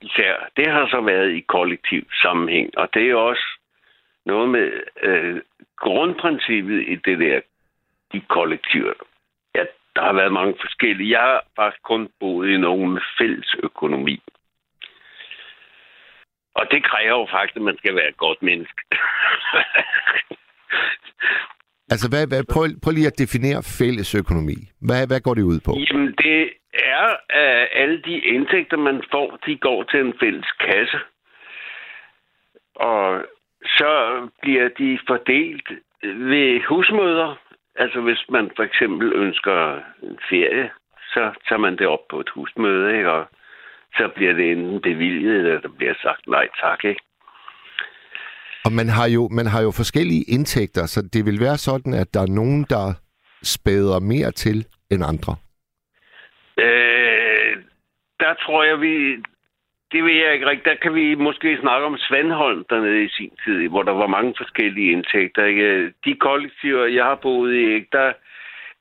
Især, 0.07 0.49
det 0.57 0.67
har 0.71 0.87
så 0.87 1.01
været 1.01 1.31
i 1.31 1.39
kollektiv 1.39 2.03
sammenhæng. 2.21 2.77
Og 2.77 2.89
det 2.93 3.09
er 3.09 3.15
også 3.15 3.47
noget 4.25 4.49
med 4.49 4.71
øh, 5.03 5.41
grundprincippet 5.77 6.79
i 6.87 6.95
det 6.95 7.19
der, 7.19 7.41
de 8.13 8.21
kollektiver. 8.29 8.93
Ja, 9.55 9.63
der 9.95 10.01
har 10.01 10.13
været 10.13 10.33
mange 10.33 10.55
forskellige. 10.61 11.11
Jeg 11.11 11.19
har 11.19 11.43
faktisk 11.55 11.83
kun 11.83 12.09
boet 12.19 12.49
i 12.49 12.57
nogen 12.57 12.93
med 12.93 13.01
fælles 13.17 13.55
økonomi. 13.63 14.21
Og 16.55 16.65
det 16.71 16.83
kræver 16.83 17.19
jo 17.19 17.27
faktisk, 17.31 17.55
at 17.55 17.61
man 17.61 17.77
skal 17.77 17.95
være 17.95 18.09
et 18.09 18.17
godt 18.17 18.41
menneske. 18.43 18.81
Altså, 21.93 22.07
hvad, 22.09 22.27
hvad, 22.27 22.43
prøv, 22.53 22.63
prøv 22.83 22.91
lige 22.91 23.11
at 23.11 23.19
definere 23.23 23.63
fælles 23.79 24.15
økonomi. 24.15 24.57
Hvad, 24.87 25.07
hvad 25.07 25.21
går 25.25 25.33
det 25.33 25.41
ud 25.41 25.59
på? 25.67 25.71
Jamen, 25.87 26.07
det 26.23 26.49
er, 26.73 27.07
at 27.29 27.67
alle 27.71 28.01
de 28.01 28.19
indtægter, 28.19 28.77
man 28.77 29.03
får, 29.11 29.39
de 29.45 29.57
går 29.57 29.83
til 29.83 29.99
en 29.99 30.13
fælles 30.19 30.51
kasse. 30.51 30.99
Og 32.75 33.25
så 33.65 33.93
bliver 34.41 34.69
de 34.77 34.99
fordelt 35.07 35.67
ved 36.03 36.61
husmøder. 36.67 37.39
Altså, 37.75 38.01
hvis 38.01 38.25
man 38.29 38.51
for 38.55 38.63
eksempel 38.63 39.13
ønsker 39.13 39.75
en 40.03 40.19
ferie, 40.29 40.69
så 41.13 41.31
tager 41.47 41.59
man 41.59 41.77
det 41.77 41.87
op 41.87 42.07
på 42.09 42.19
et 42.19 42.29
husmøde, 42.29 42.97
ikke? 42.97 43.11
Og 43.11 43.25
så 43.97 44.09
bliver 44.15 44.33
det 44.33 44.51
enten 44.51 44.81
bevilget, 44.81 45.37
eller 45.37 45.59
der 45.61 45.69
bliver 45.77 45.93
sagt 46.01 46.27
nej 46.27 46.47
tak, 46.61 46.83
ikke? 46.85 47.01
Og 48.65 48.71
man 48.71 48.89
har, 48.89 49.07
jo, 49.07 49.29
man 49.31 49.45
har 49.45 49.61
jo 49.61 49.71
forskellige 49.71 50.23
indtægter, 50.27 50.85
så 50.85 51.09
det 51.13 51.25
vil 51.25 51.39
være 51.39 51.57
sådan, 51.57 51.93
at 51.93 52.13
der 52.13 52.21
er 52.21 52.35
nogen, 52.41 52.65
der 52.69 52.93
spæder 53.43 53.99
mere 53.99 54.31
til 54.31 54.65
end 54.91 55.03
andre. 55.05 55.35
Øh, 56.57 57.63
der 58.19 58.33
tror 58.33 58.63
jeg, 58.63 58.81
vi... 58.81 59.23
Det 59.91 60.03
ved 60.03 60.13
jeg 60.13 60.33
ikke 60.33 60.45
rigtigt. 60.45 60.65
Der 60.65 60.75
kan 60.81 60.93
vi 60.95 61.15
måske 61.15 61.57
snakke 61.61 61.85
om 61.85 61.97
Svandholm 61.97 62.65
dernede 62.69 63.03
i 63.03 63.09
sin 63.09 63.31
tid, 63.45 63.69
hvor 63.69 63.83
der 63.83 63.91
var 63.91 64.07
mange 64.07 64.33
forskellige 64.37 64.91
indtægter. 64.91 65.45
Ikke? 65.45 65.93
De 66.05 66.15
kollektiver, 66.15 66.85
jeg 66.85 67.05
har 67.05 67.15
boet 67.15 67.53
i, 67.53 67.73
ikke? 67.73 67.87
Der, 67.91 68.13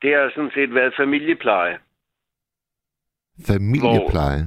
det 0.03 0.15
har 0.15 0.31
sådan 0.35 0.51
set 0.55 0.74
været 0.74 0.94
familiepleje. 0.97 1.78
Familiepleje. 3.47 4.43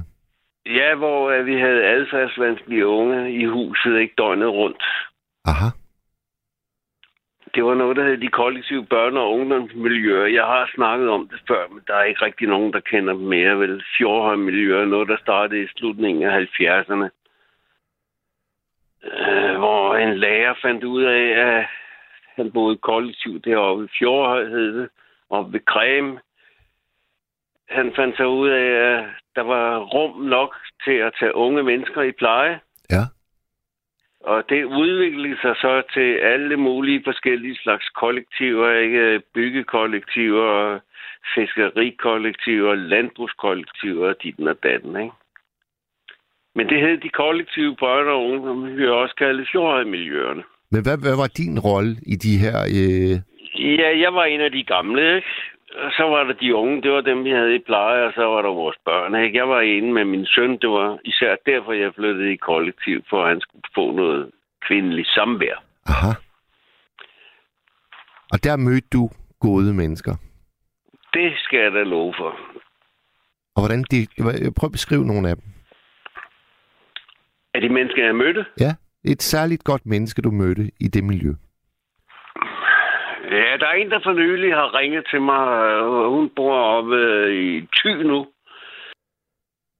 Ja, 0.66 0.94
hvor 0.94 1.30
øh, 1.30 1.46
vi 1.46 1.54
havde 1.54 1.84
adfærdsvanskelige 1.84 2.86
unge 2.86 3.32
i 3.32 3.44
huset, 3.44 3.98
ikke 3.98 4.14
døgnet 4.18 4.48
rundt. 4.48 4.84
Aha. 5.44 5.68
Det 7.56 7.64
var 7.64 7.74
noget, 7.74 7.96
der 7.96 8.04
hed 8.04 8.18
de 8.18 8.28
kollektive 8.28 8.86
børne- 8.94 9.18
og 9.18 9.32
ungdomsmiljøer. 9.32 10.26
Jeg 10.26 10.44
har 10.44 10.70
snakket 10.74 11.08
om 11.08 11.28
det 11.28 11.40
før, 11.48 11.68
men 11.68 11.82
der 11.86 11.94
er 11.94 12.04
ikke 12.04 12.24
rigtig 12.24 12.48
nogen, 12.48 12.72
der 12.72 12.80
kender 12.80 13.12
dem 13.12 13.22
mere. 13.22 13.58
Vel, 13.58 13.84
Fjordhøjmiljøer, 13.98 14.84
noget, 14.84 15.08
der 15.08 15.16
startede 15.16 15.62
i 15.62 15.66
slutningen 15.66 16.22
af 16.22 16.40
70'erne. 16.40 17.08
Øh, 19.04 19.58
hvor 19.58 19.96
en 19.96 20.16
lærer 20.16 20.54
fandt 20.62 20.84
ud 20.84 21.02
af, 21.02 21.24
at 21.46 21.66
han 22.36 22.52
boede 22.52 22.76
kollektivt 22.76 23.44
deroppe 23.44 23.84
i 23.84 23.88
Fjordhøj, 23.98 24.44
hed 24.44 24.78
det, 24.80 24.88
og 25.30 25.52
ved 25.52 25.60
Krem. 25.60 26.18
Han 27.68 27.92
fandt 27.96 28.16
så 28.16 28.24
ud 28.24 28.48
af, 28.48 28.66
at 28.66 29.04
der 29.36 29.42
var 29.42 29.78
rum 29.78 30.20
nok 30.20 30.56
til 30.84 30.96
at 31.06 31.12
tage 31.20 31.34
unge 31.34 31.62
mennesker 31.62 32.02
i 32.02 32.12
pleje. 32.12 32.60
Ja. 32.90 33.02
Og 34.26 34.38
det 34.48 34.64
udviklede 34.64 35.36
sig 35.40 35.54
så 35.56 35.82
til 35.94 36.10
alle 36.32 36.56
mulige 36.56 37.02
forskellige 37.04 37.58
slags 37.62 37.88
kollektiver, 37.88 38.70
ikke? 38.72 39.22
Byggekollektiver, 39.34 40.78
fiskerikollektiver, 41.34 42.74
landbrugskollektiver, 42.74 44.12
dit 44.12 44.40
og 44.40 44.56
datten, 44.62 44.96
ikke? 44.96 45.14
Men 46.54 46.68
det 46.68 46.80
hed 46.80 46.98
de 46.98 47.08
kollektive 47.08 47.76
børn 47.76 48.08
og 48.08 48.24
unge, 48.24 48.48
som 48.48 48.76
vi 48.76 48.86
også 48.86 49.14
kalde 49.14 49.46
fjordhøjmiljøerne. 49.52 50.42
Men 50.70 50.82
hvad, 50.82 50.98
hvad 51.04 51.16
var 51.22 51.30
din 51.40 51.58
rolle 51.58 51.96
i 52.06 52.16
de 52.26 52.34
her... 52.44 52.56
Øh... 52.78 53.14
Ja, 53.78 53.98
jeg 54.04 54.14
var 54.14 54.24
en 54.24 54.40
af 54.40 54.52
de 54.52 54.64
gamle, 54.64 55.16
ikke? 55.16 55.55
Så 55.68 56.02
var 56.02 56.24
der 56.24 56.32
de 56.32 56.54
unge, 56.54 56.82
det 56.82 56.90
var 56.90 57.00
dem, 57.00 57.24
vi 57.24 57.30
havde 57.30 57.54
i 57.54 57.58
pleje, 57.66 58.06
og 58.06 58.12
så 58.12 58.24
var 58.24 58.42
der 58.42 58.48
vores 58.48 58.76
børn, 58.84 59.24
ikke? 59.24 59.38
Jeg 59.38 59.48
var 59.48 59.60
inde 59.60 59.92
med 59.92 60.04
min 60.04 60.26
søn, 60.26 60.58
det 60.58 60.70
var 60.70 60.98
især 61.04 61.36
derfor, 61.46 61.72
jeg 61.72 61.94
flyttede 61.94 62.32
i 62.32 62.36
kollektiv, 62.36 63.02
for 63.10 63.22
at 63.22 63.28
han 63.28 63.40
skulle 63.40 63.62
få 63.74 63.92
noget 63.92 64.30
kvindeligt 64.66 65.08
samvær. 65.08 65.62
Aha. 65.86 66.12
Og 68.32 68.44
der 68.44 68.56
mødte 68.56 68.88
du 68.92 69.10
gode 69.40 69.74
mennesker. 69.74 70.14
Det 71.14 71.32
skal 71.36 71.58
jeg 71.60 71.72
da 71.72 71.82
love 71.82 72.14
for. 72.16 72.38
Og 73.54 73.62
hvordan 73.62 73.84
de... 73.90 74.06
Prøv 74.56 74.66
at 74.66 74.72
beskrive 74.72 75.04
nogle 75.06 75.28
af 75.30 75.36
dem. 75.36 75.44
Er 77.54 77.60
de 77.60 77.68
mennesker, 77.68 78.04
jeg 78.04 78.14
mødte? 78.14 78.44
Ja, 78.60 78.74
et 79.04 79.22
særligt 79.22 79.64
godt 79.64 79.86
menneske, 79.86 80.22
du 80.22 80.30
mødte 80.30 80.70
i 80.80 80.88
det 80.88 81.04
miljø. 81.04 81.32
Ja, 83.30 83.56
der 83.56 83.66
er 83.66 83.72
en, 83.72 83.90
der 83.90 84.00
for 84.02 84.12
nylig 84.12 84.54
har 84.54 84.78
ringet 84.78 85.06
til 85.10 85.20
mig. 85.22 85.48
og 85.80 86.10
Hun 86.10 86.30
bor 86.30 86.58
oppe 86.58 86.96
øh, 86.96 87.34
i 87.34 87.66
Thy 87.76 88.02
nu. 88.02 88.26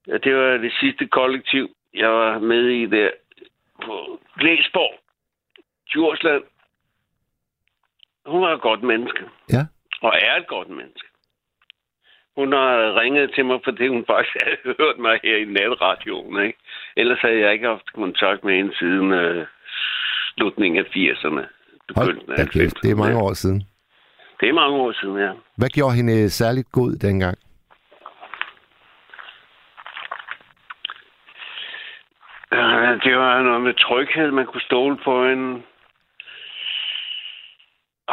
Ja, 0.07 0.17
det 0.17 0.37
var 0.37 0.57
det 0.57 0.73
sidste 0.81 1.07
kollektiv, 1.07 1.69
jeg 1.95 2.11
var 2.11 2.39
med 2.39 2.65
i 2.65 2.87
der 2.87 3.11
på 3.85 4.21
Glæsborg, 4.39 5.01
Djursland. 5.89 6.43
Hun 8.27 8.43
var 8.43 8.55
et 8.55 8.61
godt 8.61 8.83
menneske. 8.83 9.25
Ja. 9.53 9.63
Og 10.03 10.13
er 10.23 10.37
et 10.37 10.47
godt 10.47 10.69
menneske. 10.69 11.09
Hun 12.37 12.53
har 12.53 13.01
ringet 13.01 13.35
til 13.35 13.45
mig, 13.45 13.61
fordi 13.65 13.87
hun 13.89 14.05
faktisk 14.07 14.37
havde 14.43 14.75
hørt 14.79 14.99
mig 14.99 15.21
her 15.23 15.37
i 15.37 15.45
natradioen. 15.45 16.47
Ikke? 16.47 16.59
Ellers 16.97 17.19
havde 17.19 17.41
jeg 17.41 17.53
ikke 17.53 17.67
haft 17.67 17.93
kontakt 17.93 18.45
med 18.45 18.57
hende 18.57 18.77
siden 18.77 19.13
øh, 19.13 19.47
slutningen 20.37 20.85
af 20.85 20.89
80'erne. 20.97 21.56
Begyndelsen 21.89 22.31
af 22.33 22.37
da 22.37 22.45
kæft, 22.45 22.77
det 22.83 22.91
er 22.91 22.95
mange 22.95 23.15
90'erne. 23.19 23.23
år 23.25 23.33
siden. 23.35 23.63
Det 24.41 24.49
er 24.49 24.53
mange 24.53 24.77
år 24.77 24.93
siden, 24.93 25.17
ja. 25.19 25.33
Hvad 25.57 25.69
gjorde 25.69 25.95
hende 25.97 26.31
særligt 26.31 26.73
god 26.73 26.93
dengang? 26.97 27.39
Øh, 32.53 32.93
Det 33.05 33.15
var 33.23 33.43
noget 33.43 33.63
med 33.63 33.75
tryghed, 33.75 34.31
man 34.31 34.47
kunne 34.47 34.61
stole 34.71 34.97
på 35.05 35.15
en... 35.33 35.43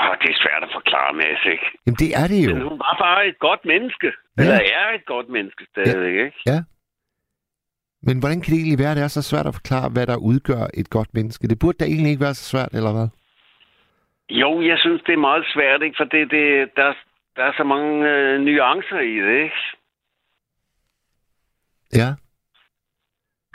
Oh, 0.01 0.13
det 0.21 0.29
er 0.33 0.37
svært 0.43 0.63
at 0.67 0.71
forklare, 0.77 1.13
Mads, 1.13 1.43
ikke? 1.53 1.65
Jamen, 1.85 1.97
det 2.03 2.09
er 2.21 2.27
det 2.33 2.41
Men 2.49 2.57
jo. 2.61 2.69
hun 2.69 2.79
var 2.79 2.95
bare 3.05 3.27
et 3.27 3.39
godt 3.39 3.65
menneske. 3.65 4.07
Ja. 4.37 4.43
Ja. 4.43 4.43
Eller 4.43 4.59
er 4.81 4.87
et 4.99 5.05
godt 5.05 5.29
menneske 5.29 5.63
stadigvæk, 5.71 6.15
ikke? 6.25 6.63
Men 8.07 8.19
hvordan 8.19 8.41
kan 8.41 8.51
det 8.53 8.59
egentlig 8.59 8.79
være, 8.79 8.91
at 8.91 8.97
det 8.97 9.03
er 9.03 9.07
så 9.19 9.21
svært 9.21 9.47
at 9.47 9.53
forklare, 9.59 9.89
hvad 9.89 10.07
der 10.07 10.15
udgør 10.29 10.63
et 10.73 10.89
godt 10.89 11.09
menneske? 11.13 11.47
Det 11.47 11.59
burde 11.59 11.77
da 11.77 11.85
egentlig 11.85 12.09
ikke 12.11 12.23
være 12.27 12.33
så 12.33 12.43
svært, 12.51 12.71
eller 12.73 12.91
hvad? 12.97 13.07
Jo, 14.29 14.61
jeg 14.61 14.77
synes, 14.79 15.01
det 15.01 15.13
er 15.13 15.17
meget 15.17 15.45
svært, 15.53 15.81
ikke? 15.81 15.97
For 15.97 16.03
det, 16.03 16.31
det, 16.31 16.69
der, 16.75 16.93
der 17.35 17.43
er 17.43 17.53
så 17.57 17.63
mange 17.63 18.09
øh, 18.09 18.41
nuancer 18.41 18.99
i 18.99 19.15
det, 19.15 19.43
ikke? 19.43 19.55
Ja. 21.93 22.09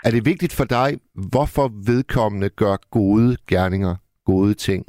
Er 0.05 0.11
det 0.11 0.27
vigtigt 0.27 0.55
for 0.57 0.65
dig, 0.65 0.91
hvorfor 1.33 1.69
vedkommende 1.93 2.49
gør 2.49 2.77
gode 2.91 3.37
gerninger, 3.49 3.97
gode 4.25 4.55
ting? 4.55 4.87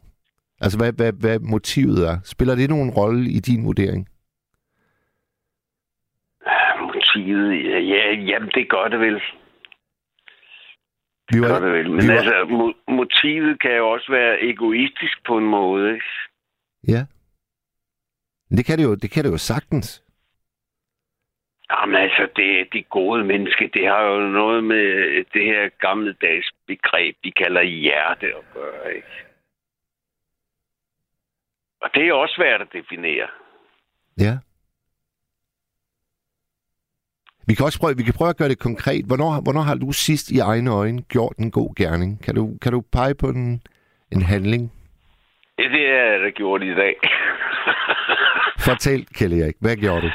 Altså, 0.61 0.77
hvad, 0.77 0.93
hvad, 0.93 1.13
hvad 1.13 1.39
motivet 1.39 2.07
er? 2.07 2.17
Spiller 2.23 2.55
det 2.55 2.69
nogen 2.69 2.89
rolle 2.89 3.29
i 3.29 3.39
din 3.39 3.65
vurdering? 3.65 4.07
Motivet, 6.81 7.63
ja, 7.69 7.79
ja, 7.79 8.13
jamen, 8.13 8.49
det 8.55 8.69
gør 8.69 8.87
det 8.87 8.99
vel. 8.99 9.21
Vi 11.31 11.41
var, 11.41 11.59
det 11.59 11.71
vel. 11.73 11.91
Men 11.91 12.01
vi 12.01 12.07
var- 12.07 12.13
altså, 12.13 12.43
mo- 12.43 12.93
motivet 12.93 13.61
kan 13.61 13.75
jo 13.77 13.89
også 13.89 14.11
være 14.11 14.43
egoistisk 14.43 15.25
på 15.25 15.37
en 15.37 15.45
måde, 15.45 15.93
ikke? 15.93 16.05
ja. 16.87 17.05
Men 18.49 18.57
Det 18.57 18.65
kan 18.65 18.77
det 18.77 18.83
jo, 18.83 18.95
det 18.95 19.11
kan 19.11 19.23
det 19.25 19.31
jo 19.31 19.37
sagtens. 19.37 20.03
Jamen 21.71 21.95
altså, 21.95 22.27
det, 22.35 22.67
det 22.73 22.89
gode 22.89 23.23
menneske, 23.23 23.69
det 23.73 23.87
har 23.87 24.01
jo 24.01 24.19
noget 24.19 24.63
med 24.63 24.85
det 25.33 25.45
her 25.45 25.69
gammeldags 25.79 26.51
begreb, 26.67 27.15
de 27.23 27.31
kalder 27.31 27.61
hjerte 27.61 28.25
at 28.27 28.43
gøre, 28.53 28.95
ikke? 28.95 29.07
Og 31.81 31.89
det 31.93 32.07
er 32.07 32.13
også 32.13 32.35
svært 32.35 32.61
at 32.61 32.73
definere. 32.73 33.27
Ja. 34.19 34.37
Vi 37.49 37.53
kan 37.55 37.65
også 37.65 37.79
prøve, 37.81 37.97
vi 37.97 38.07
kan 38.09 38.17
prøve 38.19 38.33
at 38.33 38.37
gøre 38.41 38.51
det 38.53 38.59
konkret. 38.59 39.03
Hvornår, 39.09 39.31
hvornår 39.45 39.63
har 39.69 39.77
du 39.83 39.91
sidst 39.91 40.25
i 40.35 40.39
egne 40.51 40.71
øjne 40.81 41.01
gjort 41.13 41.35
en 41.43 41.51
god 41.51 41.71
gerning? 41.81 42.11
Kan 42.25 42.35
du, 42.35 42.43
kan 42.61 42.71
du 42.71 42.79
pege 42.97 43.15
på 43.21 43.27
en, 43.35 43.61
en 44.15 44.21
handling? 44.21 44.63
Ja, 45.59 45.63
det 45.75 45.83
er 45.99 46.05
jeg 46.23 46.33
gjort 46.33 46.63
i 46.63 46.75
dag. 46.75 46.95
Fortæl, 48.67 49.01
Kjell 49.15 49.33
Erik. 49.41 49.55
Hvad 49.61 49.75
gjorde 49.75 50.01
du? 50.01 50.11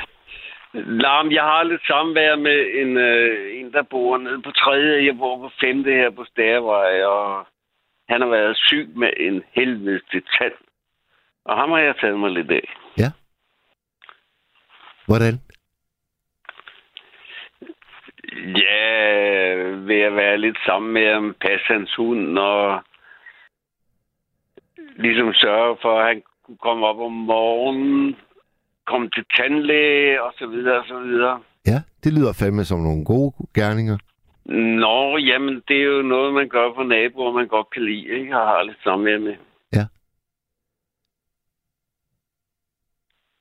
Nej, 1.05 1.23
men 1.23 1.33
jeg 1.33 1.43
har 1.43 1.63
lidt 1.63 1.87
samvær 1.87 2.37
med 2.37 2.59
en, 2.83 2.91
øh, 2.97 3.61
en, 3.61 3.73
der 3.73 3.83
bor 3.83 4.19
nede 4.19 4.43
på 4.43 4.51
tredje. 4.51 5.07
Jeg 5.07 5.17
bor 5.19 5.37
på 5.39 5.51
femte 5.63 5.91
her 5.91 6.11
på 6.11 6.25
Stærvej, 6.25 7.03
og 7.15 7.47
han 8.09 8.21
har 8.21 8.29
været 8.29 8.57
syg 8.57 8.89
med 8.97 9.11
en 9.17 9.43
helvedes 9.57 10.03
tand. 10.39 10.57
Og 11.45 11.57
ham 11.57 11.71
har 11.71 11.79
jeg 11.79 11.95
taget 12.01 12.21
mig 12.21 12.31
lidt 12.31 12.51
af. 12.51 12.67
Hvordan? 15.07 15.35
Ja, 18.37 19.55
ved 19.89 20.01
at 20.01 20.17
være 20.17 20.39
lidt 20.39 20.59
sammen 20.67 20.93
med 20.93 21.13
ham, 21.13 21.35
passe 21.41 21.67
hans 21.67 21.95
hund, 21.95 22.39
og 22.39 22.83
ligesom 24.97 25.33
sørge 25.35 25.77
for, 25.83 25.99
at 25.99 26.07
han 26.07 26.23
kunne 26.47 26.57
komme 26.57 26.87
op 26.87 26.99
om 26.99 27.13
morgenen, 27.13 28.17
komme 28.87 29.11
til 29.11 29.25
tandlæge, 29.37 30.23
og 30.23 30.33
så 30.39 30.47
videre, 30.47 30.79
og 30.79 30.85
så 30.89 30.99
videre. 30.99 31.41
Ja, 31.67 31.79
det 32.05 32.13
lyder 32.13 32.33
fandme 32.41 32.65
som 32.65 32.81
nogle 32.81 33.05
gode 33.05 33.33
gerninger. 33.55 33.99
Nå, 34.85 35.17
jamen, 35.17 35.63
det 35.69 35.77
er 35.81 35.85
jo 35.85 36.03
noget, 36.03 36.35
man 36.35 36.49
gør 36.49 36.69
for 36.75 36.85
naboer, 36.85 37.33
man 37.33 37.49
godt 37.49 37.71
kan 37.71 37.85
lide, 37.85 38.07
ikke? 38.19 38.37
Og 38.39 38.47
har 38.47 38.63
lidt 38.63 38.83
samvær 38.85 39.19
med. 39.19 39.37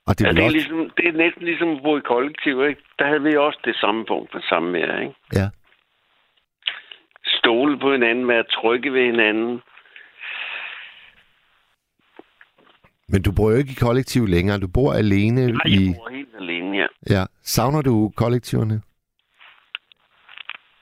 Og 0.07 0.19
det 0.19 0.25
Ja, 0.25 0.29
er, 0.29 0.33
det, 0.33 0.41
er 0.41 0.45
også... 0.45 0.57
ligesom, 0.57 0.89
det 0.97 1.07
er 1.07 1.11
næsten 1.11 1.43
ligesom 1.43 1.69
at 1.75 1.83
bo 1.83 1.97
i 1.97 2.01
kollektiv, 2.01 2.63
ikke? 2.69 2.81
Der 2.99 3.05
havde 3.07 3.21
vi 3.23 3.35
også 3.35 3.59
det 3.65 3.75
samme 3.75 4.05
punkt 4.05 4.31
for 4.31 4.39
samvær, 4.49 4.99
ikke? 4.99 5.15
Ja. 5.33 5.47
Stole 7.25 7.79
på 7.79 7.91
hinanden, 7.91 8.27
være 8.27 8.43
trygge 8.43 8.93
ved 8.93 9.05
hinanden. 9.05 9.61
Men 13.07 13.21
du 13.21 13.31
bor 13.37 13.51
jo 13.51 13.57
ikke 13.57 13.71
i 13.71 13.83
kollektiv 13.87 14.27
længere. 14.27 14.59
Du 14.59 14.67
bor 14.73 14.93
alene 14.93 15.41
Nej, 15.51 15.61
i... 15.67 15.85
jeg 15.85 15.95
bor 15.97 16.09
helt 16.09 16.35
alene, 16.39 16.77
ja. 16.77 16.87
Ja. 17.09 17.23
Savner 17.41 17.81
du 17.81 18.11
kollektiverne? 18.17 18.81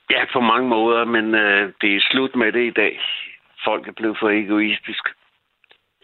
Ja, 0.09 0.21
på 0.33 0.39
mange 0.39 0.67
måder, 0.69 1.05
men 1.05 1.35
øh, 1.35 1.73
det 1.81 1.95
er 1.95 2.01
slut 2.11 2.35
med 2.35 2.51
det 2.51 2.67
i 2.67 2.73
dag. 2.81 2.99
Folk 3.65 3.87
er 3.87 3.91
blevet 3.91 4.17
for 4.19 4.29
egoistiske. 4.29 5.09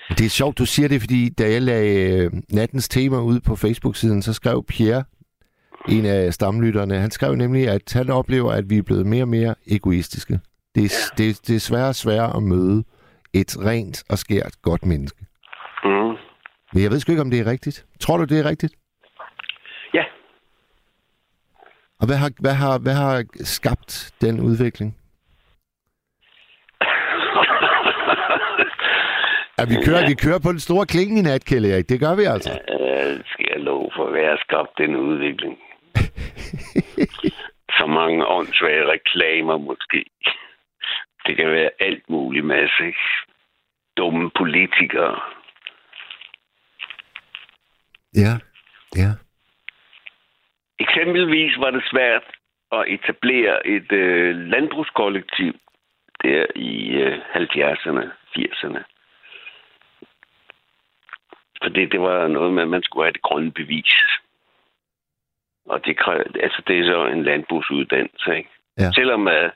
Det 0.10 0.26
er 0.26 0.30
sjovt, 0.30 0.58
du 0.58 0.66
siger 0.66 0.88
det, 0.88 1.02
fordi 1.02 1.30
da 1.30 1.52
jeg 1.52 1.62
lagde 1.62 2.24
øh, 2.24 2.32
nattens 2.50 2.90
tema 2.90 3.20
ud 3.20 3.40
på 3.40 3.56
Facebook-siden, 3.56 4.22
så 4.22 4.34
skrev 4.34 4.64
Pierre, 4.68 5.04
en 5.90 6.06
af 6.06 6.34
stamlytterne, 6.34 7.00
han 7.00 7.12
skrev 7.12 7.36
nemlig, 7.36 7.68
at 7.68 7.94
han 7.94 8.10
oplever, 8.10 8.52
at 8.52 8.70
vi 8.70 8.78
er 8.78 8.82
blevet 8.82 9.06
mere 9.06 9.24
og 9.24 9.28
mere 9.28 9.56
egoistiske. 9.68 10.40
Det 10.76 10.84
er, 10.84 11.12
ja. 11.20 11.24
det, 11.24 11.48
det 11.48 11.56
er 11.56 11.60
sværere 11.60 11.88
og 11.88 11.96
sværere 11.96 12.36
at 12.36 12.44
møde 12.44 12.84
et 13.34 13.58
rent 13.66 14.04
og 14.10 14.18
skært 14.18 14.62
godt 14.62 14.86
menneske. 14.86 15.26
Mm. 15.84 16.16
Men 16.74 16.84
jeg 16.84 16.92
ved 16.92 17.00
sgu 17.00 17.12
ikke, 17.12 17.22
om 17.22 17.32
det 17.32 17.40
er 17.40 17.46
rigtigt. 17.46 17.86
Tror 18.00 18.18
du, 18.18 18.24
det 18.24 18.40
er 18.40 18.46
rigtigt? 18.46 18.74
Ja. 19.94 20.04
Og 22.00 22.08
hvad 22.08 22.16
har, 22.18 22.32
hvad 22.40 22.54
har, 22.54 22.78
hvad 22.78 22.94
har 22.94 23.24
skabt 23.44 24.14
den 24.22 24.40
udvikling? 24.40 24.97
Ja, 29.60 29.64
vi 29.66 29.76
kører, 29.86 30.08
vi 30.08 30.16
kører 30.26 30.40
på 30.40 30.52
den 30.52 30.60
store 30.60 30.86
klinge 30.86 31.20
i 31.20 31.22
nat, 31.22 31.46
Kjell 31.46 31.66
Erik. 31.66 31.90
Det 31.90 32.00
gør 32.00 32.16
vi 32.16 32.24
altså. 32.24 32.52
Øh, 32.52 33.14
skal 33.32 33.48
jeg 33.54 33.60
love 33.60 33.90
for, 33.96 34.10
hvad 34.10 34.26
har 34.32 34.40
skabt 34.48 34.78
den 34.78 34.96
udvikling? 34.96 35.58
så 37.78 37.86
mange 37.86 38.28
åndssvage 38.28 38.86
reklamer 38.96 39.58
måske. 39.58 40.06
Det 41.26 41.36
kan 41.38 41.48
være 41.52 41.70
alt 41.80 42.10
muligt 42.10 42.46
masse, 42.46 42.86
ikke? 42.86 43.00
Dumme 43.98 44.32
politikere. 44.38 45.20
Ja, 48.16 48.34
ja. 48.96 49.12
Eksempelvis 50.80 51.54
var 51.60 51.72
det 51.72 51.84
svært 51.92 52.24
at 52.72 52.84
etablere 52.88 53.68
et 53.68 53.92
øh, 53.92 54.36
landbrugskollektiv 54.36 55.54
der 56.24 56.46
i 56.56 56.88
øh, 56.88 57.18
70'erne, 57.36 58.06
80'erne. 58.38 58.97
Fordi 61.64 61.86
det 61.86 62.02
var 62.02 62.28
noget 62.28 62.54
med, 62.54 62.64
at 62.64 62.70
man 62.70 62.84
skulle 62.84 63.06
have 63.06 63.14
det 63.14 63.22
grønne 63.22 63.52
bevis. 63.52 63.96
Og 65.66 65.86
det, 65.86 65.98
kræv, 65.98 66.24
altså 66.40 66.62
det 66.68 66.80
er 66.80 66.84
så 66.84 67.06
en 67.06 67.24
landbrugsuddannelse, 67.24 68.38
ikke? 68.38 68.50
Ja. 68.78 68.92
Selvom 68.92 69.28
at 69.28 69.52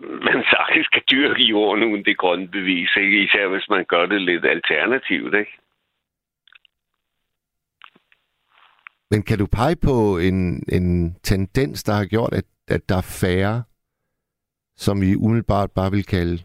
man 0.00 0.44
sagtens 0.54 0.88
kan 0.88 1.02
dyrke 1.10 1.42
jorden 1.42 1.84
uden 1.84 2.04
det 2.04 2.18
grønne 2.18 2.48
bevis, 2.48 2.90
ikke? 2.96 3.24
Især 3.24 3.48
hvis 3.48 3.68
man 3.70 3.84
gør 3.84 4.06
det 4.06 4.20
lidt 4.20 4.44
alternativt, 4.44 5.34
ikke? 5.34 5.52
Men 9.10 9.22
kan 9.22 9.38
du 9.38 9.46
pege 9.46 9.76
på 9.76 10.18
en, 10.18 10.62
en 10.68 11.16
tendens, 11.22 11.82
der 11.82 11.92
har 11.92 12.06
gjort, 12.06 12.32
at, 12.32 12.44
at 12.68 12.88
der 12.88 12.96
er 12.96 13.08
færre, 13.20 13.62
som 14.76 15.00
vi 15.00 15.16
umiddelbart 15.16 15.70
bare 15.70 15.90
vil 15.90 16.04
kalde 16.04 16.42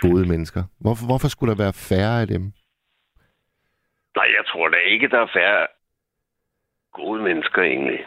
gode 0.00 0.28
mennesker? 0.28 0.62
Hvorfor, 0.80 1.06
hvorfor 1.06 1.28
skulle 1.28 1.50
der 1.50 1.62
være 1.64 1.72
færre 1.72 2.20
af 2.20 2.26
dem? 2.26 2.52
Nej, 4.16 4.28
jeg 4.38 4.44
tror 4.46 4.68
da 4.68 4.76
ikke, 4.76 5.08
der 5.08 5.20
er 5.20 5.26
færre 5.34 5.66
gode 6.92 7.22
mennesker 7.22 7.62
egentlig. 7.62 8.00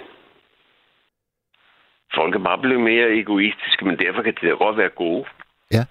Folk 2.15 2.35
er 2.35 2.43
bare 2.49 2.61
blevet 2.61 2.81
mere 2.81 3.07
egoistiske, 3.19 3.85
men 3.85 3.99
derfor 3.99 4.21
kan 4.21 4.33
de 4.41 4.47
da 4.47 4.51
godt 4.51 4.77
være 4.77 4.89
gode. 4.89 5.25
Ja. 5.71 5.83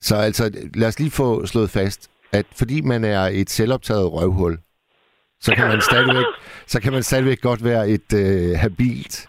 Så 0.00 0.16
altså, 0.16 0.68
lad 0.74 0.88
os 0.88 0.98
lige 0.98 1.10
få 1.10 1.46
slået 1.46 1.70
fast, 1.70 2.10
at 2.32 2.46
fordi 2.58 2.80
man 2.80 3.04
er 3.04 3.20
et 3.20 3.50
selvoptaget 3.50 4.12
røvhul, 4.12 4.58
så 5.40 5.54
kan 5.54 5.68
man 5.68 5.80
stadigvæk, 5.80 6.24
så 6.66 6.80
kan 6.82 6.92
man 6.92 7.02
stadigvæk 7.02 7.40
godt 7.40 7.64
være 7.64 7.88
et 7.88 8.12
øh, 8.22 8.58
habilt 8.58 9.28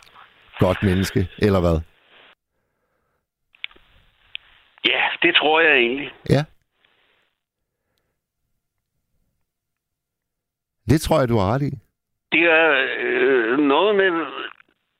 godt 0.59 0.83
menneske, 0.83 1.27
eller 1.37 1.59
hvad? 1.59 1.79
Ja, 4.85 5.01
det 5.21 5.35
tror 5.35 5.61
jeg 5.61 5.77
egentlig. 5.77 6.13
Ja. 6.29 6.43
Det 10.89 11.01
tror 11.01 11.19
jeg, 11.19 11.29
du 11.29 11.37
har 11.37 11.53
ret 11.53 11.61
i. 11.61 11.71
Det 12.31 12.43
er 12.43 12.87
øh, 12.99 13.57
noget 13.57 13.95
med 13.95 14.11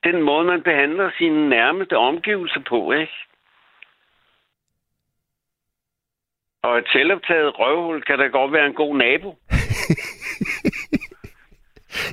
den 0.03 0.21
måde, 0.21 0.45
man 0.45 0.63
behandler 0.63 1.11
sine 1.17 1.49
nærmeste 1.49 1.97
omgivelser 1.97 2.61
på, 2.69 2.91
ikke? 2.91 3.13
Og 6.63 6.77
et 6.77 6.85
selvoptaget 6.91 7.59
røvhul 7.59 8.01
kan 8.01 8.19
da 8.19 8.25
godt 8.27 8.53
være 8.53 8.65
en 8.65 8.73
god 8.73 8.97
nabo. 8.97 9.35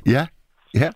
Ja, 0.07 0.27
ja. 0.75 0.91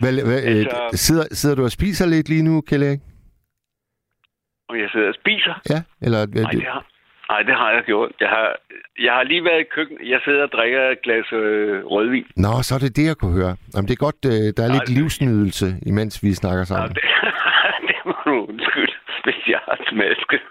Hvad, 0.00 0.12
hvad, 0.28 0.40
altså... 0.42 0.76
Altså- 0.76 1.06
sidder, 1.06 1.24
sidder 1.30 1.56
du 1.56 1.62
og 1.64 1.70
spiser 1.70 2.06
lidt 2.06 2.28
lige 2.28 2.42
nu, 2.42 2.60
Kjell 2.60 2.82
Erik? 2.82 3.00
Og 4.68 4.78
jeg 4.80 4.88
sidder 4.92 5.08
og 5.08 5.14
spiser. 5.14 5.54
Ja, 5.70 5.80
eller... 6.02 6.18
Nej, 6.26 6.50
det 6.50 6.62
har, 6.74 6.84
nej, 7.30 7.42
det 7.42 7.54
har 7.54 7.70
jeg 7.72 7.82
gjort. 7.84 8.12
Jeg 8.20 8.28
har, 8.28 8.56
jeg 9.06 9.12
har 9.12 9.22
lige 9.22 9.44
været 9.44 9.60
i 9.60 9.68
køkkenet. 9.74 10.08
Jeg 10.10 10.20
sidder 10.24 10.42
og 10.42 10.52
drikker 10.52 10.82
et 10.88 11.02
glas 11.02 11.32
øh, 11.32 11.84
rødvin. 11.84 12.26
Nå, 12.36 12.52
så 12.62 12.74
er 12.74 12.78
det 12.78 12.96
det, 12.96 13.06
jeg 13.06 13.16
kunne 13.16 13.36
høre. 13.40 13.56
Jamen, 13.74 13.88
det 13.88 13.94
er 13.94 14.04
godt, 14.08 14.20
øh, 14.32 14.46
der 14.56 14.62
er 14.64 14.72
lidt 14.76 14.88
Nej. 14.88 14.96
livsnydelse, 14.98 15.66
imens 15.86 16.22
vi 16.22 16.34
snakker 16.34 16.64
sammen. 16.64 16.88
det, 16.94 17.02
det 17.88 17.96
må 18.06 18.14
du 18.26 18.46
undskylde, 18.48 18.96
hvis 19.24 19.40
jeg 19.54 19.60
har 19.68 19.78
smasket. 19.90 20.42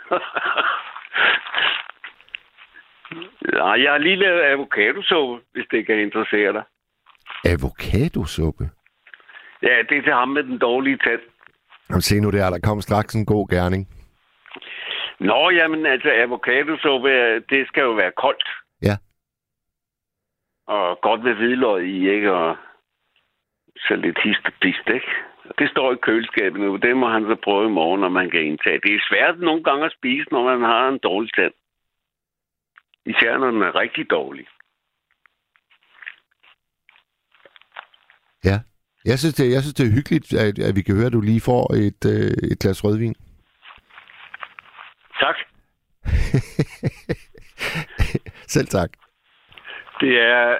Nej, 3.53 3.75
jeg 3.83 3.91
har 3.91 3.97
lige 3.97 4.15
lavet 4.15 4.41
avocadosuppe, 4.41 5.35
hvis 5.53 5.65
det 5.71 5.85
kan 5.85 5.99
interessere 5.99 6.53
dig. 6.53 6.63
Avocadosuppe? 7.53 8.63
Ja, 9.61 9.75
det 9.89 9.97
er 9.97 10.01
til 10.01 10.13
ham 10.13 10.29
med 10.29 10.43
den 10.43 10.57
dårlige 10.57 10.97
tand. 10.97 11.21
Jamen, 11.89 12.01
se 12.01 12.19
nu 12.19 12.31
der, 12.31 12.49
der 12.49 12.59
kom 12.63 12.81
straks 12.81 13.15
en 13.15 13.25
god 13.25 13.49
gerning. 13.49 13.87
Nå, 15.19 15.49
jamen 15.49 15.85
altså, 15.85 16.09
avocadosuppe, 16.11 17.09
det 17.39 17.67
skal 17.67 17.81
jo 17.81 17.91
være 17.91 18.11
koldt. 18.17 18.47
Ja. 18.81 18.95
Og 20.67 20.99
godt 21.01 21.23
med 21.23 21.33
hvidløg 21.33 21.87
i, 21.87 22.09
ikke? 22.09 22.31
Og 22.33 22.57
så 23.77 23.95
lidt 23.95 24.19
hist 24.23 24.45
og 24.45 24.53
pist, 24.61 24.89
ikke? 24.93 25.11
Det 25.59 25.69
står 25.69 25.93
i 25.93 25.97
køleskabet 26.01 26.61
nu. 26.61 26.75
Det 26.75 26.97
må 26.97 27.09
han 27.09 27.23
så 27.23 27.35
prøve 27.43 27.65
i 27.65 27.71
morgen, 27.71 28.01
når 28.01 28.09
man 28.09 28.29
kan 28.29 28.41
indtage. 28.41 28.79
Det 28.79 28.95
er 28.95 29.07
svært 29.09 29.39
nogle 29.39 29.63
gange 29.63 29.85
at 29.85 29.95
spise, 29.97 30.27
når 30.31 30.43
man 30.43 30.69
har 30.69 30.87
en 30.87 30.99
dårlig 31.03 31.33
tand. 31.33 31.53
Især 33.05 33.37
når 33.37 33.51
den 33.51 33.61
er 33.61 33.75
rigtig 33.75 34.09
dårlig. 34.09 34.47
Ja. 38.43 38.59
Jeg 39.09 39.19
synes, 39.19 39.35
det, 39.35 39.51
jeg 39.55 39.61
synes, 39.61 39.73
det 39.73 39.85
er 39.87 39.95
hyggeligt, 39.97 40.33
at, 40.33 40.59
at 40.59 40.75
vi 40.75 40.81
kan 40.81 40.95
høre, 40.95 41.05
at 41.11 41.17
du 41.17 41.21
lige 41.21 41.41
får 41.41 41.63
et, 41.87 42.01
øh, 42.13 42.31
et 42.51 42.59
glas 42.59 42.83
rødvin. 42.83 43.15
Tak. 45.21 45.35
Selv 48.55 48.67
tak. 48.67 48.89
Det 50.01 50.19
er 50.19 50.57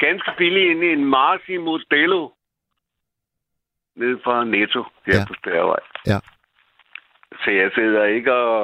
ganske 0.00 0.30
billigt 0.38 0.70
inde 0.70 0.86
i 0.86 0.92
en 0.92 1.04
Marsi 1.04 1.56
Modello. 1.56 2.28
Nede 3.96 4.18
fra 4.24 4.44
Netto, 4.44 4.82
her 5.06 5.14
Ja. 5.18 5.24
på 5.28 5.34
Størrevej. 5.38 5.80
Ja. 6.06 6.18
Så 7.44 7.50
jeg 7.50 7.70
sidder 7.74 8.04
ikke 8.04 8.32
og, 8.34 8.60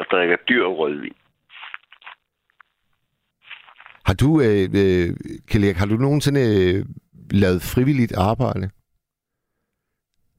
og 0.00 0.06
drikker 0.10 0.36
dyr 0.48 0.64
rødvin. 0.66 1.14
Har 4.06 4.14
du, 4.14 4.40
øh, 4.40 4.62
øh, 4.82 5.08
Kjell 5.48 5.74
har 5.76 5.86
du 5.86 5.94
nogensinde 5.94 6.40
lavet 7.32 7.62
frivilligt 7.62 8.12
arbejde? 8.18 8.70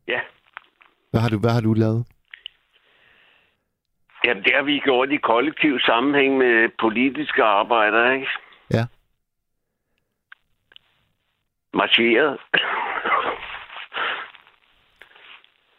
Ja. 0.08 0.20
Hvad 1.12 1.22
har 1.22 1.30
du, 1.30 1.40
hvad 1.40 1.50
har 1.52 1.62
du 1.62 1.74
lavet? 1.74 2.08
Ja, 4.26 4.34
det 4.34 4.54
har 4.56 4.64
vi 4.64 4.80
gjort 4.80 5.12
i 5.12 5.18
kollektiv 5.18 5.80
sammenhæng 5.80 6.38
med 6.38 6.70
politiske 6.80 7.44
arbejdere, 7.44 8.16
ikke? 8.16 8.28
Ja. 8.72 8.86
Marcheret. 11.74 12.38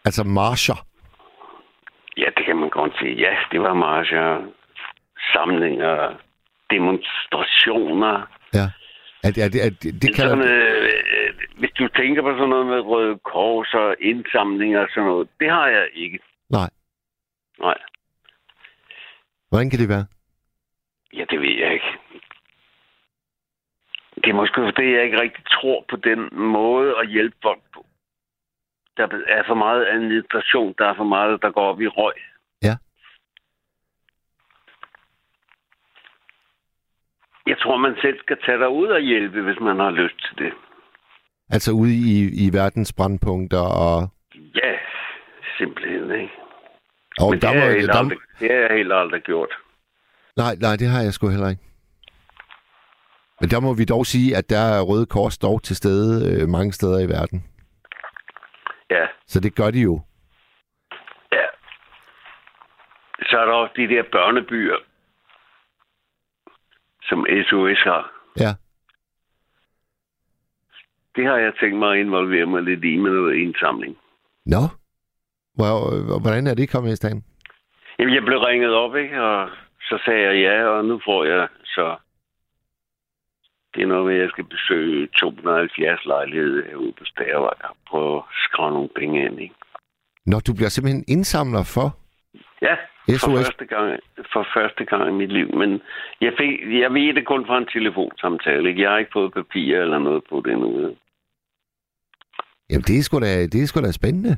Altså 0.05 0.25
marscher. 0.25 0.87
ja, 2.17 2.27
det 2.37 2.45
kan 2.47 2.57
man 2.57 2.71
godt 2.71 2.99
sige. 2.99 3.15
Ja, 3.15 3.37
det 3.53 3.61
var 3.61 3.75
marcher, 3.75 4.47
samlinger, 5.33 6.15
demonstrationer. 6.71 8.27
At, 9.27 9.39
at, 9.39 9.55
at, 9.67 9.83
det, 9.83 10.03
det 10.03 10.15
kan 10.15 10.25
sådan, 10.25 10.45
øh, 10.45 11.35
hvis 11.59 11.71
du 11.79 11.89
tænker 11.89 12.23
på 12.23 12.33
sådan 12.33 12.49
noget 12.49 12.67
med 12.67 12.81
Røde 12.81 13.19
Kors 13.19 13.75
og 13.75 13.97
indsamlinger 14.01 14.81
og 14.81 14.89
sådan 14.91 15.09
noget, 15.09 15.29
det 15.41 15.51
har 15.51 15.69
jeg 15.69 15.89
ikke. 15.95 16.19
Nej. 16.51 16.71
Nej. 17.59 17.79
Hvordan 19.49 19.71
kan 19.71 19.79
det 19.79 19.89
være? 19.89 20.07
Ja, 21.13 21.25
det 21.31 21.41
ved 21.41 21.55
jeg 21.59 21.73
ikke. 21.73 21.93
Det 24.15 24.31
er 24.31 24.35
måske 24.35 24.61
fordi, 24.61 24.95
jeg 24.95 25.05
ikke 25.05 25.21
rigtig 25.21 25.45
tror 25.45 25.85
på 25.91 25.97
den 25.97 26.29
måde 26.33 26.95
at 26.99 27.09
hjælpe 27.09 27.37
folk 27.43 27.63
på. 27.75 27.87
Der 28.97 29.09
er 29.29 29.43
for 29.47 29.55
meget 29.55 29.87
administration, 29.87 30.75
der 30.79 30.87
er 30.87 30.95
for 30.95 31.05
meget, 31.05 31.43
der 31.43 31.51
går 31.51 31.63
op 31.63 31.81
i 31.81 31.87
røg. 31.87 32.15
Ja. 32.63 32.77
Jeg 37.47 37.54
tror, 37.65 37.77
man 37.77 37.97
selv 38.03 38.19
skal 38.21 38.37
tage 38.47 38.59
dig 38.59 38.69
ud 38.69 38.89
og 38.89 39.01
hjælpe, 39.01 39.43
hvis 39.43 39.61
man 39.61 39.79
har 39.79 39.91
lyst 39.91 40.19
til 40.27 40.45
det. 40.45 40.53
Altså 41.51 41.73
ude 41.73 41.93
i, 41.95 42.47
i 42.47 42.51
verdens 42.53 42.93
brandpunkter 42.93 43.65
og... 43.85 44.09
Ja, 44.63 44.73
simpelthen, 45.59 46.11
ikke? 46.21 46.33
og 47.21 47.31
Men 47.31 47.41
der 47.41 47.51
det, 47.53 47.61
har 47.61 47.67
jeg 47.67 47.75
helt 47.77 47.93
der, 47.93 47.99
aldrig, 47.99 48.19
det 48.41 48.51
har 48.51 48.59
jeg 48.59 48.77
helt 48.79 48.93
aldrig 48.93 49.23
gjort. 49.23 49.53
nej, 50.37 50.55
nej, 50.61 50.77
det 50.77 50.89
har 50.89 51.01
jeg 51.03 51.13
sgu 51.13 51.29
heller 51.29 51.49
ikke. 51.49 51.63
Men 53.41 53.51
der 53.51 53.61
må 53.61 53.75
vi 53.75 53.85
dog 53.85 54.07
sige, 54.07 54.37
at 54.37 54.51
der 54.51 54.59
er 54.77 54.83
Røde 54.83 55.07
Kors 55.07 55.39
dog 55.39 55.63
til 55.63 55.77
stede 55.77 56.43
øh, 56.43 56.49
mange 56.49 56.73
steder 56.73 56.99
i 57.07 57.09
verden. 57.09 57.45
Ja, 58.91 59.07
Så 59.27 59.41
det 59.41 59.55
gør 59.57 59.71
de 59.71 59.81
jo. 59.81 60.01
ja. 61.33 61.47
Så 63.23 63.39
er 63.39 63.45
der 63.45 63.53
også 63.53 63.75
de 63.77 63.89
der 63.89 64.03
børnebyer, 64.13 64.77
som 67.09 67.27
SOS 67.49 67.83
har. 67.85 68.13
Ja. 68.41 68.53
Det 71.17 71.25
har 71.27 71.37
jeg 71.37 71.53
tænkt 71.61 71.79
mig 71.79 71.93
at 71.93 71.99
involvere 72.01 72.47
mig 72.47 72.63
lidt 72.63 72.85
i 72.85 72.97
med 72.97 73.11
noget 73.11 73.35
indsamling. 73.37 73.97
Nå. 74.47 74.63
Hvor- 75.55 76.21
Hvordan 76.21 76.47
er 76.47 76.55
det 76.55 76.71
kommet 76.71 76.93
i 76.93 76.97
stand? 76.97 77.23
Jamen, 77.99 78.15
jeg 78.15 78.23
blev 78.23 78.39
ringet 78.39 78.75
op, 78.75 78.97
ikke? 78.97 79.23
Og 79.23 79.51
så 79.81 79.99
sagde 80.05 80.23
jeg 80.23 80.37
ja, 80.37 80.65
og 80.67 80.85
nu 80.85 81.01
får 81.05 81.25
jeg 81.25 81.49
så... 81.65 81.97
Det 83.75 83.83
er 83.83 83.87
noget 83.87 84.07
med, 84.07 84.15
at 84.15 84.21
jeg 84.21 84.31
skal 84.31 84.45
besøge 84.45 85.07
270 85.07 86.05
lejligheder 86.05 86.69
herude 86.69 86.93
på 86.99 87.05
Stærvej 87.05 87.55
og 87.71 87.77
prøve 87.89 88.17
at 88.17 88.23
skrave 88.45 88.71
nogle 88.73 88.89
penge 88.97 89.25
ind, 89.27 89.41
ikke? 89.41 89.55
Nå, 90.27 90.41
du 90.47 90.55
bliver 90.55 90.69
simpelthen 90.69 91.05
indsamler 91.09 91.63
for 91.75 91.89
Ja, 92.63 92.77
for 93.09 93.19
SOS. 93.19 93.47
første, 93.47 93.65
gang, 93.67 94.01
for 94.33 94.47
første 94.55 94.85
gang 94.85 95.09
i 95.09 95.13
mit 95.13 95.33
liv. 95.33 95.55
Men 95.55 95.83
jeg, 96.21 96.33
fik, 96.39 96.51
jeg 96.83 96.95
ved 96.95 97.15
det 97.15 97.27
kun 97.27 97.47
fra 97.47 97.59
en 97.59 97.67
telefonsamtale. 97.67 98.69
Ikke? 98.69 98.83
Jeg 98.83 98.91
har 98.91 98.99
ikke 98.99 99.11
fået 99.13 99.33
papir 99.33 99.81
eller 99.81 99.99
noget 99.99 100.23
på 100.31 100.43
det 100.45 100.53
endnu. 100.53 100.97
Jamen, 102.71 102.83
det 102.83 102.99
er 102.99 103.03
sgu 103.03 103.21
da, 103.21 103.43
det 103.47 103.63
er 103.63 103.67
sgu 103.67 103.81
da 103.81 103.93
spændende. 103.93 104.37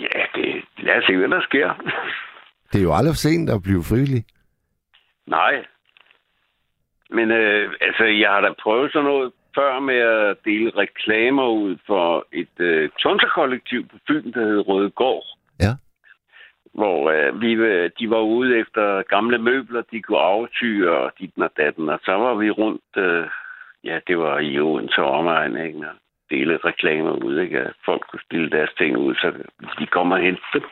Ja, 0.00 0.20
det, 0.34 0.64
lad 0.78 0.96
os 0.98 1.04
se, 1.06 1.16
hvad 1.16 1.28
der 1.28 1.40
sker. 1.40 1.68
Det 2.72 2.78
er 2.78 2.82
jo 2.82 2.94
aldrig 2.94 3.12
for 3.12 3.24
sent 3.26 3.50
at 3.50 3.62
blive 3.62 3.84
frivillig. 3.84 4.24
Nej, 5.26 5.64
Men 7.10 7.30
øh, 7.30 7.72
altså, 7.80 8.04
jeg 8.04 8.30
har 8.30 8.40
da 8.40 8.52
prøvet 8.62 8.92
sådan 8.92 9.04
noget 9.04 9.32
før 9.54 9.80
med 9.80 9.98
at 9.98 10.36
dele 10.44 10.70
reklamer 10.76 11.48
ud 11.48 11.76
for 11.86 12.26
et 12.32 12.56
øh, 12.58 12.90
tonserkollektiv 12.98 13.88
på 13.88 13.96
Fyn, 14.06 14.32
der 14.32 14.40
hed 14.40 14.68
Røde 14.68 14.90
Gård. 14.90 15.37
Hvor 16.80 17.10
øh, 17.10 17.40
vi, 17.40 17.50
øh, 17.52 17.90
de 17.98 18.10
var 18.10 18.20
ude 18.20 18.58
efter 18.58 19.02
gamle 19.14 19.38
møbler, 19.38 19.82
de 19.92 20.02
kunne 20.02 20.18
aftyre 20.18 20.90
og 21.04 21.12
dit 21.18 21.32
og 21.36 21.50
datten. 21.56 21.88
Og 21.88 21.98
så 22.04 22.12
var 22.12 22.34
vi 22.34 22.50
rundt, 22.50 22.90
øh, 22.96 23.26
ja, 23.84 23.98
det 24.06 24.18
var 24.18 24.38
i 24.38 24.60
Odense 24.60 25.02
og 25.02 25.10
omegn, 25.10 25.56
ikke? 25.66 25.78
Og 25.78 25.96
dele 26.30 26.58
reklamer 26.64 27.12
ud, 27.24 27.38
ikke? 27.40 27.58
At 27.58 27.74
folk 27.84 28.02
kunne 28.10 28.26
stille 28.28 28.50
deres 28.50 28.72
ting 28.78 28.96
ud, 28.96 29.14
så 29.14 29.32
de 29.78 29.86
kommer 29.86 30.16
og 30.16 30.22
hente 30.22 30.42
dem. 30.54 30.62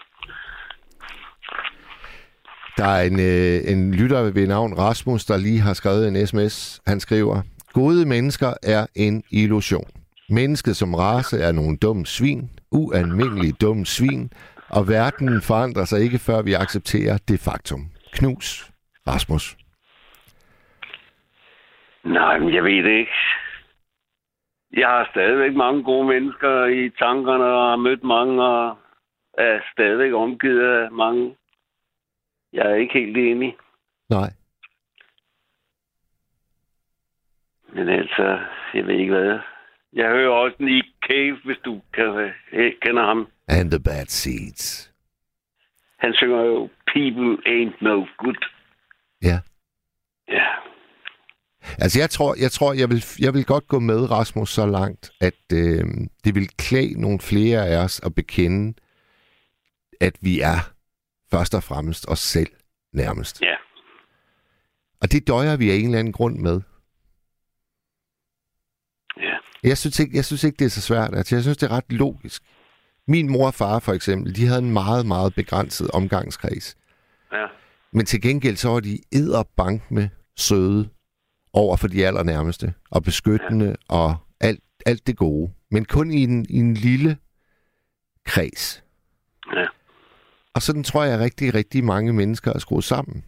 Der 2.76 2.88
er 2.98 3.02
en, 3.10 3.18
øh, 3.30 3.72
en 3.72 3.94
lytter 3.94 4.22
ved 4.22 4.46
navn 4.46 4.72
Rasmus, 4.78 5.24
der 5.24 5.36
lige 5.36 5.60
har 5.60 5.74
skrevet 5.74 6.08
en 6.08 6.26
sms. 6.26 6.82
Han 6.86 7.00
skriver, 7.00 7.36
Gode 7.72 8.08
mennesker 8.08 8.52
er 8.62 8.86
en 8.96 9.22
illusion. 9.30 9.88
Mennesket 10.28 10.76
som 10.76 10.94
race 10.94 11.36
er 11.36 11.52
nogle 11.52 11.76
dumme 11.76 12.06
svin, 12.06 12.50
ualmindelige 12.70 13.52
dumme 13.52 13.86
svin, 13.86 14.30
og 14.68 14.88
verden 14.88 15.42
forandrer 15.42 15.84
sig 15.84 16.00
ikke, 16.00 16.18
før 16.18 16.42
vi 16.42 16.52
accepterer 16.52 17.18
det 17.28 17.40
faktum. 17.40 17.80
Knus, 18.12 18.70
Rasmus. 19.06 19.56
Nej, 22.04 22.38
men 22.38 22.54
jeg 22.54 22.64
ved 22.64 22.82
det 22.84 22.98
ikke. 22.98 23.12
Jeg 24.72 24.88
har 24.88 25.08
stadigvæk 25.10 25.54
mange 25.56 25.82
gode 25.84 26.06
mennesker 26.06 26.66
i 26.66 26.90
tankerne, 26.90 27.44
og 27.44 27.68
har 27.70 27.76
mødt 27.76 28.04
mange, 28.04 28.42
og 28.44 28.78
er 29.38 29.60
stadigvæk 29.72 30.12
omgivet 30.12 30.82
af 30.82 30.92
mange. 30.92 31.36
Jeg 32.52 32.70
er 32.70 32.74
ikke 32.74 32.98
helt 32.98 33.16
enig. 33.16 33.56
Nej. 34.08 34.30
Men 37.72 37.88
altså, 37.88 38.40
jeg 38.74 38.86
ved 38.86 38.94
ikke 38.94 39.14
hvad. 39.14 39.38
Jeg 39.96 40.08
hører 40.08 40.30
også 40.30 40.56
Nick 40.60 40.86
Cave, 41.08 41.36
hvis 41.44 41.56
du 41.64 41.80
kan, 41.94 42.30
øh, 42.52 42.72
kender 42.82 43.04
ham. 43.04 43.28
And 43.48 43.70
the 43.70 43.80
bad 43.80 44.06
seeds. 44.06 44.92
Han 45.98 46.14
synger 46.14 46.42
jo 46.42 46.68
People 46.94 47.32
Ain't 47.46 47.76
No 47.80 48.06
Good. 48.18 48.42
Ja. 49.22 49.38
Ja. 50.28 50.46
Altså, 51.78 52.00
jeg 52.00 52.10
tror, 52.10 52.34
jeg, 52.40 52.50
tror 52.50 52.72
jeg, 52.72 52.88
vil, 52.90 53.04
jeg 53.20 53.34
vil 53.34 53.44
godt 53.44 53.68
gå 53.68 53.78
med 53.78 54.10
Rasmus 54.10 54.50
så 54.50 54.66
langt, 54.66 55.10
at 55.20 55.42
øh, 55.52 55.84
det 56.24 56.34
vil 56.34 56.48
klæde 56.58 57.00
nogle 57.00 57.20
flere 57.20 57.66
af 57.66 57.76
os 57.84 58.00
at 58.06 58.14
bekende, 58.14 58.74
at 60.00 60.16
vi 60.20 60.40
er 60.40 60.58
først 61.30 61.54
og 61.54 61.62
fremmest 61.62 62.08
os 62.08 62.18
selv 62.18 62.52
nærmest. 62.92 63.42
Ja. 63.42 63.56
Og 65.02 65.12
det 65.12 65.28
døjer 65.28 65.56
vi 65.56 65.70
af 65.70 65.74
en 65.74 65.84
eller 65.84 65.98
anden 65.98 66.12
grund 66.12 66.38
med. 66.38 66.60
Jeg 69.70 69.78
synes 69.78 70.00
ikke, 70.00 70.16
jeg 70.16 70.24
synes 70.24 70.44
ikke 70.44 70.56
det 70.56 70.64
er 70.64 70.74
så 70.78 70.84
svært. 70.90 71.14
Altså, 71.18 71.36
jeg 71.36 71.42
synes, 71.42 71.56
det 71.56 71.70
er 71.70 71.76
ret 71.76 71.92
logisk. 71.92 72.42
Min 73.08 73.32
mor 73.32 73.46
og 73.46 73.54
far 73.54 73.78
for 73.86 73.92
eksempel, 73.92 74.36
de 74.36 74.46
havde 74.46 74.62
en 74.68 74.72
meget, 74.72 75.06
meget 75.06 75.34
begrænset 75.34 75.90
omgangskreds. 75.90 76.76
Ja. 77.32 77.46
Men 77.92 78.06
til 78.06 78.22
gengæld 78.22 78.56
så 78.56 78.68
var 78.68 78.80
de 78.80 78.98
edderbank 79.12 79.90
med 79.90 80.08
søde 80.36 80.88
over 81.52 81.76
for 81.76 81.88
de 81.88 82.06
allernærmeste, 82.06 82.74
og 82.90 83.02
beskyttende, 83.02 83.66
ja. 83.66 83.96
og 83.98 84.14
alt, 84.40 84.64
alt 84.86 85.06
det 85.06 85.16
gode. 85.16 85.52
Men 85.70 85.84
kun 85.84 86.10
i 86.10 86.22
en, 86.22 86.46
i 86.50 86.58
en 86.66 86.74
lille 86.74 87.16
kreds. 88.26 88.84
Ja. 89.52 89.66
Og 90.54 90.62
sådan 90.62 90.82
tror 90.82 91.04
jeg 91.04 91.20
rigtig, 91.20 91.54
rigtig 91.54 91.84
mange 91.84 92.12
mennesker 92.12 92.52
er 92.52 92.58
skruet 92.58 92.84
sammen. 92.84 93.24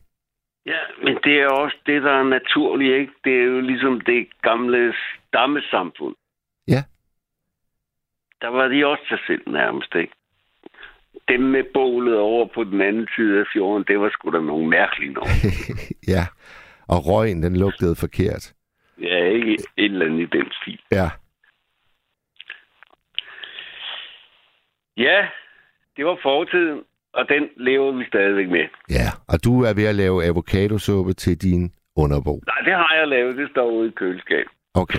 Ja, 0.66 0.82
men 1.04 1.14
det 1.24 1.40
er 1.40 1.48
også 1.48 1.76
det, 1.86 2.02
der 2.02 2.12
er 2.12 2.22
naturligt, 2.22 2.94
ikke? 3.00 3.12
Det 3.24 3.32
er 3.40 3.44
jo 3.44 3.60
ligesom 3.60 4.00
det 4.00 4.28
gamle 4.42 4.94
stammesamfund. 5.28 6.14
Der 8.40 8.48
var 8.48 8.68
de 8.68 8.86
også 8.86 9.02
sig 9.08 9.18
selv 9.26 9.42
nærmest, 9.50 9.94
ikke? 9.94 10.12
Dem 11.28 11.40
med 11.40 11.64
bålet 11.74 12.18
over 12.18 12.46
på 12.54 12.64
den 12.64 12.80
anden 12.80 13.08
side 13.16 13.40
af 13.40 13.44
fjorden, 13.52 13.84
det 13.88 14.00
var 14.00 14.10
sgu 14.10 14.30
da 14.30 14.40
nogle 14.40 14.68
mærkelige 14.68 15.12
nogen. 15.12 15.30
ja, 16.14 16.26
og 16.88 17.06
røgen, 17.06 17.42
den 17.42 17.56
lugtede 17.56 17.96
forkert. 17.96 18.52
ja, 19.00 19.24
ikke 19.24 19.52
et 19.54 19.84
eller 19.84 20.06
andet 20.06 20.20
i 20.20 20.38
den 20.38 20.46
stil. 20.62 20.80
Ja, 20.92 21.08
Ja, 24.96 25.28
det 25.96 26.04
var 26.06 26.18
fortiden, 26.22 26.80
og 27.12 27.28
den 27.28 27.48
lever 27.56 27.92
vi 27.92 28.04
stadigvæk 28.06 28.48
med. 28.48 28.66
ja. 28.90 29.08
Og 29.28 29.44
du 29.44 29.62
er 29.64 29.74
ved 29.74 29.84
at 29.86 29.94
lave 29.94 30.24
avocadosuppe 30.24 31.12
til 31.12 31.42
din 31.42 31.72
underbo. 31.96 32.40
Nej, 32.46 32.60
det 32.64 32.72
har 32.74 32.94
jeg 32.98 33.08
lavet. 33.08 33.36
Det 33.36 33.50
står 33.50 33.70
ude 33.70 33.88
i 33.88 33.90
køleskabet. 33.90 34.52
Okay. 34.74 34.98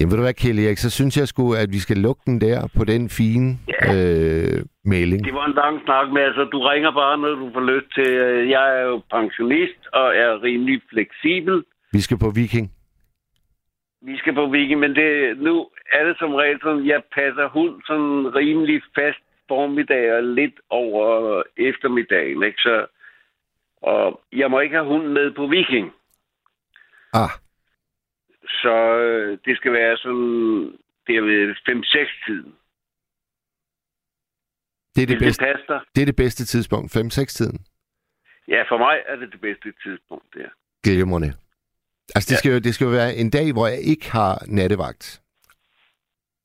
Jamen 0.00 0.10
ved 0.10 0.16
du 0.18 0.22
hvad, 0.22 0.34
Kjell 0.34 0.58
Erik, 0.58 0.78
så 0.78 0.90
synes 0.90 1.16
jeg 1.16 1.28
sgu, 1.28 1.54
at 1.54 1.68
vi 1.72 1.78
skal 1.78 1.96
lukke 1.96 2.22
den 2.26 2.40
der 2.40 2.68
på 2.76 2.84
den 2.84 3.08
fine 3.10 3.58
Ja. 3.68 3.94
øh, 3.94 4.64
melding. 4.84 5.24
Det 5.24 5.34
var 5.34 5.46
en 5.46 5.54
lang 5.54 5.80
snak 5.84 6.12
med, 6.12 6.22
altså 6.22 6.44
du 6.44 6.58
ringer 6.60 6.92
bare, 6.92 7.18
når 7.18 7.28
du 7.42 7.50
får 7.54 7.64
lyst 7.72 7.86
til. 7.94 8.08
øh, 8.16 8.50
Jeg 8.50 8.78
er 8.80 8.84
jo 8.84 9.02
pensionist 9.10 9.80
og 9.92 10.16
er 10.16 10.42
rimelig 10.42 10.82
fleksibel. 10.90 11.64
Vi 11.92 12.00
skal 12.00 12.18
på 12.18 12.30
Viking. 12.30 12.72
Vi 14.02 14.16
skal 14.18 14.34
på 14.34 14.46
weekend, 14.50 14.80
men 14.80 14.94
det, 14.94 15.38
nu 15.38 15.68
er 15.92 16.04
det 16.04 16.16
som 16.18 16.34
regel 16.34 16.58
sådan, 16.62 16.86
jeg 16.86 17.02
passer 17.14 17.48
hund 17.48 17.74
sådan 17.86 18.34
rimelig 18.34 18.82
fast 18.94 19.18
formiddag 19.48 20.12
og 20.16 20.22
lidt 20.24 20.54
over 20.70 21.42
eftermiddagen, 21.56 22.42
ikke? 22.42 22.58
Så, 22.58 22.86
og 23.82 24.20
jeg 24.32 24.50
må 24.50 24.60
ikke 24.60 24.74
have 24.76 24.86
hunden 24.88 25.12
med 25.12 25.30
på 25.30 25.46
weekend. 25.46 25.90
Ah, 27.12 27.30
Så 28.48 28.74
øh, 28.98 29.38
det 29.44 29.56
skal 29.56 29.72
være 29.72 29.96
sådan, 29.96 30.72
det 31.06 31.16
er 31.16 31.20
ved 31.22 31.54
5-6-tiden. 31.68 32.54
det 34.96 35.02
er 35.02 35.06
det, 35.06 35.08
det 35.08 35.18
bedste, 35.18 35.44
passe 35.44 35.64
dig? 35.68 35.80
det 35.94 36.02
er 36.02 36.06
det 36.06 36.16
bedste 36.16 36.44
tidspunkt. 36.44 36.96
5-6-tiden. 36.96 37.58
Ja, 38.48 38.62
for 38.68 38.78
mig 38.78 38.96
er 39.06 39.16
det 39.16 39.32
det 39.32 39.40
bedste 39.40 39.72
tidspunkt, 39.82 40.26
der. 40.34 40.48
Glimrende. 40.84 41.32
Altså, 42.14 42.28
det, 42.28 42.32
Ja. 42.32 42.38
skal 42.38 42.52
jo, 42.52 42.58
det 42.58 42.74
skal 42.74 42.84
jo 42.84 42.90
være 42.90 43.14
en 43.16 43.30
dag, 43.30 43.52
hvor 43.52 43.66
jeg 43.66 43.80
ikke 43.80 44.10
har 44.12 44.44
nattevagt. 44.48 45.20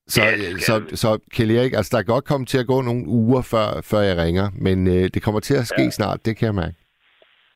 Så, 0.06 0.22
Ja, 0.22 0.30
det 0.30 0.44
skal 0.44 0.60
så, 0.60 0.78
det. 0.80 0.98
så 0.98 1.18
Kjell 1.34 1.50
Erik, 1.50 1.72
altså, 1.72 1.96
der 1.96 2.02
kan 2.02 2.12
godt 2.14 2.24
komme 2.24 2.46
til 2.46 2.58
at 2.58 2.66
gå 2.66 2.80
nogle 2.82 3.04
uger, 3.06 3.42
før, 3.42 3.80
før 3.90 3.98
jeg 4.00 4.16
ringer, 4.16 4.50
men 4.60 4.86
øh, 4.86 5.04
det 5.14 5.22
kommer 5.22 5.40
til 5.40 5.54
at 5.54 5.66
ske. 5.66 5.82
Ja. 5.82 5.90
snart, 5.90 6.24
det 6.26 6.36
kan 6.36 6.46
jeg 6.46 6.54
mærke. 6.54 6.76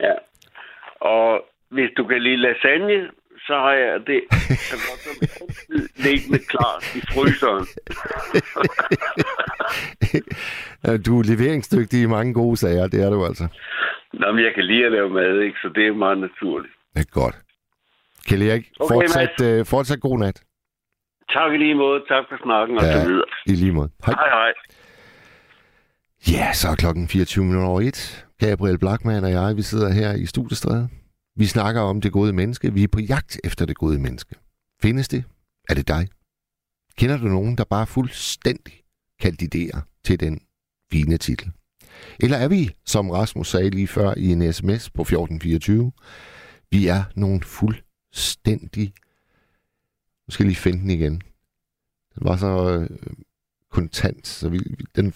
Ja. 0.01 0.14
Og 1.01 1.44
hvis 1.70 1.90
du 1.97 2.06
kan 2.06 2.23
lide 2.23 2.36
lasagne, 2.36 3.10
så 3.47 3.55
har 3.64 3.73
jeg 3.73 4.01
det 4.06 4.20
så 4.70 4.77
godt 4.86 5.01
som 5.06 5.16
altid 5.23 5.89
liggende 5.97 6.39
klar 6.52 6.77
i 6.98 7.01
fryseren. 7.12 7.66
Du 11.06 11.18
er 11.20 11.24
leveringsdygtig 11.24 12.02
i 12.02 12.06
mange 12.06 12.35
gode 12.35 12.56
sager, 12.56 12.86
det 12.86 13.02
er 13.05 13.10
du 13.10 13.24
altså. 13.27 13.47
Nå, 14.12 14.32
men 14.32 14.44
jeg 14.44 14.52
kan 14.55 14.64
lide 14.64 14.86
at 14.86 14.93
lave 14.93 15.10
mad, 15.10 15.40
ikke? 15.40 15.56
Så 15.62 15.68
det 15.74 15.86
er 15.86 15.93
meget 15.94 16.18
naturligt. 16.18 16.74
Det 16.94 17.01
er 17.01 17.10
godt. 17.20 17.36
Kjell 18.28 18.43
Erik, 18.43 18.70
Okay, 18.81 18.94
fortsat, 18.94 19.40
øh, 19.44 19.66
fortsat 19.66 20.01
god 20.01 20.18
nat. 20.18 20.43
Tak 21.32 21.52
i 21.52 21.56
lige 21.56 21.74
måde. 21.74 22.02
Tak 22.09 22.24
for 22.28 22.36
snakken 22.43 22.78
og 22.78 22.85
Ja. 22.85 22.93
så 23.02 23.09
videre. 23.09 23.24
I 23.47 23.52
lige 23.52 23.73
måde. 23.73 23.90
Hej. 24.06 24.14
Hej, 24.14 24.28
hej. 24.28 24.52
Ja, 26.32 26.52
så 26.52 26.68
er 26.68 26.74
klokken 26.74 27.09
24 27.09 27.44
minutter 27.44 27.68
over 27.68 27.81
et. 27.81 28.27
Gabriel 28.40 28.78
Blackman 28.78 29.24
og 29.24 29.31
jeg, 29.31 29.56
vi 29.56 29.62
sidder 29.62 29.93
her 29.93 30.12
i 30.14 30.27
studiestrædet. 30.27 30.89
Vi 31.38 31.46
snakker 31.46 31.80
om 31.80 32.00
det 32.00 32.12
gode 32.12 32.32
menneske. 32.32 32.72
Vi 32.72 32.82
er 32.82 32.88
på 32.88 33.00
jagt 33.00 33.40
efter 33.44 33.66
det 33.66 33.76
gode 33.76 33.98
menneske. 33.98 34.34
Findes 34.82 35.08
det? 35.08 35.24
Er 35.68 35.74
det 35.74 35.88
dig? 35.88 36.08
Kender 36.98 37.16
du 37.16 37.28
nogen, 37.28 37.58
der 37.58 37.64
bare 37.64 37.86
fuldstændig 37.86 38.82
kandiderer 39.20 39.80
til 40.04 40.20
den 40.20 40.40
fine 40.92 41.18
titel? 41.18 41.52
Eller 42.20 42.36
er 42.36 42.48
vi, 42.48 42.70
som 42.84 43.10
Rasmus 43.10 43.50
sagde 43.50 43.70
lige 43.70 43.88
før 43.88 44.14
i 44.16 44.32
en 44.32 44.52
sms 44.52 44.90
på 44.90 45.02
1424, 45.02 45.92
vi 46.70 46.86
er 46.86 47.04
nogle 47.14 47.42
fuldstændig... 47.42 48.92
Nu 50.26 50.30
skal 50.30 50.44
jeg 50.44 50.48
lige 50.48 50.56
finde 50.56 50.78
den 50.78 50.90
igen. 50.90 51.12
Den 52.14 52.28
var 52.28 52.36
så 52.36 52.78
øh, 52.78 52.90
kontant, 53.70 54.26
så 54.26 54.48
vi, 54.48 54.60
den 54.96 55.14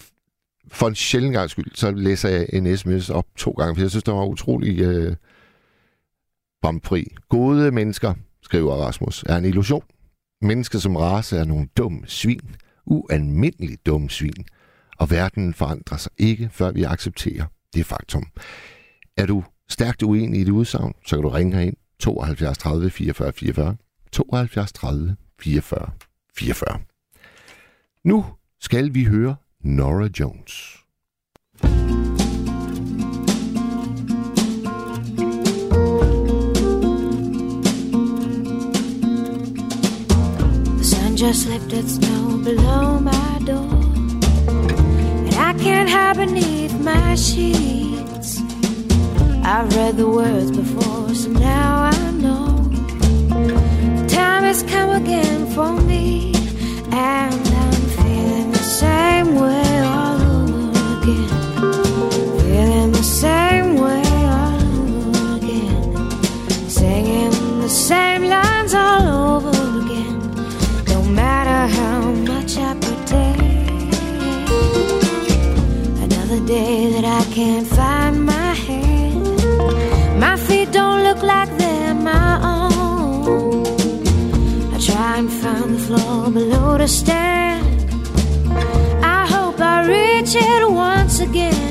for 0.67 0.87
en 0.87 0.95
sjældent 0.95 1.33
gang 1.33 1.49
skyld, 1.49 1.75
så 1.75 1.91
læser 1.91 2.29
jeg 2.29 2.47
en 2.53 2.77
sms 2.77 3.09
op 3.09 3.27
to 3.35 3.51
gange, 3.51 3.75
for 3.75 3.81
jeg 3.81 3.89
synes, 3.89 4.03
det 4.03 4.13
var 4.13 4.25
utrolig 4.25 4.79
øh, 4.79 5.15
bomfri. 6.61 7.15
Gode 7.29 7.71
mennesker, 7.71 8.13
skriver 8.41 8.75
Rasmus, 8.75 9.23
er 9.23 9.37
en 9.37 9.45
illusion. 9.45 9.83
Mennesker 10.41 10.79
som 10.79 10.95
race 10.95 11.37
er 11.37 11.43
nogle 11.43 11.67
dumme 11.77 12.01
svin. 12.05 12.55
Ualmindeligt 12.85 13.85
dumme 13.85 14.09
svin. 14.09 14.45
Og 14.97 15.11
verden 15.11 15.53
forandrer 15.53 15.97
sig 15.97 16.11
ikke, 16.17 16.49
før 16.51 16.71
vi 16.71 16.83
accepterer 16.83 17.45
det 17.73 17.85
faktum. 17.85 18.25
Er 19.17 19.25
du 19.25 19.43
stærkt 19.69 20.03
uenig 20.03 20.41
i 20.41 20.43
det 20.43 20.51
udsagn, 20.51 20.93
så 21.05 21.15
kan 21.15 21.23
du 21.23 21.29
ringe 21.29 21.57
herind 21.57 21.77
72 21.99 22.57
30 22.57 22.89
44 22.89 23.33
44. 23.33 23.75
72 24.11 24.71
30 24.71 25.15
44 25.39 25.89
44. 26.37 26.79
Nu 28.03 28.25
skal 28.59 28.93
vi 28.93 29.03
høre 29.03 29.35
Nora 29.63 30.09
Jones. 30.19 30.80
Just 41.21 41.47
lifted 41.49 41.87
snow 41.87 42.35
below 42.43 42.99
my 42.99 43.39
door. 43.45 43.75
And 45.27 45.35
I 45.35 45.53
can't 45.53 45.87
hide 45.87 46.17
beneath 46.17 46.73
my 46.79 47.13
sheets. 47.13 48.39
I've 49.43 49.71
read 49.75 49.97
the 49.97 50.07
words 50.07 50.49
before, 50.49 51.13
so 51.13 51.29
now 51.29 51.91
I 51.93 52.11
know. 52.23 52.63
The 53.97 54.07
time 54.09 54.45
has 54.45 54.63
come 54.63 54.89
again 54.89 55.45
for 55.53 55.71
me. 55.81 56.33
And 56.91 57.47
I'm 57.63 57.81
feeling 57.97 58.51
the 58.51 58.65
same 58.81 59.35
way 59.35 59.70
day 76.51 76.91
that 76.91 77.05
I 77.05 77.23
can't 77.33 77.65
find 77.65 78.25
my 78.25 78.51
head. 78.65 79.15
My 80.23 80.35
feet 80.35 80.69
don't 80.73 81.01
look 81.07 81.21
like 81.23 81.49
they're 81.57 81.93
my 81.93 82.31
own. 82.55 83.65
I 84.75 84.77
try 84.89 85.13
and 85.21 85.31
find 85.41 85.69
the 85.75 85.81
floor 85.85 86.29
below 86.29 86.77
to 86.77 86.89
stand. 86.89 87.65
I 89.17 89.21
hope 89.35 89.57
I 89.61 89.77
reach 89.95 90.33
it 90.35 90.61
once 90.69 91.21
again. 91.27 91.70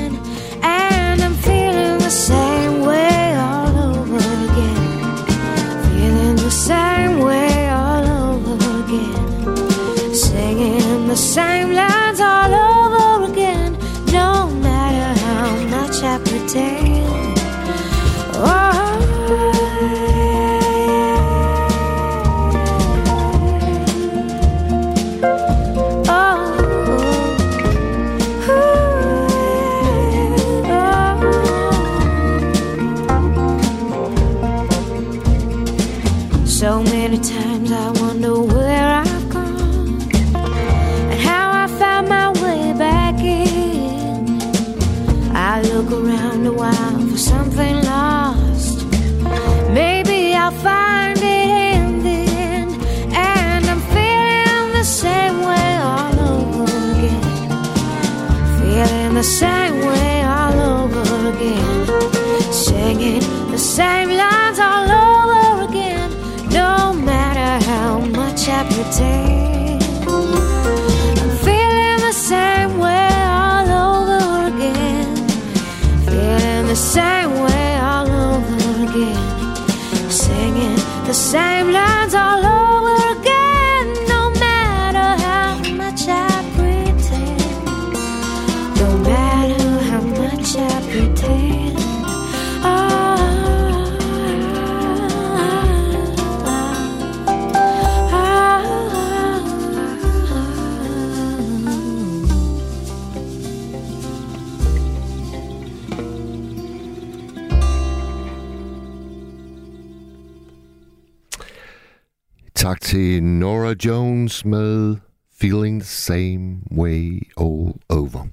Tak 112.71 112.81
til 112.81 113.23
Nora 113.23 113.73
Jones 113.85 114.45
med 114.45 114.97
Feeling 115.41 115.81
the 115.81 115.87
Same 115.87 116.61
Way 116.77 117.21
All 117.37 117.73
Over. 117.89 118.27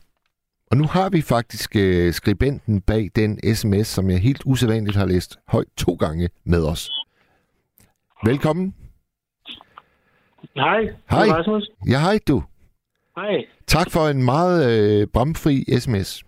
Og 0.70 0.76
nu 0.76 0.84
har 0.84 1.08
vi 1.10 1.22
faktisk 1.22 1.76
øh, 1.76 2.12
skribenten 2.12 2.80
bag 2.80 3.10
den 3.16 3.54
sms, 3.54 3.86
som 3.86 4.10
jeg 4.10 4.18
helt 4.18 4.42
usædvanligt 4.46 4.96
har 4.96 5.06
læst 5.06 5.38
højt 5.48 5.66
to 5.76 5.92
gange 5.94 6.28
med 6.44 6.66
os. 6.66 6.90
Velkommen. 8.24 8.74
Hej, 10.56 10.80
Hej. 11.10 11.26
Rasmus. 11.28 11.70
Ja, 11.88 12.00
hej 12.00 12.18
du. 12.28 12.42
Hej, 13.16 13.44
Tak 13.66 13.90
for 13.90 14.08
en 14.08 14.22
meget 14.22 14.70
øh, 14.70 15.06
bramfri 15.06 15.64
sms. 15.78 16.24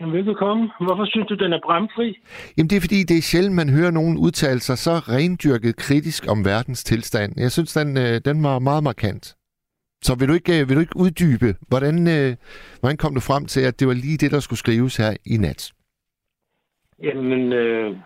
Jamen, 0.00 0.14
velbekomme. 0.14 0.70
Hvorfor 0.80 1.04
synes 1.04 1.26
du, 1.28 1.34
den 1.34 1.52
er 1.52 1.60
bramfri? 1.64 2.18
Jamen 2.56 2.70
det 2.70 2.76
er 2.76 2.80
fordi, 2.80 3.00
det 3.10 3.18
er 3.18 3.22
sjældent, 3.22 3.54
man 3.56 3.68
hører 3.68 3.90
nogen 3.90 4.16
udtale 4.18 4.60
sig 4.60 4.78
så 4.78 4.90
rendyrket 4.90 5.76
kritisk 5.76 6.24
om 6.32 6.44
verdens 6.44 6.84
tilstand. 6.84 7.32
Jeg 7.36 7.50
synes, 7.52 7.72
den, 7.72 7.96
øh, 7.96 8.20
den 8.24 8.42
var 8.42 8.58
meget 8.58 8.82
markant. 8.82 9.36
Så 10.02 10.16
vil 10.18 10.28
du 10.28 10.32
ikke, 10.34 10.60
øh, 10.60 10.68
vil 10.68 10.76
du 10.76 10.80
ikke 10.80 10.96
uddybe, 11.04 11.48
hvordan, 11.68 11.96
øh, 12.16 12.36
hvordan 12.80 12.96
kom 12.96 13.14
du 13.14 13.20
frem 13.20 13.46
til, 13.46 13.60
at 13.60 13.80
det 13.80 13.88
var 13.88 13.94
lige 13.94 14.18
det, 14.22 14.30
der 14.30 14.40
skulle 14.40 14.58
skrives 14.58 14.96
her 14.96 15.12
i 15.26 15.36
nat? 15.36 15.72
Jamen, 17.02 17.52
øh, 17.52 17.96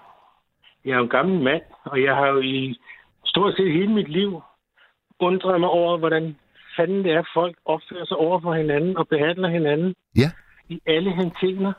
jeg 0.84 0.92
er 0.92 0.96
jo 0.96 1.02
en 1.02 1.08
gammel 1.18 1.42
mand, 1.42 1.62
og 1.84 2.02
jeg 2.02 2.14
har 2.14 2.26
jo 2.26 2.40
i 2.40 2.76
stort 3.24 3.54
set 3.56 3.72
hele 3.72 3.92
mit 3.94 4.08
liv 4.08 4.40
undret 5.20 5.60
mig 5.60 5.68
over, 5.68 5.98
hvordan 5.98 6.36
fanden 6.76 7.04
det 7.04 7.12
er, 7.12 7.22
folk 7.34 7.56
opfører 7.64 8.04
sig 8.06 8.16
over 8.16 8.40
for 8.40 8.54
hinanden 8.54 8.96
og 8.96 9.08
behandler 9.08 9.48
hinanden 9.48 9.94
Ja. 10.16 10.30
i 10.68 10.80
alle 10.86 11.10
henseender. 11.16 11.72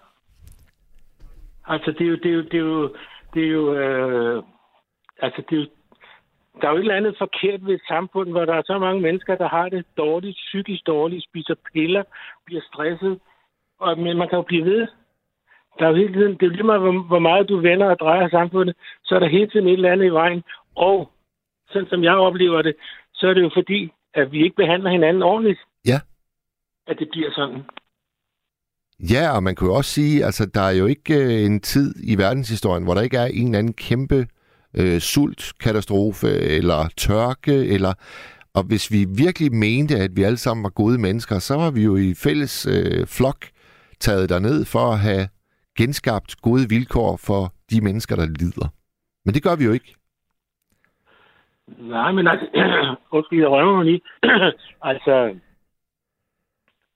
Altså, 1.67 1.91
det 1.91 2.01
er 2.01 2.09
jo, 2.09 2.15
det 2.15 2.25
er 2.25 2.33
jo, 2.33 2.41
det 2.43 2.53
er 2.53 2.59
jo, 2.59 2.95
det 3.33 3.43
er 3.43 3.47
jo, 3.47 3.73
øh, 3.75 4.43
altså, 5.21 5.41
det 5.49 5.55
er 5.57 5.61
jo, 5.61 5.67
der 6.61 6.67
er 6.67 6.71
jo 6.71 6.77
et 6.77 6.81
eller 6.81 6.95
andet 6.95 7.15
forkert 7.17 7.65
ved 7.65 7.73
et 7.73 7.81
samfund, 7.87 8.29
hvor 8.31 8.45
der 8.45 8.53
er 8.53 8.61
så 8.65 8.79
mange 8.79 9.01
mennesker, 9.01 9.35
der 9.35 9.47
har 9.49 9.69
det 9.69 9.85
dårligt, 9.97 10.35
psykisk 10.35 10.87
dårligt, 10.87 11.23
spiser 11.23 11.55
piller, 11.73 12.03
bliver 12.45 12.61
stresset, 12.61 13.19
og, 13.79 13.99
men 13.99 14.17
man 14.17 14.29
kan 14.29 14.37
jo 14.37 14.41
blive 14.41 14.65
ved. 14.65 14.87
Der 15.79 15.85
er 15.85 15.89
jo 15.89 15.95
hele 15.95 16.13
tiden, 16.13 16.33
det 16.33 16.41
er 16.43 16.47
jo 16.47 16.53
lige 16.53 16.63
meget, 16.63 16.81
hvor, 16.81 17.07
hvor 17.07 17.19
meget 17.19 17.49
du 17.49 17.57
vender 17.57 17.89
og 17.89 17.99
drejer 17.99 18.29
samfundet, 18.29 18.75
så 19.03 19.15
er 19.15 19.19
der 19.19 19.27
hele 19.27 19.47
tiden 19.49 19.67
et 19.67 19.73
eller 19.73 19.91
andet 19.91 20.05
i 20.05 20.09
vejen. 20.09 20.43
Og 20.75 21.11
sådan 21.69 21.89
som 21.89 22.03
jeg 22.03 22.15
oplever 22.15 22.61
det, 22.61 22.75
så 23.13 23.27
er 23.27 23.33
det 23.33 23.41
jo 23.41 23.51
fordi, 23.53 23.91
at 24.13 24.31
vi 24.31 24.43
ikke 24.43 24.55
behandler 24.55 24.89
hinanden 24.89 25.23
ordentligt, 25.23 25.59
Ja. 25.85 25.99
at 26.87 26.99
det 26.99 27.09
bliver 27.11 27.31
sådan. 27.31 27.63
Ja, 28.99 29.35
og 29.35 29.43
man 29.43 29.55
kan 29.55 29.67
jo 29.67 29.73
også 29.73 29.91
sige, 29.91 30.25
altså 30.25 30.45
der 30.45 30.61
er 30.61 30.71
jo 30.71 30.85
ikke 30.85 31.15
øh, 31.15 31.45
en 31.45 31.59
tid 31.59 31.93
i 32.03 32.17
verdenshistorien, 32.17 32.83
hvor 32.83 32.93
der 32.93 33.01
ikke 33.01 33.17
er 33.17 33.25
en 33.25 33.45
eller 33.45 33.59
anden 33.59 33.73
kæmpe 33.73 34.27
øh, 34.73 34.99
sultkatastrofe 34.99 36.27
eller 36.27 36.89
tørke, 36.97 37.67
eller 37.67 37.93
og 38.55 38.63
hvis 38.63 38.91
vi 38.91 39.05
virkelig 39.17 39.53
mente, 39.53 39.95
at 39.95 40.11
vi 40.15 40.23
alle 40.23 40.37
sammen 40.37 40.63
var 40.63 40.69
gode 40.69 40.97
mennesker, 41.01 41.39
så 41.39 41.55
var 41.55 41.71
vi 41.71 41.83
jo 41.83 41.95
i 41.95 42.13
fælles 42.23 42.67
øh, 42.67 43.07
flok 43.07 43.45
taget 43.99 44.29
derned 44.29 44.65
for 44.65 44.91
at 44.93 44.99
have 44.99 45.27
genskabt 45.77 46.41
gode 46.41 46.69
vilkår 46.69 47.17
for 47.27 47.53
de 47.71 47.81
mennesker, 47.81 48.15
der 48.15 48.25
lider. 48.25 48.67
Men 49.25 49.33
det 49.33 49.43
gør 49.43 49.55
vi 49.55 49.65
jo 49.65 49.71
ikke. 49.71 49.95
Nej, 51.67 52.11
men 52.11 52.27
altså, 52.27 52.47
undskyld, 53.15 53.39
jeg 53.39 53.49
rømmer 53.49 53.75
mig 53.75 53.85
lige. 53.85 54.01
altså, 54.91 55.35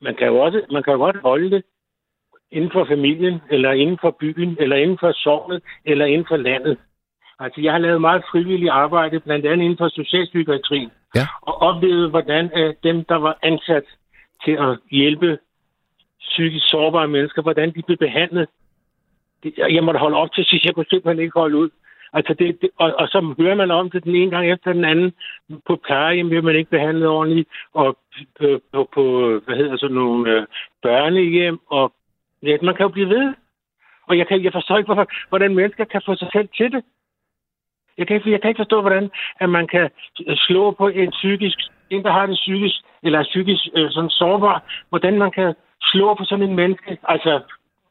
man 0.02 0.16
kan 0.16 0.28
jo 0.28 0.40
også, 0.40 0.62
man 0.72 0.84
kan 0.84 0.94
jo 0.94 1.00
godt 1.00 1.22
holde 1.22 1.52
det 1.52 1.64
inden 2.52 2.72
for 2.72 2.86
familien, 2.86 3.42
eller 3.50 3.72
inden 3.72 3.98
for 4.02 4.12
byen, 4.20 4.58
eller 4.60 4.76
inden 4.76 4.98
for 5.00 5.12
sognet, 5.12 5.64
eller 5.86 6.06
inden 6.06 6.28
for 6.28 6.38
landet. 6.38 6.78
Altså, 7.40 7.62
jeg 7.62 7.72
har 7.72 7.80
lavet 7.80 8.02
meget 8.02 8.24
frivilligt 8.32 8.72
arbejde, 8.72 9.20
blandt 9.20 9.46
andet 9.46 9.64
inden 9.66 9.78
for 9.78 9.88
socialpsykiatrien, 9.90 10.92
Ja. 11.16 11.28
og 11.42 11.62
oplevet, 11.62 12.10
hvordan 12.10 12.52
øh, 12.58 12.74
dem, 12.84 13.04
der 13.06 13.16
var 13.16 13.38
ansat 13.44 13.84
til 14.46 14.52
at 14.52 14.78
hjælpe 14.92 15.38
psykisk 16.20 16.70
sårbare 16.70 17.08
mennesker, 17.08 17.42
hvordan 17.42 17.74
de 17.76 17.82
blev 17.82 17.98
behandlet. 17.98 18.48
Det- 19.44 19.54
Jeg 19.58 19.84
måtte 19.84 20.00
holde 20.00 20.18
op 20.18 20.32
til 20.34 20.46
sidst, 20.46 20.66
jeg 20.66 20.74
kunne 20.76 20.86
simpelthen 20.90 21.24
ikke 21.24 21.40
holde 21.40 21.58
ud. 21.58 21.70
Altså 22.14 22.34
det, 22.34 22.62
det, 22.62 22.70
og, 22.78 22.94
og 23.00 23.08
så 23.08 23.34
hører 23.40 23.56
man 23.56 23.72
om 23.72 23.90
det 23.90 24.04
den 24.04 24.16
ene 24.16 24.32
gang 24.32 24.52
efter 24.52 24.74
den 24.74 24.86
anden. 24.86 25.14
På 25.68 25.76
plejehjem 25.86 26.30
bliver 26.30 26.42
man 26.42 26.56
ikke 26.56 26.70
behandlet 26.70 27.08
ordentligt, 27.08 27.50
og 27.74 27.98
på, 28.40 28.60
på, 28.74 28.90
på 28.94 29.04
hvad 29.46 29.56
hedder 29.56 29.78
sådan 29.78 29.96
nogle 29.96 30.32
øh, 30.32 30.46
børnehjem, 30.84 31.60
og 31.70 31.94
ja, 32.44 32.58
man 32.62 32.76
kan 32.76 32.84
jo 32.84 32.90
blive 32.90 33.10
ved. 33.10 33.34
Og 34.08 34.18
jeg, 34.18 34.28
kan, 34.28 34.44
jeg 34.44 34.54
forstår 34.54 34.78
ikke, 34.78 34.88
hvorfor, 34.94 35.08
hvordan 35.30 35.56
mennesker 35.56 35.86
kan 35.86 36.02
få 36.06 36.16
sig 36.16 36.30
selv 36.34 36.50
til 36.58 36.72
det. 36.72 36.84
Jeg 37.98 38.08
kan, 38.08 38.16
ikke, 38.16 38.32
jeg 38.32 38.42
kan 38.42 38.50
ikke 38.50 38.60
forstå, 38.60 38.82
hvordan 38.82 39.10
at 39.40 39.50
man 39.50 39.68
kan 39.68 39.90
slå 40.48 40.72
på 40.72 40.88
en 40.88 41.12
psykisk, 41.12 41.58
en, 41.90 42.04
der 42.04 42.12
har 42.12 42.26
det 42.26 42.36
psykisk, 42.36 42.76
eller 43.04 43.20
er 43.20 43.24
psykisk 43.24 43.64
øh, 43.76 43.92
sådan 43.92 44.10
sårbar, 44.10 44.64
hvordan 44.90 45.18
man 45.18 45.32
kan 45.32 45.54
slå 45.92 46.14
på 46.14 46.24
sådan 46.26 46.50
en 46.50 46.56
menneske, 46.56 46.98
altså 47.04 47.42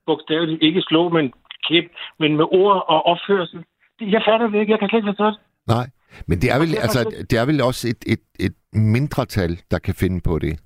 bogstaveligt 0.07 0.63
ikke 0.63 0.83
slå, 0.83 1.09
men 1.09 1.33
klip, 1.67 1.85
men 2.19 2.37
med 2.37 2.45
ord 2.45 2.85
og 2.89 3.07
opførsel. 3.07 3.65
Det- 3.99 4.13
Jeg 4.13 4.23
fatter 4.29 4.47
det 4.51 4.61
ikke, 4.61 4.73
jeg 4.73 4.79
kan 4.79 4.89
slet 4.89 4.99
ikke 4.99 5.09
forstå 5.09 5.27
det. 5.27 5.39
Nej, 5.67 5.87
men 6.29 6.39
det 6.43 6.49
er 6.55 6.59
vel, 6.59 6.69
altså, 6.85 7.01
så- 7.03 7.27
det 7.31 7.39
er 7.39 7.47
vel 7.47 7.61
også 7.63 7.89
et, 7.89 8.03
et, 8.15 8.25
et 8.47 8.55
mindretal, 8.73 9.53
der 9.71 9.79
kan 9.79 9.95
finde 9.95 10.21
på 10.25 10.39
det. 10.39 10.61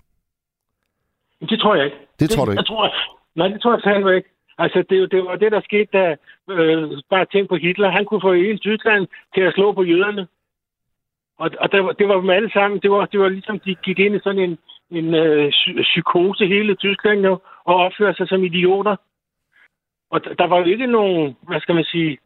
Det 1.51 1.61
tror 1.61 1.75
jeg 1.75 1.85
ikke. 1.85 1.97
Det 2.21 2.31
tror 2.31 2.45
du 2.45 2.51
ikke? 2.51 2.61
Jeg 2.61 2.67
tror, 2.67 2.85
nej, 3.35 3.49
det 3.49 3.61
tror 3.61 3.73
jeg 3.73 3.83
fandme 3.85 4.17
ikke. 4.17 4.29
Altså, 4.59 4.85
det, 4.91 5.13
det 5.13 5.25
var 5.25 5.37
det, 5.37 5.53
der 5.53 5.61
skete, 5.61 5.89
da 5.93 6.17
øh, 6.51 6.91
bare 7.11 7.25
tænk 7.25 7.49
på 7.49 7.57
Hitler. 7.57 7.91
Han 7.91 8.05
kunne 8.05 8.21
få 8.21 8.33
hele 8.35 8.59
Tyskland 8.59 9.07
til 9.35 9.41
at 9.41 9.55
slå 9.55 9.73
på 9.73 9.83
jøderne. 9.83 10.27
Og, 11.39 11.51
og 11.61 11.73
det, 11.73 11.85
var, 11.85 11.93
det 11.93 12.09
var 12.09 12.21
dem 12.21 12.31
alle 12.31 12.51
sammen. 12.53 12.81
Det 12.81 12.91
var, 12.91 13.07
det 13.07 13.21
var 13.21 13.29
ligesom, 13.29 13.59
de 13.59 13.75
gik 13.75 13.99
ind 13.99 14.15
i 14.17 14.21
sådan 14.25 14.39
en, 14.39 14.59
en 14.91 15.15
øh, 15.15 15.53
psykose 15.83 16.47
hele 16.47 16.75
Tyskland 16.75 17.21
jo, 17.25 17.33
og 17.65 17.75
opførte 17.77 18.17
sig 18.17 18.29
som 18.29 18.45
idioter. 18.45 18.97
Og 20.11 20.25
der, 20.25 20.35
der 20.35 20.47
var 20.47 20.59
jo 20.59 20.65
ikke 20.65 20.87
nogen, 20.87 21.37
hvad 21.49 21.61
skal 21.61 21.75
man 21.75 21.85
sige, 21.85 22.19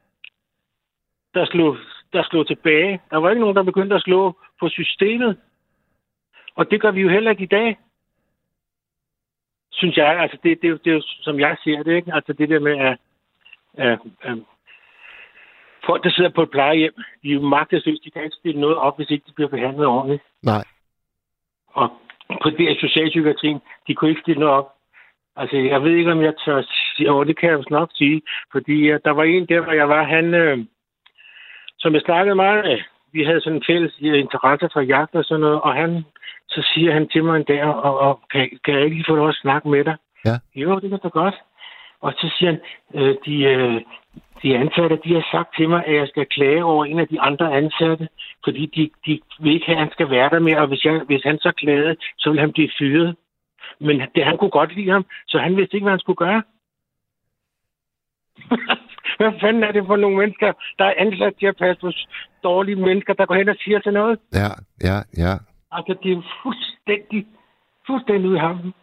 der 1.35 1.45
slog, 1.47 1.77
der 2.12 2.23
slog 2.23 2.47
tilbage. 2.47 3.01
Der 3.11 3.16
var 3.16 3.31
ikke 3.31 3.41
nogen, 3.41 3.57
der 3.57 3.62
begyndte 3.62 3.97
at 3.97 4.03
slå 4.03 4.39
på 4.61 4.69
systemet. 4.69 5.37
Og 6.55 6.70
det 6.70 6.81
gør 6.81 6.91
vi 6.91 7.01
jo 7.01 7.09
heller 7.09 7.31
ikke 7.31 7.43
i 7.43 7.55
dag 7.59 7.77
synes 9.77 9.97
jeg, 9.97 10.19
altså 10.20 10.36
det, 10.43 10.62
det, 10.62 10.70
er 10.70 10.77
det 10.77 10.90
er 10.90 10.94
jo, 10.94 11.03
som 11.07 11.40
jeg 11.40 11.57
ser 11.65 11.82
det, 11.82 11.97
ikke? 11.97 12.15
Altså 12.15 12.32
det 12.32 12.48
der 12.48 12.61
med, 12.61 12.78
at, 12.78 12.98
at, 13.74 13.98
at 14.23 14.39
folk, 15.86 16.05
der 16.05 16.11
sidder 16.11 16.31
på 16.31 16.43
et 16.43 16.51
plejehjem, 16.51 16.94
de 17.23 17.31
er 17.31 17.35
jo 17.35 17.40
magtesløse, 17.40 18.03
de 18.05 18.11
kan 18.11 18.24
ikke 18.24 18.36
stille 18.36 18.61
noget 18.61 18.77
op, 18.77 18.97
hvis 18.97 19.11
ikke 19.11 19.24
de 19.27 19.32
bliver 19.32 19.48
behandlet 19.48 19.86
ordentligt. 19.86 20.23
Nej. 20.43 20.65
Og 21.69 21.89
på 22.43 22.51
det 22.51 22.61
her 22.69 22.74
socialpsykiatrien, 22.81 23.61
de 23.86 23.94
kunne 23.94 24.11
ikke 24.11 24.23
stille 24.23 24.40
noget 24.40 24.55
op. 24.55 24.73
Altså, 25.36 25.57
jeg 25.57 25.82
ved 25.82 25.97
ikke, 25.97 26.12
om 26.12 26.23
jeg 26.23 26.35
tør 26.44 26.62
sige, 26.97 27.12
og 27.12 27.27
det 27.27 27.39
kan 27.39 27.51
jeg 27.51 27.59
jo 27.59 27.65
nok 27.70 27.90
sige, 27.94 28.23
fordi 28.53 28.93
uh, 28.93 28.98
der 29.05 29.11
var 29.11 29.24
en 29.24 29.47
der, 29.47 29.61
hvor 29.61 29.73
jeg 29.73 29.89
var, 29.89 30.03
han, 30.03 30.35
øh, 30.35 30.59
som 31.78 31.94
jeg 31.94 32.03
snakkede 32.05 32.35
meget 32.35 32.65
med, 32.65 32.78
vi 33.12 33.24
havde 33.24 33.41
sådan 33.41 33.57
en 33.57 33.65
fælles 33.66 33.99
interesse 34.01 34.69
for 34.73 34.81
jagt 34.81 35.15
og 35.15 35.24
sådan 35.24 35.41
noget, 35.41 35.61
og 35.61 35.74
han, 35.74 36.05
så 36.49 36.70
siger 36.74 36.93
han 36.93 37.09
til 37.09 37.24
mig 37.24 37.37
en 37.37 37.45
dag, 37.45 37.65
og, 37.65 37.99
og 38.01 38.20
kan, 38.33 38.59
kan 38.65 38.74
jeg 38.74 38.85
ikke 38.85 38.97
lige 38.97 39.09
få 39.09 39.16
lov 39.16 39.28
at 39.28 39.41
snakke 39.43 39.69
med 39.69 39.85
dig? 39.85 39.97
Ja. 40.24 40.37
Jo, 40.55 40.78
det 40.81 40.91
kan 40.91 40.99
da 41.03 41.09
godt. 41.09 41.35
Og 42.01 42.12
så 42.12 42.35
siger 42.39 42.51
han, 42.51 42.61
øh, 42.95 43.16
de, 43.27 43.37
øh, 43.45 43.81
de 44.43 44.57
ansatte, 44.57 44.99
de 45.05 45.15
har 45.15 45.28
sagt 45.33 45.57
til 45.57 45.69
mig, 45.69 45.87
at 45.87 45.95
jeg 45.95 46.09
skal 46.09 46.27
klage 46.27 46.65
over 46.65 46.85
en 46.85 46.99
af 46.99 47.09
de 47.09 47.20
andre 47.20 47.57
ansatte, 47.57 48.09
fordi 48.45 48.66
de, 48.66 48.91
de 49.07 49.20
vil 49.41 49.55
ikke 49.55 49.66
have, 49.66 49.77
at 49.77 49.83
han 49.83 49.93
skal 49.93 50.11
være 50.11 50.31
der 50.31 50.39
mere, 50.39 50.59
og 50.59 50.66
hvis, 50.66 50.85
jeg, 50.85 51.01
hvis 51.07 51.23
han 51.23 51.39
så 51.39 51.53
klagede, 51.53 51.97
så 52.19 52.31
vil 52.31 52.41
han 52.41 52.53
blive 52.53 52.70
fyret. 52.78 53.16
Men 53.81 54.03
det, 54.15 54.24
han 54.24 54.39
kunne 54.39 54.51
godt 54.51 54.77
lide 54.77 54.91
ham, 54.91 55.05
så 55.28 55.39
han 55.39 55.57
vidste 55.57 55.74
ikke, 55.77 55.85
hvad 55.85 55.93
han 55.93 56.01
skulle 56.01 56.16
gøre. 56.16 56.43
hvad 59.18 59.32
fanden 59.40 59.62
er 59.62 59.72
det 59.72 59.82
for 59.86 59.96
nogle 59.96 60.16
mennesker, 60.16 60.52
der 60.78 60.84
er 60.84 60.94
ansat 60.98 61.34
til 61.40 61.46
at 61.46 61.56
passe 61.56 61.80
på 61.80 61.90
dårlige 62.42 62.76
mennesker, 62.76 63.12
der 63.12 63.26
går 63.26 63.34
hen 63.34 63.48
og 63.48 63.56
siger 63.64 63.78
til 63.78 63.92
noget? 63.92 64.18
Ja, 64.34 64.50
ja, 64.88 64.96
ja. 65.24 65.32
Altså, 65.72 65.94
det 66.02 66.12
er 66.12 66.22
fuldstændig, 66.42 67.26
fuldstændig 67.86 68.28
ude 68.30 68.36
i 68.36 68.40
hampen. 68.40 68.74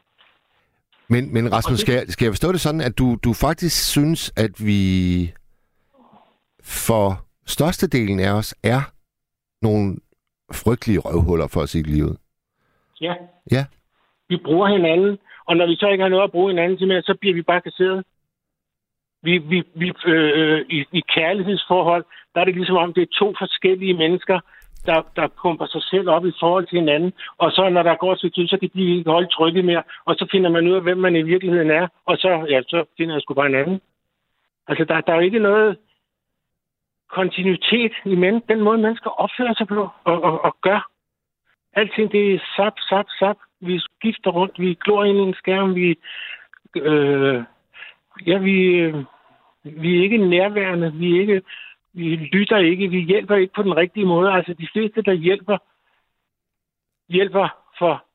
Men, 1.10 1.34
men 1.34 1.54
Rasmus, 1.54 1.80
skal 1.80 1.94
jeg, 1.94 2.04
skal 2.08 2.26
jeg 2.26 2.32
forstå 2.32 2.52
det 2.52 2.62
sådan, 2.62 2.82
at 2.82 2.98
du, 2.98 3.18
du 3.24 3.34
faktisk 3.34 3.92
synes, 3.92 4.34
at 4.38 4.54
vi 4.66 4.82
for 6.64 7.26
størstedelen 7.46 8.20
af 8.20 8.32
os 8.32 8.56
er 8.64 8.82
nogle 9.62 9.98
frygtelige 10.54 11.00
røvhuller 11.00 11.48
for 11.48 11.62
at 11.62 11.70
sige 11.70 11.84
livet? 11.84 12.18
Ja. 13.02 13.14
Ja. 13.52 13.66
Vi 14.30 14.38
bruger 14.46 14.68
hinanden, 14.68 15.18
og 15.48 15.58
når 15.58 15.68
vi 15.68 15.76
så 15.76 15.88
ikke 15.90 16.02
har 16.02 16.10
noget 16.10 16.24
at 16.24 16.32
bruge 16.32 16.52
hinanden 16.52 16.78
til 16.78 16.88
mere, 16.88 17.02
så 17.02 17.18
bliver 17.22 17.36
vi 17.36 17.42
bare 17.42 17.62
kasseret. 17.62 18.04
Vi, 19.24 19.38
vi, 19.38 19.64
vi, 19.76 19.94
øh, 20.06 20.66
i, 20.70 20.86
I 20.92 21.02
kærlighedsforhold, 21.16 22.06
der 22.36 22.42
er 22.42 22.46
det 22.46 22.56
ligesom 22.56 22.78
om, 22.78 22.94
det 22.94 23.02
er 23.02 23.20
to 23.20 23.34
forskellige 23.40 23.94
mennesker, 23.94 24.40
der, 24.86 25.02
der 25.16 25.28
pumper 25.42 25.66
sig 25.66 25.84
selv 25.84 26.10
op 26.10 26.26
i 26.26 26.34
forhold 26.40 26.66
til 26.68 26.80
hinanden. 26.80 27.14
Og 27.38 27.52
så 27.52 27.70
når 27.70 27.84
der 27.84 27.96
går 27.96 28.14
et 28.14 28.34
tid, 28.34 28.48
så 28.48 28.58
kan 28.58 28.70
de 28.74 28.98
ikke 28.98 29.12
holde 29.12 29.28
trykket 29.28 29.66
mere. 29.66 29.84
Og 30.06 30.16
så 30.16 30.28
finder 30.32 30.50
man 30.50 30.68
ud 30.68 30.76
af, 30.76 30.82
hvem 30.82 30.98
man 30.98 31.16
i 31.16 31.22
virkeligheden 31.22 31.72
er. 31.72 31.88
Og 32.06 32.18
så, 32.18 32.46
ja, 32.50 32.62
så 32.62 32.86
finder 32.98 33.16
jeg 33.16 33.22
sgu 33.22 33.34
bare 33.34 33.46
en 33.46 33.56
anden. 33.56 33.82
Altså, 34.68 34.84
der, 34.86 35.02
der 35.02 35.12
er 35.14 35.16
jo 35.16 35.22
ikke 35.22 35.40
noget 35.40 35.78
kontinuitet 37.10 37.94
i 38.06 38.16
men, 38.16 38.44
den 38.50 38.62
måde, 38.62 38.78
mennesker 38.78 39.10
opfører 39.10 39.54
sig 39.54 39.68
på 39.68 39.90
og, 40.04 40.24
og, 40.24 40.46
og 40.46 40.58
gør. 40.62 40.90
Alting, 41.74 42.12
det 42.12 42.34
er 42.34 42.40
sap, 42.56 42.74
sap, 42.90 43.06
sap. 43.20 43.38
Vi 43.62 43.80
skifter 43.80 44.32
rundt, 44.32 44.60
vi 44.60 44.78
glor 44.84 45.04
ind 45.04 45.18
i 45.18 45.22
en 45.22 45.34
skærm, 45.34 45.76
vi... 45.76 45.96
Øh, 46.76 47.44
ja, 48.28 48.38
vi, 48.38 48.56
øh, 48.70 49.04
vi 49.64 49.98
er 49.98 50.04
ikke 50.04 50.18
nærværende, 50.18 50.94
vi 50.94 51.16
er 51.16 51.22
ikke... 51.22 51.42
Vi 51.96 52.16
lytter 52.16 52.58
ikke, 52.58 52.88
vi 52.88 53.00
hjælper 53.02 53.36
ikke 53.36 53.54
på 53.56 53.64
den 53.64 53.78
rigtige 53.78 54.06
måde. 54.06 54.32
Altså, 54.32 54.54
de 54.54 54.68
fleste, 54.74 55.02
der 55.02 55.14
hjælper, 55.14 55.58
hjælper 57.10 57.48
for 57.80 58.06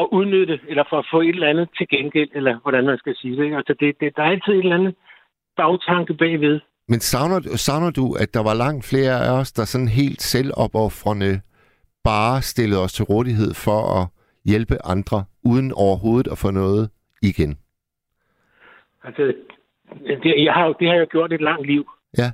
at 0.00 0.08
udnytte, 0.12 0.60
eller 0.68 0.84
for 0.90 0.98
at 0.98 1.06
få 1.12 1.20
et 1.20 1.28
eller 1.28 1.48
andet 1.48 1.68
til 1.78 1.88
gengæld, 1.88 2.28
eller 2.34 2.58
hvordan 2.62 2.84
man 2.86 2.98
skal 2.98 3.16
sige 3.16 3.36
det. 3.36 3.44
ikke? 3.44 3.56
Altså, 3.56 3.74
det, 3.80 4.00
det, 4.00 4.16
der 4.16 4.22
er 4.22 4.30
altid 4.30 4.52
et 4.52 4.58
eller 4.58 4.76
andet 4.76 4.94
bagtanke 5.56 6.14
bagved. 6.14 6.60
Men 6.88 7.00
savner, 7.00 7.56
savner 7.56 7.90
du, 7.90 8.12
at 8.12 8.34
der 8.34 8.42
var 8.42 8.54
langt 8.54 8.84
flere 8.84 9.26
af 9.26 9.32
os, 9.40 9.52
der 9.52 9.64
sådan 9.64 9.88
helt 9.88 10.22
selvopoffrende 10.22 11.40
bare 12.04 12.42
stillede 12.42 12.80
os 12.82 12.92
til 12.92 13.04
rådighed 13.04 13.54
for 13.54 14.00
at 14.00 14.08
hjælpe 14.44 14.76
andre, 14.84 15.24
uden 15.44 15.72
overhovedet 15.72 16.32
at 16.32 16.38
få 16.38 16.50
noget 16.50 16.90
igen? 17.22 17.58
Altså, 19.04 19.34
det, 20.22 20.44
jeg 20.44 20.52
har, 20.52 20.72
det 20.72 20.88
har 20.88 20.94
jeg 20.94 21.06
gjort 21.06 21.32
et 21.32 21.40
langt 21.40 21.66
liv. 21.66 21.90
Ja. 22.18 22.28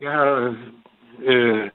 Jeg 0.00 0.12
har, 0.12 0.56
øh, 1.22 1.70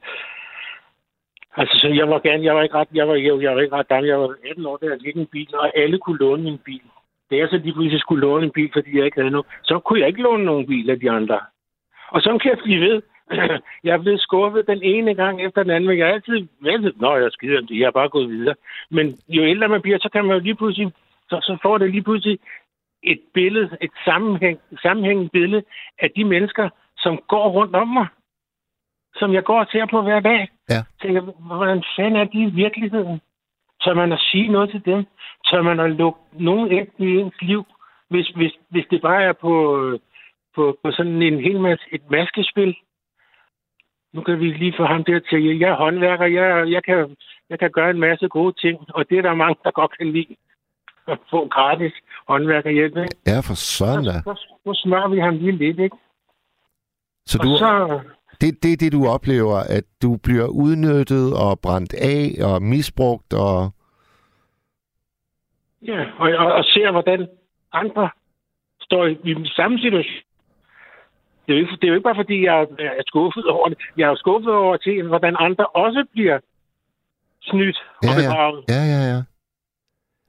altså, 1.58 1.78
så 1.78 1.88
jeg 1.88 2.10
var 2.10 2.20
gerne, 2.20 2.44
jeg 2.44 2.56
var 2.56 2.62
ikke 2.62 2.76
ret, 2.76 2.88
jeg 2.94 3.08
var, 3.08 3.16
jeg, 3.16 3.42
jeg 3.42 3.56
var 3.56 3.62
ikke 3.62 3.76
ret 3.76 3.88
gammel, 3.88 4.08
jeg 4.08 4.20
var 4.20 4.36
18 4.50 4.66
år, 4.66 4.78
da 4.78 4.86
jeg 4.86 5.00
gik 5.00 5.16
en 5.16 5.26
bil, 5.26 5.56
og 5.56 5.78
alle 5.78 5.98
kunne 5.98 6.18
låne 6.18 6.44
min 6.44 6.58
bil. 6.58 6.82
Da 7.32 7.36
jeg 7.36 7.48
så 7.50 7.58
lige 7.58 7.74
pludselig 7.74 8.02
skulle 8.02 8.22
låne 8.22 8.46
en 8.46 8.52
bil, 8.52 8.70
fordi 8.74 8.98
jeg 8.98 9.06
ikke 9.06 9.20
havde 9.20 9.32
noget, 9.32 9.48
så 9.64 9.80
kunne 9.80 10.00
jeg 10.00 10.08
ikke 10.08 10.22
låne 10.22 10.46
nogen 10.46 10.68
bil 10.68 10.90
af 10.90 11.00
de 11.00 11.12
andre. 11.12 11.40
Og 12.12 12.22
så 12.22 12.38
kan 12.42 12.52
jeg 12.52 12.60
blive 12.64 12.82
ved. 12.82 13.02
Jeg 13.84 13.94
er 13.94 14.02
blevet 14.02 14.22
skuffet 14.22 14.68
den 14.68 14.82
ene 14.84 15.16
gang 15.16 15.42
efter 15.42 15.64
den 15.64 15.72
anden, 15.72 15.88
men 15.88 15.98
jeg 15.98 16.10
er 16.10 16.14
altid 16.14 16.48
ved, 16.62 16.94
Nå, 16.96 17.16
jeg 17.16 17.32
skider 17.32 17.60
om 17.60 17.68
det, 17.68 17.80
jeg 17.80 17.88
er 17.88 17.92
bare 17.92 18.10
gået 18.10 18.30
videre. 18.30 18.56
Men 18.90 19.20
jo 19.30 19.44
ældre 19.44 19.68
man 19.68 19.82
bliver, 19.82 19.98
så 20.02 20.10
kan 20.14 20.26
man 20.26 20.34
jo 20.38 20.40
lige 20.40 20.56
pludselig, 20.56 20.92
så, 21.30 21.40
så 21.42 21.58
får 21.62 21.78
det 21.78 21.92
lige 21.92 22.04
pludselig 22.04 22.40
et 23.04 23.22
billede, 23.34 23.78
et 23.82 23.92
sammenhæng, 24.06 24.60
sammenhængende 24.82 25.30
billede 25.30 25.64
af 26.00 26.12
de 26.16 26.24
mennesker, 26.24 26.70
som 26.98 27.20
går 27.28 27.50
rundt 27.50 27.76
om 27.76 27.88
mig. 27.88 28.08
Som 29.16 29.34
jeg 29.34 29.44
går 29.44 29.60
og 29.60 29.68
ser 29.72 29.86
på 29.86 30.02
hver 30.02 30.20
dag. 30.20 30.50
Ja. 30.70 30.82
Tænker, 31.02 31.22
hvordan 31.22 31.84
fanden 31.96 32.16
er 32.16 32.24
de 32.24 32.42
i 32.44 32.56
virkeligheden? 32.64 33.22
Tør 33.84 33.94
man 33.94 34.12
at 34.12 34.20
sige 34.20 34.48
noget 34.48 34.70
til 34.70 34.86
dem? 34.86 35.06
Tør 35.52 35.62
man 35.62 35.80
at 35.80 35.92
lukke 35.92 36.20
nogen 36.34 36.72
ind 36.72 36.88
i 36.98 37.18
ens 37.20 37.42
liv, 37.42 37.66
hvis, 38.10 38.28
hvis, 38.28 38.54
hvis 38.70 38.86
det 38.92 39.02
bare 39.02 39.24
er 39.24 39.34
på, 39.34 39.54
på, 40.56 40.78
på 40.84 40.92
sådan 40.92 41.22
en 41.22 41.40
hel 41.40 41.60
masse, 41.60 41.86
et 41.92 42.12
maskespil? 42.12 42.76
Nu 44.14 44.22
kan 44.22 44.40
vi 44.40 44.46
lige 44.46 44.74
få 44.78 44.86
ham 44.86 45.04
der 45.04 45.20
til, 45.20 45.60
jeg 45.60 45.70
er 45.70 45.76
håndværker, 45.76 46.26
jeg, 46.26 46.72
jeg, 46.72 46.84
kan, 46.84 47.18
jeg 47.50 47.60
kan 47.60 47.72
gøre 47.72 47.90
en 47.90 48.00
masse 48.00 48.28
gode 48.28 48.54
ting, 48.62 48.80
og 48.90 49.10
det 49.10 49.18
er 49.18 49.22
der 49.22 49.34
mange, 49.34 49.56
der 49.64 49.72
godt 49.72 49.98
kan 49.98 50.12
lide 50.12 50.36
at 51.12 51.20
få 51.30 51.48
gratis 51.48 51.94
håndværkerhjælp. 52.28 52.98
Ikke? 52.98 53.16
Ja, 53.28 53.40
for 53.40 53.54
søren 53.54 54.06
da. 54.06 54.12
Så, 54.12 54.34
så 54.66 54.72
smører 54.84 55.10
vi 55.10 55.20
ham 55.20 55.34
lige 55.38 55.52
lidt, 55.52 55.80
ikke? 55.80 55.98
Så 57.26 57.38
Og 57.40 57.46
du, 57.46 57.58
så, 57.58 58.00
det, 58.42 58.64
det 58.64 58.74
er 58.74 58.78
det, 58.78 58.92
du 58.92 59.08
oplever, 59.08 59.58
at 59.78 59.84
du 60.02 60.18
bliver 60.24 60.48
udnyttet 60.48 61.34
og 61.44 61.60
brændt 61.60 61.94
af 61.94 62.46
og 62.50 62.62
misbrugt 62.64 63.34
og... 63.34 63.72
ja, 65.88 66.00
og, 66.18 66.30
og, 66.44 66.54
og 66.54 66.64
ser, 66.64 66.92
hvordan 66.92 67.28
andre 67.74 68.10
står 68.82 69.06
i, 69.06 69.18
i 69.24 69.34
den 69.34 69.46
samme 69.46 69.80
situation. 69.80 70.24
Det 71.48 71.54
er, 71.54 71.60
jo 71.60 71.66
ikke, 71.66 71.76
det 71.76 71.84
er 71.84 71.88
jo 71.88 71.94
ikke 71.94 72.04
bare, 72.04 72.16
fordi 72.24 72.46
jeg 72.46 72.62
er 72.80 73.04
skuffet 73.08 73.46
over 73.46 73.70
det. 73.70 73.78
Jeg 73.98 74.10
er 74.12 74.16
skuffet 74.16 74.54
over 74.54 74.74
at 74.74 74.84
se, 74.84 75.04
hvordan 75.04 75.36
andre 75.40 75.66
også 75.66 76.06
bliver 76.12 76.40
snydt 77.42 77.78
og 77.98 78.04
Ja, 78.04 78.10
ja. 78.12 78.16
bedraget. 78.30 78.64
Ja, 78.70 78.82
ja, 78.94 79.02
ja. 79.14 79.22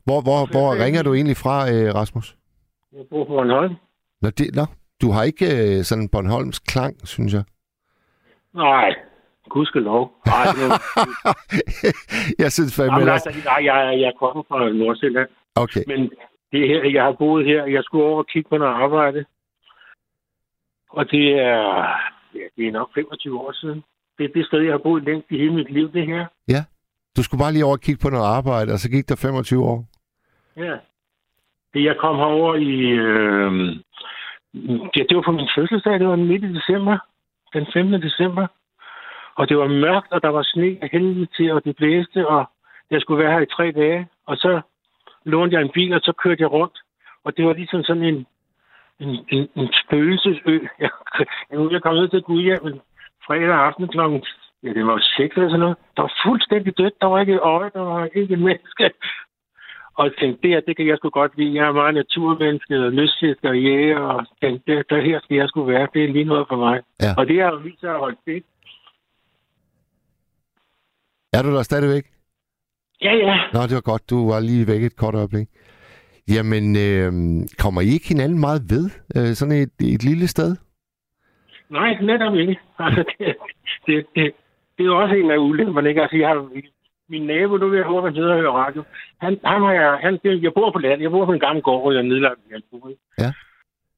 Hvor, 0.04 0.20
hvor, 0.26 0.40
hvor 0.54 0.84
ringer 0.84 1.02
du 1.02 1.14
egentlig 1.14 1.36
fra, 1.36 1.70
øh, 1.72 1.94
Rasmus? 1.94 2.36
Jeg 2.92 3.04
bor 3.10 3.24
på 3.24 3.28
Bornholm. 3.28 3.74
Nå, 4.22 4.30
det, 4.30 4.54
nå, 4.54 4.64
du 5.02 5.10
har 5.10 5.22
ikke 5.22 5.46
øh, 5.46 5.84
sådan 5.84 6.08
Bornholms 6.08 6.58
klang, 6.58 7.08
synes 7.08 7.32
jeg. 7.34 7.44
Nej, 8.54 8.94
gudskelov. 9.48 10.12
Nej, 10.26 10.44
det 10.56 10.64
var... 10.68 10.78
jeg 12.44 12.52
synes 12.52 12.76
fandme 12.76 12.92
Jamen, 12.92 13.08
altså, 13.08 13.30
nej, 13.44 13.60
jeg, 13.70 14.00
jeg 14.00 14.12
kommer 14.18 14.42
fra 14.48 14.72
Nordsjælland. 14.72 15.28
Okay, 15.54 15.82
Men 15.86 16.00
det 16.52 16.68
her, 16.68 16.90
jeg 16.96 17.02
har 17.04 17.12
boet 17.18 17.46
her, 17.46 17.64
jeg 17.66 17.82
skulle 17.84 18.04
over 18.04 18.18
og 18.18 18.26
kigge 18.32 18.48
på 18.48 18.56
noget 18.58 18.74
arbejde. 18.74 19.24
Og 20.90 21.10
det 21.10 21.26
er, 21.50 21.62
ja, 22.34 22.44
det 22.56 22.66
er 22.68 22.72
nok 22.72 22.88
25 22.94 23.40
år 23.40 23.52
siden. 23.52 23.82
Det 24.18 24.24
er 24.24 24.32
det 24.34 24.46
sted, 24.46 24.60
jeg 24.60 24.72
har 24.72 24.78
boet 24.78 25.04
længst 25.04 25.30
i 25.30 25.38
hele 25.38 25.54
mit 25.54 25.70
liv, 25.70 25.92
det 25.92 26.06
her. 26.06 26.26
du 27.16 27.22
skulle 27.22 27.42
bare 27.44 27.52
lige 27.52 27.64
over 27.64 27.76
og 27.76 27.80
kigge 27.80 28.00
på 28.02 28.10
noget 28.10 28.26
arbejde, 28.38 28.72
og 28.72 28.78
så 28.78 28.90
gik 28.90 29.08
der 29.08 29.16
25 29.16 29.64
år. 29.64 29.84
Ja. 30.56 30.76
Jeg 31.74 31.96
kom 31.96 32.16
herover 32.16 32.54
i... 32.54 32.90
Øh, 32.90 33.52
ja, 34.96 35.02
det 35.08 35.16
var 35.16 35.22
på 35.22 35.32
min 35.32 35.48
fødselsdag, 35.54 35.98
det 35.98 36.08
var 36.08 36.16
midt 36.16 36.44
i 36.44 36.54
december. 36.54 36.98
Den 37.54 37.66
15. 37.72 38.02
december. 38.02 38.46
Og 39.34 39.48
det 39.48 39.58
var 39.58 39.66
mørkt, 39.66 40.12
og 40.12 40.22
der 40.22 40.28
var 40.28 40.42
sne 40.42 40.78
af 40.82 40.88
helvede 40.92 41.26
til, 41.26 41.52
og 41.52 41.64
det 41.64 41.76
blæste, 41.76 42.28
og 42.28 42.50
jeg 42.90 43.00
skulle 43.00 43.24
være 43.24 43.32
her 43.32 43.40
i 43.40 43.54
tre 43.56 43.72
dage. 43.72 44.08
Og 44.26 44.36
så 44.36 44.60
lånte 45.24 45.56
jeg 45.56 45.62
en 45.62 45.72
bil, 45.74 45.92
og 45.92 46.00
så 46.00 46.12
kørte 46.12 46.42
jeg 46.42 46.52
rundt. 46.52 46.78
Og 47.24 47.36
det 47.36 47.46
var 47.46 47.52
ligesom 47.52 47.82
sådan 47.84 48.02
en, 48.02 48.26
en, 49.00 49.26
en, 49.28 49.48
en 49.56 49.68
spøgelsesø. 49.84 50.58
Jeg, 50.84 50.90
jeg, 51.50 51.72
jeg 51.72 51.82
kom 51.82 51.94
ned 51.94 52.08
til 52.08 52.22
Gudhjem 52.22 52.80
fredag 53.26 53.54
aften 53.54 53.88
klokken 53.88 54.24
Ja, 54.62 54.68
det 54.68 54.86
var 54.86 54.98
seks 55.16 55.36
eller 55.36 55.48
sådan 55.48 55.60
noget. 55.60 55.76
Der 55.96 56.02
var 56.02 56.12
fuldstændig 56.24 56.78
dødt. 56.78 57.00
Der 57.00 57.06
var 57.06 57.20
ikke 57.20 57.34
et 57.34 57.40
øje, 57.40 57.70
der 57.74 57.80
var 57.80 58.08
ikke 58.14 58.34
et 58.34 58.38
menneske. 58.38 58.90
Og 59.94 60.10
tænkte, 60.18 60.42
det 60.42 60.50
her, 60.50 60.60
det 60.60 60.76
kan 60.76 60.86
jeg 60.86 60.96
sgu 60.96 61.08
godt 61.10 61.32
lide. 61.38 61.54
Jeg 61.54 61.68
er 61.68 61.72
meget 61.72 61.94
naturmenneske, 61.94 62.74
og 62.86 62.92
lystfisker 62.92 63.48
og 63.48 63.58
jæger, 63.58 63.98
og 63.98 64.26
tænkte, 64.42 64.76
det, 64.76 64.90
der 64.90 65.00
her 65.00 65.20
skal 65.20 65.36
jeg 65.36 65.48
sgu 65.48 65.64
være. 65.64 65.88
Det 65.94 66.04
er 66.04 66.08
lige 66.08 66.24
noget 66.24 66.46
for 66.48 66.56
mig. 66.56 66.80
Ja. 67.02 67.12
Og 67.18 67.28
det 67.28 67.42
har 67.42 67.50
jo 67.50 67.56
vist 67.56 67.80
sig 67.80 67.90
at 67.90 67.98
holde 67.98 68.16
stik. 68.22 68.44
Er 71.32 71.42
du 71.42 71.50
der 71.56 71.62
stadigvæk? 71.62 72.04
Ja, 73.02 73.14
ja. 73.14 73.36
Nå, 73.52 73.62
det 73.62 73.74
var 73.74 73.90
godt. 73.92 74.10
Du 74.10 74.30
var 74.30 74.40
lige 74.40 74.66
væk 74.66 74.82
et 74.82 74.96
kort 74.96 75.14
øjeblik. 75.14 75.48
Jamen, 76.28 76.76
øh, 76.76 77.12
kommer 77.58 77.80
I 77.80 77.86
ikke 77.86 78.08
hinanden 78.08 78.40
meget 78.40 78.62
ved? 78.70 78.84
Øh, 79.16 79.34
sådan 79.34 79.54
et, 79.54 79.94
et 79.94 80.04
lille 80.04 80.28
sted? 80.28 80.56
Nej, 81.70 82.00
netop 82.00 82.34
ikke. 82.34 82.56
Altså, 82.84 83.04
det, 83.18 83.36
det, 83.86 84.06
det, 84.14 84.32
det 84.76 84.82
er 84.84 84.90
jo 84.92 85.02
også 85.02 85.14
en 85.14 85.30
af 85.30 85.36
ulemperne, 85.38 85.88
ikke? 85.88 86.02
Altså, 86.02 86.16
jeg 86.16 86.28
har, 86.28 86.48
min 87.08 87.26
nabo, 87.26 87.56
nu 87.56 87.68
vil 87.68 87.76
jeg 87.76 87.86
håbe, 87.86 88.06
han 88.06 88.14
sidder 88.14 88.34
og 88.34 88.40
hører 88.40 88.52
radio. 88.52 88.82
Han, 89.20 89.40
han 89.44 89.62
har 89.62 89.72
jeg, 89.72 89.98
han, 90.02 90.18
jeg 90.24 90.52
bor 90.54 90.70
på 90.70 90.78
landet, 90.78 91.02
jeg 91.02 91.10
bor 91.10 91.26
på 91.26 91.32
en 91.32 91.40
gammel 91.40 91.62
gård, 91.62 91.92
jeg 91.92 91.98
er 91.98 92.02
nedlagt 92.02 92.40
i 92.50 92.54
ikke? 92.54 93.02
Ja. 93.18 93.32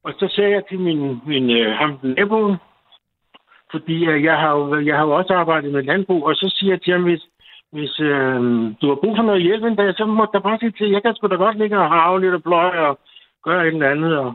Og 0.03 0.13
så 0.19 0.27
sagde 0.35 0.51
jeg 0.51 0.63
til 0.69 0.79
min, 0.79 1.21
min 1.25 1.49
øh, 1.49 1.71
ham, 1.71 1.99
naboen, 2.03 2.55
fordi 3.71 4.05
øh, 4.05 4.23
jeg, 4.23 4.37
har 4.37 4.51
jo, 4.57 4.79
jeg 4.79 4.95
har 4.97 5.05
jo 5.05 5.11
også 5.11 5.33
arbejdet 5.33 5.71
med 5.73 5.83
landbrug, 5.83 6.25
og 6.25 6.35
så 6.35 6.55
siger 6.57 6.73
jeg 6.73 6.81
til 6.81 6.93
ham, 6.93 7.03
hvis, 7.03 7.23
hvis 7.71 7.99
øh, 7.99 8.39
du 8.81 8.87
har 8.87 8.95
brug 8.95 9.15
for 9.15 9.23
noget 9.23 9.41
hjælp 9.41 9.63
en 9.63 9.75
dag, 9.75 9.93
så 9.97 10.05
må 10.05 10.25
du 10.25 10.39
bare 10.39 10.59
sige 10.59 10.71
til, 10.71 10.89
jeg 10.91 11.01
kan 11.01 11.15
sgu 11.15 11.27
da 11.27 11.35
godt 11.35 11.57
ligge 11.57 11.79
og 11.79 11.89
have 11.91 12.21
lidt 12.21 12.33
og 12.33 12.43
pløje 12.43 12.79
og 12.79 12.99
gøre 13.43 13.67
et 13.67 13.73
eller 13.73 13.89
andet. 13.89 14.17
Og, 14.17 14.33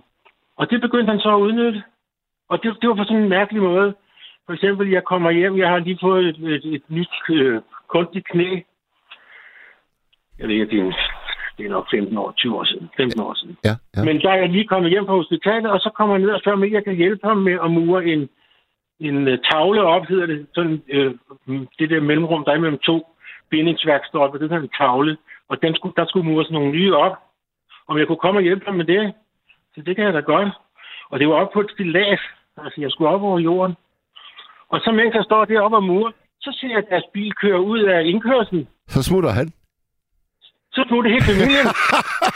og 0.56 0.70
det 0.70 0.80
begyndte 0.80 1.10
han 1.10 1.20
så 1.20 1.34
at 1.34 1.40
udnytte. 1.40 1.82
Og 2.48 2.62
det, 2.62 2.76
det 2.80 2.88
var 2.88 2.94
på 2.94 3.04
sådan 3.04 3.22
en 3.22 3.28
mærkelig 3.28 3.62
måde. 3.62 3.94
For 4.46 4.52
eksempel, 4.52 4.90
jeg 4.90 5.04
kommer 5.04 5.30
hjem, 5.30 5.58
jeg 5.58 5.68
har 5.68 5.78
lige 5.78 5.98
fået 6.00 6.28
et, 6.28 6.38
et, 6.54 6.74
et 6.74 6.82
nyt 6.88 7.14
øh, 7.30 7.60
kunstigt 7.94 8.26
knæ. 8.32 8.50
Jeg 10.38 10.48
ved 10.48 10.54
ikke, 10.54 10.70
det 10.70 10.80
er, 10.80 10.92
det 11.56 11.66
er 11.66 11.70
nok 11.70 11.86
15 11.90 12.18
år, 12.18 12.32
20 12.36 12.56
år 12.58 12.64
siden. 12.64 12.90
15 12.96 13.20
år 13.20 13.34
siden. 13.34 13.56
Ja, 13.64 13.74
ja. 13.96 14.04
Men 14.04 14.20
der 14.20 14.30
er 14.30 14.36
jeg 14.36 14.48
lige 14.48 14.66
kommet 14.66 14.90
hjem 14.90 15.06
fra 15.06 15.20
hospitalet, 15.22 15.70
og 15.70 15.80
så 15.80 15.90
kommer 15.96 16.14
jeg 16.14 16.22
ned 16.22 16.30
og 16.30 16.40
spørger, 16.40 16.56
om 16.56 16.72
jeg 16.72 16.84
kan 16.84 16.96
hjælpe 16.96 17.26
ham 17.28 17.36
med 17.36 17.56
at 17.64 17.70
mure 17.70 18.04
en, 18.04 18.28
en 19.00 19.28
uh, 19.28 19.34
tavle 19.50 19.82
op, 19.82 20.06
hedder 20.06 20.26
det. 20.26 20.46
Sådan, 20.54 20.82
øh, 20.88 21.14
det 21.78 21.90
der 21.90 22.00
mellemrum, 22.00 22.44
der 22.44 22.52
er 22.52 22.58
mellem 22.58 22.78
to 22.78 22.96
bindingsværkstolper, 23.50 24.38
det 24.38 24.52
er 24.52 24.56
en 24.56 24.76
tavle. 24.78 25.16
Og 25.48 25.62
den 25.62 25.74
skulle, 25.74 25.94
der 25.96 26.06
skulle 26.06 26.28
mures 26.30 26.50
nogle 26.50 26.70
nye 26.70 26.96
op. 26.96 27.16
Om 27.88 27.98
jeg 27.98 28.06
kunne 28.06 28.24
komme 28.24 28.38
og 28.38 28.42
hjælpe 28.42 28.66
ham 28.66 28.74
med 28.74 28.84
det. 28.84 29.14
Så 29.74 29.82
det 29.86 29.96
kan 29.96 30.04
jeg 30.04 30.14
da 30.14 30.20
godt. 30.20 30.48
Og 31.10 31.20
det 31.20 31.28
var 31.28 31.34
op 31.34 31.50
på 31.52 31.60
et 31.60 31.70
stilas. 31.70 32.20
Altså, 32.56 32.80
jeg 32.80 32.90
skulle 32.90 33.10
op 33.10 33.22
over 33.22 33.38
jorden. 33.38 33.76
Og 34.68 34.80
så 34.80 34.92
mens 34.92 35.14
jeg 35.14 35.24
står 35.24 35.44
deroppe 35.44 35.76
og 35.76 35.84
murer, 35.84 36.12
så 36.44 36.50
ser 36.60 36.68
jeg, 36.68 36.78
at 36.78 36.90
deres 36.90 37.04
bil 37.14 37.32
kører 37.42 37.58
ud 37.58 37.80
af 37.94 38.00
indkørslen. 38.04 38.68
Så 38.88 39.02
smutter 39.02 39.30
han. 39.30 39.46
Så 40.72 40.84
tog 40.88 41.04
det 41.04 41.10
hele 41.12 41.24
familien. 41.32 41.66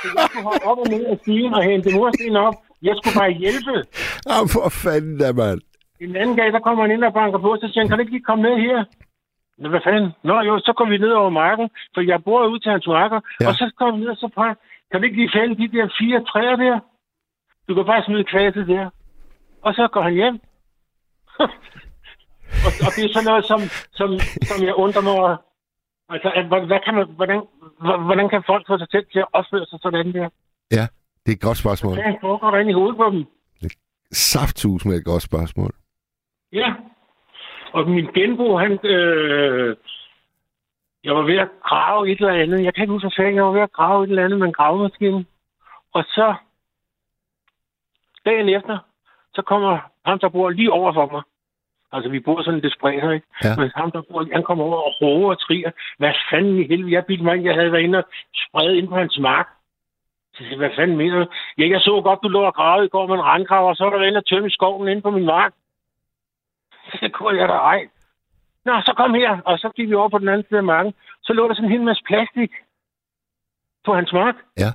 så 0.03 0.07
jeg 0.17 0.25
skulle 0.29 0.45
hoppe 0.51 0.67
op 0.71 0.79
og 0.79 0.89
ned 0.95 1.05
af 1.13 1.17
stigen 1.23 1.55
og 1.55 1.63
hente 1.63 1.89
mursten 1.97 2.37
op. 2.37 2.55
Jeg 2.83 2.95
skulle 2.99 3.17
bare 3.21 3.31
hjælpe. 3.43 3.75
Ah, 4.35 4.43
for 4.53 4.69
fanden 4.85 5.19
da, 5.19 5.33
mand. 5.33 5.61
En 6.01 6.17
anden 6.17 6.37
dag, 6.37 6.53
der 6.53 6.61
kommer 6.67 6.83
han 6.85 6.91
ind 6.95 7.05
og 7.05 7.13
banker 7.13 7.39
på, 7.39 7.57
så 7.61 7.67
siger 7.69 7.81
han, 7.81 7.89
kan 7.89 7.99
du 7.99 8.03
ikke 8.03 8.13
lige 8.17 8.29
komme 8.31 8.43
med 8.49 8.57
her? 8.67 8.85
Nå, 9.59 9.69
hvad 9.69 9.81
fanden? 9.85 10.11
Nå 10.29 10.41
jo, 10.49 10.59
så 10.59 10.73
kom 10.77 10.91
vi 10.91 10.99
ned 10.99 11.11
over 11.21 11.31
marken, 11.31 11.71
for 11.95 12.01
jeg 12.01 12.25
bor 12.25 12.47
ud 12.47 12.59
til 12.59 12.71
hans 12.73 12.87
marker, 12.87 13.21
Ja. 13.41 13.49
og 13.49 13.55
så 13.55 13.65
kom 13.79 13.95
vi 13.95 13.99
ned 14.01 14.09
og 14.09 14.17
så 14.17 14.29
bare, 14.37 14.55
kan 14.91 15.01
du 15.01 15.05
ikke 15.05 15.17
lige 15.17 15.31
fælde 15.37 15.55
de 15.63 15.69
der 15.77 15.87
fire 16.01 16.25
træer 16.31 16.57
der? 16.57 16.77
Du 17.69 17.75
kan 17.75 17.85
bare 17.85 18.03
smide 18.05 18.25
kvaset 18.25 18.67
der. 18.69 18.91
Og 19.63 19.75
så 19.75 19.89
går 19.93 20.01
han 20.03 20.15
hjem. 20.15 20.37
og, 22.67 22.73
og, 22.87 22.91
det 22.97 23.03
er 23.05 23.13
sådan 23.13 23.29
noget, 23.31 23.45
som, 23.51 23.61
som, 23.99 24.09
som 24.49 24.59
jeg 24.67 24.75
undrer 24.75 25.03
mig 25.07 25.13
over. 25.19 25.37
Altså, 26.09 26.29
at, 26.39 26.45
hvad, 26.51 26.61
hvad 26.71 26.81
kan 26.85 26.95
man, 26.95 27.07
hvordan, 27.19 27.41
hvordan 28.07 28.29
kan 28.29 28.43
folk 28.47 28.67
få 28.67 28.79
sig 28.79 28.89
selv 28.91 29.07
til 29.13 29.19
at 29.19 29.31
opføre 29.33 29.67
sig 29.67 29.79
sådan 29.83 30.13
der? 30.13 30.29
Ja, 30.71 30.85
det 31.23 31.31
er 31.33 31.37
et 31.41 31.47
godt 31.49 31.59
spørgsmål. 31.59 31.95
Hvad 31.95 32.15
foregår 32.21 32.51
der 32.51 32.59
inde 32.59 32.71
i 32.71 32.79
hovedet 32.81 32.97
på 32.97 33.11
dem? 33.11 33.25
Safthus 34.13 34.85
med 34.85 34.97
et 34.97 35.05
godt 35.05 35.23
spørgsmål. 35.23 35.73
Ja. 36.53 36.75
Og 37.73 37.91
min 37.91 38.07
genbo, 38.15 38.59
han... 38.59 38.73
Øh, 38.85 39.77
jeg 41.05 41.15
var 41.15 41.23
ved 41.23 41.39
at 41.39 41.49
grave 41.63 42.11
et 42.11 42.21
eller 42.21 42.43
andet. 42.43 42.65
Jeg 42.65 42.75
kan 42.75 42.83
ikke 42.83 42.93
huske, 42.93 43.11
fanden. 43.17 43.35
Jeg 43.35 43.45
var 43.45 43.53
ved 43.53 43.61
at 43.61 43.73
grave 43.73 44.05
et 44.05 44.09
eller 44.09 44.25
andet 44.25 44.39
med 44.39 44.47
en 44.47 44.53
gravemaskine. 44.53 45.25
Og 45.93 46.05
så... 46.05 46.35
Dagen 48.27 48.49
efter, 48.49 48.79
så 49.35 49.43
kommer 49.43 49.79
ham, 50.07 50.19
der 50.19 50.29
bor 50.29 50.51
lige 50.51 50.73
over 50.73 50.93
for 50.93 51.11
mig. 51.13 51.23
Altså, 51.95 52.09
vi 52.11 52.21
bor 52.21 52.43
sådan 52.43 52.61
lidt 52.61 52.75
spredt 52.75 53.03
her, 53.03 53.11
ikke? 53.11 53.27
Ja. 53.45 53.57
Men 53.59 53.71
ham, 53.77 53.91
der 53.91 54.03
bor, 54.03 54.27
han 54.33 54.43
kommer 54.43 54.65
over 54.65 54.77
og 54.77 54.95
råber 55.01 55.29
og 55.31 55.41
triger. 55.41 55.71
Hvad 55.99 56.13
fanden 56.31 56.59
i 56.61 56.67
helvede? 56.69 56.93
Jeg 56.93 57.07
bildte 57.07 57.25
mig 57.25 57.35
ind, 57.37 57.45
jeg 57.45 57.55
havde 57.55 57.73
været 57.73 57.83
inde 57.83 57.99
og 57.99 58.05
spredt 58.45 58.77
ind 58.79 58.89
på 58.89 58.97
hans 58.97 59.19
mark. 59.19 59.49
Så 60.35 60.45
jeg, 60.51 60.57
hvad 60.57 60.71
fanden 60.77 60.97
mener 60.97 61.19
du? 61.19 61.27
Ja, 61.59 61.69
jeg 61.69 61.81
så 61.81 62.01
godt, 62.05 62.23
du 62.23 62.29
lå 62.29 62.43
og 62.43 62.55
gravede 62.55 62.87
i 62.87 62.89
går 62.89 63.07
med 63.07 63.15
en 63.15 63.25
randgraver, 63.25 63.69
og 63.69 63.77
så 63.77 63.85
var 63.85 63.99
der 63.99 64.07
inde 64.07 64.19
og 64.19 64.27
tømme 64.27 64.51
skoven 64.51 64.89
inde 64.89 65.03
på 65.03 65.11
min 65.11 65.25
mark. 65.25 65.53
Så 66.95 67.09
kunne 67.13 67.41
jeg 67.41 67.49
da 67.49 67.55
ej. 67.55 67.89
Nå, 68.65 68.81
så 68.81 68.93
kom 68.97 69.15
her, 69.15 69.41
og 69.45 69.59
så 69.59 69.69
gik 69.77 69.89
vi 69.89 69.95
over 69.95 70.09
på 70.09 70.19
den 70.19 70.29
anden 70.29 70.47
side 70.49 70.59
af 70.59 70.65
marken. 70.65 70.95
Så 71.23 71.33
lå 71.33 71.49
der 71.49 71.55
sådan 71.55 71.65
en 71.65 71.71
hel 71.71 71.83
masse 71.83 72.03
plastik 72.07 72.53
på 73.85 73.95
hans 73.95 74.13
mark. 74.13 74.35
Ja. 74.59 74.71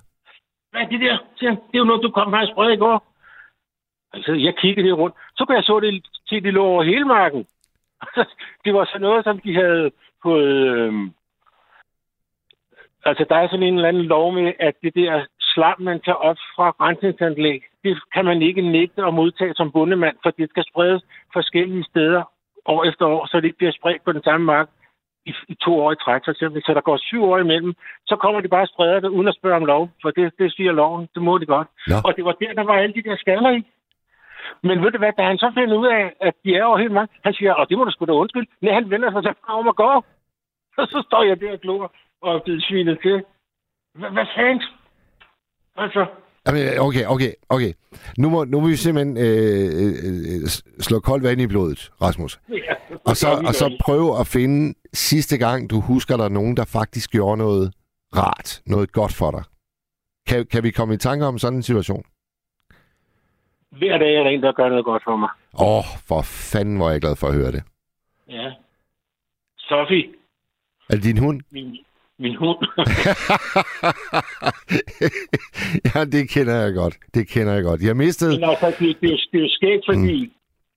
Hvad 0.71 0.81
er 0.81 0.87
det 0.87 1.01
der? 1.01 1.17
Siger 1.37 1.49
han. 1.49 1.59
Det 1.67 1.75
er 1.75 1.79
jo 1.79 1.83
noget, 1.83 2.03
du 2.03 2.11
kom 2.11 2.31
faktisk 2.31 2.53
sprede 2.53 2.73
i 2.73 2.77
går. 2.77 2.97
Altså, 4.13 4.33
jeg 4.33 4.55
kiggede 4.57 4.87
lidt 4.87 4.97
rundt. 4.97 5.15
Så 5.39 5.45
kunne 5.45 5.57
jeg 5.57 5.63
så 5.63 5.79
det 5.79 6.07
til, 6.29 6.43
det 6.43 6.53
lå 6.53 6.63
over 6.65 6.83
hele 6.83 7.05
marken. 7.05 7.45
det 8.65 8.73
var 8.73 8.85
så 8.85 8.97
noget, 8.99 9.23
som 9.23 9.39
de 9.39 9.55
havde 9.55 9.91
fået... 10.23 10.67
Øh... 10.67 10.93
Altså, 13.05 13.25
der 13.29 13.35
er 13.35 13.47
sådan 13.47 13.67
en 13.67 13.75
eller 13.75 13.87
anden 13.87 14.03
lov 14.03 14.33
med, 14.33 14.53
at 14.59 14.75
det 14.83 14.95
der 14.95 15.25
slam, 15.41 15.81
man 15.81 15.99
tager 16.01 16.15
op 16.29 16.37
fra 16.55 16.67
rensningsanlæg, 16.81 17.61
det 17.83 17.97
kan 18.13 18.25
man 18.25 18.41
ikke 18.41 18.61
nægte 18.61 19.05
at 19.05 19.13
modtage 19.13 19.53
som 19.55 19.71
bundemand, 19.71 20.15
for 20.23 20.29
det 20.29 20.49
skal 20.49 20.65
spredes 20.71 21.03
forskellige 21.33 21.83
steder 21.83 22.23
år 22.65 22.83
efter 22.89 23.05
år, 23.05 23.25
så 23.25 23.37
det 23.37 23.43
ikke 23.45 23.57
bliver 23.57 23.71
spredt 23.79 24.03
på 24.05 24.11
den 24.11 24.23
samme 24.23 24.45
mark 24.45 24.69
i, 25.25 25.33
i 25.47 25.55
to 25.65 25.79
år 25.79 25.91
i 25.91 26.01
træk, 26.03 26.21
for 26.25 26.31
eksempel. 26.31 26.61
Så 26.65 26.73
der 26.73 26.81
går 26.81 26.97
syv 26.97 27.23
år 27.23 27.37
imellem, 27.37 27.73
så 28.07 28.15
kommer 28.15 28.41
de 28.41 28.47
bare 28.47 28.61
og 28.61 28.67
spreder 28.73 28.99
det, 28.99 29.09
uden 29.09 29.27
at 29.27 29.35
spørge 29.39 29.55
om 29.55 29.65
lov, 29.65 29.89
for 30.01 30.11
det, 30.11 30.33
det 30.39 30.53
siger 30.53 30.71
loven, 30.71 31.07
det 31.13 31.21
må 31.21 31.37
de 31.37 31.45
godt. 31.45 31.67
Nå. 31.87 31.95
Og 32.05 32.11
det 32.15 32.25
var 32.25 32.35
der, 32.41 32.53
der 32.53 32.63
var 32.63 32.73
alle 32.73 32.93
de 32.93 33.03
der 33.09 33.17
skaller 33.17 33.49
i. 33.49 33.61
Men 34.63 34.75
ved 34.83 34.91
du 34.91 34.97
hvad, 34.97 35.13
da 35.17 35.23
han 35.23 35.37
så 35.37 35.51
finder 35.57 35.75
ud 35.77 35.87
af, 35.87 36.03
at 36.27 36.33
de 36.43 36.55
er 36.55 36.63
over 36.63 36.77
helt 36.77 36.91
mange, 36.91 37.11
han 37.23 37.33
siger, 37.33 37.53
og 37.53 37.69
det 37.69 37.77
må 37.77 37.83
du 37.83 37.91
sgu 37.91 38.05
da 38.05 38.11
undskylde. 38.11 38.49
Nej, 38.61 38.73
han 38.73 38.89
vender 38.89 39.11
sig 39.11 39.23
så 39.23 39.33
om 39.47 39.67
at 39.67 39.75
gå. 39.75 39.91
Og 40.77 40.87
så 40.93 41.03
står 41.07 41.23
jeg 41.23 41.41
der 41.41 41.51
og 41.51 41.59
glor 41.59 41.93
og 42.21 42.35
er 42.35 42.39
blevet 42.45 42.63
svinet 42.63 42.97
til. 43.01 43.23
Hvad, 43.95 44.25
fanden? 44.35 44.63
Altså, 45.77 46.05
Okay, 46.79 47.05
okay, 47.07 47.31
okay. 47.49 47.73
Nu 48.17 48.29
må, 48.29 48.43
nu 48.43 48.59
må 48.59 48.67
vi 48.67 48.75
simpelthen 48.75 49.17
øh, 49.17 49.93
øh, 50.07 50.47
slå 50.79 50.99
koldt 50.99 51.23
vand 51.23 51.41
i 51.41 51.47
blodet, 51.47 51.91
Rasmus. 52.01 52.39
ja, 52.49 52.73
Og 53.05 53.15
så, 53.15 53.27
og 53.47 53.53
så 53.53 53.77
prøve 53.81 54.19
at 54.19 54.27
finde 54.27 54.73
sidste 54.93 55.37
gang, 55.37 55.69
du 55.69 55.79
husker, 55.79 56.17
der 56.17 56.25
er 56.25 56.29
nogen, 56.29 56.57
der 56.57 56.65
faktisk 56.65 57.11
gjorde 57.11 57.37
noget 57.37 57.73
rart, 58.15 58.61
noget 58.65 58.91
godt 58.91 59.13
for 59.13 59.31
dig. 59.31 59.43
Kan, 60.27 60.45
kan 60.45 60.63
vi 60.63 60.71
komme 60.71 60.93
i 60.93 60.97
tanke 60.97 61.25
om 61.25 61.37
sådan 61.37 61.57
en 61.57 61.63
situation? 61.63 62.03
Hver 63.71 63.97
dag 63.97 64.15
er 64.15 64.23
der 64.23 64.29
en, 64.29 64.43
der 64.43 64.51
gør 64.51 64.69
noget 64.69 64.85
godt 64.85 65.03
for 65.03 65.15
mig. 65.15 65.29
Åh, 65.59 65.77
oh, 65.77 65.83
for 66.07 66.21
fanden, 66.21 66.81
er 66.81 66.89
jeg 66.89 67.01
glad 67.01 67.15
for 67.15 67.27
at 67.27 67.33
høre 67.33 67.51
det. 67.51 67.63
Ja. 68.29 68.51
Sofie, 69.57 70.09
Er 70.89 70.95
det 70.95 71.03
din 71.03 71.17
hund? 71.17 71.41
min, 71.51 71.77
min 72.19 72.35
hund. 72.35 72.57
ja, 75.95 76.05
det 76.05 76.29
kender 76.29 76.55
jeg 76.65 76.73
godt. 76.73 76.95
Det 77.13 77.27
kender 77.27 77.53
jeg 77.53 77.63
godt. 77.63 77.81
Jeg 77.81 77.95
mistede... 77.97 78.39
Men 78.39 78.49
altså, 78.49 78.65
det, 78.79 78.97
det, 79.01 79.07
er 79.07 79.11
jo- 79.11 79.27
det 79.31 79.37
er 79.39 79.43
jo 79.43 79.49
skægt, 79.49 79.83
fordi... 79.85 80.25
Mm. 80.25 80.31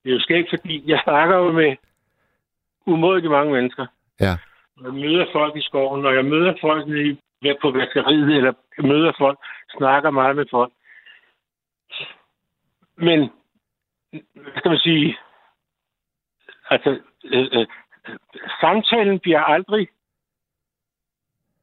Det 0.05 0.11
er 0.11 0.15
jo 0.15 0.21
skægt, 0.21 0.49
fordi 0.51 0.83
jeg 0.91 1.01
snakker 1.05 1.37
jo 1.37 1.53
med, 1.53 1.77
umådeligt 2.87 3.31
mange 3.31 3.53
mennesker. 3.53 3.87
Ja. 4.21 4.35
Jeg 4.85 4.93
møder 4.93 5.27
folk 5.33 5.57
i 5.57 5.63
skoven, 5.63 6.03
når 6.03 6.11
jeg 6.13 6.25
møder 6.25 6.55
folk 6.61 6.89
i- 6.89 7.19
på 7.63 7.71
vaskeriet, 7.71 8.37
eller 8.37 8.53
møder 8.83 9.13
folk, 9.19 9.39
snakker 9.79 10.11
meget 10.11 10.37
med 10.37 10.45
folk. 10.51 10.73
Men, 12.97 13.31
hvad 14.11 14.53
skal 14.57 14.69
man 14.69 14.79
sige, 14.79 15.19
altså, 16.71 16.91
øh, 17.25 17.49
øh, 17.53 17.67
øh, 18.09 18.19
samtalen 18.61 19.21
bliver 19.21 19.41
aldrig 19.41 19.89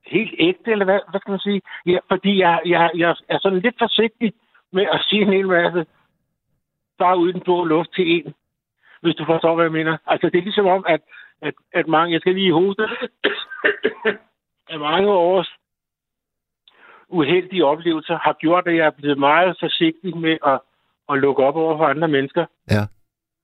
helt 0.05 0.35
ægte, 0.39 0.71
eller 0.71 0.85
hvad, 0.85 0.99
hvad 1.09 1.19
skal 1.19 1.31
man 1.31 1.39
sige? 1.39 1.61
Ja, 1.85 1.99
fordi 2.07 2.39
jeg, 2.39 2.61
jeg, 2.65 2.91
jeg 2.95 3.15
er 3.29 3.39
sådan 3.39 3.59
lidt 3.59 3.75
forsigtig 3.79 4.33
med 4.71 4.85
at 4.93 5.05
sige 5.09 5.21
en 5.21 5.33
hel 5.33 5.47
masse, 5.47 5.85
bare 6.97 7.17
uden 7.17 7.33
den 7.33 7.43
blå 7.43 7.63
luft 7.63 7.93
til 7.93 8.11
en, 8.11 8.33
hvis 9.01 9.15
du 9.15 9.25
forstår, 9.25 9.55
hvad 9.55 9.65
jeg 9.65 9.71
mener. 9.71 9.97
Altså, 10.05 10.29
det 10.29 10.37
er 10.37 10.43
ligesom 10.43 10.65
om, 10.65 10.85
at, 10.87 11.01
at, 11.41 11.53
at 11.73 11.87
mange, 11.87 12.13
jeg 12.13 12.21
skal 12.21 12.35
lige 12.35 12.53
hoste, 12.53 12.83
at 14.73 14.79
mange 14.79 15.09
års 15.09 15.49
uheldige 17.07 17.65
oplevelser 17.65 18.17
har 18.17 18.33
gjort, 18.33 18.67
at 18.67 18.75
jeg 18.75 18.85
er 18.85 18.97
blevet 18.99 19.19
meget 19.19 19.57
forsigtig 19.59 20.17
med 20.17 20.37
at, 20.45 20.59
at 21.11 21.19
lukke 21.19 21.43
op 21.43 21.55
over 21.55 21.77
for 21.77 21.85
andre 21.85 22.07
mennesker. 22.07 22.45
Ja. 22.71 22.83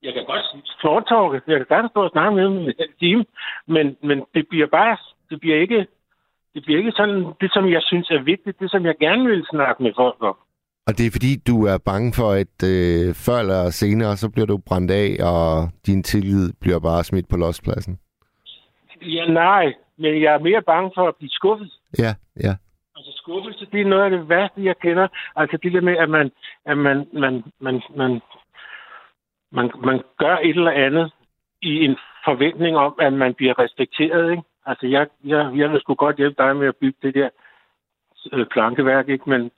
Jeg 0.03 0.13
kan 0.13 0.25
godt 0.25 0.45
foretalke. 0.81 1.51
Jeg 1.51 1.57
kan 1.59 1.69
godt 1.75 1.91
stå 1.91 2.01
og 2.03 2.11
snakke 2.11 2.35
med 2.35 2.43
dem 2.45 2.57
i 2.57 2.73
en 2.85 2.93
time, 2.99 3.25
men, 3.67 3.85
men 4.07 4.17
det 4.35 4.43
bliver 4.49 4.67
bare, 4.67 4.97
det 5.29 5.39
bliver 5.39 5.57
ikke, 5.65 5.87
det 6.53 6.61
bliver 6.65 6.77
ikke 6.79 6.91
sådan, 6.91 7.19
det 7.41 7.49
som 7.53 7.63
jeg 7.75 7.81
synes 7.81 8.09
er 8.09 8.23
vigtigt, 8.23 8.59
det 8.59 8.71
som 8.71 8.85
jeg 8.85 8.95
gerne 8.99 9.25
vil 9.29 9.45
snakke 9.51 9.83
med 9.83 9.91
folk 9.95 10.19
om. 10.19 10.35
Og 10.87 10.97
det 10.97 11.05
er 11.05 11.11
fordi, 11.11 11.31
du 11.47 11.65
er 11.65 11.77
bange 11.77 12.13
for, 12.13 12.29
at 12.43 12.57
øh, 12.73 13.15
før 13.25 13.37
eller 13.43 13.69
senere, 13.69 14.17
så 14.17 14.29
bliver 14.29 14.45
du 14.45 14.57
brændt 14.67 14.91
af, 14.91 15.09
og 15.31 15.69
din 15.85 16.03
tillid 16.03 16.53
bliver 16.61 16.79
bare 16.79 17.03
smidt 17.03 17.27
på 17.29 17.37
lodspladsen. 17.37 17.99
Ja, 19.01 19.25
nej, 19.25 19.73
men 19.97 20.21
jeg 20.21 20.33
er 20.33 20.39
mere 20.39 20.61
bange 20.61 20.91
for 20.95 21.07
at 21.07 21.15
blive 21.15 21.29
skuffet. 21.29 21.71
Ja, 21.99 22.11
ja. 22.43 22.53
Altså 22.95 23.11
skuffelse, 23.15 23.67
det 23.71 23.81
er 23.81 23.85
noget 23.85 24.03
af 24.03 24.09
det 24.09 24.29
værste, 24.29 24.65
jeg 24.65 24.77
kender. 24.77 25.07
Altså 25.35 25.57
det 25.63 25.73
der 25.73 25.81
med, 25.81 25.97
at 25.97 26.09
man, 26.09 26.31
at 26.65 26.77
man, 26.77 27.07
man, 27.13 27.43
man, 27.59 27.81
man, 27.95 28.21
man, 29.51 29.71
man 29.79 30.03
gør 30.17 30.37
et 30.37 30.55
eller 30.55 30.71
andet 30.71 31.11
i 31.61 31.85
en 31.85 31.97
forventning 32.25 32.77
om, 32.77 32.95
at 32.99 33.13
man 33.13 33.33
bliver 33.33 33.59
respekteret, 33.59 34.31
ikke? 34.31 34.43
Altså 34.65 34.87
jeg, 34.87 35.07
jeg, 35.23 35.51
jeg 35.55 35.71
vil 35.71 35.81
sgu 35.81 35.93
godt 35.93 36.17
hjælpe 36.17 36.43
dig 36.43 36.55
med 36.55 36.67
at 36.67 36.75
bygge 36.75 36.97
det 37.01 37.13
der 37.13 37.29
øh, 38.33 38.45
plankeværk, 38.45 39.09
ikke? 39.09 39.29
Men 39.29 39.51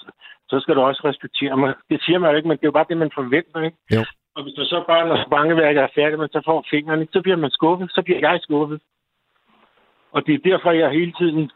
så 0.49 0.59
skal 0.59 0.75
du 0.75 0.81
også 0.81 1.01
respektere 1.05 1.57
mig. 1.57 1.73
Det 1.89 2.03
siger 2.03 2.19
man 2.19 2.31
jo 2.31 2.37
ikke, 2.37 2.47
men 2.47 2.57
det 2.57 2.63
er 2.63 2.67
jo 2.67 2.79
bare 2.79 2.89
det, 2.89 2.97
man 2.97 3.11
forventer, 3.15 3.61
ikke? 3.61 3.77
Jo. 3.95 4.05
Og 4.35 4.43
hvis 4.43 4.53
du 4.53 4.63
så 4.65 4.83
bare, 4.87 5.07
når 5.07 5.25
plankeværket 5.27 5.83
er 5.83 5.87
færdigt, 5.95 6.19
man 6.19 6.29
så 6.29 6.41
får 6.45 6.65
fingrene, 6.69 7.07
så 7.13 7.21
bliver 7.21 7.37
man 7.37 7.51
skuffet, 7.51 7.91
så 7.91 8.01
bliver 8.01 8.19
jeg 8.19 8.39
skuffet. 8.41 8.81
Og 10.11 10.25
det 10.25 10.33
er 10.33 10.49
derfor, 10.49 10.71
jeg 10.71 10.91
hele 10.91 11.11
tiden 11.11 11.51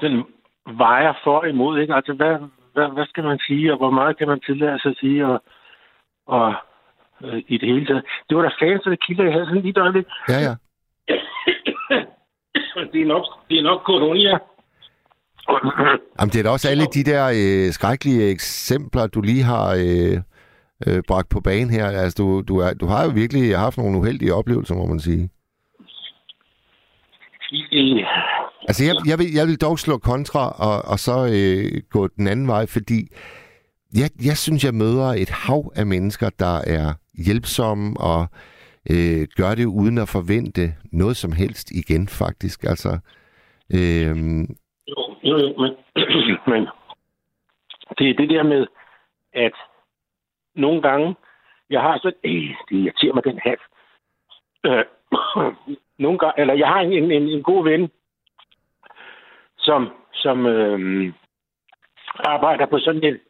den 0.00 0.24
vejer 0.66 1.12
for 1.24 1.38
og 1.38 1.48
imod, 1.48 1.78
ikke? 1.78 1.94
Altså, 1.94 2.12
hvad, 2.12 2.34
hvad, 2.74 2.88
hvad 2.94 3.06
skal 3.06 3.24
man 3.24 3.38
sige, 3.46 3.72
og 3.72 3.78
hvor 3.78 3.90
meget 3.90 4.18
kan 4.18 4.28
man 4.28 4.40
tillade 4.40 4.80
sig 4.80 4.90
at 4.90 4.96
sige, 5.00 5.26
og, 5.26 5.42
og 6.26 6.54
øh, 7.24 7.42
i 7.48 7.58
det 7.58 7.68
hele 7.68 7.86
taget. 7.86 8.04
Det 8.28 8.36
var 8.36 8.42
da 8.42 8.50
fans, 8.60 8.82
der 8.82 8.96
kilder, 9.06 9.24
jeg 9.24 9.32
havde 9.32 9.46
sådan 9.46 9.62
lige 9.62 9.70
et 9.70 9.78
øjeblik. 9.78 10.06
Ja, 10.28 10.38
ja. 10.46 10.54
det 12.92 13.00
er 13.02 13.06
nok, 13.06 13.24
det 13.48 13.58
er 13.58 13.62
nok 13.62 13.82
corona. 13.82 14.38
Jamen, 16.18 16.32
det 16.32 16.38
er 16.38 16.42
da 16.42 16.50
også 16.50 16.68
alle 16.68 16.86
de 16.96 17.04
der 17.10 17.22
øh, 17.38 17.72
skrækkelige 17.72 18.30
eksempler, 18.30 19.06
du 19.06 19.20
lige 19.20 19.42
har 19.42 19.68
øh, 19.84 20.16
øh, 20.86 21.02
bragt 21.08 21.28
på 21.28 21.40
banen 21.40 21.70
her. 21.70 21.86
Altså, 21.86 22.22
du, 22.22 22.42
du, 22.48 22.58
er, 22.58 22.74
du 22.74 22.86
har 22.86 23.04
jo 23.04 23.10
virkelig 23.14 23.58
haft 23.58 23.78
nogle 23.78 23.98
uheldige 23.98 24.34
oplevelser, 24.34 24.74
må 24.74 24.86
man 24.86 25.00
sige. 25.00 25.30
Altså, 28.68 28.84
jeg, 28.84 28.94
jeg, 29.10 29.18
vil, 29.18 29.26
jeg 29.38 29.46
vil 29.46 29.60
dog 29.60 29.78
slå 29.78 29.98
kontra 29.98 30.44
og, 30.68 30.76
og 30.92 30.98
så 30.98 31.16
øh, 31.36 31.82
gå 31.90 32.06
den 32.06 32.26
anden 32.28 32.48
vej, 32.48 32.66
fordi 32.66 32.98
jeg, 34.00 34.10
jeg 34.28 34.36
synes, 34.36 34.64
jeg 34.64 34.74
møder 34.74 35.08
et 35.22 35.30
hav 35.30 35.72
af 35.76 35.86
mennesker, 35.86 36.30
der 36.38 36.56
er 36.76 36.88
hjælpsomme 37.26 37.96
og 38.00 38.26
øh, 38.90 39.22
gør 39.36 39.54
det 39.54 39.64
uden 39.64 39.98
at 39.98 40.08
forvente 40.08 40.74
noget 40.92 41.16
som 41.16 41.32
helst 41.32 41.70
igen, 41.70 42.08
faktisk. 42.08 42.64
Altså, 42.64 42.92
øh, 43.74 44.16
Jo, 44.88 45.02
jo, 45.24 45.36
jo, 45.38 45.48
men, 45.62 45.72
men 46.52 46.62
det 47.98 48.10
er 48.10 48.14
det 48.14 48.30
der 48.30 48.42
med, 48.42 48.66
at 49.32 49.52
nogle 50.54 50.82
gange, 50.82 51.14
jeg 51.70 51.80
har 51.80 51.98
så, 51.98 52.12
øh, 52.24 52.32
det 52.68 52.76
irriterer 52.76 53.14
mig 53.14 53.24
den 53.24 53.38
hat. 53.38 53.60
Øh, 54.66 54.84
nogle 56.04 56.18
gange, 56.18 56.40
eller 56.40 56.54
jeg 56.54 56.68
har 56.68 56.80
en, 56.80 56.92
en, 56.92 57.28
en 57.28 57.42
god 57.42 57.64
ven, 57.64 57.90
som, 59.68 59.80
som 60.12 60.46
øh, 60.46 61.12
arbejder 62.18 62.66
på 62.66 62.78
sådan 62.78 63.04
et, 63.04 63.20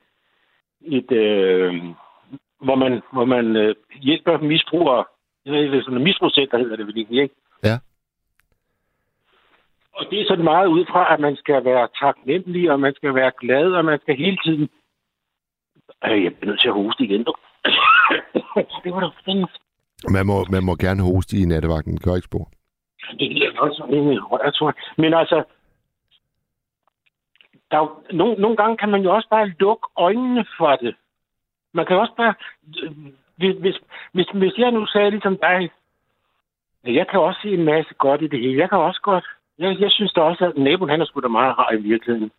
et 0.98 1.12
øh, 1.12 1.74
hvor 2.66 2.74
man, 2.74 3.02
hvor 3.12 3.24
man 3.24 3.56
øh, 3.56 3.74
hjælper 4.00 4.38
misbrugere. 4.38 5.04
Ved 5.46 5.62
ikke, 5.62 5.82
sådan 5.82 5.98
en 5.98 6.04
misbrugscenter 6.04 6.58
hedder 6.58 6.76
det 6.76 6.86
vel 6.86 6.96
egentlig, 6.96 7.22
ikke? 7.22 7.34
Ja. 7.64 7.76
Og 9.92 10.06
det 10.10 10.20
er 10.20 10.26
sådan 10.28 10.44
meget 10.44 10.66
ud 10.66 10.84
fra, 10.90 11.14
at 11.14 11.20
man 11.20 11.36
skal 11.36 11.64
være 11.64 11.88
taknemmelig, 12.00 12.70
og 12.72 12.80
man 12.80 12.94
skal 12.94 13.14
være 13.14 13.32
glad, 13.40 13.66
og 13.72 13.84
man 13.84 13.98
skal 14.00 14.16
hele 14.16 14.38
tiden... 14.44 14.68
Øh, 16.04 16.24
jeg 16.24 16.34
bliver 16.34 16.50
nødt 16.50 16.60
til 16.60 16.68
at 16.68 16.74
hoste 16.74 17.04
igen, 17.04 17.24
du. 17.24 17.34
det 18.84 18.92
var 18.94 19.00
da 19.00 19.08
fandme... 19.24 19.46
man, 20.16 20.26
må, 20.26 20.36
man 20.50 20.64
må 20.64 20.74
gerne 20.74 21.02
hoste 21.02 21.36
i 21.36 21.44
nattevagten, 21.44 21.94
det 21.94 22.02
gør 22.02 22.14
ikke 22.14 22.30
spor. 22.30 22.48
Det 23.18 23.26
er 23.44 23.60
også 23.60 23.82
en 23.90 24.20
rør, 24.30 24.50
tror 24.50 24.68
jeg. 24.68 24.74
Men 25.02 25.14
altså... 25.14 25.44
Der 27.70 27.78
jo, 27.78 28.02
nogle, 28.12 28.34
nogle 28.34 28.56
gange 28.56 28.76
kan 28.76 28.88
man 28.88 29.02
jo 29.02 29.14
også 29.14 29.28
bare 29.28 29.52
lukke 29.60 29.86
øjnene 29.97 30.47
for 30.59 30.76
det. 30.76 30.94
Man 31.72 31.86
kan 31.86 31.97
også 31.97 32.14
bare... 32.16 32.34
Hvis, 33.36 33.56
hvis, 33.60 33.76
hvis, 34.12 34.26
hvis 34.34 34.59
jeg 34.59 34.70
nu 34.70 34.86
sagde 34.86 35.10
ligesom 35.10 35.38
dig, 35.38 35.70
jeg 36.84 37.09
kan 37.09 37.20
også 37.20 37.40
se 37.43 37.48
en 37.48 37.64
masse 37.64 37.94
godt 37.94 38.22
i 38.22 38.26
det 38.26 38.40
hele. 38.40 38.60
Jeg 38.60 38.68
kan 38.68 38.78
også 38.78 39.01
godt... 39.01 39.24
Jeg, 39.59 39.80
jeg 39.80 39.90
synes 39.90 40.12
da 40.12 40.20
også, 40.20 40.44
at 40.44 40.56
naboen 40.56 40.90
han 40.90 41.01
er 41.01 41.05
sgu 41.05 41.20
da 41.20 41.28
meget 41.28 41.59
rar 41.59 41.72
i 41.72 41.82
virkeligheden. 41.82 42.30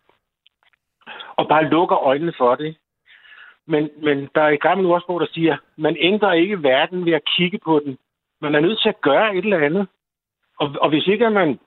Og 1.36 1.48
bare 1.48 1.68
lukker 1.68 1.96
øjnene 1.96 2.32
for 2.38 2.54
det. 2.54 2.76
Men, 3.66 3.90
men 4.02 4.28
der 4.34 4.42
er 4.42 4.48
et 4.48 4.60
gammelt 4.60 4.88
ordsprog, 4.88 5.20
der 5.20 5.26
siger, 5.26 5.56
man 5.76 5.96
ændrer 5.98 6.32
ikke 6.32 6.62
verden 6.62 7.06
ved 7.06 7.12
at 7.12 7.28
kigge 7.36 7.58
på 7.64 7.80
den. 7.84 7.98
Man 8.40 8.54
er 8.54 8.60
nødt 8.60 8.80
til 8.82 8.88
at 8.88 9.00
gøre 9.00 9.36
et 9.36 9.44
eller 9.44 9.58
andet. 9.58 9.88
Og, 10.58 10.74
og 10.80 10.88
hvis 10.88 11.06
ikke 11.06 11.26
at 11.26 11.32
man 11.32 11.60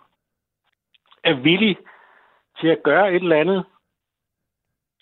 er 1.24 1.34
villig 1.34 1.78
til 2.62 2.68
at 2.68 2.84
gøre 2.84 3.14
et 3.14 3.24
eller 3.24 3.36
andet, 3.40 3.66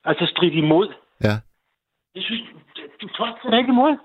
altså 0.06 0.26
strid 0.26 0.52
imod, 0.52 0.94
Ja. 1.24 1.36
jeg 2.16 2.24
synes, 2.24 2.42
det- 2.76 3.12
folk 3.18 3.36
er 3.46 3.50
da 3.50 3.58
ikke 3.58 3.70
imod. 3.78 3.98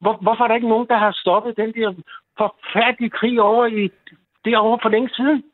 Hvor, 0.00 0.16
hvorfor 0.16 0.44
er 0.44 0.48
der 0.48 0.54
ikke 0.54 0.68
nogen, 0.68 0.88
der 0.88 0.96
har 0.96 1.12
stoppet 1.12 1.56
den 1.56 1.72
der 1.74 1.94
forfærdelige 2.38 3.10
krig 3.10 3.40
over 3.40 3.66
i 3.66 3.90
derovre 4.44 4.78
for 4.82 4.88
længe 4.88 5.08
siden? 5.08 5.44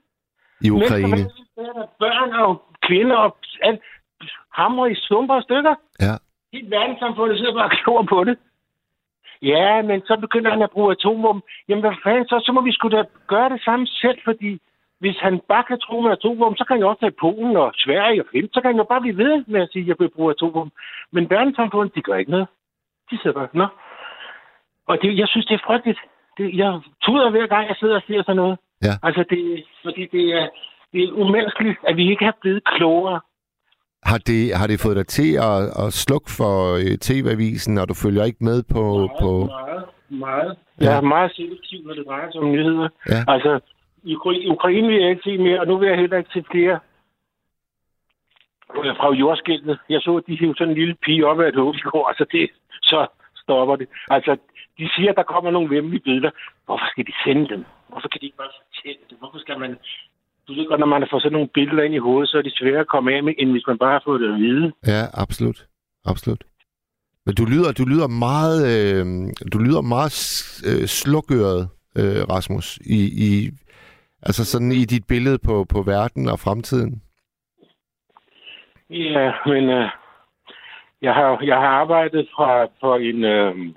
I 0.61 0.71
Ukraine. 0.71 1.09
Mennesker, 1.09 1.43
der 1.57 1.83
er 1.83 1.87
børn 1.99 2.33
og 2.33 2.63
kvinder 2.87 3.17
og 3.17 3.37
alt, 3.63 3.81
hammer 4.53 4.87
i 4.87 4.95
stumper 4.95 5.35
og 5.35 5.43
stykker. 5.43 5.75
Ja. 6.01 6.15
Helt 6.53 6.71
verdenssamfundet 6.71 7.39
sidder 7.39 7.55
bare 7.55 7.99
og 7.99 8.07
på 8.07 8.25
det. 8.25 8.39
Ja, 9.43 9.83
men 9.83 10.01
så 10.07 10.17
begynder 10.21 10.51
han 10.51 10.63
at 10.63 10.71
bruge 10.71 10.93
atomvåben. 10.93 11.43
Jamen, 11.69 11.83
hvad 11.83 11.95
fanden 12.05 12.29
så? 12.29 12.43
Så 12.47 12.53
må 12.53 12.61
vi 12.61 12.73
sgu 12.73 12.89
da 12.89 13.05
gøre 13.27 13.49
det 13.49 13.61
samme 13.65 13.87
selv, 13.87 14.19
fordi 14.25 14.61
hvis 15.01 15.17
han 15.27 15.41
bare 15.49 15.65
kan 15.69 15.81
tro 15.81 16.01
med 16.01 16.11
atomvåben, 16.11 16.57
så 16.57 16.65
kan 16.65 16.75
han 16.75 16.83
jo 16.83 16.89
også 16.89 17.01
tage 17.01 17.21
Polen 17.21 17.57
og 17.57 17.73
Sverige 17.75 18.23
og 18.23 18.27
Finland. 18.31 18.55
Så 18.55 18.61
kan 18.61 18.71
han 18.73 18.83
jo 18.83 18.87
bare 18.93 19.01
blive 19.01 19.19
ved 19.25 19.45
med 19.47 19.61
at 19.61 19.69
sige, 19.73 19.83
at 19.83 19.89
jeg 19.89 19.97
vil 19.99 20.15
bruge 20.17 20.31
atomvåben. 20.31 20.73
Men 21.13 21.31
verdenssamfundet, 21.31 21.95
de 21.95 22.03
gør 22.03 22.17
ikke 22.17 22.31
noget. 22.31 22.47
De 23.11 23.19
sidder 23.19 23.37
bare, 23.41 23.49
nå. 23.53 23.67
Og 24.87 24.99
det, 25.03 25.19
jeg 25.19 25.29
synes, 25.29 25.47
det 25.47 25.55
er 25.55 25.67
frygteligt. 25.67 26.01
Det, 26.39 26.57
jeg 26.57 26.81
tuder 27.03 27.31
hver 27.31 27.47
gang, 27.47 27.69
jeg 27.69 27.77
sidder 27.81 27.97
og 27.97 28.03
siger 28.07 28.23
sådan 28.23 28.37
noget. 28.37 28.59
Ja. 28.83 28.95
Altså, 29.03 29.25
det, 29.31 29.65
fordi 29.85 30.07
det 30.13 30.25
er, 30.39 30.49
det 30.93 31.01
er 31.05 31.13
umenneskeligt, 31.13 31.79
at 31.89 31.97
vi 31.97 32.11
ikke 32.11 32.25
har 32.25 32.37
blevet 32.41 32.65
klogere. 32.65 33.21
Har 34.03 34.19
det, 34.19 34.57
har 34.57 34.67
det 34.67 34.81
fået 34.81 34.97
dig 34.97 35.07
til 35.07 35.31
at, 35.51 35.59
at 35.83 35.93
slukke 35.93 36.31
for 36.39 36.55
øh, 36.83 36.99
TV-avisen, 37.07 37.79
og 37.79 37.89
du 37.89 37.95
følger 37.95 38.25
ikke 38.25 38.45
med 38.45 38.63
på... 38.75 39.09
på... 39.21 39.31
Meget, 39.47 39.85
meget. 40.09 40.57
Ja. 40.81 40.85
Jeg 40.85 40.97
er 40.97 41.01
meget 41.01 41.33
selektiv, 41.37 41.79
når 41.87 41.95
det 41.95 42.05
drejer 42.07 42.31
sig 42.31 42.41
om 42.41 42.53
nyheder. 42.53 42.89
Ja. 43.09 43.21
Altså, 43.29 43.61
i 44.05 44.15
Ukraine 44.49 44.89
vil 44.89 45.01
jeg 45.01 45.11
ikke 45.11 45.23
se 45.25 45.39
mere, 45.39 45.61
og 45.61 45.67
nu 45.67 45.79
vil 45.79 45.89
jeg 45.89 45.99
heller 45.99 46.19
ikke 46.19 46.31
se 46.33 46.45
flere 46.51 46.79
øh, 48.77 48.97
fra 48.97 49.13
jordskælvet. 49.13 49.79
Jeg 49.89 50.01
så, 50.01 50.17
at 50.17 50.25
de 50.27 50.39
hævde 50.39 50.59
sådan 50.59 50.73
en 50.73 50.79
lille 50.79 50.97
pige 51.05 51.27
op 51.27 51.41
af 51.41 51.49
et 51.49 51.57
åbengård, 51.57 52.09
altså 52.09 52.25
det, 52.33 52.51
så 52.83 53.07
stopper 53.43 53.77
det. 53.77 53.89
Altså, 54.09 54.37
de 54.79 54.89
siger, 54.97 55.11
at 55.11 55.17
der 55.17 55.33
kommer 55.33 55.51
nogle 55.51 55.75
vemmelige 55.77 56.03
billeder. 56.09 56.31
Hvorfor 56.67 56.87
skal 56.91 57.07
de 57.07 57.13
sende 57.25 57.49
dem? 57.49 57.65
Hvorfor 57.89 58.09
kan 58.09 58.21
de 58.21 58.27
ikke 58.27 58.37
bare 58.37 58.55
fortælle 58.63 59.01
det? 59.11 59.17
Hvorfor 59.19 59.39
skal 59.39 59.59
man... 59.59 59.79
Du 60.49 60.53
ved 60.55 60.67
godt, 60.69 60.81
når 60.81 60.87
man 60.87 61.03
har 61.03 61.09
fået 61.11 61.23
sådan 61.23 61.33
nogle 61.33 61.55
billeder 61.55 61.83
ind 61.83 61.95
i 61.95 62.05
hovedet, 62.07 62.31
så 62.31 62.39
er 62.39 62.43
de 62.43 62.59
sværere 62.59 62.81
at 62.81 62.93
komme 62.95 63.15
af 63.15 63.23
med, 63.23 63.35
end 63.39 63.51
hvis 63.51 63.67
man 63.67 63.79
bare 63.79 63.93
har 63.93 64.03
fået 64.05 64.21
det 64.21 64.35
at 64.35 64.41
vide. 64.41 64.73
Ja, 64.87 65.03
absolut. 65.15 65.67
Absolut. 66.05 66.45
Men 67.27 67.35
du 67.35 67.45
lyder, 67.45 67.73
du 67.73 67.85
lyder 67.85 68.09
meget, 68.09 68.59
øh, 68.73 69.05
du 69.53 69.59
lyder 69.59 69.81
meget 69.81 70.13
øh, 70.69 70.87
slukøret 70.87 71.69
øh, 71.99 72.23
Rasmus, 72.35 72.77
i, 72.77 73.01
i, 73.27 73.31
altså 74.23 74.45
sådan 74.45 74.73
i 74.73 74.85
dit 74.85 75.07
billede 75.09 75.39
på, 75.39 75.67
på 75.73 75.83
verden 75.83 76.29
og 76.29 76.39
fremtiden? 76.39 77.03
Ja, 78.91 79.33
men 79.47 79.69
øh, 79.71 79.91
jeg, 81.03 81.15
har, 81.15 81.43
jeg 81.43 81.57
har 81.57 81.69
arbejdet 81.69 82.29
fra, 82.37 82.67
på 82.81 82.95
en 82.95 83.25
øh, 83.25 83.75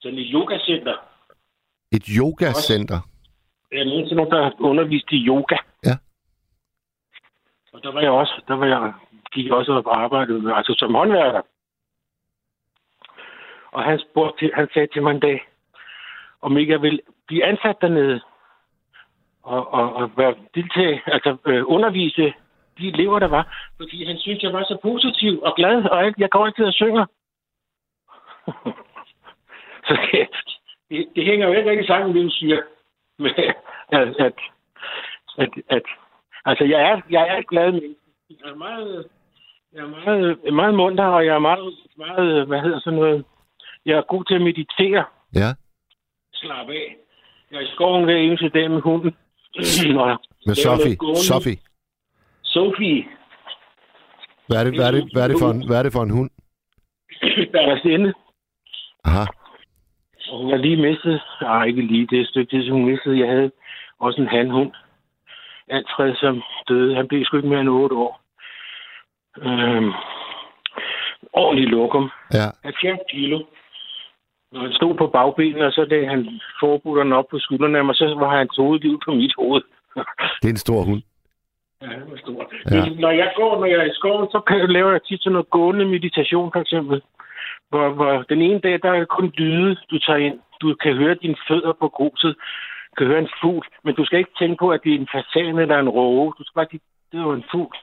sådan 0.00 0.18
et 0.18 0.28
yogacenter. 0.32 0.96
Et 1.92 2.06
yogacenter? 2.06 3.00
Jeg 3.72 3.80
er 3.80 3.84
nogen 3.84 4.08
til 4.08 4.16
nogen, 4.16 4.32
der 4.32 4.42
har 4.42 4.54
undervist 4.58 5.12
i 5.12 5.26
yoga. 5.26 5.56
Ja. 5.84 5.94
Og 7.72 7.82
der 7.82 7.92
var 7.92 8.00
jeg 8.00 8.10
også, 8.10 8.42
der 8.48 8.54
var 8.54 8.66
jeg, 8.66 8.92
gik 9.32 9.46
jeg 9.46 9.54
også 9.54 9.72
og 9.72 10.02
arbejdede 10.02 10.42
med, 10.42 10.52
altså 10.52 10.74
som 10.78 10.94
håndværker. 10.94 11.42
Og 13.72 13.84
han, 13.84 13.98
spurgte 13.98 14.50
han 14.54 14.68
sagde 14.74 14.88
til 14.92 15.02
mig 15.02 15.10
en 15.10 15.20
dag, 15.20 15.40
om 16.42 16.56
ikke 16.58 16.72
jeg 16.72 16.82
vil 16.82 17.00
blive 17.26 17.44
ansat 17.44 17.76
dernede 17.80 18.20
og, 19.42 19.72
og, 19.74 19.94
og 19.94 20.10
være 20.16 20.34
deltage, 20.54 21.02
altså 21.06 21.36
øh, 21.46 21.62
undervise 21.66 22.34
de 22.78 22.88
elever, 22.88 23.18
der 23.18 23.28
var, 23.28 23.72
fordi 23.76 24.04
han 24.04 24.18
syntes, 24.18 24.42
jeg 24.42 24.52
var 24.52 24.64
så 24.64 24.78
positiv 24.82 25.42
og 25.42 25.54
glad, 25.56 25.84
og 25.84 26.04
jeg, 26.04 26.14
jeg 26.18 26.30
går 26.30 26.46
ikke 26.46 26.62
til 26.62 26.68
at 26.68 26.74
synge. 26.74 27.06
så 29.86 29.98
det, 30.12 30.28
det, 30.90 31.08
det, 31.16 31.24
hænger 31.24 31.46
jo 31.46 31.52
ikke 31.52 31.70
rigtig 31.70 31.86
sammen, 31.86 32.16
det 32.16 32.24
du 32.24 32.30
siger, 32.30 32.62
med 33.18 33.30
at, 33.88 34.08
at, 34.20 34.34
at, 35.38 35.48
at 35.68 35.82
altså, 36.44 36.64
jeg 36.64 36.80
er, 36.90 37.00
jeg 37.10 37.38
er 37.38 37.42
glad 37.42 37.72
menneske. 37.72 37.96
Jeg 38.30 38.50
er 38.50 38.54
meget, 38.54 39.08
jeg 39.72 39.80
er 39.80 39.88
meget, 39.88 40.52
meget 40.52 40.74
munter, 40.74 41.04
og 41.04 41.26
jeg 41.26 41.34
er 41.34 41.38
meget, 41.38 41.74
meget, 41.96 42.46
hvad 42.46 42.60
hedder 42.60 42.80
sådan 42.80 42.98
noget, 42.98 43.24
jeg 43.86 43.98
er 43.98 44.02
god 44.02 44.24
til 44.24 44.34
at 44.34 44.40
meditere, 44.42 45.04
Ja. 45.34 45.54
slappe 46.32 46.72
af. 46.72 46.96
Jeg 47.50 47.56
er 47.56 47.60
i 47.60 47.66
skoven 47.74 48.04
hver 48.04 48.16
eneste 48.16 48.48
dag 48.48 48.70
med 48.70 48.80
hunden. 48.80 49.16
Og 50.02 50.18
Med 50.46 50.54
Sofie. 50.54 50.96
Sofie. 51.28 51.56
Sofie, 52.42 53.04
Hvad 54.46 54.58
er 54.60 54.64
det, 54.64 54.74
hvad 54.74 54.86
er 54.86 54.90
det, 54.90 55.08
hvad 55.12 55.22
er 55.22 55.28
det, 55.28 55.36
for, 55.40 55.50
en, 55.50 55.66
hvad 55.66 55.78
er 55.78 55.82
det 55.82 55.92
for 55.92 56.02
en 56.02 56.10
hund? 56.10 56.30
der 57.52 57.60
er 57.60 57.78
stille. 57.78 58.14
Aha. 59.04 59.24
Og 60.28 60.38
hun 60.42 60.50
har 60.50 60.56
lige 60.56 60.76
mistet, 60.76 61.22
nej 61.42 61.64
ikke 61.64 61.82
lige, 61.82 62.06
det 62.06 62.18
er 62.18 62.22
et 62.22 62.28
stykke 62.28 62.56
tid, 62.56 62.70
hun 62.70 62.84
mistede. 62.84 63.18
Jeg 63.18 63.28
havde 63.28 63.50
også 64.00 64.20
en 64.20 64.28
handhund. 64.28 64.72
Alfred, 65.68 66.14
som 66.16 66.42
døde. 66.68 66.94
Han 66.94 67.08
blev 67.08 67.24
sgu 67.24 67.36
ikke 67.36 67.48
mere 67.48 67.60
end 67.60 67.68
8 67.68 67.96
år. 67.96 68.20
Øhm, 69.38 69.92
ordentlig 71.32 71.68
lokum. 71.68 72.10
Ja. 72.32 72.46
70 72.64 72.98
kilo. 73.10 73.38
Når 74.52 74.60
han 74.60 74.72
stod 74.72 74.94
på 74.94 75.06
bagbenene, 75.06 75.66
og 75.66 75.72
så 75.72 75.84
lagde 75.84 76.08
han 76.08 76.40
forbudderne 76.60 77.16
op 77.16 77.28
på 77.30 77.38
skuldrene 77.38 77.84
mig, 77.84 77.94
så 77.94 78.14
var 78.22 78.36
han 78.36 78.48
troet 78.48 78.84
ud 78.84 78.98
på 79.04 79.10
mit 79.10 79.34
hoved. 79.38 79.62
Det 80.42 80.48
er 80.48 80.56
en 80.58 80.66
stor 80.66 80.82
hund. 80.82 81.02
Ja, 81.82 81.86
det 81.86 82.10
var 82.10 82.16
stort. 82.16 82.46
Ja. 82.70 82.84
Når 83.04 83.10
jeg 83.10 83.32
går, 83.36 83.58
når 83.60 83.66
jeg 83.66 83.78
er 83.78 83.90
i 83.92 83.94
skoven, 83.94 84.28
så 84.34 84.40
kan 84.40 84.58
jeg 84.58 84.68
lave 84.68 84.98
tit 84.98 85.22
sådan 85.22 85.32
noget 85.32 85.50
gående 85.50 85.84
meditation, 85.84 86.50
for 86.52 86.60
eksempel. 86.60 87.02
Hvor, 87.70 87.88
hvor 87.88 88.22
den 88.28 88.42
ene 88.42 88.60
dag, 88.60 88.80
der 88.82 88.90
er 88.92 89.04
kun 89.04 89.32
lyde, 89.36 89.76
du 89.90 89.98
tager 89.98 90.18
ind. 90.18 90.38
Du 90.60 90.74
kan 90.74 90.94
høre 90.96 91.14
dine 91.14 91.36
fødder 91.48 91.72
på 91.80 91.88
gruset. 91.88 92.34
Du 92.90 92.94
kan 92.98 93.06
høre 93.06 93.18
en 93.18 93.34
fugl. 93.40 93.66
Men 93.84 93.94
du 93.94 94.04
skal 94.04 94.18
ikke 94.18 94.38
tænke 94.38 94.56
på, 94.58 94.70
at 94.70 94.80
det 94.84 94.94
er 94.94 94.98
en 94.98 95.12
fasan 95.14 95.58
eller 95.58 95.78
en 95.78 95.88
råge. 95.88 96.32
Du 96.38 96.44
skal 96.44 96.58
bare 96.58 96.70
sige, 96.70 96.80
det 97.12 97.18
er 97.18 97.22
jo 97.22 97.32
en 97.32 97.44
fugl. 97.50 97.76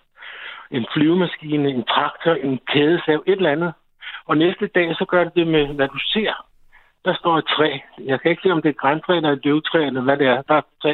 En 0.71 0.85
flyvemaskine, 0.93 1.69
en 1.69 1.83
traktor, 1.83 2.33
en 2.33 2.59
kædesav, 2.67 3.23
et 3.27 3.37
eller 3.37 3.51
andet. 3.51 3.73
Og 4.25 4.37
næste 4.37 4.67
dag, 4.67 4.95
så 4.95 5.05
gør 5.05 5.23
det 5.23 5.35
det 5.35 5.47
med, 5.47 5.67
hvad 5.67 5.87
du 5.87 5.99
ser. 6.13 6.48
Der 7.05 7.15
står 7.15 7.37
et 7.37 7.45
træ. 7.45 7.77
Jeg 7.99 8.21
kan 8.21 8.31
ikke 8.31 8.41
se, 8.43 8.51
om 8.51 8.61
det 8.61 8.69
er 8.69 8.73
et 8.73 8.77
græntræ 8.77 9.15
eller 9.15 9.31
et 9.31 9.45
løvtræ, 9.45 9.85
eller 9.85 10.01
hvad 10.01 10.17
det 10.17 10.27
er. 10.27 10.41
Der 10.41 10.53
er 10.53 10.57
et 10.57 10.65
træ. 10.81 10.93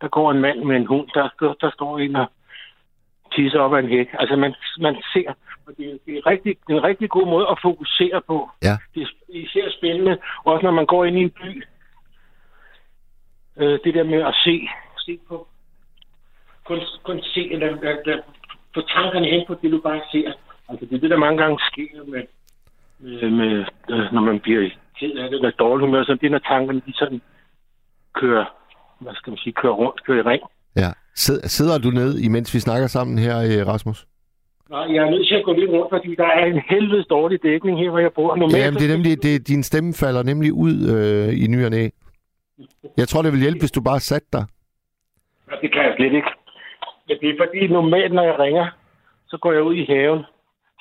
Der 0.00 0.08
går 0.08 0.30
en 0.30 0.40
mand 0.40 0.58
med 0.64 0.76
en 0.76 0.86
hund. 0.86 1.08
Der, 1.14 1.28
står- 1.34 1.56
der 1.60 1.70
står 1.70 1.98
en 1.98 2.16
og 2.16 2.26
tisser 3.34 3.60
op 3.60 3.74
ad 3.74 3.78
en 3.78 3.88
hæk. 3.88 4.08
Altså, 4.18 4.36
man, 4.36 4.54
man 4.78 4.96
ser. 5.12 5.32
Og 5.66 5.72
det, 5.76 5.86
er- 5.90 5.98
det, 6.06 6.16
er 6.18 6.26
rigtig, 6.26 6.56
det 6.66 6.72
er 6.72 6.78
en 6.78 6.84
rigtig 6.84 7.10
god 7.10 7.26
måde 7.26 7.46
at 7.50 7.58
fokusere 7.62 8.20
på. 8.26 8.50
Ja. 8.62 8.76
Det 8.94 9.02
er 9.02 9.06
især 9.28 9.70
spændende, 9.70 10.18
også 10.44 10.62
når 10.64 10.70
man 10.70 10.86
går 10.86 11.04
ind 11.04 11.18
i 11.18 11.22
en 11.22 11.30
by. 11.30 11.64
Øh, 13.56 13.78
det 13.84 13.94
der 13.94 14.02
med 14.04 14.22
at 14.22 14.34
se, 14.44 14.68
se 14.98 15.18
på, 15.28 15.48
kun, 16.64 16.80
kun 17.02 17.22
se, 17.22 17.52
eller, 17.52 17.66
eller, 17.66 17.96
eller 18.06 18.22
få 18.74 18.80
tankerne 18.80 19.26
hen 19.26 19.44
på 19.46 19.54
det, 19.62 19.72
du 19.72 19.80
bare 19.80 20.00
ser. 20.12 20.32
Altså, 20.68 20.86
det 20.86 20.94
er 20.96 21.00
det, 21.00 21.10
der 21.10 21.16
mange 21.16 21.38
gange 21.42 21.58
sker 21.72 22.04
med, 22.06 22.22
med, 23.00 23.30
med 23.30 23.64
øh, 23.90 24.12
når 24.12 24.20
man 24.20 24.40
bliver 24.40 24.70
ked 25.00 25.12
af 25.16 25.28
det, 25.30 25.36
eller 25.36 25.50
dårlig 25.50 25.86
humør, 25.86 26.04
så 26.04 26.14
det 26.20 26.30
når 26.30 26.38
tankerne 26.38 26.82
de 26.86 26.92
sådan 26.94 27.20
kører, 28.14 28.44
hvad 29.00 29.12
skal 29.14 29.30
man 29.30 29.38
sige, 29.38 29.52
kører 29.52 29.72
rundt, 29.72 30.04
kører 30.04 30.18
i 30.18 30.28
ring. 30.32 30.42
Ja. 30.76 30.90
Sid- 31.14 31.46
Sidder 31.48 31.78
du 31.78 31.90
ned, 31.90 32.18
imens 32.18 32.54
vi 32.54 32.60
snakker 32.60 32.86
sammen 32.86 33.18
her, 33.18 33.36
øh, 33.38 33.66
Rasmus? 33.66 34.06
Nej, 34.70 34.80
jeg 34.94 35.06
er 35.06 35.10
nødt 35.10 35.28
til 35.28 35.34
at 35.34 35.44
gå 35.44 35.52
lidt 35.52 35.70
rundt, 35.70 35.90
fordi 35.92 36.14
der 36.14 36.26
er 36.26 36.44
en 36.44 36.62
helvedes 36.68 37.06
dårlig 37.06 37.42
dækning 37.42 37.78
her, 37.78 37.90
hvor 37.90 37.98
jeg 37.98 38.12
bor. 38.12 38.36
Normalt, 38.36 38.56
Jamen, 38.64 38.78
det 38.80 38.90
er 38.90 38.96
nemlig, 38.96 39.22
det, 39.22 39.48
din 39.48 39.62
stemme 39.62 39.94
falder 39.94 40.22
nemlig 40.22 40.52
ud 40.52 40.74
øh, 40.94 41.44
i 41.44 41.46
ny 41.46 41.64
og 41.64 41.70
næ. 41.70 41.88
Jeg 42.96 43.08
tror, 43.08 43.22
det 43.22 43.32
vil 43.32 43.40
hjælpe, 43.40 43.58
hvis 43.60 43.70
du 43.72 43.82
bare 43.82 44.00
satte 44.00 44.28
dig. 44.32 44.44
Ja, 45.50 45.54
det 45.62 45.72
kan 45.72 45.82
jeg 45.82 45.94
slet 45.96 46.12
ikke. 46.12 46.28
Men 47.08 47.16
det 47.20 47.28
er 47.30 47.34
fordi, 47.44 47.66
normalt, 47.66 48.12
når 48.12 48.22
jeg 48.22 48.38
ringer, 48.38 48.66
så 49.28 49.36
går 49.42 49.52
jeg 49.52 49.62
ud 49.62 49.74
i 49.74 49.84
haven. 49.88 50.22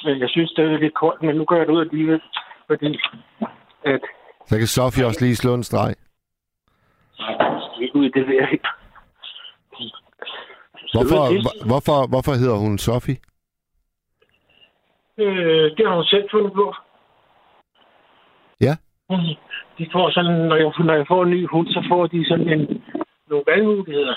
Men 0.04 0.20
jeg 0.20 0.30
synes, 0.30 0.52
det 0.52 0.66
er 0.66 0.78
lidt 0.78 0.94
koldt, 0.94 1.22
men 1.24 1.36
nu 1.36 1.46
går 1.46 1.56
jeg 1.56 1.70
ud 1.70 1.82
alligevel, 1.82 2.22
fordi 2.68 3.00
at... 3.86 4.02
Så 4.46 4.58
kan 4.58 4.68
Sofie 4.68 5.06
også 5.06 5.26
lige 5.26 5.36
slå 5.36 5.54
en 5.54 5.64
streg. 5.64 5.96
Ud 7.96 8.06
i 8.06 8.12
det 8.20 8.28
der. 8.28 8.48
ikke. 8.48 8.68
Hvorfor, 10.94 11.22
det- 11.34 11.66
hvorfor, 11.70 12.08
hvorfor 12.10 12.32
hedder 12.42 12.58
hun 12.58 12.78
Sofie? 12.78 13.18
Øh, 15.18 15.66
det 15.78 15.88
har 15.88 15.96
hun 15.96 16.06
selv 16.06 16.28
fundet 16.32 16.54
på. 16.54 16.74
Ja. 18.62 18.74
De 19.78 19.90
får 19.92 20.10
sådan, 20.10 20.32
når 20.50 20.56
jeg, 20.56 20.72
når 20.80 20.94
jeg 20.94 21.06
får 21.08 21.24
en 21.24 21.30
ny 21.30 21.48
hund, 21.50 21.68
så 21.68 21.86
får 21.90 22.08
de 22.08 22.26
sådan 22.28 22.50
en, 22.50 22.84
nogle 23.30 23.44
valgmuligheder. 23.48 24.16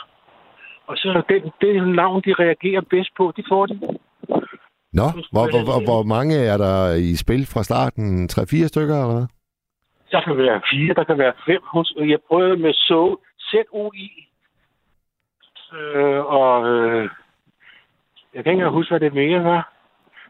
Og 0.86 0.96
så 0.96 1.22
den, 1.28 1.52
det 1.60 1.88
navn, 1.94 2.22
de 2.26 2.34
reagerer 2.34 2.80
bedst 2.80 3.10
på, 3.16 3.32
de 3.36 3.42
får 3.48 3.66
de. 3.66 3.80
Nå, 4.92 5.02
hvor, 5.32 5.44
hvor, 5.50 5.62
hvor, 5.64 5.84
hvor 5.84 6.02
mange 6.02 6.36
er 6.36 6.56
der 6.56 6.94
i 6.94 7.16
spil 7.16 7.46
fra 7.46 7.62
starten? 7.62 8.28
3-4 8.32 8.66
stykker, 8.66 8.94
eller 9.02 9.12
hvad? 9.18 9.26
Der 10.12 10.20
kan 10.22 10.36
være 10.36 10.60
fire, 10.72 10.94
der 10.94 11.04
kan 11.04 11.18
være 11.18 11.32
fem. 11.46 11.62
Jeg 12.08 12.18
prøvede 12.28 12.56
med 12.56 12.72
så 12.74 13.16
Z-O-I. 13.48 14.08
Øh, 15.78 16.20
og 16.24 16.66
øh, 16.68 17.10
jeg 18.34 18.44
kan 18.44 18.52
ikke 18.52 18.68
huske, 18.68 18.90
hvad 18.92 19.00
det 19.00 19.14
mere 19.14 19.44
var. 19.44 19.72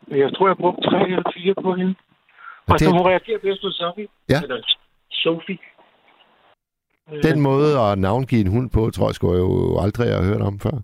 Men 0.09 0.19
jeg 0.19 0.31
tror, 0.35 0.47
jeg 0.49 0.57
brugte 0.57 0.83
tre 0.91 1.03
eller 1.09 1.33
fire 1.37 1.55
på 1.63 1.75
hende. 1.75 1.95
Og 2.69 2.73
det- 2.79 2.81
så 2.81 2.91
hun 2.91 3.01
reagerer 3.07 3.39
bedst 3.43 3.63
på 3.63 3.71
Sophie. 3.71 4.09
Ja. 4.29 4.41
Eller 4.43 4.59
Sophie. 5.11 5.59
Øh, 7.13 7.23
Den 7.23 7.41
måde 7.41 7.81
at 7.81 7.99
navngive 7.99 8.41
en 8.41 8.53
hund 8.57 8.71
på, 8.71 8.91
tror 8.91 9.07
jeg 9.09 9.15
sgu 9.15 9.33
jeg 9.33 9.39
jo 9.41 9.79
aldrig 9.85 10.09
har 10.17 10.25
hørt 10.25 10.41
om 10.43 10.59
før. 10.59 10.77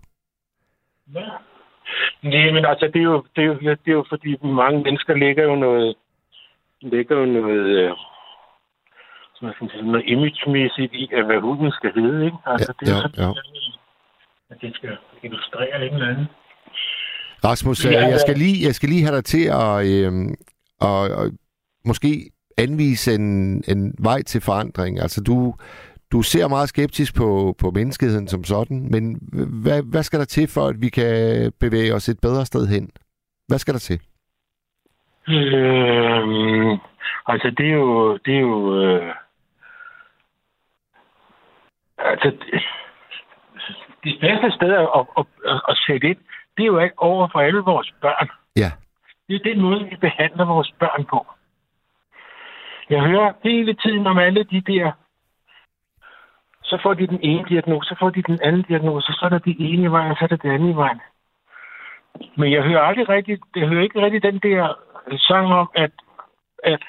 Ja. 1.15 1.29
Nej, 2.23 2.51
men 2.51 2.65
altså, 2.65 2.85
det 2.93 2.99
er, 2.99 3.03
jo, 3.03 3.23
det, 3.35 3.41
er 3.43 3.47
jo, 3.47 3.53
det 3.59 3.87
er 3.87 3.91
jo 3.91 4.05
fordi, 4.09 4.37
mange 4.41 4.83
mennesker 4.83 5.13
lægger 5.13 5.43
jo 5.43 5.55
noget, 5.55 5.95
lægger 6.81 7.15
jo 7.19 7.25
noget, 7.25 7.65
øh, 7.65 7.91
noget 9.83 10.03
imagemæssigt 10.05 10.93
i, 10.93 11.09
at 11.13 11.25
hvad 11.25 11.39
hunden 11.41 11.71
skal 11.71 11.91
hedde, 11.93 12.25
ikke? 12.25 12.37
Altså, 12.45 12.73
Ja, 12.81 12.85
det 12.85 12.91
er 12.91 12.95
ja, 12.95 13.01
sådan, 13.01 13.23
ja. 13.23 13.29
at 14.49 14.57
det 14.61 14.75
skal 14.75 14.97
illustrere 15.23 15.85
en 15.85 15.93
eller 15.93 16.07
anden. 16.07 16.27
Rasmus, 17.43 17.85
Ja, 17.85 17.91
ja, 17.91 18.07
jeg, 18.07 18.19
skal 18.19 18.37
lige, 18.37 18.65
jeg 18.65 18.75
skal 18.75 18.89
lige 18.89 19.03
have 19.03 19.15
dig 19.15 19.25
til 19.25 19.45
at, 19.47 19.73
øh, 19.91 20.11
og, 20.81 20.99
og 21.19 21.31
måske 21.85 22.31
anvise 22.57 23.13
en, 23.13 23.63
en 23.67 23.95
vej 23.99 24.21
til 24.23 24.41
forandring. 24.41 24.99
Altså, 24.99 25.23
du, 25.23 25.53
du 26.11 26.21
ser 26.21 26.47
meget 26.47 26.69
skeptisk 26.69 27.15
på, 27.15 27.55
på 27.61 27.71
menneskeheden 27.71 28.27
som 28.27 28.43
sådan, 28.43 28.87
men 28.91 29.19
hvad, 29.63 29.83
hvad 29.83 30.03
skal 30.03 30.19
der 30.19 30.25
til 30.25 30.47
for, 30.47 30.67
at 30.67 30.81
vi 30.81 30.89
kan 30.89 31.51
bevæge 31.59 31.93
os 31.93 32.09
et 32.09 32.19
bedre 32.21 32.45
sted 32.45 32.67
hen? 32.67 32.91
Hvad 33.47 33.57
skal 33.57 33.73
der 33.73 33.79
til? 33.79 33.99
Øhm, 35.27 36.77
altså, 37.27 37.53
det 37.57 37.65
er 37.69 37.73
jo... 37.73 38.17
Det 38.17 38.35
er 38.35 38.39
jo 38.39 38.81
øh, 38.81 39.13
altså, 41.97 42.29
det, 42.29 42.63
de 44.03 44.17
bedste 44.21 44.51
steder 44.57 44.79
at, 44.99 45.07
at, 45.17 45.25
at, 45.51 45.61
at 45.69 45.77
sætte 45.87 46.07
ind, 46.07 46.17
det 46.57 46.63
er 46.63 46.67
jo 46.73 46.79
ikke 46.79 46.99
over 46.99 47.27
for 47.31 47.39
alle 47.39 47.59
vores 47.59 47.93
børn. 48.01 48.29
Ja. 48.55 48.71
Det 49.27 49.35
er 49.35 49.53
den 49.53 49.61
måde, 49.61 49.89
vi 49.89 49.95
behandler 49.95 50.45
vores 50.45 50.71
børn 50.79 51.05
på. 51.05 51.27
Jeg 52.89 53.01
hører 53.01 53.33
hele 53.43 53.73
tiden 53.73 54.07
om 54.07 54.17
alle 54.17 54.43
de 54.43 54.61
der... 54.61 54.91
Så 56.69 56.79
får 56.83 56.93
de 56.93 57.07
den 57.07 57.19
ene 57.21 57.45
diagnose, 57.49 57.89
så 57.89 57.95
får 57.99 58.09
de 58.09 58.21
den 58.21 58.39
anden 58.43 58.61
diagnose, 58.61 59.13
så 59.13 59.25
er 59.25 59.29
der 59.29 59.39
det 59.39 59.55
ene 59.59 59.83
i 59.83 59.91
vejen, 59.91 60.15
så 60.15 60.23
er 60.23 60.27
der 60.27 60.35
det 60.35 60.49
andet 60.49 60.69
i 60.73 60.75
vejen. 60.75 61.01
Men 62.37 62.51
jeg 62.51 62.63
hører 62.63 62.81
aldrig 62.81 63.09
rigtig, 63.09 63.39
jeg 63.55 63.67
hører 63.67 63.83
ikke 63.83 64.01
rigtig 64.01 64.23
den 64.23 64.39
der 64.39 64.73
sang 65.17 65.53
om, 65.53 65.69
at, 65.75 65.91
at 66.63 66.83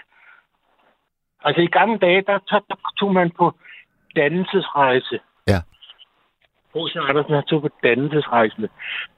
altså 1.45 1.63
i 1.63 1.67
gamle 1.67 1.99
dage, 1.99 2.23
der, 2.23 2.39
der, 2.39 2.61
der 2.69 2.77
tog 2.99 3.13
man 3.13 3.31
på 3.31 3.53
dannelsesrejse. 4.17 5.21
Ja. 5.47 5.61
H.C. 6.75 6.97
Andersen 6.97 7.35
har 7.35 7.41
tog 7.41 7.63
på 7.63 7.69
dannelsesrejse. 7.83 8.69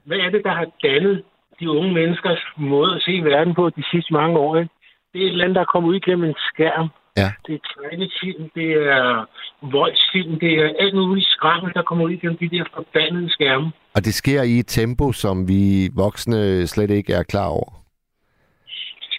Hvad 0.03 0.17
er 0.17 0.29
det, 0.29 0.41
der 0.43 0.51
har 0.51 0.67
dannet 0.83 1.23
de 1.59 1.69
unge 1.69 1.93
menneskers 1.93 2.43
måde 2.57 2.95
at 2.95 3.01
se 3.01 3.21
verden 3.23 3.53
på 3.55 3.69
de 3.69 3.83
sidste 3.91 4.13
mange 4.13 4.39
år? 4.39 4.57
Ikke? 4.57 4.73
Det 5.13 5.21
er 5.21 5.25
et 5.25 5.31
eller 5.31 5.43
andet, 5.43 5.55
der 5.55 5.61
er 5.61 5.73
kommet 5.73 5.89
ud 5.89 5.95
igennem 5.95 6.29
en 6.29 6.35
skærm. 6.37 6.89
Ja. 7.17 7.31
Det 7.47 7.55
er 7.55 7.59
tegnefilm, 7.73 8.49
det 8.55 8.71
er 8.71 9.25
voldsfilm, 9.61 10.39
det 10.39 10.53
er 10.59 10.73
alt 10.79 10.95
muligt 10.95 11.27
skrammel, 11.27 11.73
der 11.73 11.81
kommer 11.81 12.05
ud 12.05 12.11
igennem 12.11 12.37
de 12.37 12.49
der 12.49 12.63
forbandede 12.75 13.29
skærme. 13.29 13.71
Og 13.95 14.05
det 14.05 14.13
sker 14.13 14.41
i 14.43 14.59
et 14.59 14.67
tempo, 14.67 15.11
som 15.11 15.47
vi 15.47 15.89
voksne 15.95 16.67
slet 16.67 16.89
ikke 16.89 17.13
er 17.13 17.23
klar 17.23 17.47
over. 17.47 17.71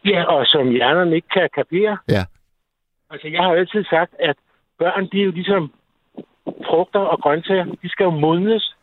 Ja, 0.04 0.22
og 0.24 0.46
som 0.46 0.68
hjernerne 0.68 1.14
ikke 1.16 1.28
kan 1.28 1.48
kapere. 1.54 1.98
Ja. 2.08 2.24
Altså, 3.10 3.28
jeg 3.28 3.42
har 3.42 3.50
jo 3.50 3.58
altid 3.58 3.84
sagt, 3.84 4.14
at 4.18 4.36
børn, 4.78 5.08
de 5.12 5.20
er 5.20 5.24
jo 5.24 5.30
ligesom 5.30 5.72
frugter 6.66 7.00
og 7.00 7.18
grøntsager. 7.22 7.64
De 7.64 7.88
skal 7.88 8.04
jo 8.04 8.10
modnes. 8.10 8.74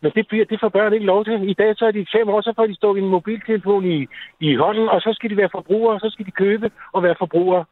Men 0.00 0.12
det, 0.14 0.28
bliver, 0.28 0.44
det 0.44 0.60
får 0.60 0.68
børn 0.68 0.92
ikke 0.92 1.06
lov 1.06 1.24
til. 1.24 1.48
I 1.48 1.54
dag 1.54 1.76
så 1.76 1.86
er 1.86 1.90
de 1.90 2.06
fem 2.16 2.28
år, 2.28 2.40
så 2.40 2.52
får 2.56 2.66
de 2.66 2.74
stået 2.74 2.98
en 2.98 3.08
mobiltelefon 3.08 3.84
i, 3.84 4.06
i 4.40 4.54
hånden, 4.54 4.88
og 4.88 5.00
så 5.00 5.12
skal 5.12 5.30
de 5.30 5.36
være 5.36 5.48
forbrugere, 5.52 5.94
og 5.94 6.00
så 6.00 6.10
skal 6.10 6.26
de 6.26 6.30
købe 6.30 6.70
og 6.92 7.02
være 7.02 7.14
forbrugere. 7.18 7.64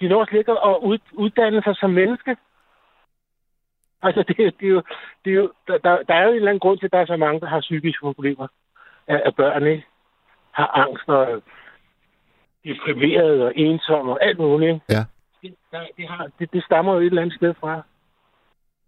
De 0.00 0.08
når 0.08 0.24
slet 0.24 0.38
ikke 0.38 0.52
at 0.52 0.78
ud, 0.82 0.98
uddanne 1.12 1.62
sig 1.62 1.76
som 1.76 1.90
menneske. 1.90 2.36
Altså, 4.02 4.22
det, 4.28 4.36
det 4.36 4.66
er 4.66 4.70
jo, 4.70 4.82
det 5.24 5.30
er 5.30 5.34
jo, 5.34 5.52
der, 5.66 5.78
der, 5.78 6.14
er 6.14 6.24
jo 6.24 6.30
en 6.30 6.36
eller 6.36 6.48
anden 6.48 6.60
grund 6.60 6.78
til, 6.78 6.86
at 6.86 6.92
der 6.92 6.98
er 6.98 7.06
så 7.06 7.16
mange, 7.16 7.40
der 7.40 7.46
har 7.46 7.60
psykiske 7.60 8.00
problemer 8.00 8.48
af, 9.06 9.22
af 9.24 9.34
børn, 9.34 9.66
ikke? 9.66 9.86
Har 10.52 10.70
angst 10.74 11.08
og 11.08 11.42
deprimeret 12.64 13.42
og 13.42 13.52
ensom 13.56 14.08
og 14.08 14.24
alt 14.24 14.38
muligt. 14.38 14.68
ikke? 14.68 14.84
Ja. 14.88 15.04
Det, 15.42 15.54
der, 15.70 15.80
det, 15.96 16.08
har, 16.08 16.30
det, 16.38 16.52
det 16.52 16.64
stammer 16.64 16.92
jo 16.94 17.00
et 17.00 17.06
eller 17.06 17.22
andet 17.22 17.36
sted 17.36 17.54
fra. 17.60 17.82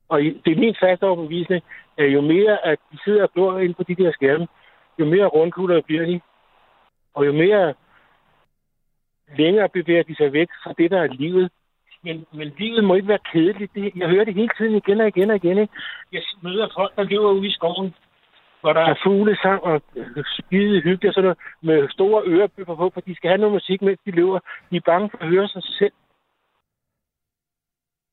Og 0.09 0.20
det 0.20 0.52
er 0.52 0.60
min 0.60 0.76
faste 0.80 1.05
overbevisning, 1.05 1.64
at 1.98 2.06
jo 2.06 2.20
mere 2.20 2.66
at 2.66 2.78
de 2.93 2.98
sidder 3.05 3.22
og 3.22 3.32
glor 3.32 3.59
ind 3.59 3.74
på 3.74 3.82
de 3.82 3.94
der 3.94 4.12
skærme, 4.12 4.48
jo 4.98 5.05
mere 5.05 5.26
rundkutter 5.26 5.80
bliver 5.80 6.06
de. 6.06 6.20
Og 7.14 7.26
jo 7.26 7.32
mere 7.32 7.74
længere 9.36 9.68
bevæger 9.68 10.02
de 10.02 10.16
sig 10.16 10.32
væk 10.32 10.48
fra 10.62 10.72
det, 10.78 10.90
der 10.90 11.00
er 11.00 11.06
livet. 11.06 11.50
Men, 12.02 12.26
men 12.32 12.52
livet 12.59 12.84
må 12.84 12.94
ikke 12.94 13.09
være 13.09 13.28
kedeligt. 13.32 13.74
Det, 13.74 13.92
jeg 13.96 14.09
hører 14.09 14.24
det 14.24 14.34
hele 14.34 14.50
tiden 14.59 14.74
igen 14.74 15.00
og 15.00 15.09
igen 15.09 15.30
og 15.30 15.36
igen. 15.36 15.59
Ikke? 15.59 15.72
Jeg 16.12 16.22
møder 16.42 16.68
folk, 16.74 16.96
der 16.96 17.02
lever 17.02 17.30
ude 17.30 17.46
i 17.46 17.50
skoven, 17.50 17.94
hvor 18.60 18.72
der 18.72 18.80
er 18.80 18.94
fuglesang 19.05 19.62
og 19.62 19.82
øh, 19.96 20.24
skide 20.24 20.80
hygge 20.80 21.09
og 21.09 21.14
sådan 21.14 21.24
noget, 21.24 21.38
med 21.62 21.88
store 21.88 22.22
ørebøffer 22.26 22.74
på, 22.74 22.90
for 22.94 23.00
de 23.00 23.14
skal 23.14 23.28
have 23.28 23.38
noget 23.38 23.52
musik, 23.52 23.82
mens 23.82 24.00
de 24.06 24.10
løber. 24.10 24.38
De 24.70 24.76
er 24.76 24.80
bange 24.86 25.10
for 25.10 25.18
at 25.18 25.28
høre 25.28 25.48
sig 25.48 25.62
selv. 25.64 25.92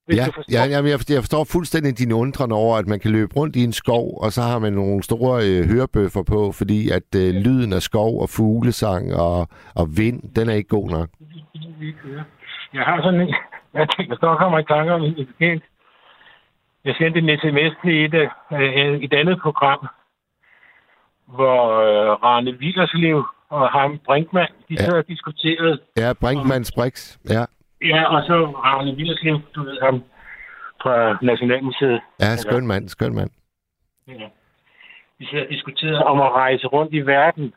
Hvis 0.06 0.18
Ja, 0.18 0.26
du 0.26 0.32
forstår. 0.32 0.53
ja 0.57 0.64
jamen, 0.65 0.91
jeg, 0.91 0.99
forstår, 0.99 1.14
jeg 1.15 1.22
forstår 1.23 1.44
fuldstændig 1.44 1.98
din 1.99 2.11
undren 2.11 2.52
over, 2.52 2.77
at 2.77 2.88
man 2.88 2.99
kan 2.99 3.11
løbe 3.11 3.34
rundt 3.36 3.56
i 3.56 3.64
en 3.64 3.73
skov, 3.73 4.19
og 4.23 4.32
så 4.32 4.41
har 4.41 4.60
man 4.60 4.73
nogle 4.73 5.03
store 5.03 5.36
øh, 5.49 5.65
hørebøffer 5.72 6.23
på, 6.23 6.52
fordi 6.52 6.90
at 6.90 7.10
øh, 7.15 7.34
lyden 7.45 7.73
af 7.73 7.82
skov 7.82 8.22
og 8.22 8.30
fuglesang 8.30 9.14
og, 9.15 9.48
og 9.76 9.86
vind, 9.98 10.34
den 10.36 10.49
er 10.49 10.53
ikke 10.53 10.69
god 10.69 10.90
nok. 10.90 11.10
Jeg 12.73 12.84
har 12.84 13.02
sådan 13.02 13.22
en... 13.22 13.36
Jeg 13.80 13.88
tænker, 13.98 14.15
så 14.15 14.36
kommer 14.40 14.60
i 14.60 14.64
tanke 14.64 14.94
om 14.94 15.02
en. 15.02 15.61
Jeg 16.86 16.95
sendte 16.98 17.19
en 17.19 17.40
sms 17.40 17.73
til 17.86 18.06
et, 18.06 18.14
øh, 18.53 18.94
et 19.06 19.14
andet 19.14 19.40
program, 19.41 19.88
hvor 21.27 21.60
øh, 21.86 22.10
Rane 22.23 22.52
Villerslev 22.60 23.23
og 23.49 23.69
ham 23.69 23.99
Brinkmann, 24.06 24.52
de 24.69 24.73
Ja. 24.73 24.84
ja. 24.84 24.86
sad 24.86 24.94
og 24.94 25.07
diskuterede. 25.07 25.80
Ja, 25.98 26.14
Brinkmanns 26.22 26.72
Brix. 26.77 27.18
Ja, 27.30 27.44
Ja, 27.82 28.16
og 28.16 28.24
så 28.24 28.46
Rane 28.46 28.96
Villerslev, 28.96 29.40
du 29.56 29.64
ved 29.64 29.78
ham, 29.82 30.04
fra 30.82 31.18
Nationalmuseet. 31.22 32.02
ja 32.20 32.36
skøn 32.36 32.68
mand, 32.68 32.90
skøn 32.90 33.16
mand. 33.16 33.30
Ja. 34.08 34.28
Vi 35.20 35.26
sidder 35.26 35.44
og 35.44 35.50
diskuterer 35.52 36.02
om 36.02 36.22
at 36.22 36.32
rejse 36.32 36.68
rundt 36.68 36.94
i 36.94 37.00
verden. 37.00 37.54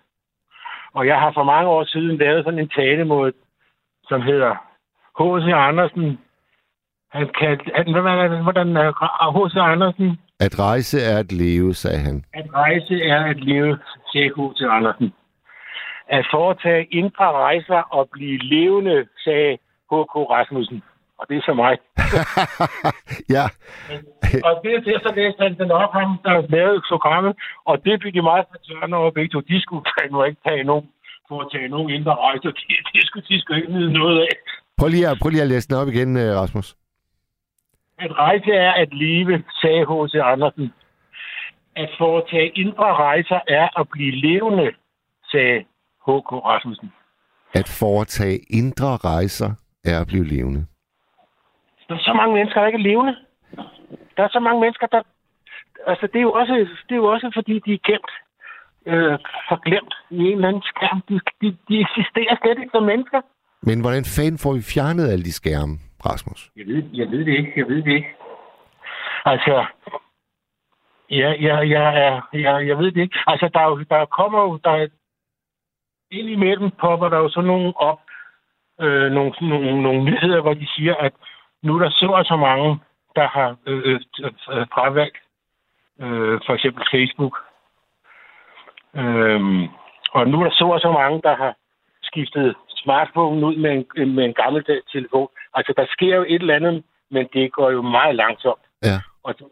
Og 0.94 1.06
jeg 1.06 1.20
har 1.20 1.32
for 1.32 1.42
mange 1.42 1.70
år 1.70 1.84
siden 1.84 2.18
lavet 2.18 2.44
sådan 2.44 2.58
en 2.58 2.68
talemåde, 2.68 3.32
som 4.04 4.22
hedder 4.22 4.52
H.C. 5.18 5.46
Andersen. 5.54 6.18
Han 7.10 7.28
kan, 7.38 7.60
han, 7.74 7.92
hvad 7.92 8.28
det, 8.30 8.42
hvordan 8.42 8.76
er 8.76 8.90
H.C. 9.36 9.56
Andersen? 9.56 10.18
At 10.40 10.58
rejse 10.58 11.00
er 11.00 11.18
at 11.18 11.32
leve, 11.32 11.74
sagde 11.74 11.98
han. 11.98 12.24
At 12.34 12.46
rejse 12.54 13.02
er 13.02 13.24
at 13.24 13.40
leve, 13.40 13.78
sagde 14.12 14.30
H.C. 14.36 14.60
Andersen. 14.62 15.12
At 16.08 16.26
foretage 16.30 16.84
indre 16.84 17.32
rejser 17.32 17.80
og 17.96 18.08
blive 18.12 18.38
levende, 18.38 19.06
sagde 19.24 19.58
H.K. 19.90 20.14
Rasmussen. 20.34 20.82
Og 21.18 21.24
det 21.28 21.36
er 21.36 21.42
så 21.48 21.54
mig. 21.62 21.74
ja, 23.36 23.44
Og 24.46 24.52
det 24.62 24.70
er 24.74 24.80
til, 24.80 24.94
så 25.06 25.12
læste 25.20 25.42
han 25.42 25.58
den 25.58 25.70
op, 25.70 25.92
ham, 25.92 26.10
der 26.24 26.34
lavede 26.56 26.82
programmet, 26.90 27.32
og 27.64 27.74
det 27.84 28.00
blev 28.00 28.12
de 28.12 28.22
meget 28.22 28.46
fortørne 28.52 28.96
over 28.96 29.10
begge 29.10 29.30
to. 29.32 29.40
De 29.40 29.60
skulle 29.62 29.84
fandme 29.94 30.28
ikke 30.28 30.40
tage 30.48 30.64
nogen, 30.64 30.86
for 31.28 31.40
at 31.40 31.48
tage 31.52 31.68
nogen 31.68 31.90
indre 31.90 32.14
rejser. 32.14 32.50
Det, 32.50 32.64
det 32.94 33.02
skulle 33.06 33.26
de 33.28 33.40
skulle 33.40 33.60
ikke 33.60 33.72
vide 33.72 33.92
noget 33.92 34.18
af. 34.20 34.32
prøv 34.78 34.88
lige, 34.88 35.08
at, 35.08 35.16
prøv 35.22 35.30
lige 35.30 35.42
at 35.42 35.48
læse 35.48 35.68
den 35.68 35.76
op 35.76 35.88
igen, 35.88 36.16
øh, 36.16 36.30
Rasmus. 36.40 36.68
At 37.98 38.12
rejse 38.12 38.52
er 38.52 38.72
at 38.72 38.94
leve, 38.94 39.44
sagde 39.62 39.82
H.C. 39.90 40.14
Andersen. 40.32 40.72
At 41.76 41.90
foretage 41.98 42.48
indre 42.48 42.88
rejser 42.94 43.40
er 43.48 43.80
at 43.80 43.86
blive 43.92 44.12
levende, 44.26 44.66
sagde 45.30 45.58
H.K. 46.06 46.30
Rasmussen. 46.50 46.92
At 47.54 47.68
foretage 47.68 48.38
indre 48.50 48.96
rejser 48.96 49.50
er 49.84 50.00
at 50.00 50.06
blive 50.06 50.24
levende. 50.24 50.66
Der 51.88 51.94
er 51.94 51.98
så 51.98 52.12
mange 52.12 52.34
mennesker, 52.34 52.60
der 52.60 52.66
ikke 52.66 52.78
er 52.78 52.90
levende. 52.90 53.16
Der 54.16 54.22
er 54.24 54.28
så 54.28 54.40
mange 54.40 54.60
mennesker, 54.60 54.86
der... 54.86 55.02
Altså, 55.86 56.06
det 56.06 56.16
er 56.16 56.22
jo 56.22 56.32
også, 56.32 56.54
det 56.88 56.94
er 56.94 57.02
jo 57.04 57.04
også 57.04 57.30
fordi, 57.34 57.58
de 57.66 57.72
er 57.74 57.78
gemt, 57.90 58.12
øh, 58.86 59.18
forglemt 59.48 59.94
i 60.10 60.18
en 60.18 60.34
eller 60.34 60.48
anden 60.48 60.62
skærm. 60.62 61.02
De, 61.08 61.20
de, 61.40 61.56
de 61.68 61.80
eksisterer 61.80 62.36
slet 62.42 62.58
ikke 62.58 62.74
som 62.74 62.82
mennesker. 62.82 63.20
Men 63.62 63.80
hvordan 63.80 64.04
fanden 64.16 64.38
får 64.38 64.52
vi 64.54 64.62
fjernet 64.74 65.12
alle 65.12 65.24
de 65.24 65.32
skærme, 65.32 65.74
Rasmus? 66.06 66.50
Jeg 66.56 66.66
ved, 66.66 66.82
jeg 66.92 67.10
ved 67.10 67.24
det 67.24 67.34
ikke. 67.38 67.52
Jeg 67.56 67.66
ved 67.68 67.82
det 67.82 67.92
ikke. 67.92 68.14
Altså, 69.24 69.64
ja, 71.10 71.30
ja, 71.46 71.56
jeg, 71.56 71.86
er, 72.06 72.20
jeg, 72.32 72.66
jeg 72.68 72.78
ved 72.78 72.90
det 72.92 73.00
ikke. 73.00 73.18
Altså, 73.26 73.50
der, 73.54 73.60
er 73.60 73.68
jo, 73.68 73.84
der 73.90 74.04
kommer 74.04 74.40
jo, 74.42 74.58
der 74.64 74.70
er, 74.70 74.86
ind 76.10 76.28
imellem 76.28 76.70
popper 76.70 77.08
der 77.08 77.18
jo 77.18 77.28
sådan 77.30 77.46
nogle 77.46 77.72
op, 77.76 78.00
øh, 78.80 79.10
nogle, 79.12 79.32
nogle, 79.40 79.82
nogle 79.82 80.04
nyheder, 80.04 80.40
hvor 80.40 80.54
de 80.54 80.66
siger, 80.76 80.94
at 80.94 81.12
nu 81.62 81.76
er 81.76 81.82
der 81.82 81.90
så 81.90 82.06
og 82.06 82.24
så 82.24 82.36
mange, 82.36 82.78
der 83.16 83.28
har 83.28 83.56
øh, 83.66 83.94
øh, 83.94 84.00
øh, 84.50 84.66
fravalgt 84.74 85.18
øh, 86.00 86.40
for 86.46 86.54
eksempel 86.54 86.84
Facebook. 86.90 87.36
Øhm, 88.94 89.68
og 90.12 90.28
nu 90.28 90.40
er 90.40 90.44
der 90.44 90.54
så 90.54 90.64
og 90.64 90.80
så 90.80 90.92
mange, 90.92 91.22
der 91.22 91.36
har 91.36 91.54
skiftet 92.02 92.54
smartphone 92.68 93.46
ud 93.46 93.56
med 93.56 93.84
en, 93.96 94.14
med 94.14 94.24
en 94.24 94.34
gammeldags 94.34 94.86
telefon. 94.92 95.28
Altså, 95.54 95.72
der 95.76 95.86
sker 95.94 96.16
jo 96.16 96.24
et 96.28 96.40
eller 96.42 96.56
andet, 96.56 96.84
men 97.10 97.28
det 97.32 97.52
går 97.52 97.70
jo 97.70 97.82
meget 97.82 98.14
langsomt. 98.16 98.64
Ja. 98.82 98.98
Og 99.22 99.38
det, 99.38 99.46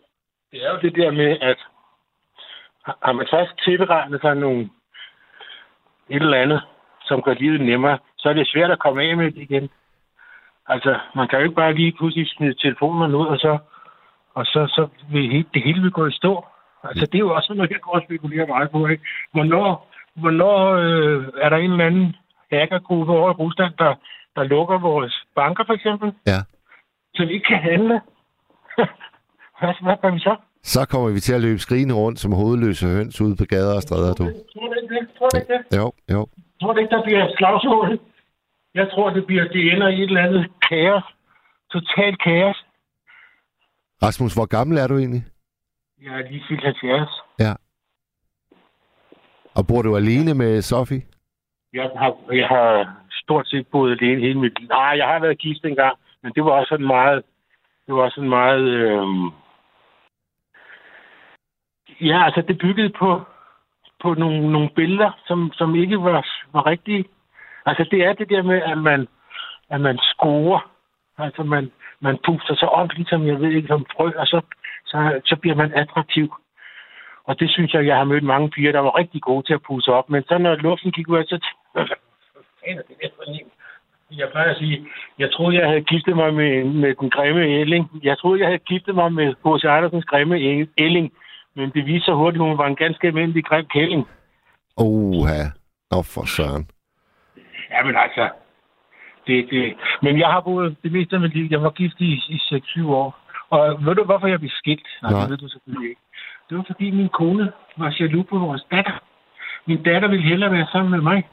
er 0.52 0.70
jo 0.70 0.78
det 0.80 0.96
der 0.96 1.10
med, 1.10 1.38
at 1.40 1.58
har 3.02 3.12
man 3.12 3.26
først 3.30 3.52
tilberegnet 3.64 4.20
sig 4.20 4.34
nogle 4.34 4.70
et 6.08 6.22
eller 6.22 6.42
andet, 6.42 6.62
som 7.04 7.22
gør 7.22 7.34
livet 7.34 7.60
nemmere, 7.60 7.98
så 8.26 8.30
er 8.30 8.34
det 8.34 8.48
svært 8.48 8.70
at 8.70 8.78
komme 8.78 9.02
af 9.02 9.16
med 9.16 9.24
det 9.32 9.42
igen. 9.42 9.68
Altså, 10.68 10.98
man 11.16 11.28
kan 11.28 11.38
jo 11.38 11.44
ikke 11.44 11.54
bare 11.62 11.74
lige 11.74 11.92
pludselig 11.98 12.26
smide 12.28 12.54
telefonen 12.54 13.14
ud, 13.14 13.26
og 13.26 13.38
så, 13.38 13.58
og 14.34 14.44
så, 14.46 14.60
så 14.76 14.88
vil 15.12 15.46
det 15.54 15.62
hele 15.62 15.82
vil 15.82 15.90
gå 15.90 16.06
i 16.06 16.12
stå. 16.12 16.46
Altså, 16.84 17.06
det 17.06 17.14
er 17.14 17.26
jo 17.28 17.34
også 17.34 17.54
noget, 17.54 17.70
jeg 17.70 17.80
går 17.80 17.94
og 17.94 18.02
spekulerer 18.06 18.46
meget 18.46 18.70
på. 18.70 18.86
Ikke? 18.86 19.02
Hvornår, 19.32 19.92
hvornår 20.16 20.58
øh, 20.84 21.24
er 21.42 21.48
der 21.48 21.56
en 21.56 21.70
eller 21.70 21.86
anden 21.86 22.16
hackergruppe 22.52 23.12
over 23.12 23.30
i 23.30 23.34
Rusland, 23.44 23.72
der, 23.78 23.94
der 24.36 24.42
lukker 24.44 24.78
vores 24.78 25.14
banker, 25.36 25.64
for 25.66 25.72
eksempel, 25.74 26.12
Ja. 26.26 26.40
så 27.14 27.24
vi 27.26 27.32
ikke 27.32 27.46
kan 27.48 27.62
handle? 27.70 28.00
hvad, 29.60 29.74
hvad 29.82 29.96
gør 30.02 30.10
vi 30.10 30.18
så? 30.18 30.36
Så 30.62 30.86
kommer 30.90 31.10
vi 31.10 31.20
til 31.20 31.34
at 31.34 31.40
løbe 31.40 31.58
skrigende 31.58 31.94
rundt 31.94 32.18
som 32.18 32.32
hovedløse 32.32 32.86
høns 32.86 33.20
ude 33.20 33.36
på 33.36 33.44
gader 33.48 33.76
og 33.76 33.82
stræder, 33.82 34.14
du. 34.14 34.24
Tror 34.24 34.66
du 34.72 34.74
ikke 34.82 34.94
det? 34.94 35.08
Tror 35.18 35.28
du 35.28 35.36
ikke 35.40 35.52
det? 35.54 35.76
Jo, 35.78 35.92
jo. 36.14 36.26
Tror 36.60 36.72
du 36.72 36.78
ikke, 36.78 36.94
der 36.96 37.02
bliver 37.02 37.24
slagsmål? 37.38 37.98
Jeg 38.76 38.90
tror, 38.90 39.10
det 39.10 39.26
bliver 39.26 39.44
det 39.44 39.72
ender 39.72 39.88
i 39.88 40.02
et 40.02 40.02
eller 40.02 40.24
andet 40.24 40.46
kaos. 40.68 41.04
Totalt 41.72 42.22
kaos. 42.22 42.64
Rasmus, 44.02 44.34
hvor 44.34 44.46
gammel 44.46 44.78
er 44.78 44.86
du 44.86 44.98
egentlig? 44.98 45.24
Jeg 46.02 46.20
er 46.20 46.30
lige 46.30 46.44
fyldt 46.48 46.64
70. 46.64 47.10
Ja. 47.38 47.52
Og 49.54 49.66
bor 49.68 49.82
du 49.82 49.96
alene 49.96 50.34
med 50.34 50.62
Sofie? 50.62 51.02
Jeg 51.72 51.90
har, 51.98 52.16
jeg 52.32 52.48
har 52.48 52.96
stort 53.10 53.48
set 53.48 53.66
boet 53.66 53.90
alene 53.90 54.20
hele 54.20 54.40
mit 54.40 54.60
liv. 54.60 54.68
Nej, 54.68 54.94
jeg 55.00 55.06
har 55.06 55.20
været 55.20 55.38
gift 55.38 55.64
engang, 55.64 55.96
men 56.22 56.32
det 56.32 56.44
var 56.44 56.50
også 56.50 56.68
sådan 56.68 56.86
meget... 56.86 57.22
Det 57.86 57.94
var 57.94 58.10
sådan 58.10 58.28
meget... 58.28 58.66
Øhm... 58.68 59.30
Ja, 62.00 62.24
altså 62.24 62.42
det 62.48 62.58
byggede 62.58 62.92
på, 62.98 63.22
på 64.02 64.14
nogle, 64.14 64.52
nogle 64.52 64.70
billeder, 64.76 65.10
som, 65.26 65.52
som 65.52 65.74
ikke 65.74 65.98
var, 66.02 66.26
var 66.52 66.66
rigtige. 66.66 67.04
Altså 67.66 67.84
det 67.90 68.04
er 68.04 68.12
det 68.12 68.28
der 68.28 68.42
med, 68.42 68.62
at 68.62 68.78
man, 68.78 69.08
at 69.70 69.80
man 69.80 69.98
scorer 70.02 70.60
Altså, 71.18 71.42
man, 71.42 71.72
man 72.00 72.18
puster 72.26 72.54
sig 72.56 72.68
op, 72.68 72.92
ligesom 72.92 73.26
jeg 73.26 73.40
ved 73.40 73.50
ikke, 73.50 73.68
som 73.68 73.86
frø, 73.96 74.10
og 74.16 74.26
så, 74.26 74.40
så, 74.86 75.20
så 75.24 75.36
bliver 75.36 75.56
man 75.56 75.72
attraktiv. 75.74 76.34
Og 77.24 77.40
det 77.40 77.50
synes 77.50 77.74
jeg, 77.74 77.86
jeg 77.86 77.96
har 77.96 78.04
mødt 78.04 78.24
mange 78.24 78.50
piger, 78.50 78.72
der 78.72 78.80
var 78.80 78.98
rigtig 78.98 79.22
gode 79.22 79.46
til 79.46 79.54
at 79.54 79.62
pusse 79.62 79.92
op. 79.92 80.10
Men 80.10 80.22
så 80.22 80.38
når 80.38 80.54
luften 80.54 80.92
gik 80.92 81.08
ud, 81.08 81.24
så 81.24 81.38
jeg, 81.74 82.76
det 82.88 83.40
jeg 84.10 84.28
plejer 84.30 84.50
at 84.50 84.56
sige, 84.56 84.86
jeg 85.18 85.32
troede, 85.32 85.58
jeg 85.58 85.68
havde 85.68 85.80
giftet 85.80 86.16
mig 86.16 86.34
med, 86.34 86.64
med 86.64 86.94
den 86.94 87.10
grimme 87.10 87.44
ælling. 87.44 87.90
Jeg 88.02 88.18
troede, 88.18 88.40
jeg 88.40 88.48
havde 88.48 88.58
giftet 88.58 88.94
mig 88.94 89.12
med 89.12 89.34
H.C. 89.44 89.64
Andersens 89.64 90.04
grimme 90.04 90.36
ælling. 90.78 91.12
Men 91.54 91.70
det 91.70 91.86
viste 91.86 92.04
sig 92.04 92.14
hurtigt, 92.14 92.42
at 92.42 92.48
hun 92.48 92.58
var 92.58 92.66
en 92.66 92.76
ganske 92.76 93.06
almindelig 93.06 93.44
grim 93.44 93.66
kælling. 93.66 94.08
Oha. 94.76 95.42
Nå 95.90 96.02
for 96.02 96.24
søren. 96.24 96.68
Ja, 97.70 97.84
men 97.84 97.96
altså... 97.96 98.28
Det, 99.26 99.46
det. 99.50 99.76
Men 100.02 100.18
jeg 100.18 100.28
har 100.28 100.40
boet 100.40 100.76
det 100.82 100.92
meste 100.92 101.16
af 101.16 101.20
mit 101.20 101.34
liv. 101.34 101.46
Jeg 101.50 101.62
var 101.62 101.70
gift 101.70 102.00
i, 102.00 102.10
i 102.28 102.36
6-7 102.36 102.86
år. 102.88 103.18
Og 103.50 103.86
ved 103.86 103.94
du, 103.94 104.04
hvorfor 104.04 104.26
jeg 104.26 104.38
blev 104.40 104.50
skilt? 104.50 104.88
Nej, 105.02 105.12
Nej. 105.12 105.20
det 105.20 105.30
ved 105.30 105.36
du 105.36 105.48
selvfølgelig 105.48 105.88
ikke. 105.88 106.00
Det 106.48 106.56
var, 106.56 106.64
fordi 106.66 106.90
min 106.90 107.08
kone 107.08 107.52
var 107.76 107.96
jaloux 108.00 108.26
på 108.28 108.38
vores 108.38 108.64
datter. 108.70 108.96
Min 109.66 109.82
datter 109.82 110.08
ville 110.08 110.24
hellere 110.24 110.52
være 110.52 110.66
sammen 110.72 110.90
med 110.90 111.00
mig. 111.00 111.28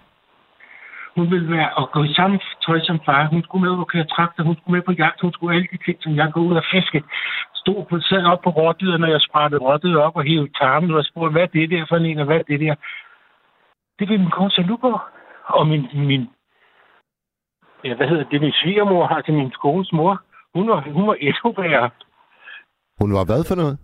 Hun 1.15 1.31
ville 1.31 1.51
være 1.55 1.69
og 1.73 1.91
gå 1.91 2.03
i 2.03 2.13
samme 2.13 2.39
tøj 2.65 2.79
som 2.79 2.99
far. 3.05 3.25
Hun 3.25 3.43
skulle 3.43 3.61
med 3.65 3.79
og 3.79 3.87
køre 3.87 4.03
traktor. 4.03 4.43
Hun 4.43 4.55
skulle 4.55 4.75
med 4.77 4.85
på 4.85 4.91
jagt. 4.91 5.21
Hun 5.21 5.33
skulle 5.33 5.55
alle 5.55 5.67
de 5.71 5.77
ting, 5.85 5.97
som 6.01 6.15
jeg 6.15 6.31
går 6.33 6.41
ud 6.41 6.55
og 6.55 6.63
fiske. 6.71 7.03
Stod 7.53 7.85
på, 7.85 7.99
sad 7.99 8.25
op 8.25 8.41
på 8.41 8.49
rådyret, 8.49 8.99
når 8.99 9.07
jeg 9.07 9.21
sprættede 9.21 9.61
rådyret 9.61 9.97
op 9.97 10.15
og 10.15 10.23
hævede 10.23 10.53
tarmen. 10.59 10.91
Og 10.91 11.05
spurgte, 11.05 11.31
hvad 11.31 11.41
er 11.41 11.45
det 11.47 11.69
der 11.69 11.85
for 11.89 11.95
en, 11.95 12.19
og 12.19 12.25
hvad 12.25 12.37
er 12.39 12.43
det 12.43 12.59
der? 12.59 12.75
Det 13.99 14.09
ville 14.09 14.21
min 14.21 14.31
kone 14.31 14.51
jaloux 14.57 14.81
på. 14.81 14.99
Og 15.45 15.67
min, 15.67 15.87
min 15.93 16.29
ja, 17.83 17.95
hvad 17.95 18.07
hedder 18.07 18.23
det, 18.23 18.41
min 18.41 18.53
svigermor 18.63 19.07
har 19.07 19.21
til 19.21 19.33
min 19.33 19.51
skoles 19.51 19.91
mor. 19.91 20.21
Hun 20.55 20.69
var, 20.69 20.81
hun 20.81 21.07
var 21.07 21.61
værre. 21.61 21.89
Hun 23.01 23.13
var 23.13 23.25
hvad 23.25 23.43
for 23.47 23.55
noget? 23.55 23.77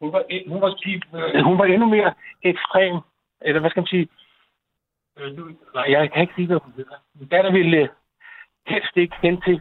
Hun 0.00 0.12
var, 0.12 0.22
hun 0.48 0.60
var, 0.60 0.70
øh, 1.14 1.44
hun 1.44 1.58
var 1.58 1.64
endnu 1.64 1.86
mere 1.86 2.14
ekstrem. 2.42 3.00
Eller 3.40 3.60
hvad 3.60 3.70
skal 3.70 3.80
man 3.80 3.86
sige? 3.86 4.08
Øh, 5.18 5.38
nej, 5.74 5.86
jeg 5.88 6.12
kan 6.12 6.22
ikke 6.22 6.34
sige, 6.36 6.46
hvad 6.46 6.60
hun 6.64 6.72
hedder. 6.76 6.96
Min 7.14 7.28
datter 7.28 7.52
ville 7.52 7.76
øh, 7.76 7.88
helst 8.66 8.96
ikke 8.96 9.16
hen 9.22 9.40
til, 9.40 9.60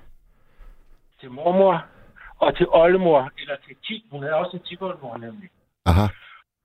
til 1.20 1.32
mormor 1.32 1.86
og 2.40 2.58
til 2.58 2.68
oldemor, 2.70 3.32
eller 3.40 3.56
til 3.66 3.76
ti. 3.88 4.06
Hun 4.12 4.22
havde 4.24 4.36
også 4.36 4.58
en 4.58 4.64
tipoldemor 4.64 5.18
nemlig. 5.18 5.50
Aha. 5.86 6.06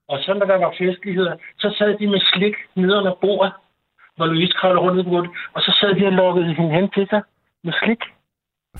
Og 0.07 0.19
så 0.19 0.33
når 0.33 0.45
der 0.45 0.57
var 0.57 0.75
festligheder, 0.77 1.37
så 1.57 1.75
sad 1.77 1.97
de 1.97 2.07
med 2.07 2.19
slik 2.19 2.55
nede 2.75 2.97
under 2.97 3.15
bordet, 3.21 3.53
hvor 4.15 4.25
Louise 4.25 4.53
kravlede 4.59 4.81
rundt 4.81 4.99
i 5.01 5.09
bordet, 5.09 5.29
og 5.53 5.61
så 5.61 5.77
sad 5.79 5.95
de 5.99 6.05
og 6.05 6.11
lukkede 6.11 6.53
hende 6.53 6.71
hen 6.75 6.89
til 6.89 7.07
sig 7.09 7.21
med 7.63 7.73
slik. 7.83 8.01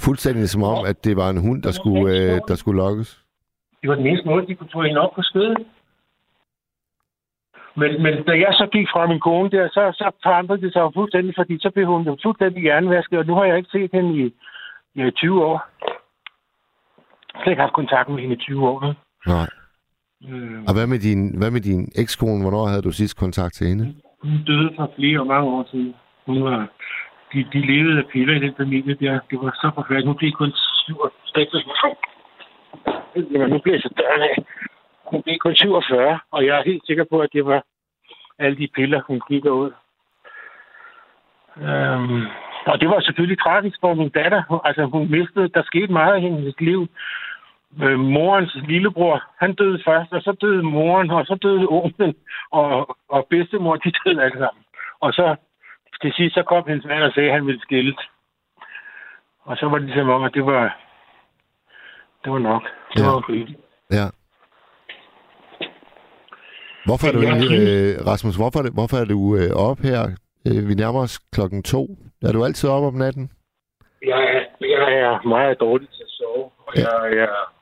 Fuldstændig 0.06 0.50
som 0.50 0.64
om, 0.64 0.86
at 0.86 1.04
det 1.06 1.18
var 1.18 1.30
en 1.30 1.42
hund, 1.42 1.64
der 1.64 1.72
skulle, 1.72 2.10
øh, 2.18 2.40
der 2.48 2.56
skulle 2.56 2.78
lokkes. 2.84 3.20
Det 3.82 3.90
var 3.90 3.96
den 3.96 4.08
eneste 4.08 4.28
måde, 4.30 4.48
de 4.48 4.56
kunne 4.56 4.70
få 4.74 4.82
hende 4.82 5.02
op 5.02 5.14
på 5.16 5.22
skødet. 5.22 5.58
Men, 7.76 8.04
men 8.04 8.14
da 8.28 8.32
jeg 8.46 8.54
så 8.62 8.68
gik 8.72 8.88
fra 8.94 9.08
min 9.08 9.20
kone 9.20 9.50
der, 9.50 9.68
så, 9.68 9.84
så 10.00 10.12
forandrede 10.24 10.62
det 10.62 10.74
sig 10.74 10.80
jo 10.80 10.92
fuldstændig, 10.96 11.34
fordi 11.38 11.58
så 11.60 11.70
blev 11.74 11.88
hun 11.88 12.04
jo 12.04 12.18
fuldstændig 12.24 12.62
hjernevasket, 12.62 13.20
og 13.20 13.26
nu 13.26 13.34
har 13.36 13.46
jeg 13.46 13.58
ikke 13.58 13.70
set 13.72 13.90
hende 13.94 14.12
i, 14.24 14.26
i 15.08 15.12
20 15.12 15.46
år. 15.46 15.58
Jeg 17.34 17.42
har 17.44 17.50
ikke 17.52 17.62
haft 17.62 17.74
kontakt 17.74 18.10
med 18.10 18.20
hende 18.22 18.36
i 18.36 18.40
20 18.40 18.68
år 18.70 18.78
nu. 18.86 18.94
Nej. 19.34 19.48
Øh, 20.30 20.64
Og 20.68 20.74
hvad 20.74 20.88
med 20.88 21.00
din, 21.00 21.38
hvad 21.38 21.52
med 21.52 21.62
din 21.62 21.92
ekskone? 21.96 22.42
Hvornår 22.42 22.66
havde 22.68 22.82
du 22.82 22.92
sidst 22.92 23.18
kontakt 23.20 23.54
til 23.54 23.68
hende? 23.68 23.96
Hun 24.24 24.44
døde 24.48 24.70
for 24.76 24.92
flere 24.96 25.20
og 25.20 25.28
mange 25.28 25.50
år 25.50 25.68
siden. 25.72 25.96
Hun 26.26 26.44
var, 26.44 26.68
de, 27.34 27.48
de 27.54 27.60
levede 27.72 27.98
af 27.98 28.08
piller 28.08 28.36
i 28.36 28.40
den 28.40 28.56
familie 28.58 28.96
der. 28.96 29.20
Det 29.30 29.38
var 29.42 29.52
så 29.62 29.72
forfærdeligt. 29.76 30.08
Hun 30.08 30.18
blev 30.18 30.32
kun 30.32 30.52
47. 30.86 31.96
Jamen, 33.16 33.50
nu 33.50 33.60
bliver 33.60 33.76
jeg 33.76 33.82
så 33.82 33.94
døren 33.98 34.22
af. 34.22 34.36
Hun 35.12 35.24
blev 35.24 35.38
kun 35.38 35.56
47, 35.56 36.20
og 36.32 36.46
jeg 36.46 36.60
er 36.60 36.64
helt 36.64 36.86
sikker 36.86 37.06
på, 37.12 37.20
at 37.20 37.30
det 37.34 37.46
var 37.46 37.64
alle 38.40 38.58
de 38.58 38.68
piller, 38.76 39.02
hun 39.08 39.22
gik 39.30 39.46
ud. 39.46 39.72
Øhm, 41.58 42.26
og 42.66 42.80
det 42.82 42.90
var 42.90 43.00
selvfølgelig 43.00 43.40
tragisk 43.40 43.78
for 43.82 43.94
min 43.94 44.10
datter. 44.10 44.62
Altså, 44.68 44.86
hun 44.86 45.12
mistede, 45.12 45.48
der 45.48 45.64
skete 45.64 45.94
meget 45.94 46.18
i 46.18 46.22
hendes 46.22 46.60
liv. 46.60 46.88
Øh, 47.82 48.00
morens 48.00 48.56
lillebror, 48.68 49.24
han 49.40 49.56
døde 49.56 49.82
først, 49.88 50.12
og 50.14 50.22
så 50.22 50.32
døde 50.42 50.64
moren, 50.64 51.12
og 51.12 51.26
så 51.26 51.36
døde 51.42 51.68
onklen, 51.70 52.16
og, 52.52 52.98
og 53.10 53.28
bedstemor, 53.30 53.76
de 53.76 53.92
døde 54.06 54.24
alle 54.24 54.38
sammen. 54.38 54.64
Og 55.00 55.14
så 55.14 55.36
til 56.02 56.14
sidst, 56.14 56.34
så 56.36 56.44
kom 56.44 56.64
hendes 56.68 56.86
mand 56.86 57.04
og 57.04 57.12
sagde, 57.14 57.30
at 57.30 57.36
han 57.36 57.48
ville 57.48 57.62
skilles. 57.62 57.96
Og 59.44 59.58
så 59.58 59.66
var 59.70 59.78
det 59.78 59.86
ligesom 59.88 60.10
om, 60.10 60.24
at 60.24 60.34
det 60.34 60.46
var, 60.46 60.80
det 62.24 62.32
var 62.32 62.40
nok. 62.40 62.64
Det 62.94 63.02
Ja. 63.02 63.06
var 63.08 63.30
rigeligt. 63.30 63.60
Ja. 63.92 64.06
Hvorfor 66.86 67.08
er 67.08 67.12
du 67.12 67.20
Jeg 67.22 67.36
øh, 67.36 68.08
Rasmus, 68.08 68.36
hvorfor 68.36 68.60
er, 68.60 68.64
det, 68.64 68.74
hvorfor 68.74 68.98
er 68.98 69.06
du 69.06 69.20
øh, 69.36 69.50
op 69.70 69.80
her? 69.80 70.02
Øh, 70.48 70.70
vi 70.70 70.74
nærmer 70.74 71.00
os 71.00 71.20
klokken 71.20 71.64
to. 71.64 71.88
Er 72.22 72.32
du 72.32 72.44
altid 72.44 72.70
op 72.70 72.84
om 72.84 72.94
natten? 72.94 73.32
Jeg 74.06 74.22
er, 74.36 74.42
jeg 74.76 74.94
er 75.00 75.28
meget 75.28 75.60
dårlig 75.60 75.90
til 75.90 76.04
at 76.04 76.10
sove, 76.10 76.44
og 76.68 76.74
jeg 76.76 77.18
er, 77.24 77.53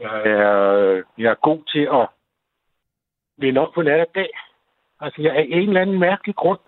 jeg 0.00 0.22
er, 0.24 1.02
jeg 1.18 1.30
er 1.30 1.34
god 1.34 1.64
til 1.72 1.88
at 1.92 2.08
vende 3.36 3.60
op 3.60 3.72
på 3.74 3.82
nat 3.82 4.00
og 4.00 4.14
dag. 4.14 4.30
Altså, 5.00 5.22
jeg 5.22 5.36
er 5.36 5.40
en 5.40 5.68
eller 5.68 5.80
anden 5.80 5.98
mærkelig 5.98 6.34
grund. 6.34 6.58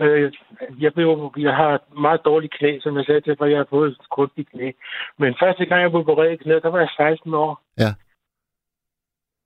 Øh, 0.00 0.32
jeg, 0.80 0.94
blev, 0.94 1.32
jeg 1.36 1.56
har 1.56 1.74
et 1.74 1.94
meget 1.98 2.24
dårligt 2.24 2.54
knæ, 2.54 2.78
som 2.80 2.96
jeg 2.96 3.04
sagde 3.04 3.20
til, 3.20 3.36
for 3.38 3.46
jeg 3.46 3.58
har 3.58 3.66
fået 3.70 3.90
et 3.90 4.08
kraftigt 4.14 4.50
knæ. 4.50 4.72
Men 5.18 5.36
første 5.40 5.64
gang, 5.64 5.82
jeg 5.82 5.90
blev 5.90 6.00
opereret 6.00 6.32
i 6.32 6.36
knæet, 6.36 6.62
der 6.62 6.68
var 6.68 6.78
jeg 6.78 6.88
16 6.96 7.34
år. 7.34 7.62
Ja. 7.78 7.90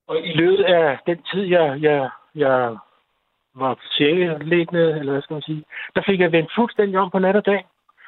Og 0.08 0.26
i 0.26 0.32
løbet 0.32 0.64
af 0.64 0.98
den 1.06 1.22
tid, 1.22 1.42
jeg, 1.42 1.78
jeg, 1.82 2.10
jeg 2.34 2.76
var 3.54 3.78
sengeliggende, 3.90 4.98
eller 4.98 5.12
hvad 5.12 5.22
skal 5.22 5.34
man 5.34 5.42
sige, 5.42 5.64
der 5.94 6.02
fik 6.06 6.20
jeg 6.20 6.32
vendt 6.32 6.50
fuldstændig 6.56 6.98
om 6.98 7.10
på 7.10 7.18
nat 7.18 7.36
og 7.36 7.46
dag. 7.46 7.66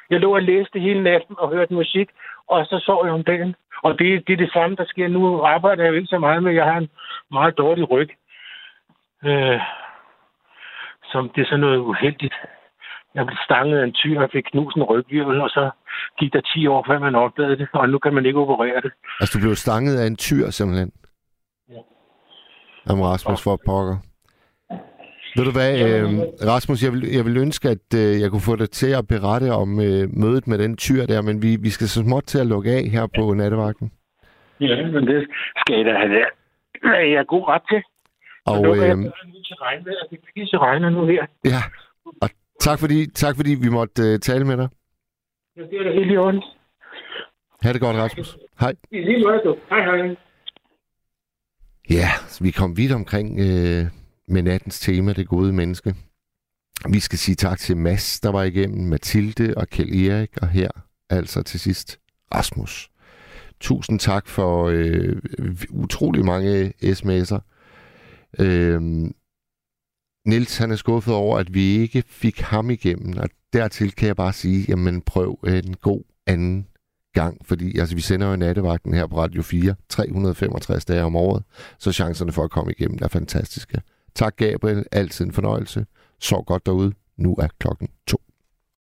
Jeg 0.09 0.19
lå 0.19 0.35
og 0.35 0.41
læste 0.41 0.79
hele 0.79 1.03
natten 1.03 1.35
og 1.39 1.49
hørte 1.49 1.73
musik, 1.73 2.09
og 2.49 2.65
så 2.65 2.79
sov 2.85 3.05
jeg 3.05 3.13
om 3.13 3.23
dagen. 3.23 3.55
Og 3.83 3.99
det, 3.99 4.27
det 4.27 4.33
er 4.33 4.37
det 4.37 4.51
samme, 4.53 4.75
der 4.75 4.85
sker 4.85 5.07
nu. 5.07 5.41
Arbejder 5.41 5.83
jeg 5.83 5.91
jo 5.91 5.95
ikke 5.95 6.07
så 6.07 6.19
meget 6.19 6.43
med. 6.43 6.53
Jeg 6.53 6.65
har 6.65 6.77
en 6.77 6.89
meget 7.31 7.57
dårlig 7.57 7.91
ryg. 7.91 8.09
Øh, 9.25 9.59
som 11.11 11.29
det 11.35 11.41
er 11.41 11.45
sådan 11.45 11.59
noget 11.59 11.77
uheldigt. 11.77 12.35
Jeg 13.15 13.25
blev 13.25 13.37
stanget 13.45 13.79
af 13.79 13.83
en 13.83 13.93
tyr 13.93 14.21
og 14.21 14.29
fik 14.33 14.43
knust 14.43 14.77
en 14.77 14.83
rygvirvel, 14.83 15.41
og 15.41 15.49
så 15.49 15.69
gik 16.19 16.33
der 16.33 16.41
10 16.41 16.67
år, 16.67 16.85
før 16.87 16.99
man 16.99 17.15
opdagede 17.15 17.57
det, 17.57 17.67
og 17.73 17.89
nu 17.89 17.99
kan 17.99 18.13
man 18.13 18.25
ikke 18.25 18.39
operere 18.39 18.81
det. 18.81 18.91
Altså, 19.19 19.37
du 19.37 19.43
blev 19.43 19.55
stanget 19.55 19.99
af 19.99 20.07
en 20.07 20.15
tyr, 20.15 20.49
simpelthen? 20.49 20.91
Ja. 21.69 21.81
Jamen, 22.89 23.05
Rasmus, 23.05 23.43
for 23.43 23.59
pokker. 23.65 23.97
Ved 25.37 25.45
du 25.45 25.53
hvad, 25.59 25.71
øh, 25.87 26.09
Rasmus, 26.53 26.83
jeg 26.83 26.91
vil, 26.93 27.01
jeg 27.17 27.25
vil 27.25 27.37
ønske, 27.37 27.65
at 27.75 27.87
øh, 28.01 28.21
jeg 28.21 28.29
kunne 28.31 28.47
få 28.49 28.55
dig 28.55 28.69
til 28.69 28.91
at 28.99 29.07
berette 29.07 29.49
om 29.63 29.69
øh, 29.87 30.03
mødet 30.21 30.47
med 30.47 30.57
den 30.57 30.77
tyr 30.77 31.05
der, 31.05 31.21
men 31.21 31.35
vi, 31.41 31.49
vi 31.65 31.69
skal 31.69 31.87
så 31.87 31.99
småt 32.03 32.23
til 32.23 32.39
at 32.39 32.47
lukke 32.53 32.71
af 32.71 32.83
her 32.95 33.07
på 33.17 33.33
nattevagten. 33.33 33.91
Ja, 34.59 34.75
men 34.93 35.07
det 35.07 35.27
skal 35.59 35.79
I 35.79 35.83
da 35.83 35.93
have 36.01 36.13
der. 36.17 36.27
Det 37.01 37.13
er 37.19 37.23
god 37.23 37.43
ret 37.47 37.61
til. 37.71 37.81
Og 38.45 38.61
nu 38.61 38.71
er 38.71 38.75
jeg 38.75 38.91
øh, 38.91 38.97
nødt 38.97 39.45
til 39.49 39.55
regnvejr, 39.65 39.99
og 40.03 40.07
det 40.11 40.19
pisse 40.35 40.57
regner 40.57 40.89
nu 40.89 41.05
her. 41.05 41.25
ja, 41.45 41.61
og 42.21 42.29
tak 42.59 42.79
fordi, 42.79 42.99
tak 43.23 43.35
fordi 43.35 43.51
vi 43.65 43.69
måtte 43.69 44.01
øh, 44.07 44.19
tale 44.19 44.45
med 44.45 44.57
dig. 44.57 44.69
Ja, 45.57 45.61
det 45.61 45.75
er 45.79 45.83
da 45.83 45.91
helt 45.99 46.11
i 46.11 46.17
orden. 46.17 46.41
Ha' 47.63 47.73
det 47.73 47.81
godt, 47.81 47.97
Rasmus. 47.97 48.37
Hej. 48.59 48.73
I 48.91 48.97
lige 48.97 49.19
måde, 49.25 49.41
du. 49.45 49.55
Hej, 49.69 49.81
hej. 49.89 50.15
Ja, 51.89 52.09
så 52.27 52.43
vi 52.43 52.51
kom 52.51 52.77
vidt 52.77 52.93
omkring 52.93 53.39
øh, 53.39 53.85
med 54.27 54.41
nattens 54.41 54.79
tema, 54.79 55.13
det 55.13 55.27
gode 55.27 55.53
menneske. 55.53 55.95
Vi 56.89 56.99
skal 56.99 57.19
sige 57.19 57.35
tak 57.35 57.59
til 57.59 57.77
Mads, 57.77 58.19
der 58.19 58.29
var 58.29 58.43
igennem, 58.43 58.87
Mathilde 58.87 59.53
og 59.57 59.69
Kjell 59.69 60.07
Erik, 60.07 60.37
og 60.41 60.49
her 60.49 60.69
altså 61.09 61.43
til 61.43 61.59
sidst 61.59 61.99
Rasmus. 62.35 62.91
Tusind 63.59 63.99
tak 63.99 64.27
for 64.27 64.65
øh, 64.67 65.21
utrolig 65.69 66.25
mange 66.25 66.73
sms'er. 66.83 67.39
Øh, 68.39 68.81
Nils 70.25 70.57
han 70.57 70.71
er 70.71 70.75
skuffet 70.75 71.13
over, 71.13 71.37
at 71.37 71.53
vi 71.53 71.77
ikke 71.77 72.03
fik 72.07 72.39
ham 72.39 72.69
igennem, 72.69 73.17
og 73.17 73.29
dertil 73.53 73.91
kan 73.91 74.07
jeg 74.07 74.15
bare 74.15 74.33
sige, 74.33 74.65
jamen 74.69 75.01
prøv 75.01 75.39
øh, 75.43 75.57
en 75.57 75.75
god 75.75 76.03
anden 76.27 76.67
gang, 77.13 77.45
fordi 77.45 77.79
altså, 77.79 77.95
vi 77.95 78.01
sender 78.01 78.27
jo 78.27 78.35
nattevagten 78.35 78.93
her 78.93 79.07
på 79.07 79.17
Radio 79.17 79.41
4, 79.41 79.75
365 79.89 80.85
dage 80.85 81.03
om 81.03 81.15
året, 81.15 81.43
så 81.79 81.91
chancerne 81.91 82.31
for 82.31 82.43
at 82.43 82.51
komme 82.51 82.71
igennem 82.71 82.99
er 83.01 83.07
fantastiske. 83.07 83.81
Tak 84.17 84.37
Gabriel, 84.37 84.85
altid 84.91 85.25
en 85.25 85.31
fornøjelse. 85.31 85.85
Sov 86.19 86.45
godt 86.45 86.65
derude. 86.65 86.93
Nu 87.17 87.35
er 87.39 87.47
klokken 87.59 87.89
to. 88.07 88.21